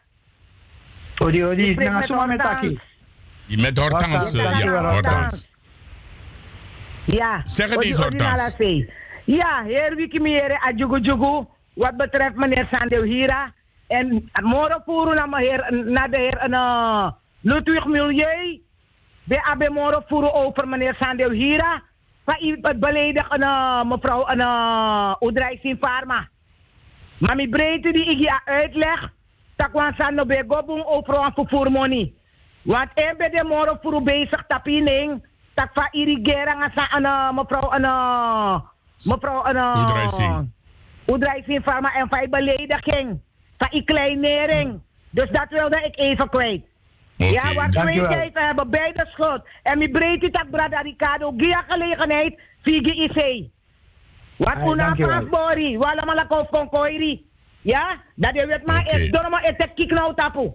Odi, 1.18 1.44
odi. 1.44 1.78
Zo 2.06 2.26
met 2.26 2.38
Taki. 2.38 2.78
Met 3.46 3.78
Hortans. 3.78 4.32
Ja, 4.32 4.92
Hortans. 4.92 5.50
Ja. 7.04 7.40
Zeg 7.44 7.70
het 7.70 7.82
eens, 7.82 7.96
Hortans. 7.96 8.56
Ja, 9.24 9.62
heer 9.62 9.94
Wikimiere, 9.96 10.60
adjugu 10.60 11.00
jugu. 11.00 11.46
Wat 11.74 11.96
betreft 11.96 12.34
meneer 12.34 12.68
Sandeo 12.70 13.02
Hira. 13.02 13.52
En 13.86 14.30
morgen 14.42 14.82
voeren 14.84 15.30
naar, 15.30 15.40
heer, 15.40 15.84
naar 15.84 16.10
de 16.10 16.20
heer 16.20 16.50
uh, 16.50 17.10
Ludwig 17.40 17.86
Milieu. 17.86 18.60
Bij 19.24 19.42
Abe 19.42 19.70
Moro 19.70 20.02
voeren 20.06 20.34
over 20.34 20.68
meneer 20.68 20.96
Sandeo 21.00 21.30
Hira. 21.30 21.82
Van 22.24 22.78
beledig 22.80 23.30
een 23.30 23.40
uh, 23.40 23.82
mevrouw 23.82 24.28
een 24.28 24.38
uh, 24.38 25.14
Udrijsin 25.20 25.78
Pharma. 25.78 26.28
Maar 27.18 27.36
mijn 27.36 27.50
breedte 27.50 27.92
die 27.92 28.10
ik 28.10 28.18
je 28.18 28.40
uitleg, 28.44 29.12
dat 29.58 29.70
kwam 29.70 29.94
Sando 29.98 30.24
bij 30.24 30.44
Gobung 30.48 30.84
over 30.84 31.18
een 31.18 31.32
vervoermoney. 31.34 32.12
Want 32.62 32.90
ik 32.94 33.14
ben 33.18 33.30
de 33.30 33.44
moro 33.44 33.78
voor 33.82 34.02
bezig 34.02 34.44
tapining, 34.48 35.26
dat 35.54 35.68
van 35.74 35.88
irrigeren 35.90 36.72
aan 36.90 37.04
uh, 37.04 37.30
mevrouw 37.32 37.72
een 37.72 37.84
uh, 37.84 38.54
mevrouw 39.04 39.46
een 39.46 39.56
uh, 39.56 39.82
Udrijsin. 39.82 40.54
Udrijsin 41.06 41.62
Pharma 41.62 41.94
en 41.94 42.06
van 42.10 42.30
belediging, 42.30 43.20
van 43.58 43.68
ik 43.70 43.86
kleinering. 43.86 44.80
Dus 45.10 45.30
dat 45.30 45.46
wilde 45.48 45.82
ik 45.82 45.98
even 45.98 46.28
kwijt. 46.28 46.62
Okay, 47.16 47.32
ja, 47.32 47.54
wat 47.54 47.82
we 47.82 48.30
hebben 48.32 48.70
beide 48.70 49.06
schuld. 49.10 49.42
En 49.62 49.78
mi 49.78 49.90
breedte 49.90 50.30
tak 50.30 50.50
brada 50.50 50.80
Ricardo, 50.80 51.32
gia 51.36 51.64
gelegenheid, 51.68 52.40
figi 52.62 53.02
ise. 53.02 53.50
Wat 54.36 54.70
una 54.70 54.94
pas 54.94 55.28
bori, 55.30 55.78
wala 55.78 56.04
malako 56.04 56.44
konkoiri. 56.50 57.27
Ja, 57.60 58.00
dat 58.14 58.34
je 58.34 58.46
weet 58.46 58.66
maar, 58.66 58.80
okay. 58.80 59.10
door 59.10 59.30
maar 59.30 59.42
het 59.42 59.68
kiek 59.74 59.90
nou 59.90 60.14
tapu. 60.14 60.50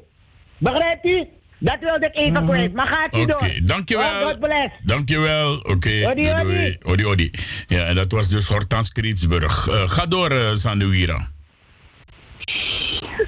Begrijpt 0.57 1.05
u? 1.05 1.27
Dat 1.63 1.79
wilde 1.79 2.05
ik 2.05 2.15
even 2.15 2.45
kwijt. 2.45 2.73
Maar 2.73 2.87
gaat 2.87 3.15
u 3.15 3.21
Oké, 3.21 3.25
door. 3.25 3.59
dankjewel. 3.65 4.21
Oh, 4.21 4.27
God 4.27 4.39
bless. 4.39 4.69
Dankjewel. 4.81 5.55
Oké. 5.55 6.07
Odi, 6.09 6.13
doei, 6.13 6.31
odi. 6.31 6.41
doei. 6.43 6.77
Odi, 6.83 7.05
odi. 7.05 7.31
Ja, 7.67 7.85
en 7.85 7.95
dat 7.95 8.11
was 8.11 8.27
dus 8.27 8.47
Hortans 8.47 8.91
Kriepsburg. 8.91 9.67
Eh, 9.67 9.87
ga 9.87 10.05
door, 10.05 10.31
uh, 10.31 10.53
Sanduira. 10.53 11.27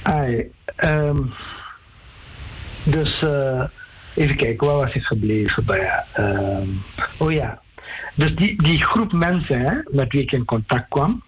Ai, 0.04 0.52
ehm, 0.76 1.22
dus 2.84 3.22
eh, 3.22 3.64
even 4.16 4.36
kijken, 4.36 4.68
waar 4.68 4.78
was 4.78 4.94
ik 4.94 5.04
gebleven? 5.04 5.66
Bij, 5.66 6.04
ehm, 6.14 6.68
oh 7.18 7.32
ja, 7.32 7.62
dus 8.16 8.36
die, 8.36 8.64
die 8.64 8.86
groep 8.86 9.12
mensen 9.12 9.60
hè, 9.60 9.74
met 9.92 10.12
wie 10.12 10.22
ik 10.22 10.32
in 10.32 10.46
contact 10.46 10.90
kwam. 10.90 11.24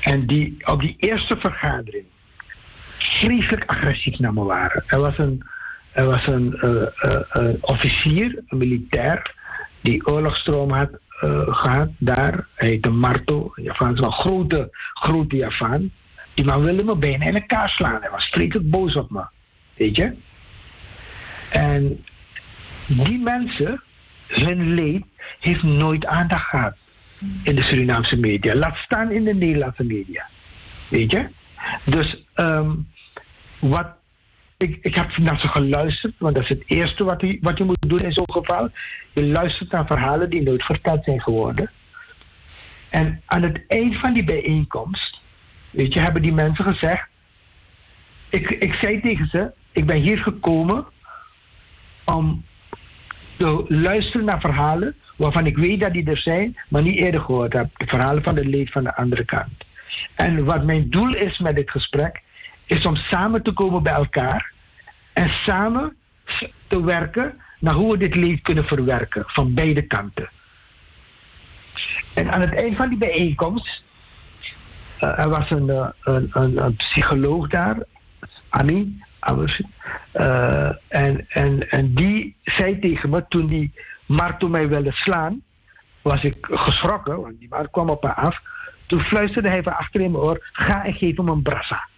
En 0.00 0.26
die 0.26 0.56
op 0.64 0.80
die 0.80 0.96
eerste 0.98 1.36
vergadering 1.36 2.04
vreselijk 2.98 3.64
agressief 3.64 4.18
naar 4.18 4.32
me 4.32 4.44
waren. 4.44 4.84
Er 4.86 5.00
was 5.00 5.18
een, 5.18 5.42
er 5.92 6.08
was 6.08 6.26
een 6.26 6.54
eh, 6.54 6.82
eh, 6.82 7.20
eh, 7.30 7.54
officier, 7.60 8.42
een 8.46 8.58
militair, 8.58 9.34
die 9.80 10.06
oorlogsstroom 10.06 10.70
had 10.70 10.90
eh, 11.20 11.54
gehad 11.54 11.88
daar. 11.98 12.46
Hij 12.54 12.68
heette 12.68 12.90
Marto, 12.90 13.52
een 13.54 13.72
een 13.78 14.12
grote, 14.12 14.68
grote 14.92 15.36
Javaan. 15.36 15.90
Die 16.34 16.44
man 16.44 16.62
wilde 16.62 16.84
me 16.84 16.96
bijna 16.96 17.24
in 17.24 17.34
elkaar 17.34 17.68
slaan. 17.68 18.00
Hij 18.00 18.10
was 18.10 18.28
vreselijk 18.28 18.70
boos 18.70 18.96
op 18.96 19.10
me. 19.10 19.24
Weet 19.74 19.96
je? 19.96 20.14
En 21.50 22.04
die 22.86 23.18
mensen, 23.18 23.82
hun 24.26 24.74
leed, 24.74 25.04
heeft 25.40 25.62
nooit 25.62 26.06
aandacht 26.06 26.48
gehad 26.48 26.76
in 27.42 27.54
de 27.54 27.62
Surinaamse 27.62 28.16
media. 28.16 28.54
Laat 28.54 28.76
staan 28.76 29.10
in 29.10 29.24
de 29.24 29.34
Nederlandse 29.34 29.84
media. 29.84 30.28
Weet 30.88 31.10
je? 31.10 31.28
Dus 31.84 32.24
ehm, 32.34 32.70
wat, 33.58 33.94
ik, 34.56 34.78
ik 34.80 34.94
heb 34.94 35.16
naar 35.16 35.40
ze 35.40 35.48
geluisterd, 35.48 36.14
want 36.18 36.34
dat 36.34 36.42
is 36.42 36.48
het 36.48 36.62
eerste 36.66 37.04
wat 37.04 37.20
je, 37.20 37.38
wat 37.40 37.58
je 37.58 37.64
moet 37.64 37.88
doen 37.88 37.98
in 37.98 38.12
zo'n 38.12 38.32
geval. 38.32 38.70
Je 39.12 39.26
luistert 39.26 39.70
naar 39.70 39.86
verhalen 39.86 40.30
die 40.30 40.42
nooit 40.42 40.64
verteld 40.64 41.04
zijn 41.04 41.20
geworden. 41.20 41.70
En 42.90 43.22
aan 43.26 43.42
het 43.42 43.64
eind 43.68 43.96
van 43.96 44.12
die 44.12 44.24
bijeenkomst, 44.24 45.20
weet 45.70 45.92
je, 45.92 46.00
hebben 46.00 46.22
die 46.22 46.32
mensen 46.32 46.64
gezegd. 46.64 47.08
Ik, 48.30 48.50
ik 48.50 48.74
zei 48.74 49.00
tegen 49.00 49.26
ze: 49.26 49.52
Ik 49.72 49.86
ben 49.86 49.96
hier 49.96 50.18
gekomen 50.18 50.86
om 52.04 52.44
te 53.40 53.64
luisteren 53.68 54.26
naar 54.26 54.40
verhalen 54.40 54.94
waarvan 55.16 55.46
ik 55.46 55.56
weet 55.56 55.80
dat 55.80 55.92
die 55.92 56.10
er 56.10 56.18
zijn, 56.18 56.56
maar 56.68 56.82
niet 56.82 56.96
eerder 56.96 57.20
gehoord 57.20 57.52
heb. 57.52 57.68
De 57.76 57.86
verhalen 57.86 58.22
van 58.22 58.36
het 58.36 58.46
leed 58.46 58.70
van 58.70 58.84
de 58.84 58.96
andere 58.96 59.24
kant. 59.24 59.64
En 60.14 60.44
wat 60.44 60.64
mijn 60.64 60.90
doel 60.90 61.14
is 61.14 61.38
met 61.38 61.56
dit 61.56 61.70
gesprek, 61.70 62.22
is 62.66 62.86
om 62.86 62.96
samen 62.96 63.42
te 63.42 63.52
komen 63.52 63.82
bij 63.82 63.92
elkaar 63.92 64.52
en 65.12 65.28
samen 65.28 65.96
te 66.68 66.84
werken 66.84 67.40
naar 67.58 67.74
hoe 67.74 67.90
we 67.92 67.98
dit 67.98 68.14
leed 68.14 68.42
kunnen 68.42 68.64
verwerken 68.64 69.24
van 69.26 69.54
beide 69.54 69.82
kanten. 69.82 70.30
En 72.14 72.32
aan 72.32 72.40
het 72.40 72.62
eind 72.62 72.76
van 72.76 72.88
die 72.88 72.98
bijeenkomst, 72.98 73.82
uh, 75.00 75.18
er 75.18 75.28
was 75.28 75.50
een, 75.50 75.68
een, 76.00 76.30
een, 76.32 76.64
een, 76.64 76.76
psycholoog 76.76 77.48
daar, 77.48 77.76
Annie, 78.48 79.04
uh, 80.12 80.70
en, 80.88 81.26
en, 81.28 81.70
en 81.70 81.94
die 81.94 82.36
zei 82.42 82.78
tegen 82.78 83.10
me 83.10 83.24
toen 83.28 83.46
die 83.46 83.72
Marto 84.06 84.48
mij 84.48 84.68
wilde 84.68 84.92
slaan, 84.92 85.42
was 86.02 86.24
ik 86.24 86.36
geschrokken, 86.40 87.20
want 87.20 87.38
die 87.38 87.48
man 87.48 87.70
kwam 87.70 87.90
op 87.90 88.02
me 88.02 88.14
af. 88.14 88.40
Toen 88.86 89.00
fluisterde 89.00 89.48
hij 89.48 89.62
van 89.62 89.76
achter 89.76 90.00
in 90.00 90.10
mijn 90.10 90.24
oor: 90.24 90.48
Ga 90.52 90.84
en 90.84 90.94
geef 90.94 91.16
hem 91.16 91.28
een 91.28 91.42
brassa. 91.42 91.88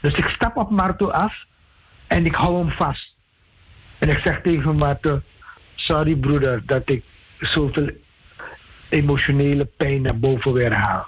Dus 0.00 0.14
ik 0.14 0.28
stap 0.28 0.56
op 0.56 0.70
Marto 0.70 1.10
af 1.10 1.44
en 2.06 2.26
ik 2.26 2.34
hou 2.34 2.58
hem 2.58 2.70
vast. 2.70 3.14
En 3.98 4.08
ik 4.08 4.20
zeg 4.24 4.40
tegen 4.40 4.76
Marto: 4.76 5.20
Sorry 5.74 6.16
broeder 6.16 6.66
dat 6.66 6.82
ik 6.90 7.04
zoveel 7.38 7.90
emotionele 8.88 9.64
pijn 9.64 10.02
naar 10.02 10.18
boven 10.18 10.52
weer 10.52 10.72
haal. 10.72 11.06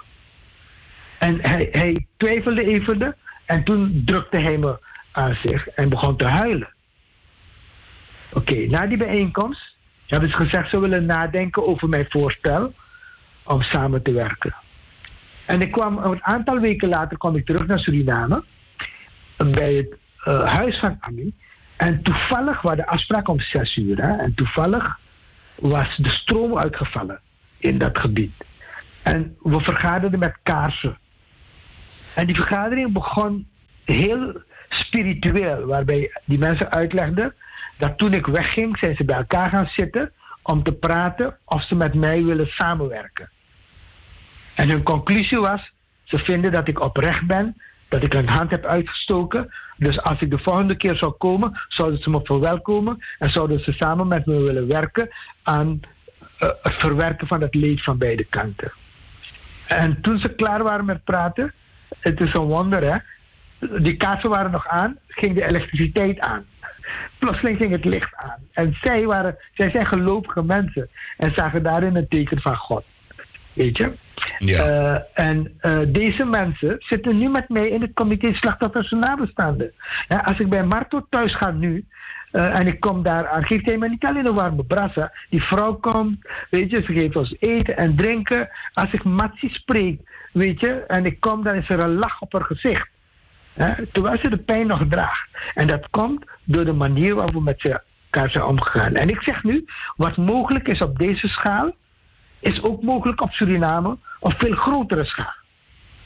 En 1.19 1.41
hij, 1.41 1.67
hij 1.71 2.07
twijfelde 2.17 2.65
even 2.65 3.15
en 3.45 3.63
toen 3.63 4.01
drukte 4.05 4.37
hij 4.37 4.57
me 4.57 4.79
aan 5.15 5.35
zich 5.43 5.67
en 5.67 5.89
begon 5.89 6.17
te 6.17 6.27
huilen. 6.27 6.73
Oké, 8.31 8.55
na 8.55 8.87
die 8.87 8.97
bijeenkomst 8.97 9.75
hebben 10.07 10.29
ze 10.29 10.35
gezegd 10.35 10.69
ze 10.69 10.79
willen 10.79 11.05
nadenken 11.05 11.67
over 11.67 11.89
mijn 11.89 12.05
voorstel 12.09 12.73
om 13.43 13.61
samen 13.61 14.03
te 14.03 14.11
werken. 14.11 14.55
En 15.45 15.61
ik 15.61 15.71
kwam 15.71 15.97
een 15.97 16.23
aantal 16.23 16.59
weken 16.59 16.89
later 16.89 17.17
kwam 17.17 17.35
ik 17.35 17.45
terug 17.45 17.67
naar 17.67 17.79
Suriname 17.79 18.43
bij 19.37 19.73
het 19.73 19.97
uh, 20.27 20.43
huis 20.43 20.79
van 20.79 20.97
Ami. 20.99 21.33
En 21.77 22.03
toevallig 22.03 22.61
was 22.61 22.75
de 22.75 22.87
afspraak 22.87 23.27
om 23.27 23.39
zes 23.39 23.75
uur. 23.75 23.97
Hè, 24.01 24.17
en 24.17 24.33
toevallig 24.33 24.99
was 25.55 25.97
de 25.97 26.09
stroom 26.09 26.57
uitgevallen 26.57 27.19
in 27.57 27.77
dat 27.77 27.97
gebied. 27.97 28.33
En 29.03 29.37
we 29.41 29.59
vergaderden 29.59 30.19
met 30.19 30.37
kaarsen. 30.43 30.97
En 32.15 32.25
die 32.25 32.35
vergadering 32.35 32.93
begon 32.93 33.47
heel 33.85 34.41
spiritueel, 34.69 35.65
waarbij 35.65 36.11
die 36.25 36.39
mensen 36.39 36.71
uitlegden 36.71 37.33
dat 37.77 37.97
toen 37.97 38.13
ik 38.13 38.25
wegging, 38.25 38.77
zijn 38.77 38.95
ze 38.95 39.05
bij 39.05 39.15
elkaar 39.15 39.49
gaan 39.49 39.67
zitten 39.67 40.11
om 40.43 40.63
te 40.63 40.73
praten 40.73 41.37
of 41.45 41.63
ze 41.63 41.75
met 41.75 41.93
mij 41.93 42.23
willen 42.23 42.47
samenwerken. 42.47 43.29
En 44.55 44.69
hun 44.69 44.83
conclusie 44.83 45.39
was, 45.39 45.71
ze 46.03 46.17
vinden 46.17 46.51
dat 46.51 46.67
ik 46.67 46.79
oprecht 46.79 47.27
ben, 47.27 47.55
dat 47.87 48.03
ik 48.03 48.13
een 48.13 48.27
hand 48.27 48.51
heb 48.51 48.65
uitgestoken. 48.65 49.53
Dus 49.77 50.01
als 50.01 50.21
ik 50.21 50.29
de 50.29 50.39
volgende 50.39 50.75
keer 50.77 50.95
zou 50.95 51.11
komen, 51.11 51.59
zouden 51.67 51.99
ze 51.99 52.09
me 52.09 52.19
verwelkomen 52.23 53.05
en 53.19 53.29
zouden 53.29 53.59
ze 53.59 53.71
samen 53.71 54.07
met 54.07 54.25
me 54.25 54.41
willen 54.41 54.67
werken 54.67 55.09
aan 55.43 55.79
uh, 56.39 56.49
het 56.61 56.73
verwerken 56.73 57.27
van 57.27 57.41
het 57.41 57.55
leed 57.55 57.83
van 57.83 57.97
beide 57.97 58.23
kanten. 58.23 58.71
En 59.67 60.01
toen 60.01 60.19
ze 60.19 60.35
klaar 60.35 60.63
waren 60.63 60.85
met 60.85 61.03
praten, 61.03 61.53
het 61.99 62.19
is 62.19 62.33
een 62.33 62.45
wonder 62.45 62.83
hè, 62.83 62.97
die 63.59 63.97
kaarsen 63.97 64.29
waren 64.29 64.51
nog 64.51 64.67
aan, 64.67 64.97
ging 65.07 65.35
de 65.35 65.45
elektriciteit 65.45 66.19
aan. 66.19 66.45
Plotseling 67.19 67.57
ging 67.57 67.71
het 67.71 67.85
licht 67.85 68.15
aan. 68.15 68.39
En 68.51 68.77
zij, 68.81 69.05
waren, 69.05 69.37
zij 69.53 69.69
zijn 69.69 69.85
gelovige 69.85 70.43
mensen 70.43 70.89
en 71.17 71.31
zagen 71.35 71.63
daarin 71.63 71.95
een 71.95 72.07
teken 72.07 72.41
van 72.41 72.55
God. 72.55 72.83
Weet 73.53 73.77
je? 73.77 73.91
Ja. 74.37 74.67
Uh, 74.67 75.25
en 75.27 75.57
uh, 75.61 75.79
deze 75.87 76.25
mensen 76.25 76.75
zitten 76.79 77.17
nu 77.17 77.29
met 77.29 77.49
mij 77.49 77.67
in 77.67 77.81
het 77.81 77.93
comité 77.93 78.33
slachtoffers 78.33 78.91
en 78.91 78.99
nabestaanden. 78.99 79.71
Ja, 80.07 80.17
als 80.17 80.39
ik 80.39 80.49
bij 80.49 80.63
Marto 80.63 81.05
thuis 81.09 81.35
ga 81.35 81.51
nu, 81.51 81.85
uh, 82.31 82.59
en 82.59 82.67
ik 82.67 82.79
kom 82.79 83.03
daar 83.03 83.27
aan, 83.27 83.45
geeft 83.45 83.65
hij 83.65 83.77
me 83.77 83.89
niet 83.89 84.05
alleen 84.05 84.27
een 84.27 84.35
warme 84.35 84.63
brassa. 84.63 85.11
Die 85.29 85.43
vrouw 85.43 85.73
komt, 85.73 86.27
weet 86.49 86.71
je, 86.71 86.81
ze 86.81 86.93
geeft 86.93 87.15
ons 87.15 87.35
eten 87.39 87.77
en 87.77 87.95
drinken. 87.95 88.49
Als 88.73 88.93
ik 88.93 89.03
Matsi 89.03 89.49
spreek, 89.49 89.99
weet 90.31 90.59
je, 90.59 90.83
en 90.87 91.05
ik 91.05 91.19
kom, 91.19 91.43
dan 91.43 91.55
is 91.55 91.69
er 91.69 91.83
een 91.83 91.95
lach 91.95 92.21
op 92.21 92.33
haar 92.33 92.43
gezicht. 92.43 92.89
Terwijl 93.91 94.17
ze 94.17 94.29
de 94.29 94.37
pijn 94.37 94.67
nog 94.67 94.83
draagt. 94.89 95.29
En 95.53 95.67
dat 95.67 95.89
komt 95.89 96.25
door 96.43 96.65
de 96.65 96.73
manier 96.73 97.15
waarop 97.15 97.33
we 97.33 97.41
met 97.41 97.79
elkaar 98.11 98.29
zijn 98.29 98.43
omgegaan. 98.43 98.93
En 98.93 99.09
ik 99.09 99.21
zeg 99.21 99.43
nu, 99.43 99.65
wat 99.95 100.17
mogelijk 100.17 100.67
is 100.67 100.79
op 100.79 100.99
deze 100.99 101.27
schaal, 101.27 101.71
is 102.39 102.63
ook 102.63 102.83
mogelijk 102.83 103.21
op 103.21 103.31
Suriname 103.31 103.97
op 104.19 104.33
veel 104.37 104.55
grotere 104.55 105.05
schaal. 105.05 105.33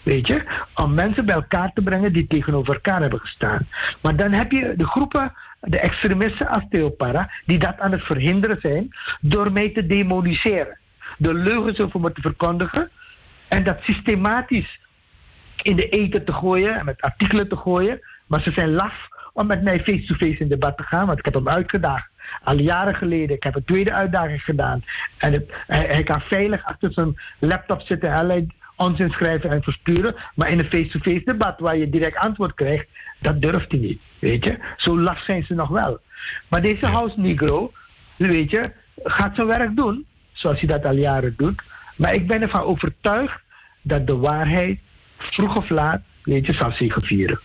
Weet 0.03 0.27
je, 0.27 0.43
om 0.75 0.93
mensen 0.93 1.25
bij 1.25 1.35
elkaar 1.35 1.71
te 1.73 1.81
brengen 1.81 2.13
die 2.13 2.27
tegenover 2.27 2.73
elkaar 2.73 3.01
hebben 3.01 3.19
gestaan. 3.19 3.67
Maar 4.01 4.15
dan 4.15 4.31
heb 4.31 4.51
je 4.51 4.73
de 4.77 4.87
groepen, 4.87 5.33
de 5.59 5.79
extremisten 5.79 6.47
als 6.47 6.63
Theopara, 6.69 7.31
die 7.45 7.59
dat 7.59 7.79
aan 7.79 7.91
het 7.91 8.03
verhinderen 8.03 8.57
zijn 8.61 8.89
door 9.21 9.51
mij 9.51 9.69
te 9.69 9.85
demoniseren. 9.85 10.77
Door 11.17 11.33
leugens 11.33 11.79
over 11.79 11.99
me 11.99 12.11
te 12.11 12.21
verkondigen 12.21 12.89
en 13.47 13.63
dat 13.63 13.77
systematisch 13.81 14.79
in 15.61 15.75
de 15.75 15.89
eten 15.89 16.25
te 16.25 16.33
gooien 16.33 16.75
en 16.75 16.85
met 16.85 17.01
artikelen 17.01 17.49
te 17.49 17.55
gooien. 17.55 17.99
Maar 18.27 18.41
ze 18.41 18.51
zijn 18.51 18.73
laf 18.73 19.07
om 19.33 19.47
met 19.47 19.63
mij 19.63 19.79
face-to-face 19.79 20.37
in 20.37 20.47
debat 20.47 20.77
te 20.77 20.83
gaan, 20.83 21.05
want 21.05 21.19
ik 21.19 21.25
heb 21.25 21.33
hem 21.33 21.49
uitgedaagd. 21.49 22.09
Al 22.43 22.57
jaren 22.57 22.95
geleden. 22.95 23.35
Ik 23.35 23.43
heb 23.43 23.55
een 23.55 23.63
tweede 23.63 23.93
uitdaging 23.93 24.43
gedaan. 24.43 24.83
En 25.17 25.31
het, 25.31 25.51
hij, 25.67 26.03
kan 26.03 26.21
veilig 26.21 26.65
achter 26.65 26.93
zijn 26.93 27.19
laptop 27.39 27.81
zitten 27.81 28.13
en 28.13 28.53
onzin 28.75 29.09
schrijven 29.09 29.49
en 29.49 29.63
versturen. 29.63 30.15
Maar 30.35 30.49
in 30.49 30.59
een 30.59 30.69
face-to-face 30.69 31.21
debat 31.25 31.59
waar 31.59 31.77
je 31.77 31.89
direct 31.89 32.17
antwoord 32.17 32.53
krijgt, 32.53 32.87
dat 33.19 33.41
durft 33.41 33.71
hij 33.71 33.79
niet. 33.79 34.01
Weet 34.19 34.43
je? 34.43 34.57
Zo 34.77 34.99
laf 34.99 35.19
zijn 35.19 35.43
ze 35.43 35.53
nog 35.53 35.69
wel. 35.69 35.99
Maar 36.47 36.61
deze 36.61 36.85
House 36.85 37.19
Negro, 37.19 37.71
weet 38.15 38.51
je, 38.51 38.71
gaat 39.03 39.35
zijn 39.35 39.47
werk 39.47 39.75
doen, 39.75 40.05
zoals 40.31 40.59
hij 40.59 40.69
dat 40.69 40.85
al 40.85 40.95
jaren 40.95 41.33
doet. 41.37 41.61
Maar 41.95 42.13
ik 42.13 42.27
ben 42.27 42.41
ervan 42.41 42.61
overtuigd 42.61 43.41
dat 43.81 44.07
de 44.07 44.17
waarheid 44.17 44.79
vroeg 45.19 45.57
of 45.57 45.69
laat, 45.69 46.01
weet 46.23 46.45
je, 46.45 46.53
zal 46.53 46.71
zegevieren. 46.71 47.39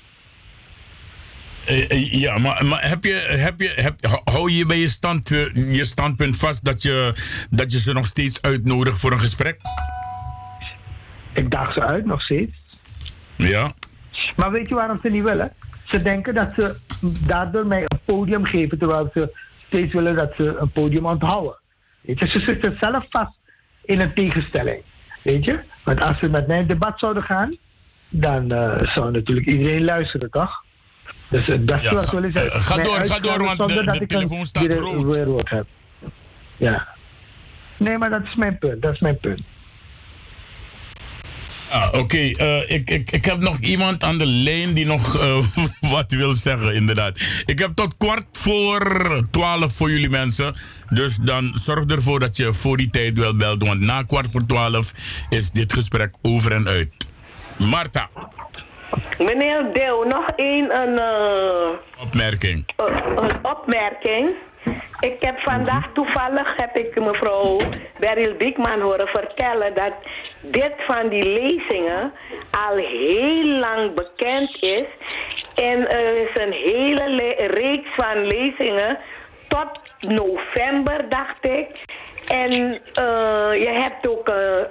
Uh, 1.70 2.12
ja, 2.12 2.38
maar, 2.38 2.64
maar 2.64 2.88
heb 2.88 3.04
je, 3.04 3.12
heb 3.14 3.60
je, 3.60 3.72
heb, 3.74 4.20
hou 4.24 4.50
je 4.50 4.66
bij 4.66 4.78
je, 4.78 4.88
stand, 4.88 5.30
uh, 5.30 5.74
je 5.74 5.84
standpunt 5.84 6.36
vast 6.36 6.64
dat 6.64 6.82
je, 6.82 7.14
dat 7.50 7.72
je 7.72 7.78
ze 7.78 7.92
nog 7.92 8.06
steeds 8.06 8.42
uitnodigt 8.42 8.98
voor 8.98 9.12
een 9.12 9.20
gesprek? 9.20 9.60
Ik 11.32 11.50
daag 11.50 11.72
ze 11.72 11.80
uit 11.80 12.04
nog 12.04 12.22
steeds. 12.22 12.52
Ja. 13.36 13.72
Maar 14.36 14.52
weet 14.52 14.68
je 14.68 14.74
waarom 14.74 14.98
ze 15.02 15.10
niet 15.10 15.22
willen? 15.22 15.52
Ze 15.84 16.02
denken 16.02 16.34
dat 16.34 16.52
ze 16.54 16.76
daardoor 17.26 17.66
mij 17.66 17.82
een 17.82 18.00
podium 18.04 18.44
geven, 18.44 18.78
terwijl 18.78 19.10
ze 19.14 19.38
steeds 19.66 19.92
willen 19.92 20.16
dat 20.16 20.32
ze 20.36 20.56
een 20.58 20.72
podium 20.72 21.06
onthouden. 21.06 21.58
Weet 22.00 22.18
je, 22.18 22.26
ze 22.26 22.40
zitten 22.40 22.76
zelf 22.80 23.04
vast 23.10 23.34
in 23.84 24.00
een 24.00 24.14
tegenstelling. 24.14 24.82
Weet 25.22 25.44
je? 25.44 25.60
Want 25.84 26.00
als 26.00 26.18
ze 26.18 26.28
met 26.28 26.46
mij 26.46 26.58
in 26.58 26.66
debat 26.66 26.98
zouden 26.98 27.22
gaan, 27.22 27.56
dan 28.20 28.52
eh, 28.52 28.94
zou 28.94 29.10
natuurlijk 29.10 29.46
iedereen 29.46 29.84
luisteren, 29.84 30.30
toch? 30.30 30.62
Dus 31.30 31.48
uh, 31.48 31.58
dat 31.60 31.76
is 31.76 31.82
Ja, 31.82 31.94
wat 31.94 32.04
ik 32.04 32.10
wil 32.18 32.30
zeggen. 32.30 32.52
eh, 32.52 32.60
ga 32.60 32.76
door, 32.76 33.00
ga 33.00 33.18
door, 33.20 33.44
want 33.44 33.56
zonder 33.56 33.92
de- 33.92 33.98
de 33.98 34.06
telefoon 34.06 34.46
staat 34.46 34.72
rood. 34.72 35.48
heb. 35.50 35.66
Ja. 36.56 36.88
Nee, 37.78 37.98
maar 37.98 38.10
dat 38.10 38.22
is 38.24 38.34
mijn 38.34 38.58
punt. 38.58 38.82
Dat 38.82 38.92
is 38.92 39.00
mijn 39.00 39.18
punt. 39.20 39.40
Ah, 41.70 41.94
Oké, 41.94 42.16
eh, 42.18 42.70
ik, 42.70 42.90
ik, 42.90 43.10
ik 43.10 43.24
heb 43.24 43.38
nog 43.38 43.58
iemand 43.58 44.02
aan 44.04 44.18
de 44.18 44.26
lijn 44.26 44.74
die 44.74 44.86
nog 44.86 45.18
eh, 45.18 45.36
wat 45.92 46.12
wil 46.12 46.32
zeggen, 46.32 46.74
inderdaad. 46.74 47.20
Ik 47.46 47.58
heb 47.58 47.74
tot 47.74 47.96
kwart 47.96 48.26
voor 48.32 49.26
twaalf 49.30 49.72
voor 49.76 49.90
jullie 49.90 50.10
mensen. 50.10 50.54
Dus 50.88 51.16
dan 51.16 51.54
zorg 51.54 51.84
ervoor 51.86 52.20
dat 52.20 52.36
je 52.36 52.54
voor 52.54 52.76
die 52.76 52.90
tijd 52.90 53.18
wel 53.18 53.36
belt. 53.36 53.62
Want 53.66 53.80
na 53.80 54.02
kwart 54.02 54.26
voor 54.30 54.46
twaalf 54.46 54.92
is 55.30 55.50
dit 55.50 55.72
gesprek 55.72 56.14
over 56.22 56.52
en 56.52 56.68
uit. 56.68 56.92
Marta, 57.58 58.08
Meneer 59.18 59.72
Deel, 59.72 60.04
nog 60.04 60.26
één 60.36 60.80
een, 60.80 60.98
eh, 60.98 61.68
opmerking. 62.02 62.64
een, 62.76 63.22
een 63.24 63.38
opmerking. 63.42 64.30
Ik 65.00 65.16
heb 65.20 65.40
vandaag 65.40 65.88
toevallig 65.92 66.54
heb 66.56 66.76
ik 66.76 67.00
mevrouw 67.00 67.58
Beryl 67.98 68.34
Biekman 68.36 68.80
horen 68.80 69.08
vertellen 69.08 69.74
dat 69.74 69.92
dit 70.40 70.72
van 70.78 71.08
die 71.08 71.22
lezingen 71.22 72.12
al 72.68 72.76
heel 72.76 73.46
lang 73.46 73.94
bekend 73.94 74.62
is. 74.62 74.86
En 75.54 75.90
er 75.90 76.16
is 76.28 76.42
een 76.42 76.52
hele 76.52 77.08
le- 77.08 77.46
reeks 77.46 77.88
van 77.96 78.26
lezingen 78.26 78.98
tot 79.48 79.68
november, 80.00 81.08
dacht 81.08 81.46
ik. 81.46 81.68
En 82.42 82.50
eh, 82.94 83.62
je 83.62 83.68
hebt 83.72 84.08
ook 84.08 84.28
eh, 84.28 84.58
eh, 84.60 84.66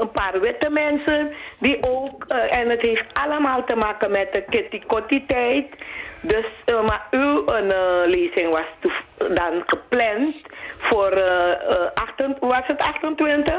een 0.00 0.10
paar 0.12 0.40
witte 0.40 0.70
mensen 0.70 1.30
die 1.58 1.78
ook, 1.88 2.24
en 2.50 2.68
het 2.68 2.80
heeft 2.82 3.04
allemaal 3.12 3.64
te 3.64 3.76
maken 3.76 4.10
met 4.10 4.28
de 4.32 4.44
kitty 4.50 5.22
tijd. 5.26 5.66
Dus, 6.20 6.46
maar 6.86 7.06
uw 7.10 7.44
lezing 8.06 8.50
was 8.50 8.92
dan 9.16 9.62
gepland 9.66 10.34
voor, 10.78 11.10
eh 11.10 11.52
eh, 11.52 11.90
28 11.94 12.48
was 12.48 12.66
het 12.66 12.80
28? 12.80 13.54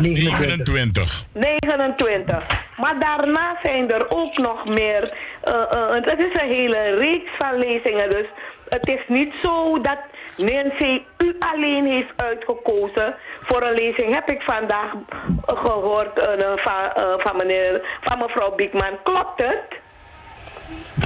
29. 0.00 1.26
29. 1.32 2.46
Maar 2.76 2.98
daarna 2.98 3.56
zijn 3.62 3.90
er 3.90 4.04
ook 4.10 4.38
nog 4.38 4.64
meer. 4.64 5.12
eh, 5.42 5.90
het 5.90 6.22
is 6.22 6.40
een 6.42 6.48
hele 6.48 6.96
reeks 6.98 7.30
van 7.38 7.58
lezingen. 7.58 8.10
Dus 8.10 8.26
het 8.68 8.88
is 8.88 9.00
niet 9.08 9.34
zo 9.42 9.80
dat 9.80 9.98
Nancy 10.36 11.02
u 11.18 11.36
alleen 11.38 11.86
heeft 11.86 12.12
uitgekozen 12.16 13.14
voor 13.42 13.62
een 13.62 13.74
lezing. 13.74 14.14
Heb 14.14 14.30
ik 14.30 14.42
vandaag 14.42 14.92
eh, 14.92 15.64
gehoord 15.64 16.18
eh, 16.18 16.52
van, 16.56 16.92
eh, 16.94 17.14
van, 17.18 17.36
meneer, 17.36 17.98
van 18.00 18.18
mevrouw 18.18 18.54
Biekman. 18.54 19.02
Klopt 19.02 19.42
het? 19.44 19.80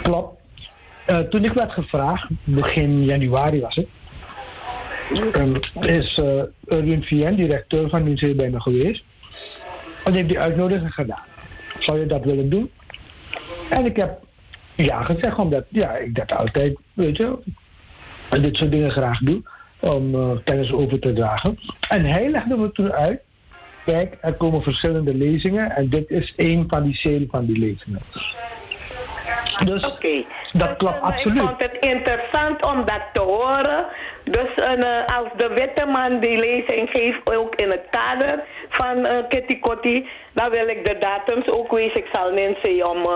Klopt. 0.02 0.40
Eh, 1.06 1.18
toen 1.18 1.44
ik 1.44 1.52
werd 1.52 1.72
gevraagd, 1.72 2.28
begin 2.44 3.04
januari 3.04 3.60
was 3.60 3.74
het, 3.74 3.88
ehm, 5.32 5.56
is 5.80 6.18
uh, 6.18 6.42
Erwin 6.66 7.02
Vien, 7.02 7.34
directeur 7.34 7.88
van 7.88 8.02
Museum, 8.02 8.36
bij 8.36 8.50
me 8.50 8.60
geweest. 8.60 9.04
En 10.04 10.14
heeft 10.14 10.28
die 10.28 10.38
uitnodiging 10.38 10.94
gedaan. 10.94 11.24
Zou 11.78 12.00
je 12.00 12.06
dat 12.06 12.24
willen 12.24 12.50
doen? 12.50 12.70
En 13.68 13.86
ik 13.86 13.96
heb 13.96 14.18
ja 14.76 15.02
gezegd, 15.02 15.38
omdat 15.38 15.64
ja, 15.68 15.96
ik 15.96 16.14
dat 16.14 16.32
altijd, 16.32 16.78
weet 16.92 17.16
je, 17.16 17.38
dit 18.30 18.56
soort 18.56 18.70
dingen 18.70 18.90
graag 18.90 19.18
doe, 19.18 19.42
om 19.80 20.14
uh, 20.14 20.30
kennis 20.44 20.72
over 20.72 20.98
te 20.98 21.12
dragen. 21.12 21.58
En 21.88 22.04
hij 22.04 22.30
legde 22.30 22.56
me 22.56 22.72
toen 22.72 22.92
uit, 22.92 23.20
kijk, 23.84 24.18
er 24.20 24.34
komen 24.34 24.62
verschillende 24.62 25.14
lezingen 25.14 25.70
en 25.70 25.88
dit 25.88 26.10
is 26.10 26.32
één 26.36 26.64
van 26.68 26.82
die 26.82 26.94
serie 26.94 27.28
van 27.30 27.46
die 27.46 27.58
lezingen. 27.58 28.02
Dus 29.64 29.82
dat 30.52 30.76
klopt 30.76 31.00
absoluut. 31.00 31.42
Ik 31.42 31.48
vond 31.48 31.62
het 31.62 31.76
interessant 31.80 32.66
om 32.66 32.84
dat 32.84 33.02
te 33.12 33.20
horen. 33.20 33.86
Dus 34.24 34.48
uh, 34.56 35.04
als 35.16 35.28
de 35.36 35.48
witte 35.48 35.86
man 35.86 36.20
die 36.20 36.38
lezing 36.38 36.90
geeft, 36.90 37.36
ook 37.36 37.54
in 37.54 37.70
het 37.70 37.86
kader 37.90 38.42
van 38.68 38.98
uh, 38.98 39.10
Kitty 39.28 39.58
Kotti, 39.58 40.08
dan 40.32 40.50
wil 40.50 40.68
ik 40.68 40.86
de 40.86 40.98
datums 40.98 41.50
ook 41.50 41.72
wezen. 41.72 41.96
Ik 41.96 42.08
zal 42.12 42.32
Nancy 42.32 42.80
om 42.80 43.06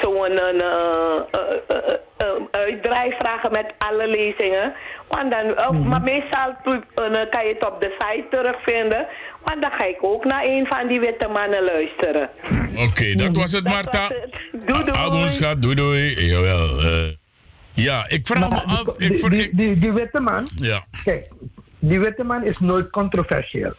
zo'n 0.00 0.38
uitdraai 2.50 3.14
vragen 3.18 3.50
met 3.52 3.74
alle 3.78 4.06
lezingen. 4.06 4.74
Want 5.08 5.30
dan, 5.30 5.46
mm 5.46 5.54
-hmm. 5.56 5.88
Maar 5.88 6.02
meestal 6.02 6.54
kan 7.30 7.46
je 7.46 7.54
het 7.58 7.66
op 7.66 7.80
de 7.80 7.94
site 7.98 8.24
terugvinden. 8.30 9.06
Want 9.44 9.60
dan 9.60 9.70
ga 9.70 9.84
ik 9.84 9.98
ook 10.00 10.24
naar 10.24 10.44
een 10.44 10.66
van 10.66 10.88
die 10.88 11.00
witte 11.00 11.28
mannen 11.28 11.64
luisteren. 11.64 12.30
Oké, 12.72 12.80
okay, 12.80 13.14
dat 13.14 13.36
was 13.36 13.52
het, 13.52 13.64
Marta. 13.64 14.08
Doei 14.66 14.84
doei. 14.84 14.98
Abonschat, 14.98 15.62
doei 15.62 15.74
doei. 15.74 16.26
Jawel. 16.26 16.84
Uh, 16.84 17.08
ja, 17.72 18.08
ik 18.08 18.26
vraag 18.26 18.50
maar 18.50 18.62
me 18.66 18.72
af. 18.72 18.96
Die, 18.96 19.12
ik, 19.12 19.30
die, 19.30 19.50
die, 19.52 19.78
die, 19.78 19.92
witte 19.92 20.20
man. 20.20 20.46
Ja. 20.54 20.84
Kijk, 21.04 21.28
die 21.78 22.00
witte 22.00 22.24
man 22.24 22.44
is 22.44 22.58
nooit 22.58 22.90
controversieel. 22.90 23.74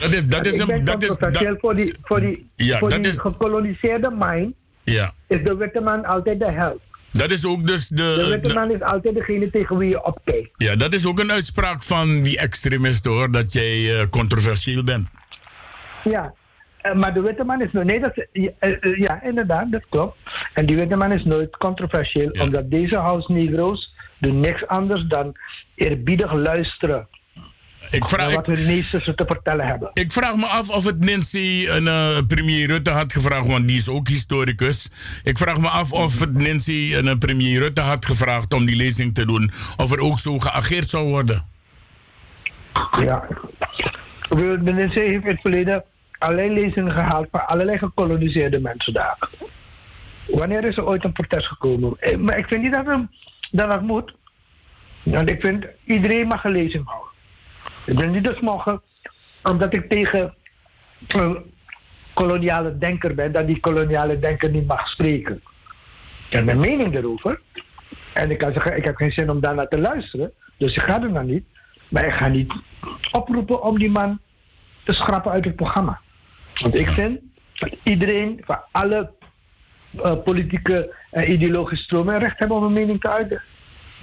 Dat 0.00 0.14
is, 0.14 0.26
dat 0.26 0.46
is 0.46 0.58
een. 0.58 0.84
Dat 0.84 1.02
is, 1.02 1.08
controversieel 1.08 1.52
dat, 1.52 1.60
voor 1.60 1.76
die, 1.76 1.94
voor 2.02 2.20
die, 2.20 2.50
ja, 2.56 2.78
voor 2.78 2.88
dat 2.88 3.02
die 3.02 3.12
is, 3.12 3.18
gekoloniseerde 3.18 4.10
mind. 4.18 4.54
Ja. 4.82 5.12
Is 5.26 5.42
de 5.42 5.56
witte 5.56 5.80
man 5.80 6.04
altijd 6.04 6.38
de 6.38 6.50
held. 6.50 6.80
Dat 7.16 7.30
is 7.30 7.46
ook 7.46 7.66
dus 7.66 7.88
de. 7.88 7.96
De 7.96 8.26
witte 8.28 8.54
man 8.54 8.70
is 8.70 8.80
altijd 8.80 9.14
degene 9.14 9.50
tegen 9.50 9.78
wie 9.78 9.88
je 9.88 10.04
opkijkt. 10.04 10.50
Ja, 10.56 10.76
dat 10.76 10.92
is 10.94 11.06
ook 11.06 11.18
een 11.18 11.32
uitspraak 11.32 11.82
van 11.82 12.22
die 12.22 12.38
extremisten 12.38 13.10
hoor, 13.10 13.30
dat 13.30 13.52
jij 13.52 13.78
uh, 13.78 14.06
controversieel 14.10 14.84
bent. 14.84 15.08
Ja, 16.04 16.34
uh, 16.82 16.94
maar 16.94 17.14
de 17.14 17.20
witte 17.20 17.44
man 17.44 17.62
is 17.62 17.72
nooit. 17.72 17.86
Nee, 17.86 18.00
dat, 18.00 18.26
uh, 18.32 18.96
ja, 18.96 19.22
inderdaad, 19.22 19.72
dat 19.72 19.84
klopt. 19.88 20.16
En 20.54 20.66
die 20.66 20.76
witte 20.76 20.96
man 20.96 21.12
is 21.12 21.24
nooit 21.24 21.56
controversieel, 21.56 22.28
ja. 22.32 22.42
omdat 22.42 22.70
deze 22.70 22.96
House 22.96 23.32
Negro's 23.32 23.94
doen 24.18 24.40
niks 24.40 24.66
anders 24.66 25.04
dan 25.06 25.36
eerbiedig 25.74 26.32
luisteren. 26.32 27.08
Ik 27.90 28.08
vraag, 28.08 28.34
wat 28.34 28.46
hun 28.46 28.66
meesters 28.66 29.04
te 29.04 29.24
vertellen 29.26 29.66
hebben. 29.66 29.90
Ik 29.92 30.12
vraag 30.12 30.36
me 30.36 30.46
af 30.46 30.70
of 30.70 30.84
het 30.84 31.04
Nancy 31.04 31.66
een 31.68 31.84
uh, 31.84 32.18
premier 32.26 32.66
Rutte 32.66 32.90
had 32.90 33.12
gevraagd, 33.12 33.46
want 33.46 33.68
die 33.68 33.76
is 33.76 33.88
ook 33.88 34.08
historicus. 34.08 34.90
Ik 35.22 35.38
vraag 35.38 35.58
me 35.58 35.68
af 35.68 35.92
of 35.92 36.20
het 36.20 36.32
Nancy 36.32 36.94
een 36.94 37.18
premier 37.18 37.58
Rutte 37.58 37.80
had 37.80 38.06
gevraagd 38.06 38.54
om 38.54 38.64
die 38.64 38.76
lezing 38.76 39.14
te 39.14 39.26
doen, 39.26 39.50
of 39.76 39.92
er 39.92 40.00
ook 40.00 40.18
zo 40.18 40.38
geageerd 40.38 40.88
zou 40.88 41.08
worden. 41.08 41.44
Ja. 43.00 43.26
De 44.28 44.72
Nancy 44.72 45.00
heeft 45.00 45.24
in 45.24 45.30
het 45.30 45.40
verleden 45.40 45.84
alleen 46.18 46.52
lezingen 46.52 46.92
gehaald 46.92 47.28
van 47.30 47.46
allerlei 47.46 47.78
gekoloniseerde 47.78 48.60
mensen 48.60 48.92
daar. 48.92 49.18
Wanneer 50.26 50.64
is 50.64 50.76
er 50.76 50.86
ooit 50.86 51.04
een 51.04 51.12
protest 51.12 51.46
gekomen? 51.46 51.96
Maar 52.18 52.38
ik 52.38 52.46
vind 52.46 52.62
niet 52.62 52.74
dat, 52.74 52.86
dat 53.50 53.70
dat 53.70 53.82
moet. 53.82 54.14
Want 55.02 55.30
ik 55.30 55.40
vind 55.40 55.64
iedereen 55.84 56.26
mag 56.26 56.44
een 56.44 56.52
lezing 56.52 56.84
houden. 56.86 57.12
Ik 57.86 57.96
ben 57.96 58.10
niet 58.10 58.24
dus 58.24 58.40
mogen, 58.40 58.82
omdat 59.42 59.74
ik 59.74 59.90
tegen 59.90 60.34
een 61.08 61.52
koloniale 62.14 62.78
denker 62.78 63.14
ben, 63.14 63.32
dat 63.32 63.46
die 63.46 63.60
koloniale 63.60 64.18
denker 64.18 64.50
niet 64.50 64.66
mag 64.66 64.88
spreken. 64.88 65.42
Ik 66.28 66.34
heb 66.36 66.44
mijn 66.44 66.58
mening 66.58 66.94
erover. 66.94 67.40
En 68.12 68.30
ik 68.30 68.38
kan 68.38 68.52
zeggen, 68.52 68.76
ik 68.76 68.84
heb 68.84 68.96
geen 68.96 69.12
zin 69.12 69.30
om 69.30 69.40
daarnaar 69.40 69.68
te 69.68 69.78
luisteren. 69.78 70.32
Dus 70.56 70.76
ik 70.76 70.82
ga 70.82 71.02
er 71.02 71.12
nou 71.12 71.26
niet. 71.26 71.44
Maar 71.88 72.04
ik 72.04 72.12
ga 72.12 72.28
niet 72.28 72.52
oproepen 73.12 73.62
om 73.62 73.78
die 73.78 73.90
man 73.90 74.20
te 74.84 74.94
schrappen 74.94 75.32
uit 75.32 75.44
het 75.44 75.56
programma. 75.56 76.00
Want 76.60 76.78
ik 76.78 76.88
vind 76.88 77.20
dat 77.54 77.70
iedereen 77.82 78.42
van 78.44 78.58
alle 78.70 79.10
uh, 79.92 80.22
politieke 80.24 80.94
en 81.10 81.32
ideologische 81.32 81.84
stromen 81.84 82.18
recht 82.18 82.38
hebben 82.38 82.56
om 82.56 82.62
een 82.62 82.72
mening 82.72 83.00
te 83.00 83.12
uiten. 83.12 83.42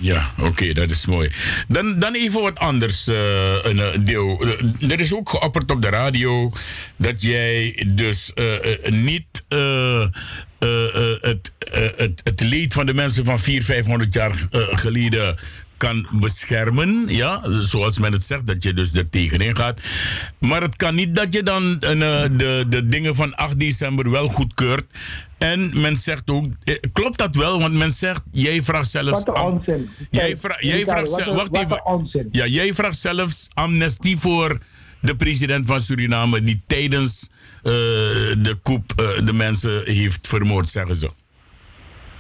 Ja, 0.02 0.26
oké, 0.40 0.74
dat 0.74 0.92
is 0.92 1.06
mooi. 1.06 1.32
Dan, 1.68 2.00
dan 2.00 2.14
even 2.14 2.42
wat 2.42 2.60
anders, 2.60 3.08
uh, 3.08 3.64
een 3.64 4.06
deel. 4.06 4.46
Er 4.90 5.00
is 5.00 5.14
ook 5.14 5.30
geopperd 5.30 5.72
op 5.72 5.82
de 5.82 5.90
radio 5.90 6.52
dat 6.96 7.22
jij 7.22 7.86
dus 7.88 8.32
niet 8.90 9.44
het, 10.60 11.52
het, 11.98 12.22
het 12.24 12.42
leed 12.42 12.74
van 12.74 12.86
de 12.86 12.94
mensen 12.94 13.26
van 13.26 13.40
400, 13.40 13.66
500 13.66 14.14
jaar 14.14 14.48
geleden 14.72 15.38
kan 15.78 16.08
beschermen, 16.12 17.04
ja, 17.08 17.42
zoals 17.60 18.00
men 18.00 18.12
het 18.12 18.24
zegt, 18.24 18.48
dat 18.48 18.64
je 18.64 18.74
dus 18.74 18.94
er 18.94 19.10
tegenin 19.10 19.56
gaat. 19.56 19.82
Maar 20.38 20.62
het 20.62 20.76
kan 20.76 20.96
niet 20.96 21.16
dat 21.16 21.34
je 21.34 21.44
dan 21.44 21.80
de, 21.80 22.66
de 22.70 22.88
dingen 22.88 23.16
van 23.16 23.36
8 23.36 23.60
december 23.60 24.10
wel 24.10 24.28
goedkeurt. 24.28 24.86
En 25.42 25.82
men 25.82 25.98
zegt 25.98 26.30
ook, 26.30 26.46
eh, 26.64 26.76
klopt 26.94 27.18
dat 27.18 27.36
wel? 27.36 27.60
Want 27.60 27.74
men 27.74 27.92
zegt, 27.92 28.22
jij 28.32 28.64
vraagt 28.64 28.90
zelfs... 28.90 29.24
Wat 29.24 29.38
een 29.38 29.44
onzin. 29.44 29.90
Jij, 30.10 30.38
vra 30.38 30.56
jij 30.60 30.86
vraagt 30.86 31.26
wacht 31.26 31.50
wat 31.50 31.64
even. 31.64 31.86
onzin. 31.86 32.28
Ja, 32.32 32.46
jij 32.46 32.74
vraagt 32.74 32.98
zelfs 32.98 33.48
amnestie 33.54 34.18
voor 34.18 34.60
de 35.00 35.16
president 35.16 35.66
van 35.66 35.80
Suriname 35.80 36.44
die 36.44 36.62
tijdens 36.68 37.30
de 37.64 38.58
koep 38.64 38.94
de 39.26 39.34
mensen 39.34 39.82
heeft 39.86 40.28
vermoord, 40.28 40.70
zeggen 40.70 40.96
ze. 40.96 41.10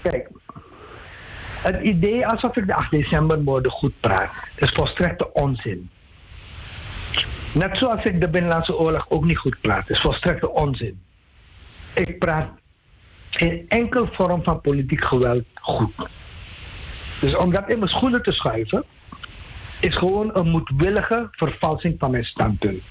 Kijk, 0.03 0.29
het 1.63 1.81
idee 1.83 2.27
alsof 2.27 2.55
ik 2.55 2.67
de 2.67 2.73
8 2.73 2.91
december 2.91 3.41
moorden 3.41 3.71
goed 3.71 3.93
praat, 3.99 4.31
is 4.55 4.71
volstrekte 4.71 5.33
onzin. 5.33 5.89
Net 7.53 7.77
zoals 7.77 8.03
ik 8.03 8.21
de 8.21 8.29
Binnenlandse 8.29 8.77
Oorlog 8.77 9.05
ook 9.09 9.25
niet 9.25 9.37
goed 9.37 9.61
praat, 9.61 9.89
is 9.89 10.01
volstrekte 10.01 10.49
onzin. 10.49 11.01
Ik 11.93 12.19
praat 12.19 12.60
geen 13.31 13.65
enkel 13.67 14.09
vorm 14.11 14.43
van 14.43 14.61
politiek 14.61 15.03
geweld 15.03 15.43
goed. 15.53 16.09
Dus 17.21 17.35
om 17.35 17.53
dat 17.53 17.69
in 17.69 17.79
mijn 17.79 17.91
schoenen 17.91 18.23
te 18.23 18.31
schuiven, 18.31 18.83
is 19.79 19.95
gewoon 19.97 20.29
een 20.33 20.49
moedwillige 20.49 21.27
vervalsing 21.31 21.95
van 21.99 22.11
mijn 22.11 22.25
standpunt. 22.25 22.83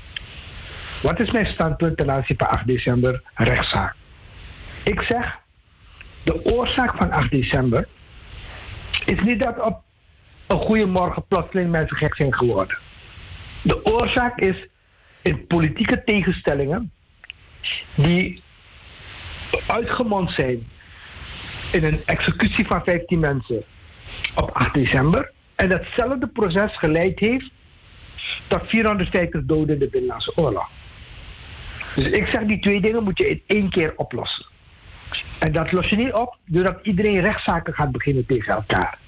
Wat 1.03 1.21
is 1.21 1.31
mijn 1.31 1.47
standpunt 1.47 1.97
ten 1.97 2.11
aanzien 2.11 2.37
van 2.37 2.49
8 2.49 2.67
december 2.67 3.23
rechtszaak? 3.35 3.95
Ik 4.85 5.01
zeg, 5.01 5.39
de 6.23 6.45
oorzaak 6.45 6.97
van 6.97 7.11
8 7.11 7.31
december 7.31 7.89
is 9.05 9.21
niet 9.21 9.43
dat 9.43 9.61
op 9.61 9.83
een 10.47 10.59
goede 10.59 10.87
morgen 10.87 11.25
plotseling 11.29 11.71
mensen 11.71 11.97
gek 11.97 12.15
zijn 12.15 12.35
geworden. 12.35 12.79
De 13.62 13.85
oorzaak 13.85 14.39
is 14.39 14.67
in 15.23 15.47
politieke 15.47 16.05
tegenstellingen 16.05 16.93
die 17.95 18.43
uitgemond 19.66 20.31
zijn 20.31 20.68
in 21.72 21.85
een 21.85 22.02
executie 22.05 22.66
van 22.66 22.82
15 22.85 23.20
mensen 23.20 23.64
op 24.35 24.51
8 24.51 24.74
december. 24.74 25.32
En 25.56 25.68
datzelfde 25.68 26.27
proces 26.27 26.78
geleid 26.78 27.18
heeft 27.18 27.51
tot 28.48 28.68
450 28.68 29.44
doden 29.44 29.74
in 29.74 29.81
de 29.81 29.89
Binnenlandse 29.89 30.32
Oorlog. 30.36 30.68
Dus 31.94 32.06
ik 32.06 32.27
zeg, 32.27 32.44
die 32.44 32.59
twee 32.59 32.81
dingen 32.81 33.02
moet 33.02 33.18
je 33.18 33.28
in 33.28 33.43
één 33.47 33.70
keer 33.70 33.93
oplossen. 33.97 34.47
En 35.39 35.52
dat 35.52 35.72
los 35.72 35.89
je 35.89 35.97
niet 35.97 36.12
op 36.12 36.36
doordat 36.44 36.78
iedereen 36.82 37.20
rechtszaken 37.20 37.74
gaat 37.74 37.93
beginnen 37.93 38.27
tegen 38.27 38.55
elkaar. 38.55 38.98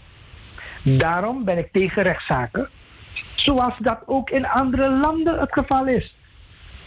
Daarom 0.82 1.44
ben 1.44 1.58
ik 1.58 1.68
tegen 1.72 2.02
rechtszaken, 2.02 2.68
zoals 3.34 3.74
dat 3.78 4.02
ook 4.06 4.30
in 4.30 4.46
andere 4.46 4.90
landen 4.90 5.38
het 5.38 5.52
geval 5.52 5.86
is. 5.86 6.16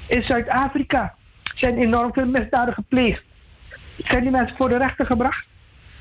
In 0.08 0.24
Zuid-Afrika 0.24 1.16
zijn 1.56 1.78
enorm 1.78 2.14
veel 2.14 2.26
misdaden 2.26 2.74
gepleegd. 2.74 3.24
Zijn 3.98 4.22
die 4.22 4.32
mensen 4.32 4.58
voor 4.58 4.70
de 4.70 4.78
rechter 4.78 5.06
gebracht? 5.06 5.46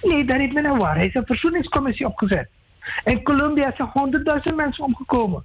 Nee, 0.02 0.24
daar 0.24 0.38
heeft 0.38 0.52
men 0.52 0.64
een 0.64 0.78
waarheids- 0.78 1.14
en 1.14 1.26
verzoeningscommissie 1.26 2.06
opgezet. 2.06 2.48
In 3.04 3.22
Colombia 3.22 3.72
zijn 3.76 3.90
honderdduizend 3.92 4.56
mensen 4.56 4.84
omgekomen. 4.84 5.44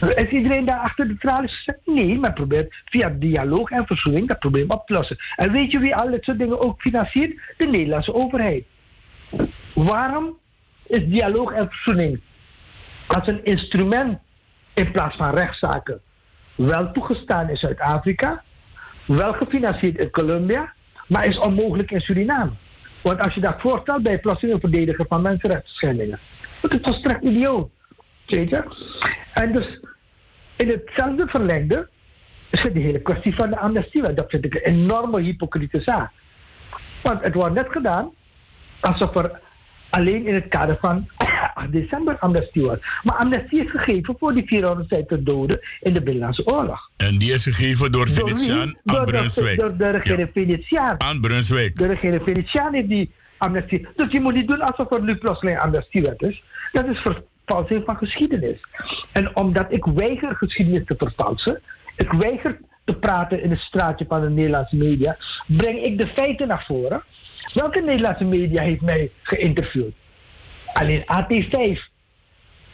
Is 0.00 0.30
iedereen 0.30 0.64
daar 0.64 0.78
achter 0.78 1.08
de 1.08 1.18
tralies 1.18 1.56
gezet? 1.56 1.80
Nee, 1.84 2.18
men 2.18 2.32
probeert 2.32 2.74
via 2.84 3.08
dialoog 3.08 3.70
en 3.70 3.86
verzoening 3.86 4.28
dat 4.28 4.38
probleem 4.38 4.70
op 4.70 4.86
te 4.86 4.92
lossen. 4.92 5.18
En 5.36 5.52
weet 5.52 5.70
je 5.70 5.78
wie 5.78 5.96
al 5.96 6.10
dit 6.10 6.24
soort 6.24 6.38
dingen 6.38 6.64
ook 6.64 6.80
financiert? 6.80 7.40
De 7.56 7.66
Nederlandse 7.66 8.14
overheid. 8.14 8.64
Waarom 9.74 10.38
is 10.86 11.06
dialoog 11.06 11.52
en 11.52 11.68
verzoening 11.68 12.20
als 13.06 13.26
een 13.26 13.44
instrument 13.44 14.18
in 14.74 14.90
plaats 14.90 15.16
van 15.16 15.34
rechtszaken 15.34 16.00
wel 16.54 16.92
toegestaan 16.92 17.48
in 17.48 17.56
Zuid-Afrika, 17.56 18.42
wel 19.06 19.32
gefinancierd 19.32 19.98
in 19.98 20.10
Colombia, 20.10 20.72
maar 21.06 21.26
is 21.26 21.38
onmogelijk 21.38 21.90
in 21.90 22.00
Suriname? 22.00 22.50
Want 23.02 23.20
als 23.20 23.34
je 23.34 23.40
dat 23.40 23.60
voorstelt 23.60 24.02
bij 24.02 24.18
plotseling 24.18 24.54
een 24.54 24.70
verdediger 24.70 25.06
van 25.08 25.22
mensenrechten 25.22 26.18
dat 26.62 26.74
is 26.74 26.80
volstrekt 26.82 27.24
idioot. 27.24 27.70
Weet? 28.26 28.52
En 29.32 29.52
dus 29.52 29.80
in 30.56 30.68
hetzelfde 30.68 31.26
verlengde 31.26 31.88
is 32.50 32.62
de 32.62 32.80
hele 32.80 33.00
kwestie 33.00 33.34
van 33.34 33.50
de 33.50 33.58
amnestie. 33.58 34.12
Dat 34.12 34.30
vind 34.30 34.44
ik 34.44 34.54
een 34.54 34.60
enorme 34.60 35.22
hypocriete 35.22 35.80
zaak. 35.80 36.10
Want 37.02 37.22
het 37.22 37.34
wordt 37.34 37.54
net 37.54 37.68
gedaan 37.70 38.10
alsof 38.80 39.14
er 39.14 39.40
alleen 39.90 40.26
in 40.26 40.34
het 40.34 40.48
kader 40.48 40.78
van 40.80 41.08
8 41.16 41.21
december 41.70 42.18
amnestie 42.18 42.62
was. 42.62 42.78
Maar 43.02 43.16
amnestie 43.16 43.64
is 43.64 43.70
gegeven 43.70 44.16
voor 44.18 44.34
die 44.34 44.46
450 44.46 45.18
doden 45.20 45.60
in 45.80 45.94
de 45.94 46.02
Binnenlandse 46.02 46.46
Oorlog. 46.46 46.90
En 46.96 47.18
die 47.18 47.32
is 47.32 47.42
gegeven 47.42 47.92
door 47.92 48.08
Venetiaan 48.08 48.76
aan 48.84 49.04
Brunswijk. 49.04 49.58
Door 49.58 49.76
de 49.76 49.90
regering 49.90 50.30
ja. 50.34 50.40
Venetiaan. 50.40 51.00
Aan 51.00 51.20
Brunswijk. 51.20 51.76
De 51.76 51.86
regering 51.86 52.22
Venetiaan 52.24 52.74
heeft 52.74 52.88
die 52.88 53.10
amnestie. 53.38 53.86
Dus 53.96 54.12
je 54.12 54.20
moet 54.20 54.34
niet 54.34 54.48
doen 54.48 54.60
alsof 54.60 54.94
er 54.94 55.02
nu 55.02 55.14
plotseling 55.14 55.58
amnestiewet 55.58 56.22
is. 56.22 56.42
Dat 56.72 56.86
is 56.86 57.02
vervalsing 57.44 57.84
van 57.84 57.96
geschiedenis. 57.96 58.60
En 59.12 59.36
omdat 59.36 59.66
ik 59.68 59.84
weiger 59.84 60.34
geschiedenis 60.36 60.84
te 60.86 60.94
vervalsen, 60.98 61.60
ik 61.96 62.12
weiger 62.12 62.58
te 62.84 62.94
praten 62.94 63.42
in 63.42 63.50
het 63.50 63.60
straatje 63.60 64.04
van 64.08 64.20
de 64.20 64.28
Nederlandse 64.28 64.76
media, 64.76 65.16
breng 65.46 65.82
ik 65.82 66.00
de 66.00 66.06
feiten 66.06 66.48
naar 66.48 66.64
voren. 66.66 67.02
Welke 67.54 67.80
Nederlandse 67.80 68.24
media 68.24 68.62
heeft 68.62 68.80
mij 68.80 69.10
geïnterviewd? 69.22 69.94
Alleen 70.72 71.02
AT5. 71.02 71.78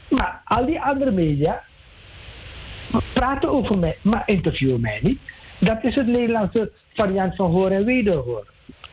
Maar 0.09 0.41
al 0.45 0.67
die 0.67 0.81
andere 0.81 1.11
media 1.11 1.63
praten 3.15 3.49
over 3.49 3.79
mij, 3.79 3.99
maar 4.03 4.23
interviewen 4.27 4.81
mij 4.81 4.99
niet. 5.03 5.21
Dat 5.61 5.85
is 5.85 5.95
het 5.95 6.07
Nederlandse 6.07 6.73
variant 6.95 7.37
van 7.37 7.51
horen 7.51 7.77
en 7.77 7.85
wederhoor. 7.85 8.47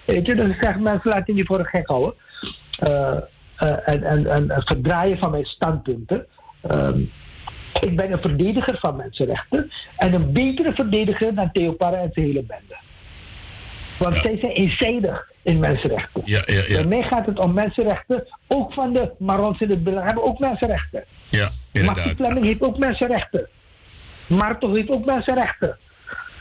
Weet 0.05 0.25
je, 0.25 0.35
dus 0.35 0.57
zeg 0.59 0.79
mensen 0.79 1.11
laten 1.11 1.35
je 1.35 1.45
voor 1.45 1.59
een 1.59 1.65
gek 1.65 1.87
houden. 1.87 2.13
Uh, 2.87 3.17
en, 3.85 4.03
en, 4.03 4.27
en 4.27 4.63
verdraaien 4.65 5.17
van 5.17 5.31
mijn 5.31 5.45
standpunten. 5.45 6.25
Um, 6.71 7.11
ik 7.81 7.95
ben 7.95 8.11
een 8.11 8.21
verdediger 8.21 8.77
van 8.79 8.95
mensenrechten. 8.95 9.71
En 9.97 10.13
een 10.13 10.33
betere 10.33 10.73
verdediger 10.73 11.35
dan 11.35 11.51
Theo 11.51 11.71
Parra 11.71 11.97
en 11.97 12.09
zijn 12.13 12.25
hele 12.25 12.43
bende. 12.43 12.75
Want 13.99 14.15
zij 14.15 14.37
zijn 14.37 14.51
eenzijdig 14.51 15.31
in 15.41 15.59
mensenrechten. 15.59 16.21
Ja, 16.25 16.41
ja, 16.45 16.63
ja. 16.67 16.75
Bij 16.75 16.85
mij 16.85 17.03
gaat 17.03 17.25
het 17.25 17.39
om 17.39 17.53
mensenrechten. 17.53 18.27
Ook 18.47 18.73
van 18.73 18.93
de 18.93 19.11
Marons 19.17 19.59
in 19.59 19.69
het 19.69 19.83
binnen 19.83 20.03
hebben 20.03 20.23
ook 20.23 20.39
mensenrechten. 20.39 21.03
Ja, 21.29 21.49
inderdaad. 21.71 22.15
Fleming 22.15 22.45
heeft 22.45 22.61
ook 22.61 22.77
mensenrechten. 22.77 23.47
Marto 24.27 24.73
heeft 24.73 24.89
ook 24.89 25.05
mensenrechten. 25.05 25.77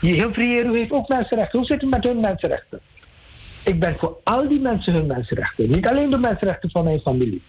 Jehan 0.01 0.33
Friero 0.33 0.73
heeft 0.73 0.91
ook 0.91 1.07
mensenrechten. 1.07 1.59
Hoe 1.59 1.67
zit 1.67 1.81
het 1.81 1.89
met 1.89 2.03
hun 2.03 2.19
mensenrechten? 2.19 2.79
Ik 3.63 3.79
ben 3.79 3.95
voor 3.99 4.17
al 4.23 4.47
die 4.47 4.59
mensen 4.59 4.93
hun 4.93 5.05
mensenrechten. 5.05 5.69
Niet 5.69 5.89
alleen 5.89 6.09
de 6.09 6.17
mensenrechten 6.17 6.69
van 6.71 6.83
mijn 6.83 6.99
familie. 6.99 7.41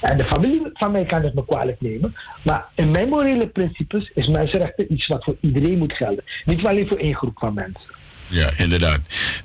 En 0.00 0.16
de 0.16 0.24
familie 0.24 0.70
van 0.72 0.90
mij 0.90 1.04
kan 1.04 1.22
het 1.22 1.34
me 1.34 1.44
kwalijk 1.46 1.80
nemen. 1.80 2.14
Maar 2.42 2.64
in 2.74 2.90
mijn 2.90 3.08
morele 3.08 3.46
principes 3.46 4.10
is 4.14 4.28
mensenrechten 4.28 4.92
iets 4.92 5.06
wat 5.06 5.24
voor 5.24 5.36
iedereen 5.40 5.78
moet 5.78 5.92
gelden. 5.92 6.24
Niet 6.44 6.66
alleen 6.66 6.88
voor 6.88 6.98
één 6.98 7.14
groep 7.14 7.38
van 7.38 7.54
mensen. 7.54 8.02
Ja, 8.34 8.50
inderdaad. 8.56 9.00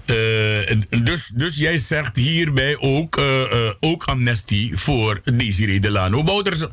Uh, 0.06 1.04
dus, 1.04 1.28
dus 1.28 1.58
jij 1.58 1.78
zegt 1.78 2.16
hierbij 2.16 2.78
ook, 2.80 3.18
uh, 3.18 3.26
uh, 3.26 3.72
ook 3.80 4.04
amnestie 4.04 4.78
voor 4.78 5.22
Desiree 5.24 5.80
Delano 5.80 6.24
Bouterse. 6.24 6.70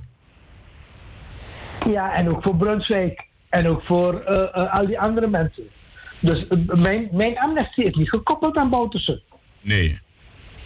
Ja, 1.91 2.15
en 2.15 2.29
ook 2.29 2.43
voor 2.43 2.57
Brunswijk. 2.57 3.25
En 3.49 3.69
ook 3.69 3.83
voor 3.83 4.25
al 4.51 4.87
die 4.87 5.01
andere 5.01 5.27
mensen. 5.29 5.65
Dus 6.21 6.47
mijn, 6.67 7.09
mijn 7.13 7.39
amnestie 7.39 7.85
is 7.85 7.95
niet 7.95 8.09
gekoppeld 8.09 8.57
aan 8.57 8.71
Bouterse. 8.71 9.23
Nee. 9.61 9.99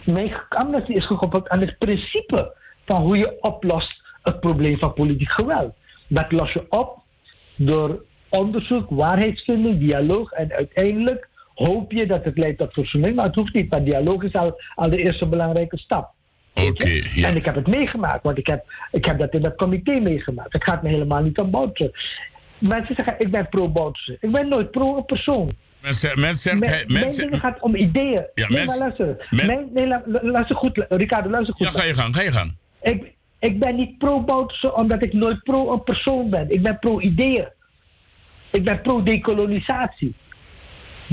Mijn 0.05 0.33
amnestie 0.49 0.95
is 0.95 1.05
gekoppeld 1.05 1.49
aan 1.49 1.59
het 1.61 1.77
principe 1.77 2.55
van 2.85 3.01
hoe 3.01 3.17
je 3.17 3.37
oplost 3.41 4.01
het 4.23 4.39
probleem 4.39 4.77
van 4.77 4.93
politiek 4.93 5.31
geweld. 5.31 5.73
Dat 6.07 6.31
los 6.31 6.53
je 6.53 6.65
op 6.69 6.99
door 7.55 8.03
onderzoek, 8.29 8.89
waarheidsvinding, 8.89 9.79
dialoog 9.79 10.31
en 10.31 10.51
uiteindelijk 10.51 11.29
hoop 11.65 11.91
je 11.91 12.05
dat 12.05 12.23
het 12.23 12.37
leidt 12.37 12.57
tot 12.57 12.73
verzoening, 12.73 13.15
maar 13.15 13.25
het 13.25 13.35
hoeft 13.35 13.53
niet. 13.53 13.69
Maar 13.69 13.83
dialoog 13.83 14.23
is 14.23 14.33
al, 14.33 14.61
al 14.75 14.89
de 14.89 14.97
eerste 14.97 15.25
belangrijke 15.25 15.77
stap. 15.77 16.13
Oké. 16.53 16.67
Okay, 16.67 17.03
ja. 17.13 17.27
En 17.27 17.35
ik 17.35 17.45
heb 17.45 17.55
het 17.55 17.67
meegemaakt, 17.67 18.23
want 18.23 18.37
ik 18.37 18.47
heb, 18.47 18.65
ik 18.91 19.05
heb 19.05 19.19
dat 19.19 19.33
in 19.33 19.41
dat 19.41 19.55
comité 19.55 19.99
meegemaakt. 19.99 20.53
Het 20.53 20.63
gaat 20.63 20.83
me 20.83 20.89
helemaal 20.89 21.21
niet 21.21 21.39
om 21.39 21.51
Boutsen. 21.51 21.91
Mensen 22.57 22.95
zeggen, 22.95 23.15
ik 23.17 23.31
ben 23.31 23.49
pro-Boutsen. 23.49 24.17
Ik 24.19 24.31
ben 24.31 24.47
nooit 24.47 24.71
pro 24.71 24.97
een 24.97 25.05
persoon. 25.05 25.55
Mensen, 25.81 26.19
mensen, 26.19 26.59
mijn, 26.59 26.85
mensen, 26.87 27.29
mijn 27.29 27.41
gaat 27.41 27.61
om 27.61 27.75
ideeën. 27.75 28.25
Ja, 28.33 28.47
nee, 28.47 28.57
mensen, 28.57 28.79
maar 28.79 28.95
luister. 28.97 29.27
men, 29.29 29.69
nee, 29.73 29.87
luister 30.31 30.55
goed, 30.55 30.85
Ricardo, 30.89 31.29
luister 31.29 31.55
goed. 31.55 31.65
Ja, 31.65 31.79
ga 31.79 31.83
je 31.83 31.93
gang, 31.93 32.15
ga 32.15 32.21
je 32.21 32.31
gang. 32.31 32.55
Ik, 32.81 33.13
ik 33.39 33.59
ben 33.59 33.75
niet 33.75 33.97
pro-Boutsen 33.97 34.75
omdat 34.75 35.03
ik 35.03 35.13
nooit 35.13 35.43
pro 35.43 35.71
een 35.73 35.83
persoon 35.83 36.29
ben. 36.29 36.51
Ik 36.51 36.61
ben 36.63 36.79
pro-ideeën. 36.79 37.47
Ik 38.51 38.63
ben 38.63 38.81
pro-dekolonisatie. 38.81 40.15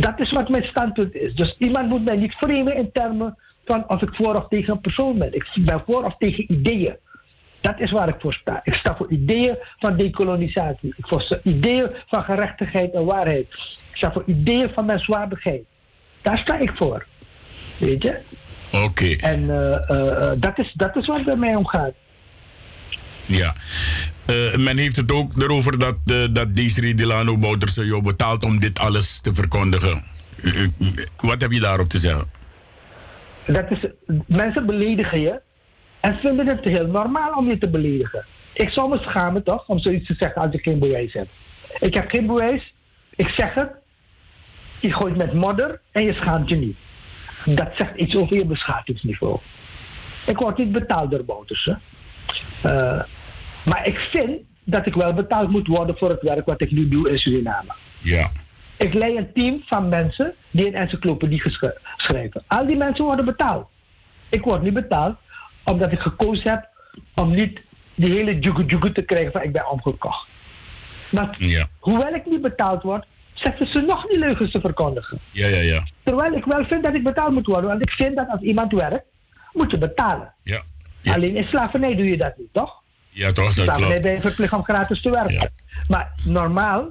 Dat 0.00 0.20
is 0.20 0.32
wat 0.32 0.48
mijn 0.48 0.64
standpunt 0.64 1.14
is. 1.14 1.34
Dus 1.34 1.56
iemand 1.58 1.88
moet 1.88 2.04
mij 2.04 2.16
niet 2.16 2.34
framen 2.34 2.76
in 2.76 2.92
termen 2.92 3.36
van 3.64 3.84
of 3.88 4.02
ik 4.02 4.14
voor 4.14 4.34
of 4.34 4.48
tegen 4.48 4.72
een 4.72 4.80
persoon 4.80 5.18
ben. 5.18 5.34
Ik 5.34 5.46
ben 5.54 5.82
voor 5.86 6.04
of 6.04 6.16
tegen 6.18 6.52
ideeën. 6.52 6.96
Dat 7.60 7.80
is 7.80 7.90
waar 7.90 8.08
ik 8.08 8.16
voor 8.18 8.32
sta. 8.32 8.60
Ik 8.64 8.74
sta 8.74 8.96
voor 8.96 9.10
ideeën 9.10 9.58
van 9.78 9.96
dekolonisatie. 9.96 10.94
Ik 10.96 11.06
sta 11.06 11.18
voor 11.18 11.40
ideeën 11.42 11.90
van 12.06 12.22
gerechtigheid 12.22 12.92
en 12.92 13.04
waarheid. 13.04 13.46
Ik 13.90 13.96
sta 13.96 14.12
voor 14.12 14.22
ideeën 14.26 14.70
van 14.70 14.86
menswaardigheid. 14.86 15.62
Daar 16.22 16.38
sta 16.38 16.58
ik 16.58 16.70
voor. 16.74 17.06
Weet 17.78 18.02
je? 18.02 18.18
Oké. 18.72 18.84
Okay. 18.84 19.16
En 19.16 19.40
uh, 19.40 19.78
uh, 19.88 20.30
dat, 20.40 20.58
is, 20.58 20.72
dat 20.76 20.96
is 20.96 21.06
waar 21.06 21.16
het 21.16 21.26
bij 21.26 21.36
mij 21.36 21.54
om 21.54 21.66
gaat. 21.66 21.92
Ja. 23.28 23.54
Eh, 24.26 24.56
men 24.56 24.76
heeft 24.76 24.96
het 24.96 25.12
ook 25.12 25.42
erover 25.42 25.78
dat, 25.78 25.96
uh, 26.06 26.26
dat 26.30 26.56
Desiree 26.56 26.94
Delano 26.94 27.36
Bouterse 27.36 27.86
jou 27.86 28.02
betaalt 28.02 28.44
om 28.44 28.58
dit 28.58 28.78
alles 28.78 29.20
te 29.20 29.34
verkondigen. 29.34 30.04
Uh, 30.42 30.68
wat 31.16 31.40
heb 31.40 31.52
je 31.52 31.60
daarop 31.60 31.88
te 31.88 31.98
zeggen? 31.98 32.30
Dat 33.46 33.70
is, 33.70 33.78
mensen 34.26 34.66
beledigen 34.66 35.20
je 35.20 35.40
en 36.00 36.18
vinden 36.18 36.46
het 36.46 36.64
heel 36.64 36.86
normaal 36.86 37.32
om 37.32 37.48
je 37.48 37.58
te 37.58 37.70
beledigen. 37.70 38.24
Ik 38.52 38.70
zou 38.70 38.88
me 38.88 38.98
schamen 38.98 39.42
toch 39.44 39.66
om 39.66 39.78
zoiets 39.78 40.06
te 40.06 40.14
zeggen 40.18 40.42
als 40.42 40.54
ik 40.54 40.62
geen 40.62 40.78
bewijs 40.78 41.12
heb. 41.12 41.28
Ik 41.78 41.94
heb 41.94 42.10
geen 42.10 42.26
bewijs, 42.26 42.74
ik 43.16 43.28
zeg 43.28 43.54
het. 43.54 43.70
Je 44.80 44.92
gooit 44.92 45.16
met 45.16 45.32
modder 45.32 45.80
en 45.92 46.04
je 46.04 46.12
schaamt 46.12 46.48
je 46.48 46.56
niet. 46.56 46.76
Dat 47.44 47.68
zegt 47.76 47.96
iets 47.96 48.16
over 48.16 48.36
je 48.36 48.46
beschavingsniveau. 48.46 49.38
Ik 50.26 50.38
word 50.38 50.58
niet 50.58 50.72
betaald 50.72 51.10
door 51.10 51.24
Bouterse. 51.24 51.78
Uh, 52.64 53.02
maar 53.68 53.86
ik 53.86 53.98
vind 53.98 54.40
dat 54.64 54.86
ik 54.86 54.94
wel 54.94 55.12
betaald 55.12 55.50
moet 55.50 55.66
worden 55.66 55.98
voor 55.98 56.08
het 56.08 56.22
werk 56.22 56.46
wat 56.46 56.60
ik 56.60 56.70
nu 56.70 56.88
doe 56.88 57.10
in 57.10 57.18
Suriname. 57.18 57.72
Ja. 57.98 58.28
Ik 58.76 58.94
leid 58.94 59.16
een 59.16 59.32
team 59.32 59.62
van 59.66 59.88
mensen 59.88 60.34
die 60.50 60.66
een 60.66 60.74
encyclopedie 60.74 61.42
schrijven. 61.96 62.44
Al 62.46 62.66
die 62.66 62.76
mensen 62.76 63.04
worden 63.04 63.24
betaald. 63.24 63.68
Ik 64.28 64.44
word 64.44 64.62
niet 64.62 64.74
betaald 64.74 65.16
omdat 65.64 65.92
ik 65.92 66.00
gekozen 66.00 66.50
heb 66.50 66.68
om 67.14 67.34
niet 67.34 67.60
die 67.94 68.12
hele 68.12 68.38
jugu 68.38 68.92
te 68.92 69.02
krijgen 69.02 69.32
van 69.32 69.42
ik 69.42 69.52
ben 69.52 69.70
omgekocht. 69.70 70.28
Maar 71.10 71.34
ja. 71.38 71.66
hoewel 71.78 72.14
ik 72.14 72.26
niet 72.26 72.42
betaald 72.42 72.82
word, 72.82 73.06
zetten 73.34 73.66
ze 73.66 73.80
nog 73.80 74.06
die 74.06 74.18
leugens 74.18 74.50
te 74.50 74.60
verkondigen. 74.60 75.18
Ja, 75.30 75.46
ja, 75.46 75.60
ja. 75.60 75.86
Terwijl 76.02 76.32
ik 76.32 76.44
wel 76.44 76.64
vind 76.64 76.84
dat 76.84 76.94
ik 76.94 77.02
betaald 77.04 77.32
moet 77.32 77.46
worden. 77.46 77.70
Want 77.70 77.82
ik 77.82 77.90
vind 77.90 78.16
dat 78.16 78.28
als 78.28 78.40
iemand 78.40 78.72
werkt, 78.72 79.04
moet 79.52 79.70
je 79.70 79.78
betalen. 79.78 80.34
Ja. 80.42 80.62
ja. 81.00 81.14
Alleen 81.14 81.36
in 81.36 81.44
slavernij 81.44 81.96
doe 81.96 82.06
je 82.06 82.16
dat 82.16 82.36
niet, 82.36 82.48
toch? 82.52 82.82
Ja, 83.08 83.32
toch? 83.32 83.54
Dat 83.54 83.78
je 83.78 84.18
verplicht 84.20 84.52
om 84.52 84.64
gratis 84.64 85.02
te 85.02 85.10
werken. 85.10 85.34
Ja. 85.34 85.48
Maar 85.88 86.12
normaal, 86.24 86.90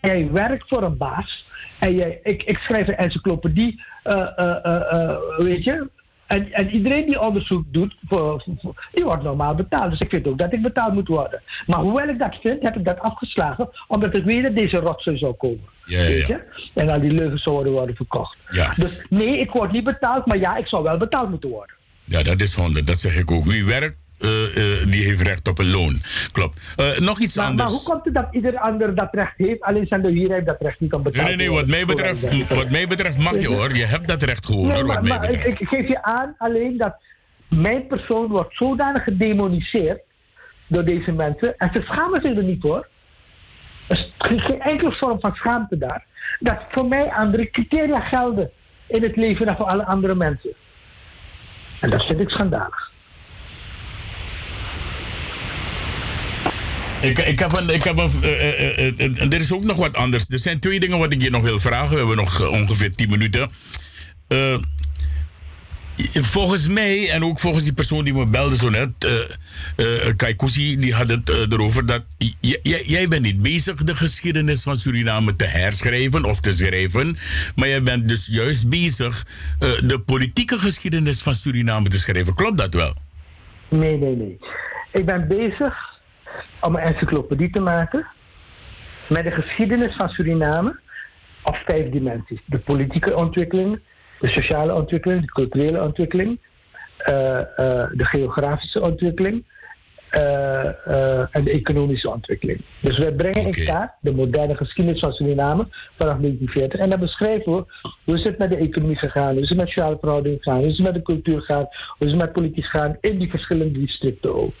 jij 0.00 0.30
werkt 0.32 0.68
voor 0.68 0.82
een 0.82 0.96
baas 0.96 1.46
en 1.78 1.96
jij, 1.96 2.20
ik, 2.22 2.42
ik 2.42 2.58
schrijf 2.58 2.88
een 2.88 2.96
encyclopedie, 2.96 3.82
uh, 4.04 4.28
uh, 4.36 5.16
weet 5.38 5.64
je, 5.64 5.88
en, 6.30 6.52
en, 6.52 6.70
iedereen 6.70 7.06
die 7.06 7.20
onderzoek 7.20 7.64
doet, 7.66 7.96
voor, 8.08 8.44
voor, 8.60 8.88
die 8.92 9.04
wordt 9.04 9.22
normaal 9.22 9.54
betaald. 9.54 9.90
Dus 9.90 10.00
ik 10.00 10.10
vind 10.10 10.26
ook 10.26 10.38
dat 10.38 10.52
ik 10.52 10.62
betaald 10.62 10.94
moet 10.94 11.08
worden. 11.08 11.42
Maar 11.66 11.80
hoewel 11.80 12.08
ik 12.08 12.18
dat 12.18 12.38
vind, 12.42 12.62
heb 12.62 12.76
ik 12.76 12.84
dat 12.84 13.00
afgeslagen, 13.00 13.70
omdat 13.88 14.16
ik 14.16 14.24
weet 14.24 14.42
dat 14.42 14.54
deze 14.54 14.76
rotzooi 14.76 15.18
zou 15.18 15.34
komen. 15.34 15.68
Ja, 15.84 16.00
ja, 16.00 16.06
weet 16.06 16.26
je? 16.26 16.40
En 16.74 16.90
al 16.90 17.00
die 17.00 17.10
leugens 17.10 17.42
zouden 17.42 17.72
worden 17.72 17.96
verkocht. 17.96 18.36
Dus 18.76 19.06
nee, 19.08 19.38
ik 19.38 19.50
word 19.50 19.72
niet 19.72 19.84
betaald, 19.84 20.26
maar 20.26 20.38
ja, 20.38 20.56
ik 20.56 20.66
zou 20.66 20.82
wel 20.82 20.96
betaald 20.96 21.30
moeten 21.30 21.50
worden. 21.50 21.74
Ja, 22.04 22.22
dat 22.22 22.40
is 22.40 22.54
honderd. 22.54 22.86
Dat 22.86 22.98
zeg 22.98 23.18
ik 23.18 23.30
ook. 23.30 23.44
Wie 23.44 23.64
werkt, 23.64 23.96
uh, 24.20 24.56
uh, 24.56 24.90
die 24.90 25.04
heeft 25.04 25.20
recht 25.20 25.48
op 25.48 25.58
een 25.58 25.70
loon. 25.70 25.96
Klopt. 26.32 26.74
Uh, 26.76 26.98
nog 26.98 27.18
iets 27.18 27.36
maar, 27.36 27.46
anders. 27.46 27.70
Maar 27.70 27.78
hoe 27.78 27.88
komt 27.88 28.04
het 28.04 28.14
dat 28.14 28.28
ieder 28.30 28.58
ander 28.58 28.94
dat 28.94 29.08
recht 29.12 29.36
heeft, 29.36 29.60
alleen 29.60 29.86
zijn 29.86 30.02
de 30.02 30.10
hier 30.10 30.32
heeft 30.32 30.46
dat 30.46 30.60
recht 30.60 30.80
niet 30.80 30.92
om 30.92 31.02
betaald 31.02 31.26
Nee, 31.26 31.36
nee, 31.36 31.48
nee. 31.48 31.56
Wat 31.56 31.66
mij 31.66 31.86
betreft, 31.86 32.48
wat 32.54 32.70
mij 32.70 32.86
betreft 32.86 33.18
mag 33.18 33.40
je 33.40 33.48
hoor. 33.48 33.76
Je 33.76 33.84
hebt 33.84 34.08
dat 34.08 34.22
recht 34.22 34.46
gewoon 34.46 34.66
nee, 34.66 34.76
hoor, 34.76 34.86
maar, 34.86 34.94
wat 34.94 35.02
mij 35.04 35.18
maar 35.18 35.28
betreft. 35.28 35.46
Ik, 35.46 35.60
ik 35.60 35.68
geef 35.68 35.88
je 35.88 36.02
aan 36.02 36.34
alleen 36.38 36.76
dat 36.76 36.94
mijn 37.48 37.86
persoon 37.86 38.26
wordt 38.26 38.56
zodanig 38.56 39.04
gedemoniseerd 39.04 40.00
door 40.66 40.84
deze 40.84 41.12
mensen. 41.12 41.56
En 41.58 41.70
ze 41.72 41.82
schamen 41.82 42.22
zich 42.22 42.36
er 42.36 42.44
niet 42.44 42.60
voor. 42.60 42.88
Er 43.88 44.32
is 44.32 44.42
geen 44.44 44.60
enkele 44.60 44.92
vorm 44.92 45.20
van 45.20 45.34
schaamte 45.34 45.78
daar. 45.78 46.04
Dat 46.38 46.58
voor 46.70 46.86
mij 46.86 47.10
andere 47.10 47.50
criteria 47.50 48.00
gelden 48.00 48.50
in 48.86 49.02
het 49.02 49.16
leven 49.16 49.46
dan 49.46 49.56
voor 49.56 49.66
alle 49.66 49.84
andere 49.84 50.14
mensen. 50.14 50.50
En 51.80 51.90
dat 51.90 52.02
vind 52.02 52.20
ik 52.20 52.30
schandalig. 52.30 52.92
Ik, 57.00 57.18
ik 57.18 57.38
heb 57.38 57.56
een. 57.56 57.68
Ik 57.70 57.82
heb 57.82 57.98
een 57.98 58.10
uh, 58.22 58.78
uh, 58.78 58.98
uh, 58.98 59.32
er 59.32 59.40
is 59.40 59.52
ook 59.52 59.64
nog 59.64 59.76
wat 59.76 59.94
anders. 59.94 60.24
Er 60.28 60.38
zijn 60.38 60.60
twee 60.60 60.80
dingen 60.80 60.98
wat 60.98 61.12
ik 61.12 61.22
je 61.22 61.30
nog 61.30 61.42
wil 61.42 61.60
vragen. 61.60 61.90
We 61.90 61.96
hebben 61.96 62.16
nog 62.16 62.48
ongeveer 62.48 62.94
10 62.94 63.10
minuten. 63.10 63.50
volgens 66.14 66.68
mij, 66.68 67.10
en 67.10 67.24
ook 67.24 67.40
volgens 67.40 67.64
die 67.64 67.72
persoon 67.72 68.04
die 68.04 68.12
me 68.12 68.26
belde 68.26 68.56
zo 68.56 68.68
net, 68.68 68.90
Kaikousi, 70.16 70.76
die 70.78 70.94
had 70.94 71.08
het 71.08 71.28
erover 71.28 71.86
dat 71.86 72.02
jij 72.82 73.08
bent 73.08 73.22
niet 73.22 73.42
bezig 73.42 73.76
de 73.84 73.94
geschiedenis 73.94 74.62
van 74.62 74.76
Suriname 74.76 75.36
te 75.36 75.44
herschrijven 75.44 76.24
of 76.24 76.40
te 76.40 76.52
schrijven, 76.52 77.18
maar 77.54 77.68
jij 77.68 77.82
bent 77.82 78.08
dus 78.08 78.26
juist 78.26 78.68
bezig 78.68 79.26
de 79.58 80.02
politieke 80.06 80.58
geschiedenis 80.58 81.22
van 81.22 81.34
Suriname 81.34 81.88
te 81.88 81.98
schrijven. 81.98 82.34
Klopt 82.34 82.58
dat 82.58 82.74
wel? 82.74 82.94
Nee, 83.68 83.96
nee, 83.96 84.16
nee. 84.16 84.38
Ik 84.92 85.06
ben 85.06 85.28
bezig 85.28 85.89
om 86.60 86.74
een 86.74 86.82
encyclopedie 86.82 87.50
te 87.50 87.60
maken 87.60 88.06
met 89.08 89.24
de 89.24 89.30
geschiedenis 89.30 89.94
van 89.96 90.08
Suriname 90.08 90.80
op 91.42 91.56
vijf 91.66 91.90
dimensies. 91.90 92.40
De 92.46 92.58
politieke 92.58 93.16
ontwikkeling, 93.16 93.80
de 94.20 94.28
sociale 94.28 94.74
ontwikkeling, 94.74 95.20
de 95.20 95.32
culturele 95.32 95.82
ontwikkeling, 95.82 96.40
uh, 97.08 97.14
uh, 97.16 97.42
de 97.92 98.04
geografische 98.04 98.80
ontwikkeling 98.80 99.44
en 100.10 101.44
de 101.44 101.50
economische 101.50 102.10
ontwikkeling. 102.10 102.60
Dus 102.80 102.98
wij 102.98 103.12
brengen 103.12 103.46
in 103.46 103.64
kaart 103.64 103.92
de 104.00 104.12
moderne 104.12 104.56
geschiedenis 104.56 105.00
van 105.00 105.12
Suriname 105.12 105.66
vanaf 105.98 106.18
1940 106.18 106.80
en 106.80 106.90
dan 106.90 107.00
beschrijven 107.00 107.52
we 107.52 107.64
hoe 108.04 108.18
is 108.18 108.22
het 108.22 108.38
met 108.38 108.50
de 108.50 108.56
economie 108.56 108.96
gegaan, 108.96 109.32
hoe 109.32 109.42
is 109.42 109.48
het 109.48 109.58
met 109.58 109.68
sociale 109.68 109.96
verhoudingen 110.00 110.38
gegaan, 110.42 110.58
hoe 110.58 110.68
is 110.68 110.76
het 110.76 110.86
met 110.86 110.94
de 110.94 111.02
cultuur 111.02 111.40
gegaan, 111.40 111.66
hoe 111.98 112.06
is 112.06 112.12
het 112.12 112.20
met 112.20 112.32
politiek 112.32 112.64
gegaan 112.64 112.96
in 113.00 113.18
die 113.18 113.30
verschillende 113.30 113.78
districten 113.78 114.34
ook. 114.34 114.54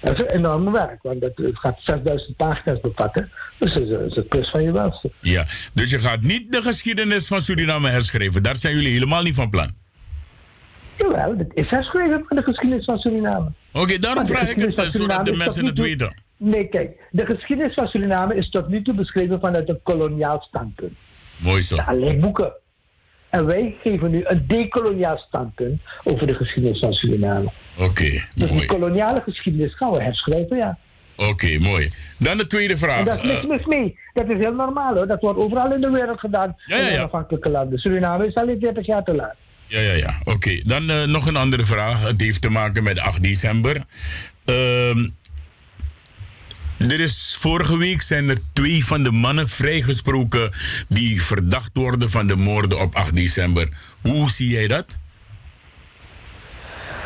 Dat 0.00 0.12
is 0.12 0.20
een 0.20 0.34
enorme 0.34 0.70
werk, 0.70 1.02
want 1.02 1.20
dat, 1.20 1.32
het 1.34 1.58
gaat 1.58 1.80
6000 1.80 2.36
pagina's 2.36 2.80
bevatten, 2.80 3.30
dus 3.58 3.72
dat 3.72 3.82
is, 3.82 3.88
dat 3.88 4.00
is 4.00 4.14
het 4.14 4.28
plus 4.28 4.50
van 4.50 4.62
je 4.62 4.72
welste. 4.72 5.10
Ja, 5.20 5.44
dus 5.74 5.90
je 5.90 5.98
gaat 5.98 6.20
niet 6.20 6.52
de 6.52 6.62
geschiedenis 6.62 7.26
van 7.26 7.40
Suriname 7.40 7.88
herschrijven. 7.88 8.42
Daar 8.42 8.56
zijn 8.56 8.74
jullie 8.74 8.92
helemaal 8.92 9.22
niet 9.22 9.34
van 9.34 9.50
plan. 9.50 9.79
Jawel, 11.00 11.34
het 11.38 11.50
is 11.54 11.70
herschreven 11.70 12.24
van 12.28 12.36
de 12.36 12.42
geschiedenis 12.42 12.84
van 12.84 12.98
Suriname. 12.98 13.52
Oké, 13.72 13.98
daarom 13.98 14.22
Maar 14.22 14.32
de 14.32 14.38
vraag 14.38 14.50
ik 14.50 14.60
het, 14.60 14.74
van 14.74 14.90
zodat 14.90 15.24
de 15.24 15.36
mensen 15.36 15.64
het 15.66 15.78
weten. 15.78 16.14
Nee, 16.36 16.68
kijk, 16.68 16.90
de 17.10 17.26
geschiedenis 17.26 17.74
van 17.74 17.86
Suriname 17.88 18.34
is 18.36 18.50
tot 18.50 18.68
nu 18.68 18.82
toe 18.82 18.94
beschreven 18.94 19.40
vanuit 19.40 19.68
een 19.68 19.80
koloniaal 19.82 20.40
standpunt. 20.48 20.92
Mooi 21.36 21.62
zo. 21.62 21.76
Alleen 21.76 22.20
boeken. 22.20 22.52
En 23.30 23.46
wij 23.46 23.76
geven 23.82 24.10
nu 24.10 24.20
een 24.24 24.44
decoloniaal 24.46 25.18
standpunt 25.18 25.80
over 26.04 26.26
de 26.26 26.34
geschiedenis 26.34 26.78
van 26.78 26.92
Suriname. 26.92 27.50
Oké, 27.78 28.10
Dus 28.34 28.50
mooi. 28.52 28.66
koloniale 28.66 29.20
geschiedenis 29.24 29.74
gaan 29.74 29.92
we 29.92 30.02
herschrijven, 30.02 30.56
ja. 30.56 30.78
Oké, 31.16 31.58
mooi. 31.58 31.88
Dan 32.18 32.36
de 32.36 32.46
tweede 32.46 32.72
En 32.72 32.78
vraag. 32.78 33.04
daar 33.04 33.24
is 33.24 33.30
Eh, 33.42 33.44
mis 33.48 33.64
mee. 33.64 33.98
Dat 34.12 34.28
is 34.28 34.36
heel 34.38 34.54
normaal 34.54 34.94
hoor. 34.94 35.06
Dat 35.06 35.20
wordt 35.20 35.38
overal 35.38 35.72
in 35.72 35.80
de 35.80 35.90
wereld 35.90 36.20
gedaan. 36.20 36.56
Ja, 36.66 36.76
ja, 36.76 36.86
in 36.86 36.92
ja. 36.92 36.98
onafhankelijke 36.98 37.50
landen. 37.50 37.78
Suriname 37.78 38.26
is 38.26 38.34
alleen 38.34 38.58
40 38.60 38.86
jaar 38.86 39.04
te 39.04 39.14
laat. 39.14 39.34
Ja, 39.70 39.80
ja, 39.80 39.92
ja. 39.92 40.18
Oké, 40.24 40.60
dan 40.64 40.90
eh, 40.90 41.04
nog 41.04 41.26
een 41.26 41.36
andere 41.36 41.64
vraag. 41.64 42.02
Het 42.02 42.20
heeft 42.20 42.42
te 42.42 42.50
maken 42.50 42.82
met 42.82 42.98
8 42.98 43.22
december. 43.22 43.76
Ehm, 44.44 45.08
er 46.78 47.00
is 47.00 47.36
vorige 47.38 47.78
week 47.78 48.02
zijn 48.02 48.28
er 48.28 48.38
twee 48.52 48.84
van 48.84 49.02
de 49.02 49.10
mannen 49.10 49.48
vrijgesproken 49.48 50.52
die 50.88 51.22
verdacht 51.22 51.70
worden 51.72 52.10
van 52.10 52.26
de 52.26 52.36
moorden 52.36 52.80
op 52.80 52.94
8 52.94 53.14
december. 53.14 53.68
Hoe 54.00 54.30
zie 54.30 54.48
jij 54.48 54.66
dat? 54.66 54.96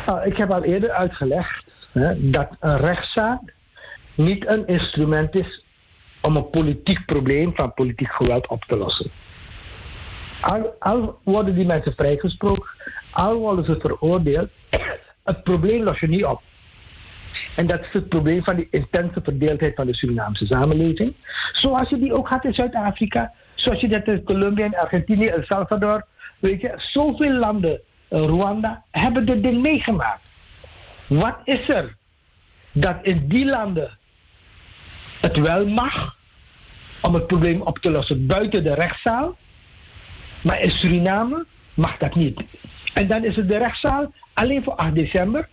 Nou, 0.05 0.25
ik 0.25 0.37
heb 0.37 0.53
al 0.53 0.63
eerder 0.63 0.91
uitgelegd 0.91 1.65
hè, 1.91 2.29
dat 2.29 2.49
een 2.59 2.77
rechtszaak 2.77 3.53
niet 4.15 4.47
een 4.47 4.67
instrument 4.67 5.39
is 5.39 5.65
om 6.21 6.35
een 6.35 6.49
politiek 6.49 7.05
probleem 7.05 7.51
van 7.55 7.73
politiek 7.73 8.11
geweld 8.11 8.47
op 8.47 8.63
te 8.63 8.77
lossen. 8.77 9.11
Al, 10.45 10.75
al 10.79 11.19
worden 11.23 11.55
die 11.55 11.65
mensen 11.65 11.93
vrijgesproken, 11.93 12.69
al 13.11 13.35
worden 13.35 13.65
ze 13.65 13.79
veroordeeld, 13.79 14.49
het 15.23 15.43
probleem 15.43 15.83
los 15.83 15.99
je 15.99 16.07
niet 16.07 16.25
op. 16.25 16.41
En 17.55 17.67
dat 17.67 17.79
is 17.79 17.91
het 17.91 18.09
probleem 18.09 18.43
van 18.43 18.55
die 18.55 18.67
intense 18.71 19.21
verdeeldheid 19.23 19.75
van 19.75 19.85
de 19.85 19.95
Surinaamse 19.95 20.45
samenleving. 20.45 21.15
Zoals 21.51 21.89
je 21.89 21.99
die 21.99 22.13
ook 22.13 22.27
had 22.27 22.45
in 22.45 22.53
Zuid-Afrika, 22.53 23.33
zoals 23.55 23.81
je 23.81 23.87
dat 23.87 24.07
in 24.07 24.23
Colombia 24.23 24.65
en 24.65 24.75
Argentinië, 24.75 25.25
El 25.25 25.43
Salvador, 25.43 26.05
weet 26.39 26.61
je, 26.61 26.73
zoveel 26.77 27.33
landen, 27.33 27.81
eh, 28.07 28.19
Rwanda, 28.19 28.83
hebben 28.91 29.25
dit 29.25 29.43
ding 29.43 29.61
meegemaakt. 29.61 30.23
Wat 31.07 31.37
is 31.43 31.69
er 31.69 31.95
dat 32.71 32.97
in 33.01 33.27
die 33.27 33.45
landen 33.45 33.97
het 35.21 35.37
wel 35.37 35.67
mag 35.67 36.15
om 37.01 37.13
het 37.13 37.27
probleem 37.27 37.61
op 37.61 37.77
te 37.77 37.91
lossen 37.91 38.27
buiten 38.27 38.63
de 38.63 38.73
rechtszaal, 38.73 39.37
maar 40.45 40.61
in 40.61 40.71
Suriname 40.71 41.45
mag 41.73 41.97
dat 41.97 42.15
niet. 42.15 42.41
En 42.93 43.07
dan 43.07 43.23
is 43.23 43.35
het 43.35 43.51
de 43.51 43.57
rechtszaal 43.57 44.13
alleen 44.33 44.63
voor 44.63 44.75
8 44.75 44.95
december, 44.95 45.49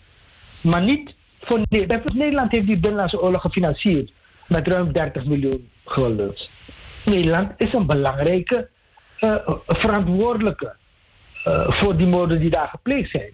maar 0.60 0.82
niet 0.82 1.14
voor 1.40 1.60
Nederland. 1.68 2.14
Nederland 2.14 2.52
heeft 2.52 2.66
die 2.66 2.78
binnenlandse 2.78 3.22
oorlog 3.22 3.40
gefinancierd 3.40 4.12
met 4.48 4.68
ruim 4.68 4.92
30 4.92 5.24
miljoen 5.24 5.68
gulden. 5.84 6.34
Nederland 7.04 7.52
is 7.56 7.72
een 7.72 7.86
belangrijke 7.86 8.68
eh, 9.18 9.36
verantwoordelijke 9.66 10.76
eh, 11.44 11.70
voor 11.70 11.96
die 11.96 12.06
moorden 12.06 12.40
die 12.40 12.50
daar 12.50 12.68
gepleegd 12.68 13.10
zijn. 13.10 13.32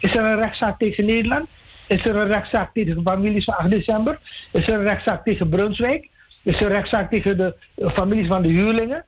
Is 0.00 0.16
er 0.16 0.24
een 0.24 0.40
rechtszaak 0.42 0.78
tegen 0.78 1.04
Nederland? 1.04 1.48
Is 1.86 2.04
er 2.04 2.16
een 2.16 2.32
rechtszaak 2.32 2.72
tegen 2.74 2.94
de 2.94 3.10
families 3.10 3.44
van 3.44 3.56
8 3.56 3.70
december? 3.70 4.18
Is 4.52 4.66
er 4.66 4.74
een 4.74 4.88
rechtszaak 4.88 5.24
tegen 5.24 5.48
Brunswijk? 5.48 6.08
Is 6.42 6.56
er 6.56 6.66
een 6.66 6.72
rechtszaak 6.72 7.10
tegen 7.10 7.36
de 7.36 7.56
eh, 7.74 7.90
families 7.90 8.26
van 8.26 8.42
de 8.42 8.48
huurlingen? 8.48 9.04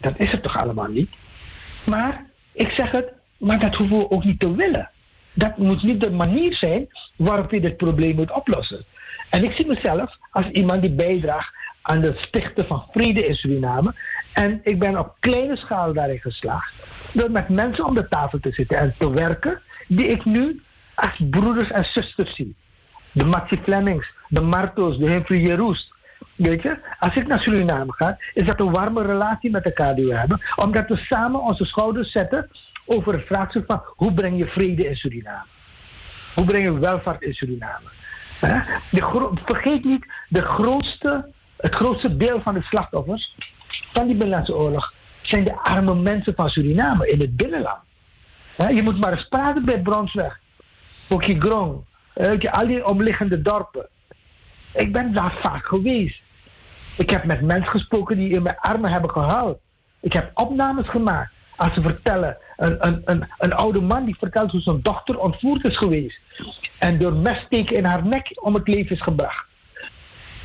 Dat 0.00 0.14
is 0.16 0.30
het 0.30 0.42
toch 0.42 0.58
allemaal 0.58 0.88
niet? 0.88 1.10
Maar 1.86 2.24
ik 2.52 2.70
zeg 2.70 2.90
het, 2.90 3.12
maar 3.38 3.58
dat 3.58 3.74
hoeven 3.74 3.98
we 3.98 4.10
ook 4.10 4.24
niet 4.24 4.40
te 4.40 4.54
willen. 4.54 4.90
Dat 5.32 5.58
moet 5.58 5.82
niet 5.82 6.00
de 6.00 6.10
manier 6.10 6.54
zijn 6.54 6.88
waarop 7.16 7.50
je 7.50 7.60
dit 7.60 7.76
probleem 7.76 8.14
moet 8.14 8.32
oplossen. 8.32 8.84
En 9.30 9.44
ik 9.44 9.52
zie 9.52 9.66
mezelf 9.66 10.16
als 10.30 10.46
iemand 10.46 10.82
die 10.82 10.94
bijdraagt 10.94 11.54
aan 11.82 12.02
het 12.02 12.18
stichten 12.18 12.66
van 12.66 12.86
vrede 12.90 13.26
in 13.26 13.34
Suriname. 13.34 13.94
En 14.32 14.60
ik 14.62 14.78
ben 14.78 14.98
op 14.98 15.16
kleine 15.20 15.56
schaal 15.56 15.92
daarin 15.92 16.20
geslaagd. 16.20 16.74
Door 17.12 17.30
met 17.30 17.48
mensen 17.48 17.84
om 17.84 17.94
de 17.94 18.08
tafel 18.08 18.40
te 18.40 18.52
zitten 18.52 18.78
en 18.78 18.94
te 18.98 19.10
werken, 19.10 19.60
die 19.88 20.06
ik 20.06 20.24
nu 20.24 20.62
als 20.94 21.22
broeders 21.30 21.70
en 21.70 21.84
zusters 21.84 22.34
zie. 22.34 22.54
De 23.12 23.24
Maxi 23.24 23.56
Flemings, 23.62 24.12
de 24.28 24.40
Martos, 24.40 24.98
de 24.98 25.10
Humphrey 25.10 25.38
Jeroes. 25.38 25.92
Weet 26.40 26.62
je, 26.62 26.78
als 26.98 27.14
ik 27.14 27.26
naar 27.26 27.40
Suriname 27.40 27.92
ga, 27.92 28.18
is 28.34 28.46
dat 28.46 28.60
een 28.60 28.72
warme 28.72 29.02
relatie 29.02 29.50
met 29.50 29.64
elkaar 29.64 29.94
die 29.94 30.06
we 30.06 30.14
hebben. 30.14 30.40
Omdat 30.56 30.88
we 30.88 30.96
samen 30.96 31.40
onze 31.40 31.64
schouders 31.64 32.12
zetten 32.12 32.50
over 32.86 33.12
het 33.12 33.26
vraagstuk 33.26 33.64
van 33.66 33.82
hoe 33.86 34.12
breng 34.12 34.38
je 34.38 34.46
vrede 34.46 34.88
in 34.88 34.96
Suriname? 34.96 35.44
Hoe 36.34 36.44
breng 36.44 36.64
je 36.64 36.78
welvaart 36.78 37.22
in 37.22 37.34
Suriname? 37.34 37.88
De 38.90 39.30
vergeet 39.44 39.84
niet, 39.84 40.06
de 40.28 40.42
grootste, 40.42 41.32
het 41.56 41.74
grootste 41.74 42.16
deel 42.16 42.40
van 42.40 42.54
de 42.54 42.62
slachtoffers 42.62 43.36
van 43.92 44.06
die 44.06 44.16
Binnenlandse 44.16 44.56
oorlog 44.56 44.94
zijn 45.22 45.44
de 45.44 45.56
arme 45.56 45.94
mensen 45.94 46.34
van 46.34 46.48
Suriname 46.48 47.08
in 47.08 47.20
het 47.20 47.36
binnenland. 47.36 47.82
Je 48.56 48.82
moet 48.82 49.00
maar 49.00 49.12
eens 49.12 49.28
praten 49.28 49.64
bij 49.64 49.80
Bronsweg, 49.80 50.40
Pokigrong, 51.08 51.84
al 52.50 52.66
die 52.66 52.86
omliggende 52.86 53.42
dorpen. 53.42 53.88
Ik 54.72 54.92
ben 54.92 55.12
daar 55.12 55.34
vaak 55.42 55.66
geweest. 55.66 56.28
Ik 57.00 57.10
heb 57.10 57.24
met 57.24 57.40
mensen 57.40 57.70
gesproken 57.70 58.16
die 58.16 58.30
in 58.30 58.42
mijn 58.42 58.58
armen 58.58 58.90
hebben 58.90 59.10
gehuild. 59.10 59.58
Ik 60.00 60.12
heb 60.12 60.30
opnames 60.34 60.88
gemaakt. 60.88 61.32
Als 61.56 61.74
ze 61.74 61.80
vertellen, 61.80 62.36
een, 62.56 62.86
een, 62.86 63.02
een, 63.04 63.28
een 63.38 63.52
oude 63.52 63.80
man 63.80 64.04
die 64.04 64.16
vertelt 64.18 64.50
hoe 64.50 64.60
zijn 64.60 64.82
dochter 64.82 65.18
ontvoerd 65.18 65.64
is 65.64 65.76
geweest. 65.76 66.20
En 66.78 66.98
door 66.98 67.12
messteken 67.12 67.76
in 67.76 67.84
haar 67.84 68.06
nek 68.06 68.38
om 68.40 68.54
het 68.54 68.68
leven 68.68 68.96
is 68.96 69.02
gebracht. 69.02 69.44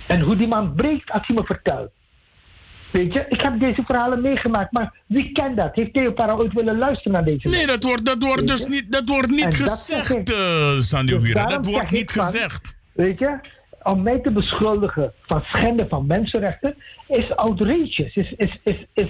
En 0.07 0.21
hoe 0.21 0.35
die 0.35 0.47
man 0.47 0.73
breekt 0.75 1.11
als 1.11 1.27
hij 1.27 1.35
me 1.35 1.43
vertelt. 1.45 1.91
Weet 2.91 3.13
je, 3.13 3.25
ik 3.29 3.41
heb 3.41 3.59
deze 3.59 3.83
verhalen 3.85 4.21
meegemaakt, 4.21 4.71
maar 4.71 4.93
wie 5.05 5.31
kent 5.31 5.61
dat? 5.61 5.75
Heeft 5.75 5.93
Theo 5.93 6.11
Para 6.11 6.33
ooit 6.33 6.53
willen 6.53 6.77
luisteren 6.77 7.11
naar 7.11 7.25
deze 7.25 7.49
Nee, 7.49 7.65
dat 7.65 7.83
wordt, 7.83 8.05
dat 8.05 8.23
wordt 8.23 8.47
dus 8.47 8.65
niet, 8.65 8.91
dat 8.91 9.09
wordt 9.09 9.29
niet 9.29 9.55
gezegd, 9.55 10.31
uh, 10.31 10.79
Sandy 10.79 11.19
dus 11.19 11.33
Dat 11.33 11.65
wordt 11.65 11.91
niet 11.91 12.11
gezegd. 12.11 12.75
Weet 12.93 13.19
je, 13.19 13.39
om 13.85 14.03
mij 14.03 14.19
te 14.19 14.31
beschuldigen 14.31 15.13
van 15.21 15.41
schenden 15.41 15.89
van 15.89 16.07
mensenrechten 16.07 16.75
is 17.07 17.35
outrageous, 17.35 18.15
is, 18.15 18.33
is, 18.37 18.59
is, 18.63 18.85
is, 18.93 19.09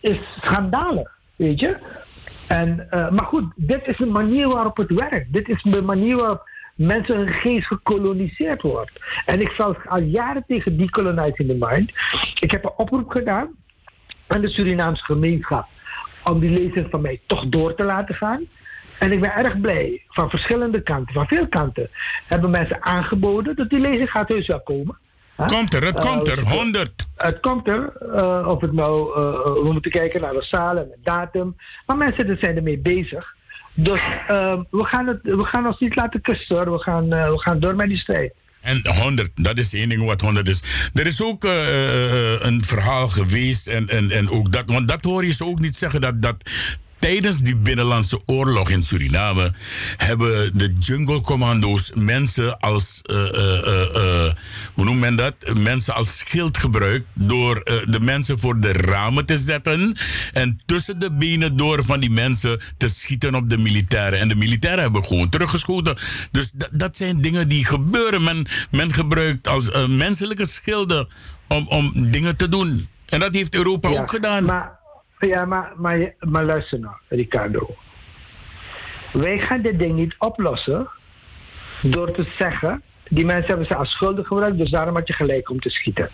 is 0.00 0.18
schandalig, 0.40 1.18
weet 1.36 1.60
je. 1.60 1.76
En, 2.46 2.86
uh, 2.90 3.10
maar 3.10 3.26
goed, 3.26 3.52
dit 3.56 3.86
is 3.86 3.96
de 3.96 4.06
manier 4.06 4.48
waarop 4.48 4.76
het 4.76 4.90
werkt. 4.90 5.32
Dit 5.32 5.48
is 5.48 5.62
de 5.62 5.82
manier 5.82 6.16
waarop 6.16 6.48
mensen 6.74 7.16
hun 7.16 7.32
geest 7.32 7.66
gekoloniseerd 7.66 8.62
wordt. 8.62 8.92
En 9.24 9.40
ik 9.40 9.50
zal 9.50 9.76
al 9.84 10.02
jaren 10.02 10.44
tegen 10.46 10.78
decolonizing 10.78 11.48
the 11.48 11.56
mind. 11.58 11.90
Ik 12.40 12.50
heb 12.50 12.64
een 12.64 12.76
oproep 12.76 13.10
gedaan 13.10 13.48
aan 14.26 14.40
de 14.40 14.48
Surinaamse 14.48 15.04
gemeenschap 15.04 15.66
om 16.24 16.40
die 16.40 16.50
lezing 16.50 16.86
van 16.90 17.00
mij 17.00 17.20
toch 17.26 17.48
door 17.48 17.74
te 17.74 17.84
laten 17.84 18.14
gaan. 18.14 18.46
En 18.98 19.12
ik 19.12 19.20
ben 19.20 19.34
erg 19.34 19.60
blij, 19.60 20.02
van 20.08 20.30
verschillende 20.30 20.82
kanten, 20.82 21.14
van 21.14 21.26
veel 21.26 21.48
kanten, 21.48 21.90
hebben 22.26 22.50
mensen 22.50 22.84
aangeboden 22.84 23.56
dat 23.56 23.70
die 23.70 23.80
lezing 23.80 24.10
gaat 24.10 24.28
heus 24.28 24.46
wel 24.46 24.60
komen. 24.60 24.98
Komt 25.36 25.74
er, 25.74 25.84
het 25.84 26.00
komt 26.00 26.28
er, 26.28 26.40
100. 26.40 27.06
Het 27.16 27.40
komt 27.40 27.68
er, 27.68 27.92
uh, 28.16 28.46
of 28.48 28.60
het 28.60 28.72
nou, 28.72 29.08
uh, 29.08 29.62
we 29.62 29.68
moeten 29.72 29.90
kijken 29.90 30.20
naar 30.20 30.32
de 30.32 30.42
zalen 30.42 30.82
en 30.82 30.88
de 30.88 30.98
datum. 31.02 31.56
Maar 31.86 31.96
mensen 31.96 32.38
zijn 32.40 32.56
ermee 32.56 32.78
bezig. 32.78 33.34
Dus 33.74 34.00
uh, 34.30 34.60
we, 34.70 34.84
gaan 34.84 35.06
het, 35.06 35.18
we 35.22 35.44
gaan 35.44 35.66
ons 35.66 35.78
niet 35.78 35.96
laten 35.96 36.20
kussen 36.20 36.56
hoor. 36.56 36.72
We 36.72 36.78
gaan, 36.78 37.08
we 37.08 37.40
gaan 37.40 37.60
door 37.60 37.74
met 37.74 37.88
die 37.88 37.98
strijd. 37.98 38.32
En 38.60 38.80
100, 38.86 39.30
dat 39.34 39.58
is 39.58 39.74
één 39.74 39.88
ding 39.88 40.04
wat 40.04 40.20
100 40.20 40.48
is. 40.48 40.90
Er 40.94 41.06
is 41.06 41.22
ook 41.22 41.44
een 41.44 42.64
verhaal 42.64 43.08
geweest 43.08 43.66
en, 43.66 43.88
en, 43.88 44.10
en 44.10 44.30
ook 44.30 44.52
dat, 44.52 44.64
want 44.66 44.88
dat 44.88 45.04
hoor 45.04 45.24
je 45.24 45.32
ze 45.32 45.44
ook 45.44 45.60
niet 45.60 45.76
zeggen 45.76 46.00
dat, 46.00 46.22
dat 46.22 46.36
tijdens 46.98 47.38
die 47.38 47.56
binnenlandse 47.56 48.20
oorlog 48.26 48.70
in 48.70 48.82
Suriname 48.82 49.52
hebben 49.96 50.58
de 50.58 50.72
jungle 50.78 51.20
commando's 51.20 51.92
mensen 51.94 52.58
als, 52.58 53.02
uh, 53.04 53.16
uh, 53.16 54.32
hoe 54.74 54.84
noemt 54.84 55.00
men 55.00 55.16
dat? 55.16 55.34
Mensen 55.54 55.94
als 55.94 56.18
schild 56.18 56.58
gebruikt 56.58 57.06
door 57.14 57.62
de 57.64 58.00
mensen 58.00 58.38
voor 58.38 58.60
de 58.60 58.72
ramen 58.72 59.26
te 59.26 59.36
zetten 59.36 59.96
en 60.32 60.60
tussen 60.66 60.98
de 60.98 61.10
benen 61.10 61.56
door 61.56 61.84
van 61.84 62.00
die 62.00 62.10
mensen 62.10 62.60
te 62.76 62.88
schieten 62.88 63.34
op 63.34 63.50
de 63.50 63.58
militairen. 63.58 64.18
En 64.18 64.28
de 64.28 64.36
militairen 64.36 64.82
hebben 64.82 65.04
gewoon 65.04 65.28
teruggeschoten. 65.28 65.98
Dus 66.30 66.50
dat 66.70 66.96
zijn 66.96 67.20
dingen 67.20 67.48
die 67.48 67.64
gebeuren. 67.64 68.24
Men, 68.24 68.46
men 68.70 68.92
gebruikt 68.92 69.48
als 69.48 69.70
menselijke 69.86 70.46
schilden 70.46 71.08
om, 71.48 71.68
om 71.68 72.10
dingen 72.10 72.36
te 72.36 72.48
doen. 72.48 72.88
En 73.06 73.20
dat 73.20 73.34
heeft 73.34 73.54
Europa 73.54 73.88
ook 73.88 74.10
gedaan. 74.10 74.44
Maar 74.44 74.75
ja, 75.18 75.44
maar, 75.44 75.72
maar, 75.76 76.14
maar 76.20 76.44
luister 76.44 76.80
nou, 76.80 76.94
Ricardo. 77.08 77.76
Wij 79.12 79.38
gaan 79.38 79.62
dit 79.62 79.78
ding 79.78 79.94
niet 79.94 80.14
oplossen 80.18 80.88
door 81.82 82.12
te 82.12 82.26
zeggen, 82.38 82.82
die 83.08 83.24
mensen 83.24 83.46
hebben 83.46 83.66
ze 83.66 83.76
als 83.76 83.90
schuldig 83.90 84.26
gebruikt, 84.26 84.58
dus 84.58 84.70
daarom 84.70 84.94
had 84.94 85.06
je 85.06 85.14
gelijk 85.14 85.50
om 85.50 85.60
te 85.60 85.70
schieten. 85.70 86.10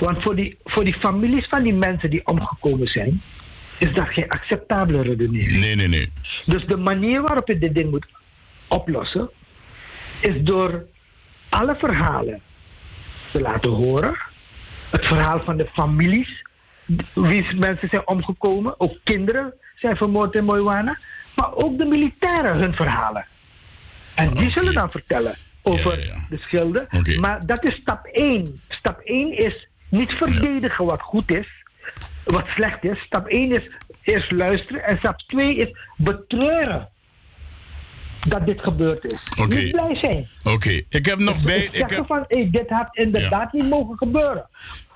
Want 0.00 0.22
voor 0.22 0.34
die, 0.34 0.58
voor 0.64 0.84
die 0.84 0.94
families 0.94 1.46
van 1.48 1.62
die 1.62 1.74
mensen 1.74 2.10
die 2.10 2.26
omgekomen 2.26 2.86
zijn, 2.86 3.22
is 3.78 3.92
dat 3.92 4.08
geen 4.08 4.28
acceptabele 4.28 5.02
redenering. 5.02 5.60
Nee, 5.60 5.76
nee, 5.76 5.88
nee. 5.88 6.08
Dus 6.44 6.66
de 6.66 6.76
manier 6.76 7.22
waarop 7.22 7.48
je 7.48 7.58
dit 7.58 7.74
ding 7.74 7.90
moet 7.90 8.06
oplossen, 8.68 9.30
is 10.20 10.42
door 10.42 10.86
alle 11.48 11.76
verhalen 11.76 12.40
te 13.32 13.40
laten 13.40 13.70
horen. 13.70 14.16
Het 14.90 15.06
verhaal 15.06 15.42
van 15.44 15.56
de 15.56 15.66
families 15.72 16.44
wie 17.14 17.54
mensen 17.54 17.88
zijn 17.88 18.06
omgekomen. 18.06 18.80
Ook 18.80 18.98
kinderen 19.04 19.54
zijn 19.74 19.96
vermoord 19.96 20.34
in 20.34 20.44
Moiwana. 20.44 20.98
Maar 21.34 21.54
ook 21.54 21.78
de 21.78 21.84
militairen 21.84 22.56
hun 22.56 22.74
verhalen. 22.74 23.26
En 24.14 24.30
die 24.30 24.50
zullen 24.50 24.74
dan 24.74 24.90
vertellen 24.90 25.34
over 25.62 25.96
de 26.28 26.38
schilden. 26.38 26.86
Maar 27.20 27.46
dat 27.46 27.64
is 27.64 27.74
stap 27.74 28.06
1. 28.06 28.60
Stap 28.68 29.00
1 29.00 29.38
is 29.38 29.68
niet 29.88 30.12
verdedigen 30.12 30.84
wat 30.84 31.00
goed 31.00 31.30
is, 31.30 31.48
wat 32.24 32.46
slecht 32.46 32.84
is. 32.84 32.98
Stap 32.98 33.26
1 33.26 33.52
is 33.52 33.70
eerst 34.02 34.30
luisteren. 34.30 34.84
En 34.84 34.98
stap 34.98 35.18
2 35.18 35.56
is 35.56 35.76
betreuren 35.96 36.88
dat 38.28 38.46
dit 38.46 38.62
gebeurd 38.62 39.04
is. 39.04 39.26
Niet 39.48 39.70
blij 39.70 39.94
zijn. 39.94 40.28
Oké, 40.44 40.82
ik 40.88 41.06
heb 41.06 41.18
nog 41.18 41.36
dus 41.36 41.44
bij. 41.44 41.68
Ik 41.72 41.90
heb... 41.90 42.06
van, 42.06 42.24
hey, 42.28 42.48
dit 42.50 42.68
had 42.68 42.88
inderdaad 42.90 43.52
niet 43.52 43.68
mogen 43.68 43.96
gebeuren. 43.96 44.48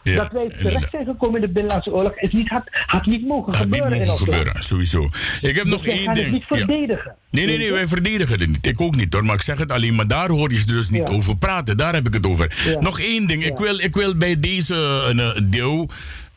Dat 0.02 0.32
wij 0.32 0.48
terecht 0.48 0.90
zijn 0.90 1.04
gekomen 1.04 1.40
in 1.40 1.46
de 1.46 1.52
Binnenlandse 1.52 1.92
Oorlog 1.92 2.16
is 2.16 2.32
niet, 2.32 2.48
had, 2.48 2.64
had 2.86 3.06
niet 3.06 3.26
mogen 3.26 3.52
had 3.52 3.62
gebeuren. 3.62 3.98
Niet 3.98 4.06
mogen 4.06 4.26
gebeuren, 4.26 4.62
sowieso. 4.62 5.10
Ik 5.40 5.54
heb 5.54 5.64
dus 5.64 5.72
nog 5.72 5.86
één 5.86 6.14
ding. 6.14 6.30
niet 6.30 6.44
verdedigen. 6.44 7.14
Nee, 7.30 7.46
nee, 7.46 7.58
nee, 7.58 7.72
wij 7.72 7.88
verdedigen 7.88 8.40
het 8.40 8.48
niet. 8.48 8.66
Ik 8.66 8.80
ook 8.80 8.96
niet 8.96 9.12
hoor, 9.12 9.24
maar 9.24 9.34
ik 9.34 9.42
zeg 9.42 9.58
het 9.58 9.70
alleen. 9.70 9.94
Maar 9.94 10.06
daar 10.06 10.28
hoor 10.28 10.50
je 10.50 10.58
ze 10.58 10.66
dus 10.66 10.90
niet 10.90 11.08
over 11.08 11.36
praten. 11.36 11.76
Daar 11.76 11.94
heb 11.94 12.06
ik 12.06 12.12
het 12.12 12.26
over. 12.26 12.76
Nog 12.80 13.00
één 13.00 13.26
ding. 13.26 13.44
Ik, 13.44 13.58
wil, 13.58 13.78
ik 13.78 13.94
wil 13.94 14.16
bij 14.16 14.40
deze 14.40 15.12
uh, 15.14 15.50
deel. 15.50 15.90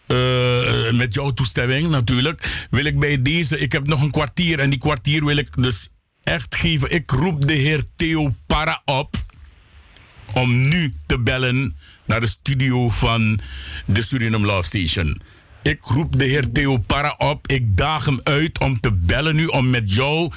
Uh, 0.08 0.92
met 0.92 1.14
jouw 1.14 1.30
toestemming 1.32 1.90
natuurlijk, 1.90 2.68
wil 2.70 2.86
ik 2.86 3.00
bij 3.00 3.22
deze, 3.22 3.60
ik 3.60 3.72
heb 3.72 3.88
nog 3.88 4.02
een 4.02 4.12
kwartier 4.12 4.60
en 4.60 4.70
die 4.70 4.80
kwartier 4.80 5.26
wil 5.26 5.38
ik 5.38 5.64
dus 5.64 5.90
echt 6.24 6.56
geven. 6.56 6.92
Ik 6.92 7.12
roep 7.12 7.48
de 7.48 7.54
heer 7.54 7.84
Theo 7.96 8.34
Para 8.48 8.82
op 8.86 9.16
om 10.34 10.68
nu 10.70 10.94
te 11.06 11.20
bellen 11.20 11.76
naar 12.14 12.22
de 12.22 12.28
studio 12.28 12.90
van 12.90 13.40
de 13.86 14.02
Suriname 14.02 14.46
Love 14.46 14.68
Station. 14.68 15.22
Ik 15.62 15.84
roep 15.84 16.20
de 16.20 16.26
heer 16.26 16.52
Theo 16.52 16.78
Para 16.78 17.16
op. 17.18 17.48
Ik 17.48 17.78
daag 17.78 18.06
hem 18.06 18.20
uit 18.24 18.60
om 18.60 18.80
te 18.80 18.92
bellen 18.92 19.36
nu, 19.36 19.46
om 19.46 19.70
met 19.70 19.94
jou 19.94 20.32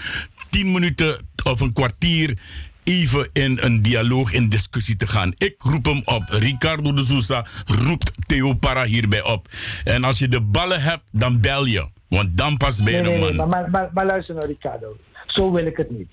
tien 0.50 0.72
minuten 0.72 1.20
of 1.44 1.60
een 1.60 1.72
kwartier 1.72 2.38
even 2.84 3.28
in 3.32 3.58
een 3.60 3.82
dialoog, 3.82 4.32
in 4.32 4.48
discussie 4.48 4.96
te 4.96 5.06
gaan. 5.06 5.32
Ik 5.38 5.54
roep 5.58 5.84
hem 5.84 6.02
op. 6.04 6.22
Ricardo 6.28 6.92
de 6.92 7.04
Sousa 7.04 7.46
roept 7.66 8.10
Theo 8.26 8.54
Para 8.54 8.84
hierbij 8.84 9.22
op. 9.22 9.48
En 9.84 10.04
als 10.04 10.18
je 10.18 10.28
de 10.28 10.40
ballen 10.40 10.82
hebt, 10.82 11.04
dan 11.10 11.40
bel 11.40 11.64
je. 11.64 11.88
Want 12.08 12.36
dan 12.36 12.56
pas 12.56 12.82
ben 12.82 12.94
je 12.94 13.00
nee, 13.00 13.14
een 13.14 13.20
man. 13.20 13.28
Nee, 13.28 13.46
maar, 13.46 13.70
maar, 13.70 13.90
maar, 13.92 14.06
luister 14.06 14.34
nou, 14.34 14.46
Ricardo. 14.46 14.96
Zo 15.26 15.52
wil 15.52 15.66
ik 15.66 15.76
het 15.76 15.90
niet. 15.90 16.08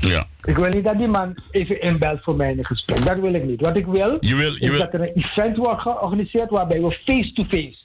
Ja. 0.00 0.26
Ik 0.44 0.56
wil 0.56 0.70
niet 0.70 0.84
dat 0.84 0.98
die 0.98 1.06
man 1.06 1.34
even 1.50 1.80
inbelt 1.80 2.22
voor 2.22 2.36
mij 2.36 2.50
in 2.50 2.58
een 2.58 2.66
gesprek. 2.66 3.04
Dat 3.04 3.18
wil 3.18 3.34
ik 3.34 3.44
niet. 3.44 3.60
Wat 3.60 3.76
ik 3.76 3.86
wil, 3.86 4.16
je 4.20 4.34
wil 4.34 4.52
je 4.52 4.60
is 4.60 4.70
wil... 4.70 4.78
dat 4.78 4.94
er 4.94 5.00
een 5.00 5.12
event 5.14 5.56
wordt 5.56 5.80
georganiseerd 5.80 6.50
waarbij 6.50 6.80
we 6.80 6.90
face-to-face 6.90 7.76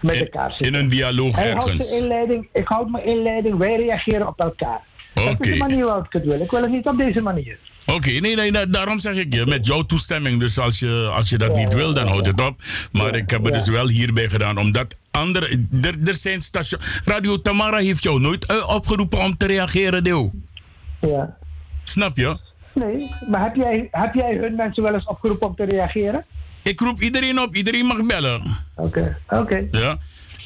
met 0.00 0.14
in, 0.14 0.20
elkaar 0.20 0.50
zitten. 0.50 0.66
In 0.66 0.74
een 0.74 0.88
dialoog 0.88 1.36
Hij 1.36 1.48
ergens. 1.48 1.66
Houdt 1.66 1.84
zijn 1.84 2.02
inleiding, 2.02 2.48
ik 2.52 2.68
houd 2.68 2.90
mijn 2.90 3.04
inleiding, 3.04 3.56
wij 3.56 3.76
reageren 3.76 4.26
op 4.28 4.40
elkaar. 4.40 4.80
Okay. 5.14 5.26
Dat 5.32 5.46
is 5.46 5.52
de 5.52 5.58
manier 5.58 5.84
waarop 5.84 6.04
ik 6.04 6.12
het 6.12 6.24
wil. 6.24 6.40
Ik 6.40 6.50
wil 6.50 6.62
het 6.62 6.70
niet 6.70 6.86
op 6.86 6.96
deze 6.96 7.20
manier. 7.20 7.58
Oké, 7.86 8.10
nee, 8.10 8.36
nee, 8.36 8.52
da- 8.52 8.66
daarom 8.66 8.98
zeg 8.98 9.14
ik 9.16 9.34
je, 9.34 9.46
met 9.46 9.66
jouw 9.66 9.82
toestemming. 9.82 10.40
Dus 10.40 10.58
als 10.58 10.78
je, 10.78 11.10
als 11.12 11.28
je 11.28 11.38
dat 11.38 11.56
niet 11.56 11.74
wil, 11.74 11.94
dan 11.94 12.06
houd 12.06 12.26
het 12.26 12.40
op. 12.40 12.62
Maar 12.92 13.14
ik 13.14 13.30
heb 13.30 13.44
het 13.44 13.52
dus 13.52 13.68
wel 13.68 13.88
hierbij 13.88 14.28
gedaan, 14.28 14.58
omdat 14.58 14.96
andere... 15.10 15.60
Er, 15.82 15.94
er 16.04 16.14
zijn 16.14 16.40
stations... 16.40 16.84
Radio 17.04 17.40
Tamara 17.40 17.76
heeft 17.78 18.02
jou 18.02 18.20
nooit 18.20 18.46
eh, 18.46 18.68
opgeroepen 18.68 19.18
om 19.18 19.36
te 19.36 19.46
reageren, 19.46 20.04
Deel. 20.04 20.32
Ja. 21.00 21.36
Snap 21.98 22.16
je? 22.16 22.36
Nee, 22.74 23.10
maar 23.30 23.42
heb 23.44 23.54
jij, 23.56 23.88
heb 23.90 24.14
jij 24.14 24.36
hun 24.36 24.54
mensen 24.56 24.82
wel 24.82 24.94
eens 24.94 25.04
opgeroepen 25.04 25.46
om 25.46 25.54
te 25.54 25.64
reageren? 25.64 26.24
Ik 26.62 26.80
roep 26.80 27.00
iedereen 27.00 27.40
op, 27.40 27.54
iedereen 27.56 27.86
mag 27.86 28.06
bellen. 28.06 28.42
Oké, 28.74 29.18
oké. 29.28 29.68
Ja. 29.70 29.98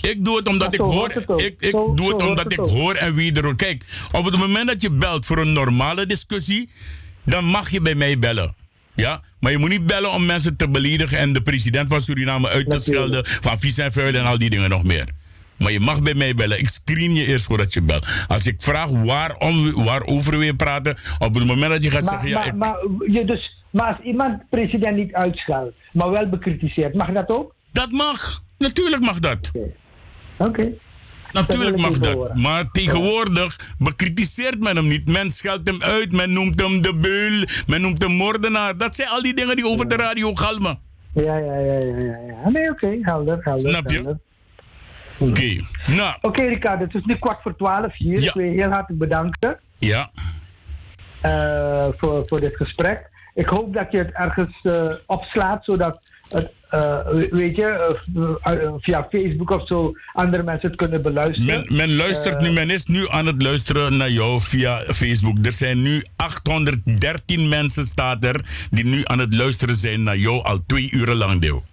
Ik 0.03 0.25
doe 0.25 0.37
het 0.37 0.49
omdat 0.49 0.75
ik 0.75 0.81
hoor. 0.81 1.11
Ik, 1.37 1.55
ik 1.59 1.71
Zo- 1.71 1.95
doe 1.95 2.09
het 2.13 2.23
omdat 2.23 2.45
het 2.45 2.53
ik 2.53 2.61
ook. 2.61 2.69
hoor 2.71 2.95
en 2.95 3.15
wie 3.15 3.41
er. 3.43 3.57
Kijk, 3.57 3.85
op 4.13 4.25
het 4.25 4.37
moment 4.37 4.67
dat 4.67 4.83
je 4.83 4.91
belt 4.91 5.27
voor 5.27 5.39
een 5.39 5.53
normale 5.53 6.07
discussie, 6.07 6.69
dan 7.25 7.45
mag 7.45 7.71
je 7.71 7.81
bij 7.81 7.95
mij 7.95 8.19
bellen. 8.19 8.55
Ja? 8.95 9.21
Maar 9.41 9.51
je 9.53 9.59
moet 9.59 9.69
niet 9.71 9.87
bellen 9.87 10.13
om 10.13 10.27
mensen 10.27 10.57
te 10.57 10.69
beledigen 10.69 11.19
en 11.19 11.33
de 11.33 11.43
president 11.43 11.89
van 11.89 12.01
Suriname 12.01 12.49
uit 12.49 12.71
te 12.71 12.79
schelden, 12.79 13.27
van 13.27 13.59
vies 13.61 13.79
en 13.79 13.93
vuil 13.93 14.15
en 14.15 14.25
al 14.25 14.39
die 14.39 14.51
dingen 14.51 14.71
nog 14.71 14.85
meer. 14.85 15.05
Maar 15.59 15.73
je 15.73 15.81
mag 15.81 16.03
bij 16.03 16.15
mij 16.15 16.35
bellen. 16.35 16.59
Ik 16.59 16.69
screen 16.69 17.15
je 17.15 17.25
eerst 17.25 17.45
voordat 17.45 17.73
je 17.73 17.83
belt. 17.83 18.07
Als 18.29 18.47
ik 18.47 18.63
vraag 18.63 18.89
waarom, 18.89 19.85
waarover 19.85 20.39
we 20.39 20.55
praten, 20.55 20.97
op 21.19 21.35
het 21.35 21.45
moment 21.45 21.71
dat 21.71 21.83
je 21.83 21.91
gaat 21.91 22.03
Maar, 22.03 22.11
zeggen, 22.11 22.29
ja, 22.29 22.37
maar, 22.37 22.47
ik, 22.47 22.55
maar, 22.55 23.11
je 23.11 23.25
dus, 23.25 23.65
maar 23.71 23.87
als 23.87 24.07
iemand 24.07 24.43
president 24.51 24.97
niet 24.97 25.13
uitscheldt, 25.13 25.75
maar 25.93 26.11
wel 26.11 26.29
bekritiseert, 26.29 26.95
mag 26.95 27.13
dat 27.13 27.29
ook? 27.29 27.55
Dat 27.73 27.91
mag. 27.91 28.43
Natuurlijk 28.59 29.03
mag 29.03 29.19
dat. 29.19 29.51
Oké. 30.39 30.73
Natuurlijk 31.33 31.79
mag 31.79 31.99
dat. 31.99 32.35
Maar 32.35 32.71
tegenwoordig 32.71 33.75
bekritiseert 33.79 34.61
men 34.61 34.77
hem 34.77 34.89
niet. 34.89 35.07
Men 35.09 35.31
scheldt 35.31 35.69
hem 35.69 35.83
uit. 35.83 36.13
Men 36.13 36.33
noemt 36.33 36.61
hem 36.61 36.83
de 36.83 36.97
beul. 36.97 37.45
Men 37.67 37.81
noemt 37.81 38.03
hem 38.03 38.13
moordenaar. 38.13 38.77
Dat 38.77 38.97
zijn 38.97 39.09
al 39.09 39.23
die 39.23 39.35
dingen 39.35 39.57
die 39.57 39.67
over 39.67 39.89
de 39.89 39.97
radio 39.97 40.35
galmen. 40.35 40.79
Ja, 41.15 41.37
ja, 41.37 41.59
ja, 41.59 41.79
ja, 41.79 42.19
ja. 42.27 42.49
Nee, 42.51 42.71
oké, 42.71 42.99
helder, 43.01 43.39
helder. 43.41 43.71
Snap 43.71 43.91
je? 43.91 43.95
helder. 43.95 44.19
Oké. 45.19 45.61
Nou, 45.87 46.17
Oké, 46.21 46.43
Ricardo, 46.43 46.85
het 46.85 46.95
is 46.95 47.05
nu 47.05 47.15
kwart 47.15 47.43
voor 47.43 47.57
twaalf 47.57 47.97
hier. 47.97 48.21
Ja. 48.21 48.29
Ik 48.29 48.35
wil 48.35 48.45
je 48.45 48.51
heel 48.51 48.71
hartelijk 48.71 48.99
bedanken 48.99 49.59
ja. 49.79 50.11
eh, 51.21 51.87
voor, 51.97 52.23
voor 52.27 52.41
dit 52.41 52.57
gesprek. 52.57 53.11
Ik 53.35 53.47
hoop 53.47 53.75
dat 53.75 53.87
je 53.91 53.99
het 53.99 54.13
ergens 54.13 54.59
eh, 54.63 54.85
opslaat, 55.07 55.65
zodat 55.65 56.01
het, 56.29 56.53
eh, 56.69 56.99
weet 57.31 57.57
je, 57.57 57.97
via 58.81 59.07
Facebook 59.11 59.51
of 59.51 59.67
zo 59.67 59.93
andere 60.13 60.43
mensen 60.43 60.69
het 60.69 60.79
kunnen 60.79 61.03
beluisteren. 61.03 61.65
Men, 61.69 61.77
men 61.77 61.97
luistert 61.97 62.41
nu. 62.41 62.51
Men 62.51 62.71
is 62.71 62.85
nu 62.85 63.09
aan 63.09 63.27
het 63.27 63.43
luisteren 63.43 63.97
naar 63.97 64.11
jou 64.11 64.41
via 64.41 64.79
Facebook. 64.81 65.37
Er 65.47 65.53
zijn 65.53 65.83
nu 65.83 66.05
813 66.17 67.49
mensen, 67.49 67.85
staat 67.85 68.25
er, 68.25 68.41
die 68.71 68.85
nu 68.85 69.01
aan 69.05 69.19
het 69.19 69.35
luisteren 69.35 69.75
zijn 69.75 70.03
naar 70.03 70.17
jou 70.17 70.43
al 70.43 70.63
twee 70.67 70.91
uren 70.93 71.17
lang, 71.17 71.41
deel. 71.41 71.65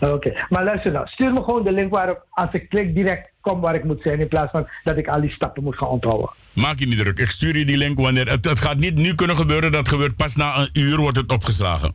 Oké, 0.00 0.46
maar 0.48 0.64
luister 0.64 0.92
nou, 0.92 1.06
stuur 1.06 1.32
me 1.32 1.42
gewoon 1.42 1.64
de 1.64 1.72
link 1.72 1.94
waarop 1.94 2.26
als 2.30 2.52
ik 2.52 2.68
klik 2.68 2.94
direct 2.94 3.30
kom 3.40 3.60
waar 3.60 3.74
ik 3.74 3.84
moet 3.84 4.02
zijn 4.02 4.20
in 4.20 4.28
plaats 4.28 4.50
van 4.50 4.68
dat 4.84 4.96
ik 4.96 5.08
al 5.08 5.20
die 5.20 5.30
stappen 5.30 5.62
moet 5.62 5.78
gaan 5.78 5.88
onthouden. 5.88 6.30
Maak 6.54 6.78
je 6.78 6.86
niet 6.86 6.98
druk. 6.98 7.18
Ik 7.18 7.30
stuur 7.30 7.58
je 7.58 7.64
die 7.64 7.76
link 7.76 7.98
wanneer. 7.98 8.30
Het, 8.30 8.44
het 8.44 8.58
gaat 8.58 8.76
niet 8.76 8.94
nu 8.94 9.14
kunnen 9.14 9.36
gebeuren. 9.36 9.72
Dat 9.72 9.88
gebeurt 9.88 10.16
pas 10.16 10.36
na 10.36 10.58
een 10.58 10.70
uur 10.72 10.96
wordt 10.96 11.16
het 11.16 11.32
opgeslagen. 11.32 11.92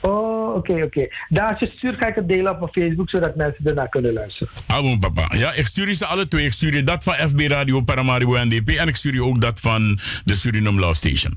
Oh, 0.00 0.54
oké, 0.54 0.82
oké. 0.82 1.08
Daar 1.28 1.48
als 1.50 1.58
je 1.58 1.72
stuurt 1.76 1.96
ga 1.98 2.08
ik 2.08 2.14
het 2.14 2.28
delen 2.28 2.52
op 2.52 2.58
mijn 2.58 2.72
Facebook 2.72 3.10
zodat 3.10 3.36
mensen 3.36 3.64
ernaar 3.64 3.88
kunnen 3.88 4.12
luisteren. 4.12 4.52
Abon 4.66 4.98
papa. 4.98 5.36
Ja, 5.36 5.52
ik 5.52 5.66
stuur 5.66 5.86
je 5.86 5.94
ze 5.94 6.06
alle 6.06 6.28
twee. 6.28 6.44
Ik 6.44 6.52
stuur 6.52 6.74
je 6.74 6.82
dat 6.82 7.04
van 7.04 7.14
FB 7.14 7.40
Radio 7.40 7.80
Paramaribo 7.80 8.36
NDP. 8.44 8.68
En 8.68 8.88
ik 8.88 8.96
stuur 8.96 9.12
je 9.12 9.24
ook 9.24 9.40
dat 9.40 9.60
van 9.60 9.98
de 10.24 10.34
Suriname 10.34 10.80
Love 10.80 10.94
Station. 10.94 11.32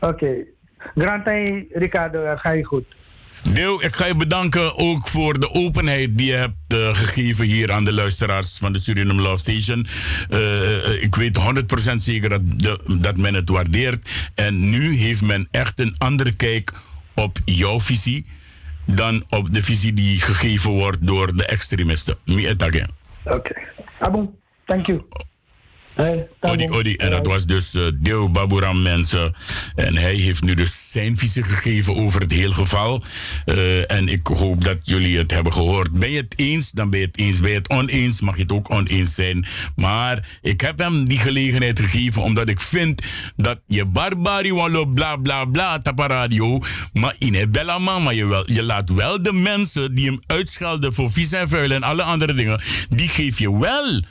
Oké. 0.00 0.34
Grantay, 0.94 1.66
Ricardo, 1.72 2.36
ga 2.36 2.52
je 2.52 2.64
goed. 2.64 2.84
Deel, 3.42 3.84
ik 3.84 3.94
ga 3.94 4.06
je 4.06 4.14
bedanken 4.14 4.76
ook 4.76 5.08
voor 5.08 5.40
de 5.40 5.50
openheid 5.50 6.18
die 6.18 6.26
je 6.26 6.36
hebt 6.36 6.54
eh, 6.68 6.94
gegeven 6.94 7.44
hier 7.44 7.72
aan 7.72 7.84
de 7.84 7.92
luisteraars 7.92 8.58
van 8.58 8.72
de 8.72 8.78
Suriname 8.78 9.22
Love 9.22 9.36
Station. 9.36 9.86
Eh, 10.30 10.86
eh, 10.86 11.02
ik 11.02 11.14
weet 11.14 11.38
100% 11.92 11.94
zeker 11.94 12.28
dat, 12.28 12.40
de, 12.44 12.98
dat 13.00 13.16
men 13.16 13.34
het 13.34 13.48
waardeert. 13.48 14.30
En 14.34 14.70
nu 14.70 14.96
heeft 14.96 15.22
men 15.22 15.48
echt 15.50 15.80
een 15.80 15.94
andere 15.98 16.32
kijk 16.32 16.72
op 17.14 17.38
jouw 17.44 17.80
visie 17.80 18.26
dan 18.84 19.24
op 19.28 19.54
de 19.54 19.62
visie 19.62 19.92
die 19.92 20.20
gegeven 20.20 20.70
wordt 20.70 21.06
door 21.06 21.36
de 21.36 21.46
extremisten. 21.46 22.16
Oké. 23.24 23.52
Abon, 23.98 24.34
thank 24.66 24.86
you. 24.86 25.02
Odi, 26.40 26.70
Odi. 26.70 26.94
En 26.94 27.10
dat 27.10 27.26
was 27.26 27.46
dus 27.46 27.74
eh 27.74 27.86
Deo 27.94 28.28
Baburam 28.28 28.82
mensen. 28.82 29.34
En 29.74 29.96
hij 29.96 30.14
heeft 30.14 30.42
nu 30.42 30.54
dus 30.54 30.90
zijn 30.90 31.18
visie 31.18 31.42
gegeven 31.42 31.96
over 31.96 32.20
het 32.20 32.32
hele 32.32 32.54
geval. 32.54 33.02
Eh, 33.44 33.90
en 33.90 34.08
ik 34.08 34.26
hoop 34.26 34.64
dat 34.64 34.78
jullie 34.82 35.18
het 35.18 35.30
hebben 35.30 35.52
gehoord. 35.52 35.90
Ben 35.90 36.10
je 36.10 36.20
het 36.20 36.38
eens, 36.38 36.70
dan 36.70 36.90
ben 36.90 37.00
je 37.00 37.06
het 37.06 37.18
eens. 37.18 37.40
Ben 37.40 37.50
je 37.50 37.56
het 37.56 37.68
oneens, 37.68 38.20
mag 38.20 38.36
je 38.36 38.42
het 38.42 38.52
ook 38.52 38.70
oneens 38.70 39.14
zijn. 39.14 39.46
Maar 39.76 40.38
ik 40.42 40.60
heb 40.60 40.78
hem 40.78 41.08
die 41.08 41.18
gelegenheid 41.18 41.80
gegeven 41.80 42.22
omdat 42.22 42.48
ik 42.48 42.60
vind 42.60 43.02
dat 43.36 43.58
je 43.66 43.84
barbari 43.84 44.52
wallo 44.52 44.84
bla 44.84 45.16
bla 45.16 45.44
bla 45.44 45.80
tapa 45.80 46.06
radio. 46.06 46.60
Maar 46.92 47.14
in 47.18 47.34
het 47.34 47.52
bella 47.52 47.78
mama 47.78 48.10
je 48.10 48.26
wel. 48.26 48.52
Je 48.52 48.62
laat 48.62 48.88
wel 48.88 49.22
de 49.22 49.32
mensen 49.32 49.94
die 49.94 50.06
hem 50.06 50.20
uitschelden 50.26 50.94
voor 50.94 51.12
vies 51.12 51.32
en 51.32 51.48
vuil 51.48 51.70
en 51.70 51.82
alle 51.82 52.02
andere 52.02 52.34
dingen. 52.34 52.60
Die 52.88 53.08
geef 53.08 53.38
je 53.38 53.58
wel 53.58 54.02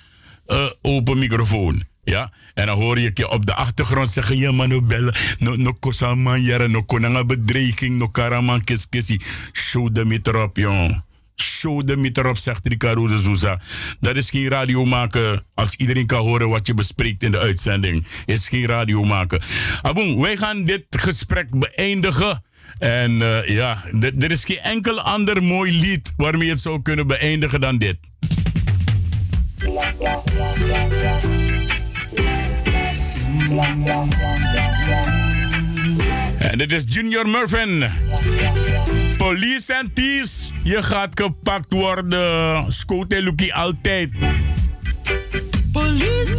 eh, 0.45 0.71
open 0.81 1.19
microfoon. 1.19 1.83
Ja, 2.03 2.31
en 2.53 2.65
dan 2.65 2.77
hoor 2.77 2.99
je 2.99 3.11
je 3.13 3.29
op 3.29 3.45
de 3.45 3.53
achtergrond 3.53 4.09
zeggen: 4.09 4.37
Ja, 4.37 4.51
man, 4.51 4.69
no 4.69 4.81
bellen, 4.81 5.15
no, 5.39 5.55
no 5.55 5.71
kosaman 5.79 6.41
jaren, 6.41 6.71
no 6.71 6.81
konanga 6.81 7.25
bedreiging, 7.25 7.97
no 7.97 8.07
karaman 8.07 8.63
kiskisi. 8.63 9.21
Show 9.53 9.89
de 9.93 10.05
meter 10.05 10.43
op, 10.43 10.57
jong. 10.57 11.03
Show 11.35 11.87
de 11.87 11.95
meter 11.95 12.27
op, 12.27 12.37
zegt 12.37 12.67
Ricardo 12.67 13.07
de 13.07 13.17
Souza. 13.17 13.61
Dat 13.99 14.15
is 14.15 14.29
geen 14.29 14.47
radio 14.47 14.85
maken 14.85 15.43
als 15.53 15.75
iedereen 15.75 16.05
kan 16.05 16.19
horen 16.19 16.49
wat 16.49 16.67
je 16.67 16.73
bespreekt 16.73 17.23
in 17.23 17.31
de 17.31 17.39
uitzending. 17.39 18.05
Is 18.25 18.47
geen 18.47 18.65
radio 18.65 19.03
maken. 19.03 19.41
Aboen, 19.81 20.21
wij 20.21 20.37
gaan 20.37 20.65
dit 20.65 20.85
gesprek 20.89 21.59
beëindigen. 21.59 22.43
En 22.79 23.21
eh, 23.21 23.47
ja, 23.47 23.83
er 24.01 24.31
is 24.31 24.45
geen 24.45 24.59
enkel 24.59 25.01
ander 25.01 25.43
mooi 25.43 25.71
lied 25.71 26.13
waarmee 26.17 26.45
je 26.45 26.51
het 26.51 26.61
zou 26.61 26.81
kunnen 26.81 27.07
beëindigen 27.07 27.61
dan 27.61 27.77
dit. 27.77 27.97
En 36.39 36.57
dit 36.57 36.71
is 36.71 36.83
Junior 36.87 37.27
Murphin. 37.27 37.83
Police 39.17 39.73
en 39.73 39.93
thieves. 39.93 40.51
Je 40.63 40.83
gaat 40.83 41.19
gepakt 41.19 41.73
worden. 41.73 42.71
Scote 42.71 43.53
altijd. 43.53 44.11
Police 45.71 46.37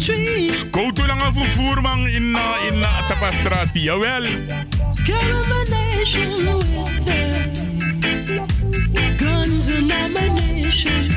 street. 0.00 0.70
Koutu 0.70 1.06
lang 1.06 1.22
een 1.22 1.32
vervoerman 1.32 2.08
in, 2.08 2.22
uh, 2.22 2.66
in 2.68 2.74
uh, 2.78 3.06
Tapastraat, 3.08 3.68
jawel. 3.72 4.22
Scaring 4.92 5.44
the 5.44 5.66
nation 5.70 6.44
with 6.56 7.04
their 7.04 7.50
guns 9.16 9.68
and 9.68 9.90
ammunition. 9.90 11.08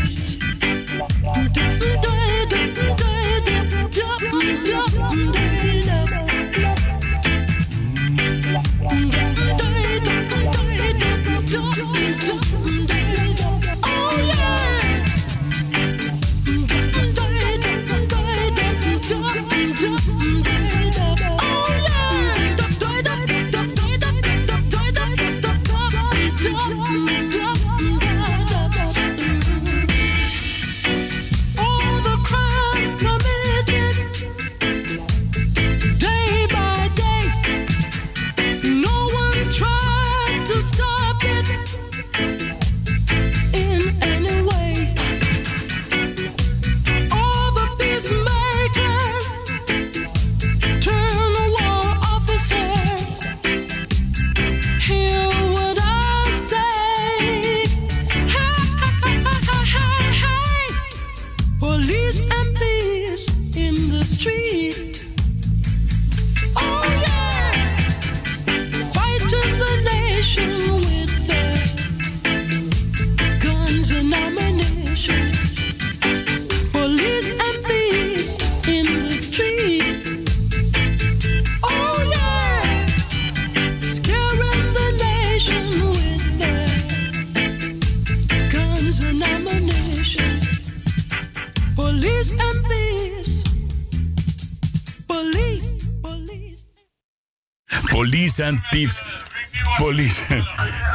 Police 98.72 100.22
en. 100.30 100.44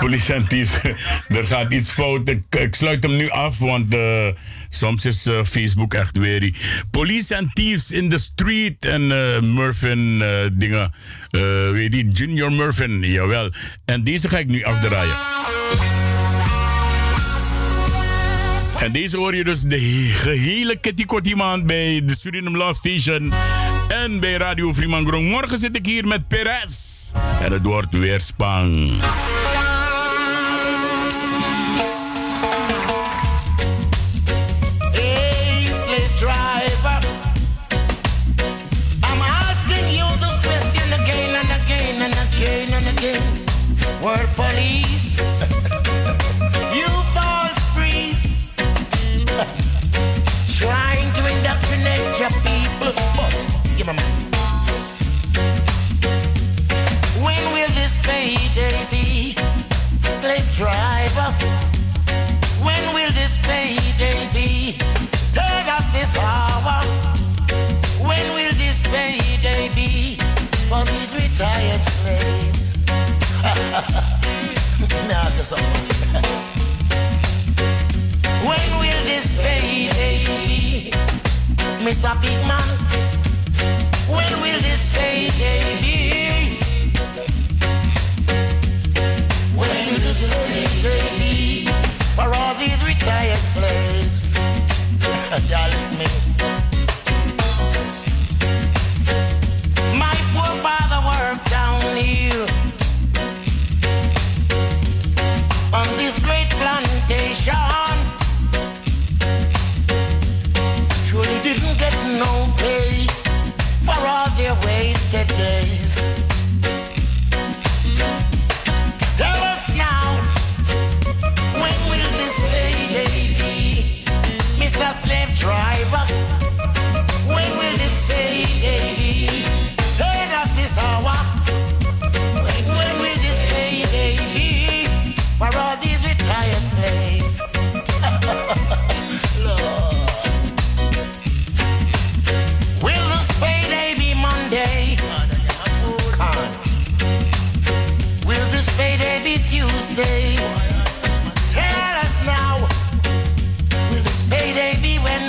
Police, 0.00 0.34
en 0.34 0.46
er 1.28 1.46
gaat 1.46 1.72
iets 1.72 1.90
fout. 1.90 2.28
Ik, 2.28 2.42
ik 2.58 2.74
sluit 2.74 3.02
hem 3.02 3.16
nu 3.16 3.30
af, 3.30 3.58
want 3.58 3.94
eh, 3.94 4.26
soms 4.68 5.04
is 5.04 5.26
eh, 5.26 5.44
Facebook 5.44 5.94
echt 5.94 6.18
weer. 6.18 6.52
Police 6.90 7.36
and 7.36 7.54
thieves 7.54 7.90
in 7.90 8.08
the 8.08 8.18
street. 8.18 8.84
En 8.84 9.02
eh 9.12 9.40
Murphin 9.42 10.22
dingen. 10.52 10.92
Weet 11.72 11.94
je, 11.94 12.08
Junior 12.12 12.52
Murphin, 12.52 13.00
jawel. 13.00 13.50
En 13.84 14.04
deze 14.04 14.28
ga 14.28 14.38
ik 14.38 14.46
nu 14.46 14.62
afdraaien. 14.64 15.16
En 18.80 18.92
deze 18.92 19.16
hoor 19.16 19.34
je 19.34 19.44
dus 19.44 19.60
de 19.60 19.80
he- 19.80 20.12
gehele 20.14 20.76
Kitty 20.80 21.04
Kotti 21.04 21.34
maand 21.34 21.66
bij 21.66 22.02
de 22.04 22.16
Suriname 22.16 22.56
Love 22.58 22.74
Station 22.74 23.32
en 23.88 24.20
bij 24.20 24.36
Radio 24.36 24.72
Fremangrom. 24.72 25.24
Morgen 25.24 25.58
zit 25.58 25.76
ik 25.76 25.86
hier 25.86 26.06
met 26.06 26.28
Perez 26.28 27.10
en 27.42 27.52
het 27.52 27.62
wordt 27.62 27.90
weer 27.90 28.20
spang. 28.20 29.00
Hey, 34.92 35.68
slave 36.18 37.06
retired 71.36 71.84
slaves? 71.84 72.76
now, 75.06 75.28
say 75.28 75.44
something. 75.44 75.82
when 78.48 78.66
will 78.80 79.02
this 79.04 79.36
payday 79.42 80.24
be? 80.46 80.90
Mr. 81.84 82.16
Big 82.22 82.40
Man, 82.48 82.58
when 84.08 84.32
will 84.40 84.60
this 84.62 84.92
payday 84.96 85.76
be? 85.82 86.56
When 89.58 89.86
will 89.88 90.00
this 90.00 90.32
payday 90.48 91.04
be 91.18 91.68
for 92.16 92.34
all 92.34 92.54
these 92.54 92.82
retired 92.82 93.36
slaves? 93.36 94.34
Y'all 95.50 95.68
listening? 95.68 96.65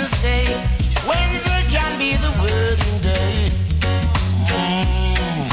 Be 0.08 0.44
Wednesday? 1.06 1.62
Can 1.68 1.98
be 1.98 2.16
the 2.16 2.30
working 2.40 2.98
day. 3.02 3.48
Mm. 4.48 5.48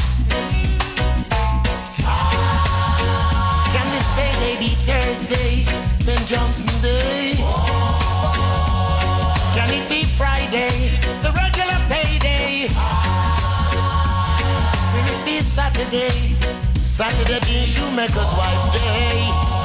Can 3.74 3.88
this 3.92 4.08
payday 4.16 4.56
be 4.60 4.70
Thursday? 4.88 5.66
Ben 6.06 6.26
Johnson 6.26 6.70
Day? 6.82 7.34
Can 9.56 9.70
it 9.74 9.90
be 9.90 10.06
Friday? 10.06 10.92
The 11.22 11.32
regular 11.36 11.80
payday? 11.90 12.70
Will 14.94 15.08
it 15.16 15.26
be 15.26 15.42
Saturday? 15.42 16.36
Saturday 16.80 17.40
being 17.46 17.66
shoemaker's 17.66 18.32
wife 18.34 18.74
day. 18.74 19.65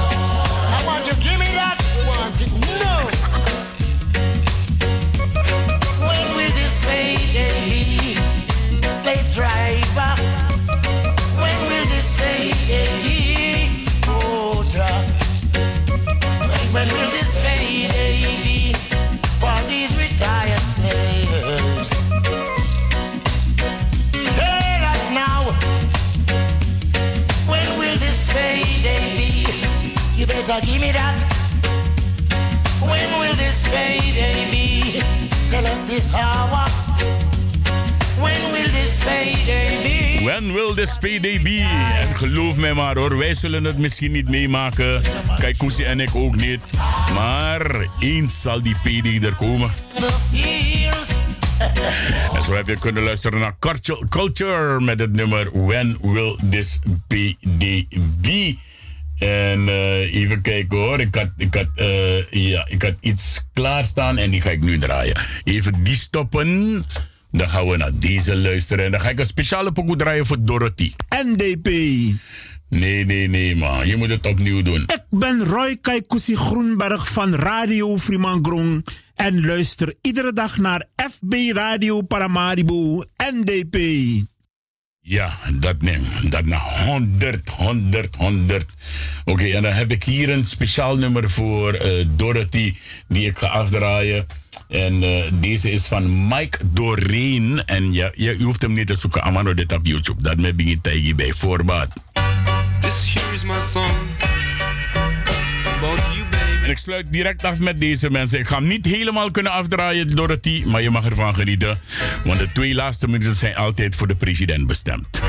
Give 30.59 30.81
me 30.81 30.91
that. 30.93 31.15
When 32.81 33.21
will 33.21 33.37
this 33.37 33.63
payday 33.71 34.51
be? 34.51 35.01
Tell 35.49 35.65
us 35.65 35.81
this 35.87 36.13
hour. 36.13 36.67
When 38.21 38.53
will 38.53 38.69
this 38.73 39.01
payday 39.05 39.83
be? 39.85 40.25
When 40.25 40.53
will 40.53 40.75
this 40.75 40.99
payday 40.99 41.41
be? 41.43 41.61
En 42.01 42.15
geloof 42.15 42.57
mij 42.57 42.75
maar 42.75 42.99
hoor, 42.99 43.17
wij 43.19 43.35
zullen 43.35 43.65
het 43.65 43.79
misschien 43.79 44.13
niet 44.13 44.29
meemaken. 44.29 45.03
Kijk, 45.39 45.59
Koesie 45.59 45.85
en 45.85 46.01
ik 46.01 46.15
ook 46.15 46.37
niet. 46.37 46.61
Maar 47.15 47.87
eens 47.99 48.41
zal 48.41 48.63
die 48.63 48.77
payday 48.83 49.21
er 49.23 49.35
komen. 49.35 49.71
En 52.35 52.43
zo 52.43 52.55
heb 52.55 52.67
je 52.67 52.77
kunnen 52.79 53.03
luisteren 53.03 53.41
naar 53.41 53.57
Culture 54.09 54.81
met 54.81 55.01
het 55.01 55.13
nummer 55.13 55.67
When 55.67 55.99
Will 56.01 56.39
This 56.51 56.79
Payday 57.07 57.87
Be? 58.21 58.57
En 59.21 59.69
eh, 59.69 60.15
even 60.15 60.43
kijken 60.43 60.79
hoor, 60.79 61.01
ik 61.01 61.15
had, 61.15 61.29
ik, 61.37 61.55
had, 61.55 61.67
eh, 61.75 62.31
ja, 62.31 62.67
ik 62.69 62.83
had 62.83 62.95
iets 63.01 63.47
klaarstaan 63.53 64.19
en 64.19 64.31
die 64.31 64.41
ga 64.41 64.51
ik 64.51 64.63
nu 64.63 64.79
draaien. 64.79 65.17
Even 65.45 65.85
die 65.85 65.95
stoppen. 65.95 66.85
Dan 67.31 67.49
gaan 67.49 67.69
we 67.69 67.77
naar 67.77 67.91
deze 67.95 68.37
luisteren. 68.37 68.85
En 68.85 68.91
dan 68.91 69.01
ga 69.01 69.09
ik 69.09 69.19
een 69.19 69.27
speciale 69.27 69.73
pokoe 69.73 69.97
draaien 69.97 70.27
voor 70.27 70.37
Dorothy. 70.41 70.93
NDP. 71.25 71.69
Nee, 72.69 73.05
nee, 73.05 73.29
nee 73.29 73.57
man. 73.57 73.87
Je 73.87 73.97
moet 73.97 74.09
het 74.09 74.27
opnieuw 74.27 74.63
doen. 74.63 74.83
Ik 74.83 75.03
ben 75.11 75.45
Roy 75.45 75.77
Kaikousi 75.81 76.37
Groenberg 76.37 77.13
van 77.13 77.35
Radio 77.35 77.99
Frimangrong 77.99 78.87
en 79.15 79.47
luister 79.47 79.95
iedere 80.01 80.33
dag 80.33 80.59
naar 80.59 80.87
FB 81.11 81.35
Radio 81.53 82.01
Paramaribo 82.01 83.05
NDP. 83.33 83.77
Ja, 85.03 85.33
dat 85.53 85.83
neem. 85.83 86.03
Dat 86.29 86.45
naar 86.45 86.85
100, 86.85 87.49
100, 87.49 88.17
100. 88.17 88.67
Oké, 89.25 89.45
en 89.45 89.63
dan 89.63 89.73
heb 89.73 89.91
ik 89.91 90.05
hier 90.05 90.31
een 90.31 90.47
speciaal 90.47 90.97
nummer 90.97 91.31
voor 91.31 91.73
eh, 91.73 92.07
Dorothy, 92.09 92.75
die 93.09 93.27
ik 93.27 93.39
ga 93.39 93.47
afdraaien. 93.47 94.27
En 94.69 95.03
eh, 95.03 95.33
deze 95.33 95.71
is 95.71 95.87
van 95.87 96.29
Mike 96.29 96.59
Doreen. 96.65 97.63
En 97.67 97.93
ja, 97.93 98.11
u 98.15 98.43
hoeft 98.43 98.63
hem 98.63 98.73
niet 98.73 98.87
te 98.87 98.95
zoeken, 98.95 99.23
Amano 99.23 99.55
dit 99.55 99.73
op 99.73 99.87
YouTube. 99.87 100.23
Dat 100.23 100.37
me 100.37 100.55
begint 100.55 100.83
tegen 100.83 101.17
bij 101.17 101.33
voorbaat. 101.33 101.93
This 102.81 103.15
here 103.15 103.35
is 103.35 103.45
my 103.45 103.63
song. 103.73 103.93
Ik 106.71 106.79
sluit 106.79 107.07
direct 107.13 107.45
af 107.45 107.59
met 107.59 107.81
deze 107.81 108.11
mensen. 108.11 108.39
Ik 108.39 108.47
ga 108.47 108.57
hem 108.57 108.67
niet 108.67 108.87
helemaal 108.87 109.31
kunnen 109.31 109.53
afdraaien, 109.53 110.07
Dorothy, 110.07 110.63
maar 110.67 110.83
je 110.83 110.91
mag 110.91 111.05
ervan 111.05 111.35
genieten. 111.35 111.79
Want 112.25 112.39
de 112.39 112.53
twee 112.53 112.75
laatste 112.75 113.09
minuten 113.09 113.35
zijn 113.35 113.57
altijd 113.57 113.95
voor 113.95 114.07
de 114.07 114.15
president 114.15 114.67
bestemd. 114.67 115.21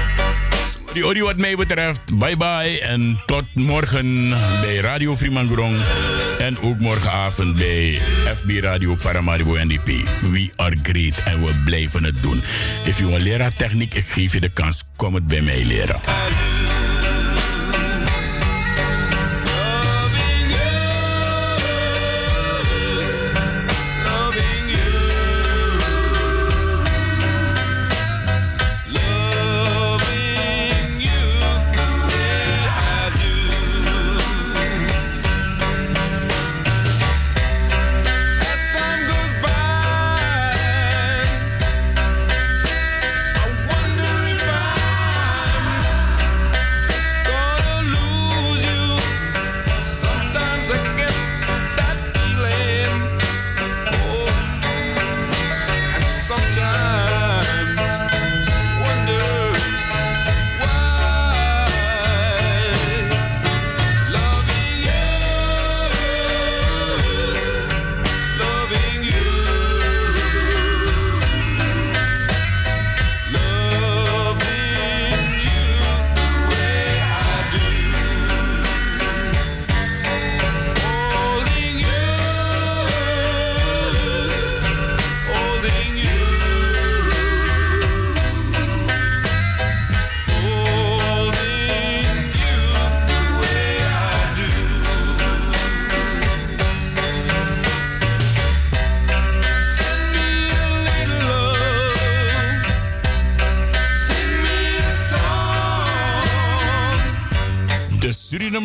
Die 0.93 1.03
audio 1.03 1.25
wat 1.25 1.37
mij 1.37 1.55
betreft, 1.55 2.01
bye 2.17 2.37
bye. 2.37 2.81
En 2.81 3.21
tot 3.25 3.43
morgen 3.53 4.29
bij 4.61 4.75
Radio 4.75 5.15
Fremangorong. 5.15 5.77
En 6.39 6.59
ook 6.59 6.79
morgenavond 6.79 7.55
bij 7.55 7.99
FB 8.35 8.49
Radio 8.59 8.95
Paramaribo 8.95 9.53
NDP. 9.53 9.87
We 10.21 10.49
are 10.55 10.77
great 10.83 11.23
en 11.25 11.45
we 11.45 11.61
blijven 11.65 12.03
het 12.03 12.21
doen. 12.21 12.41
If 12.85 12.99
je 12.99 13.05
een 13.05 13.21
leraar 13.21 13.53
techniek, 13.53 13.93
ik 13.93 14.05
geef 14.05 14.33
je 14.33 14.39
de 14.39 14.49
kans. 14.49 14.83
Kom 14.95 15.13
het 15.13 15.27
bij 15.27 15.41
mij 15.41 15.65
leren. 15.65 15.99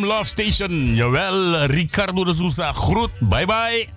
Love 0.07 0.29
Station. 0.29 0.95
Jawel, 0.95 1.67
Ricardo 1.67 2.23
de 2.23 2.33
Souza. 2.33 2.71
Groet. 2.71 3.11
Bye 3.19 3.45
bye. 3.45 3.89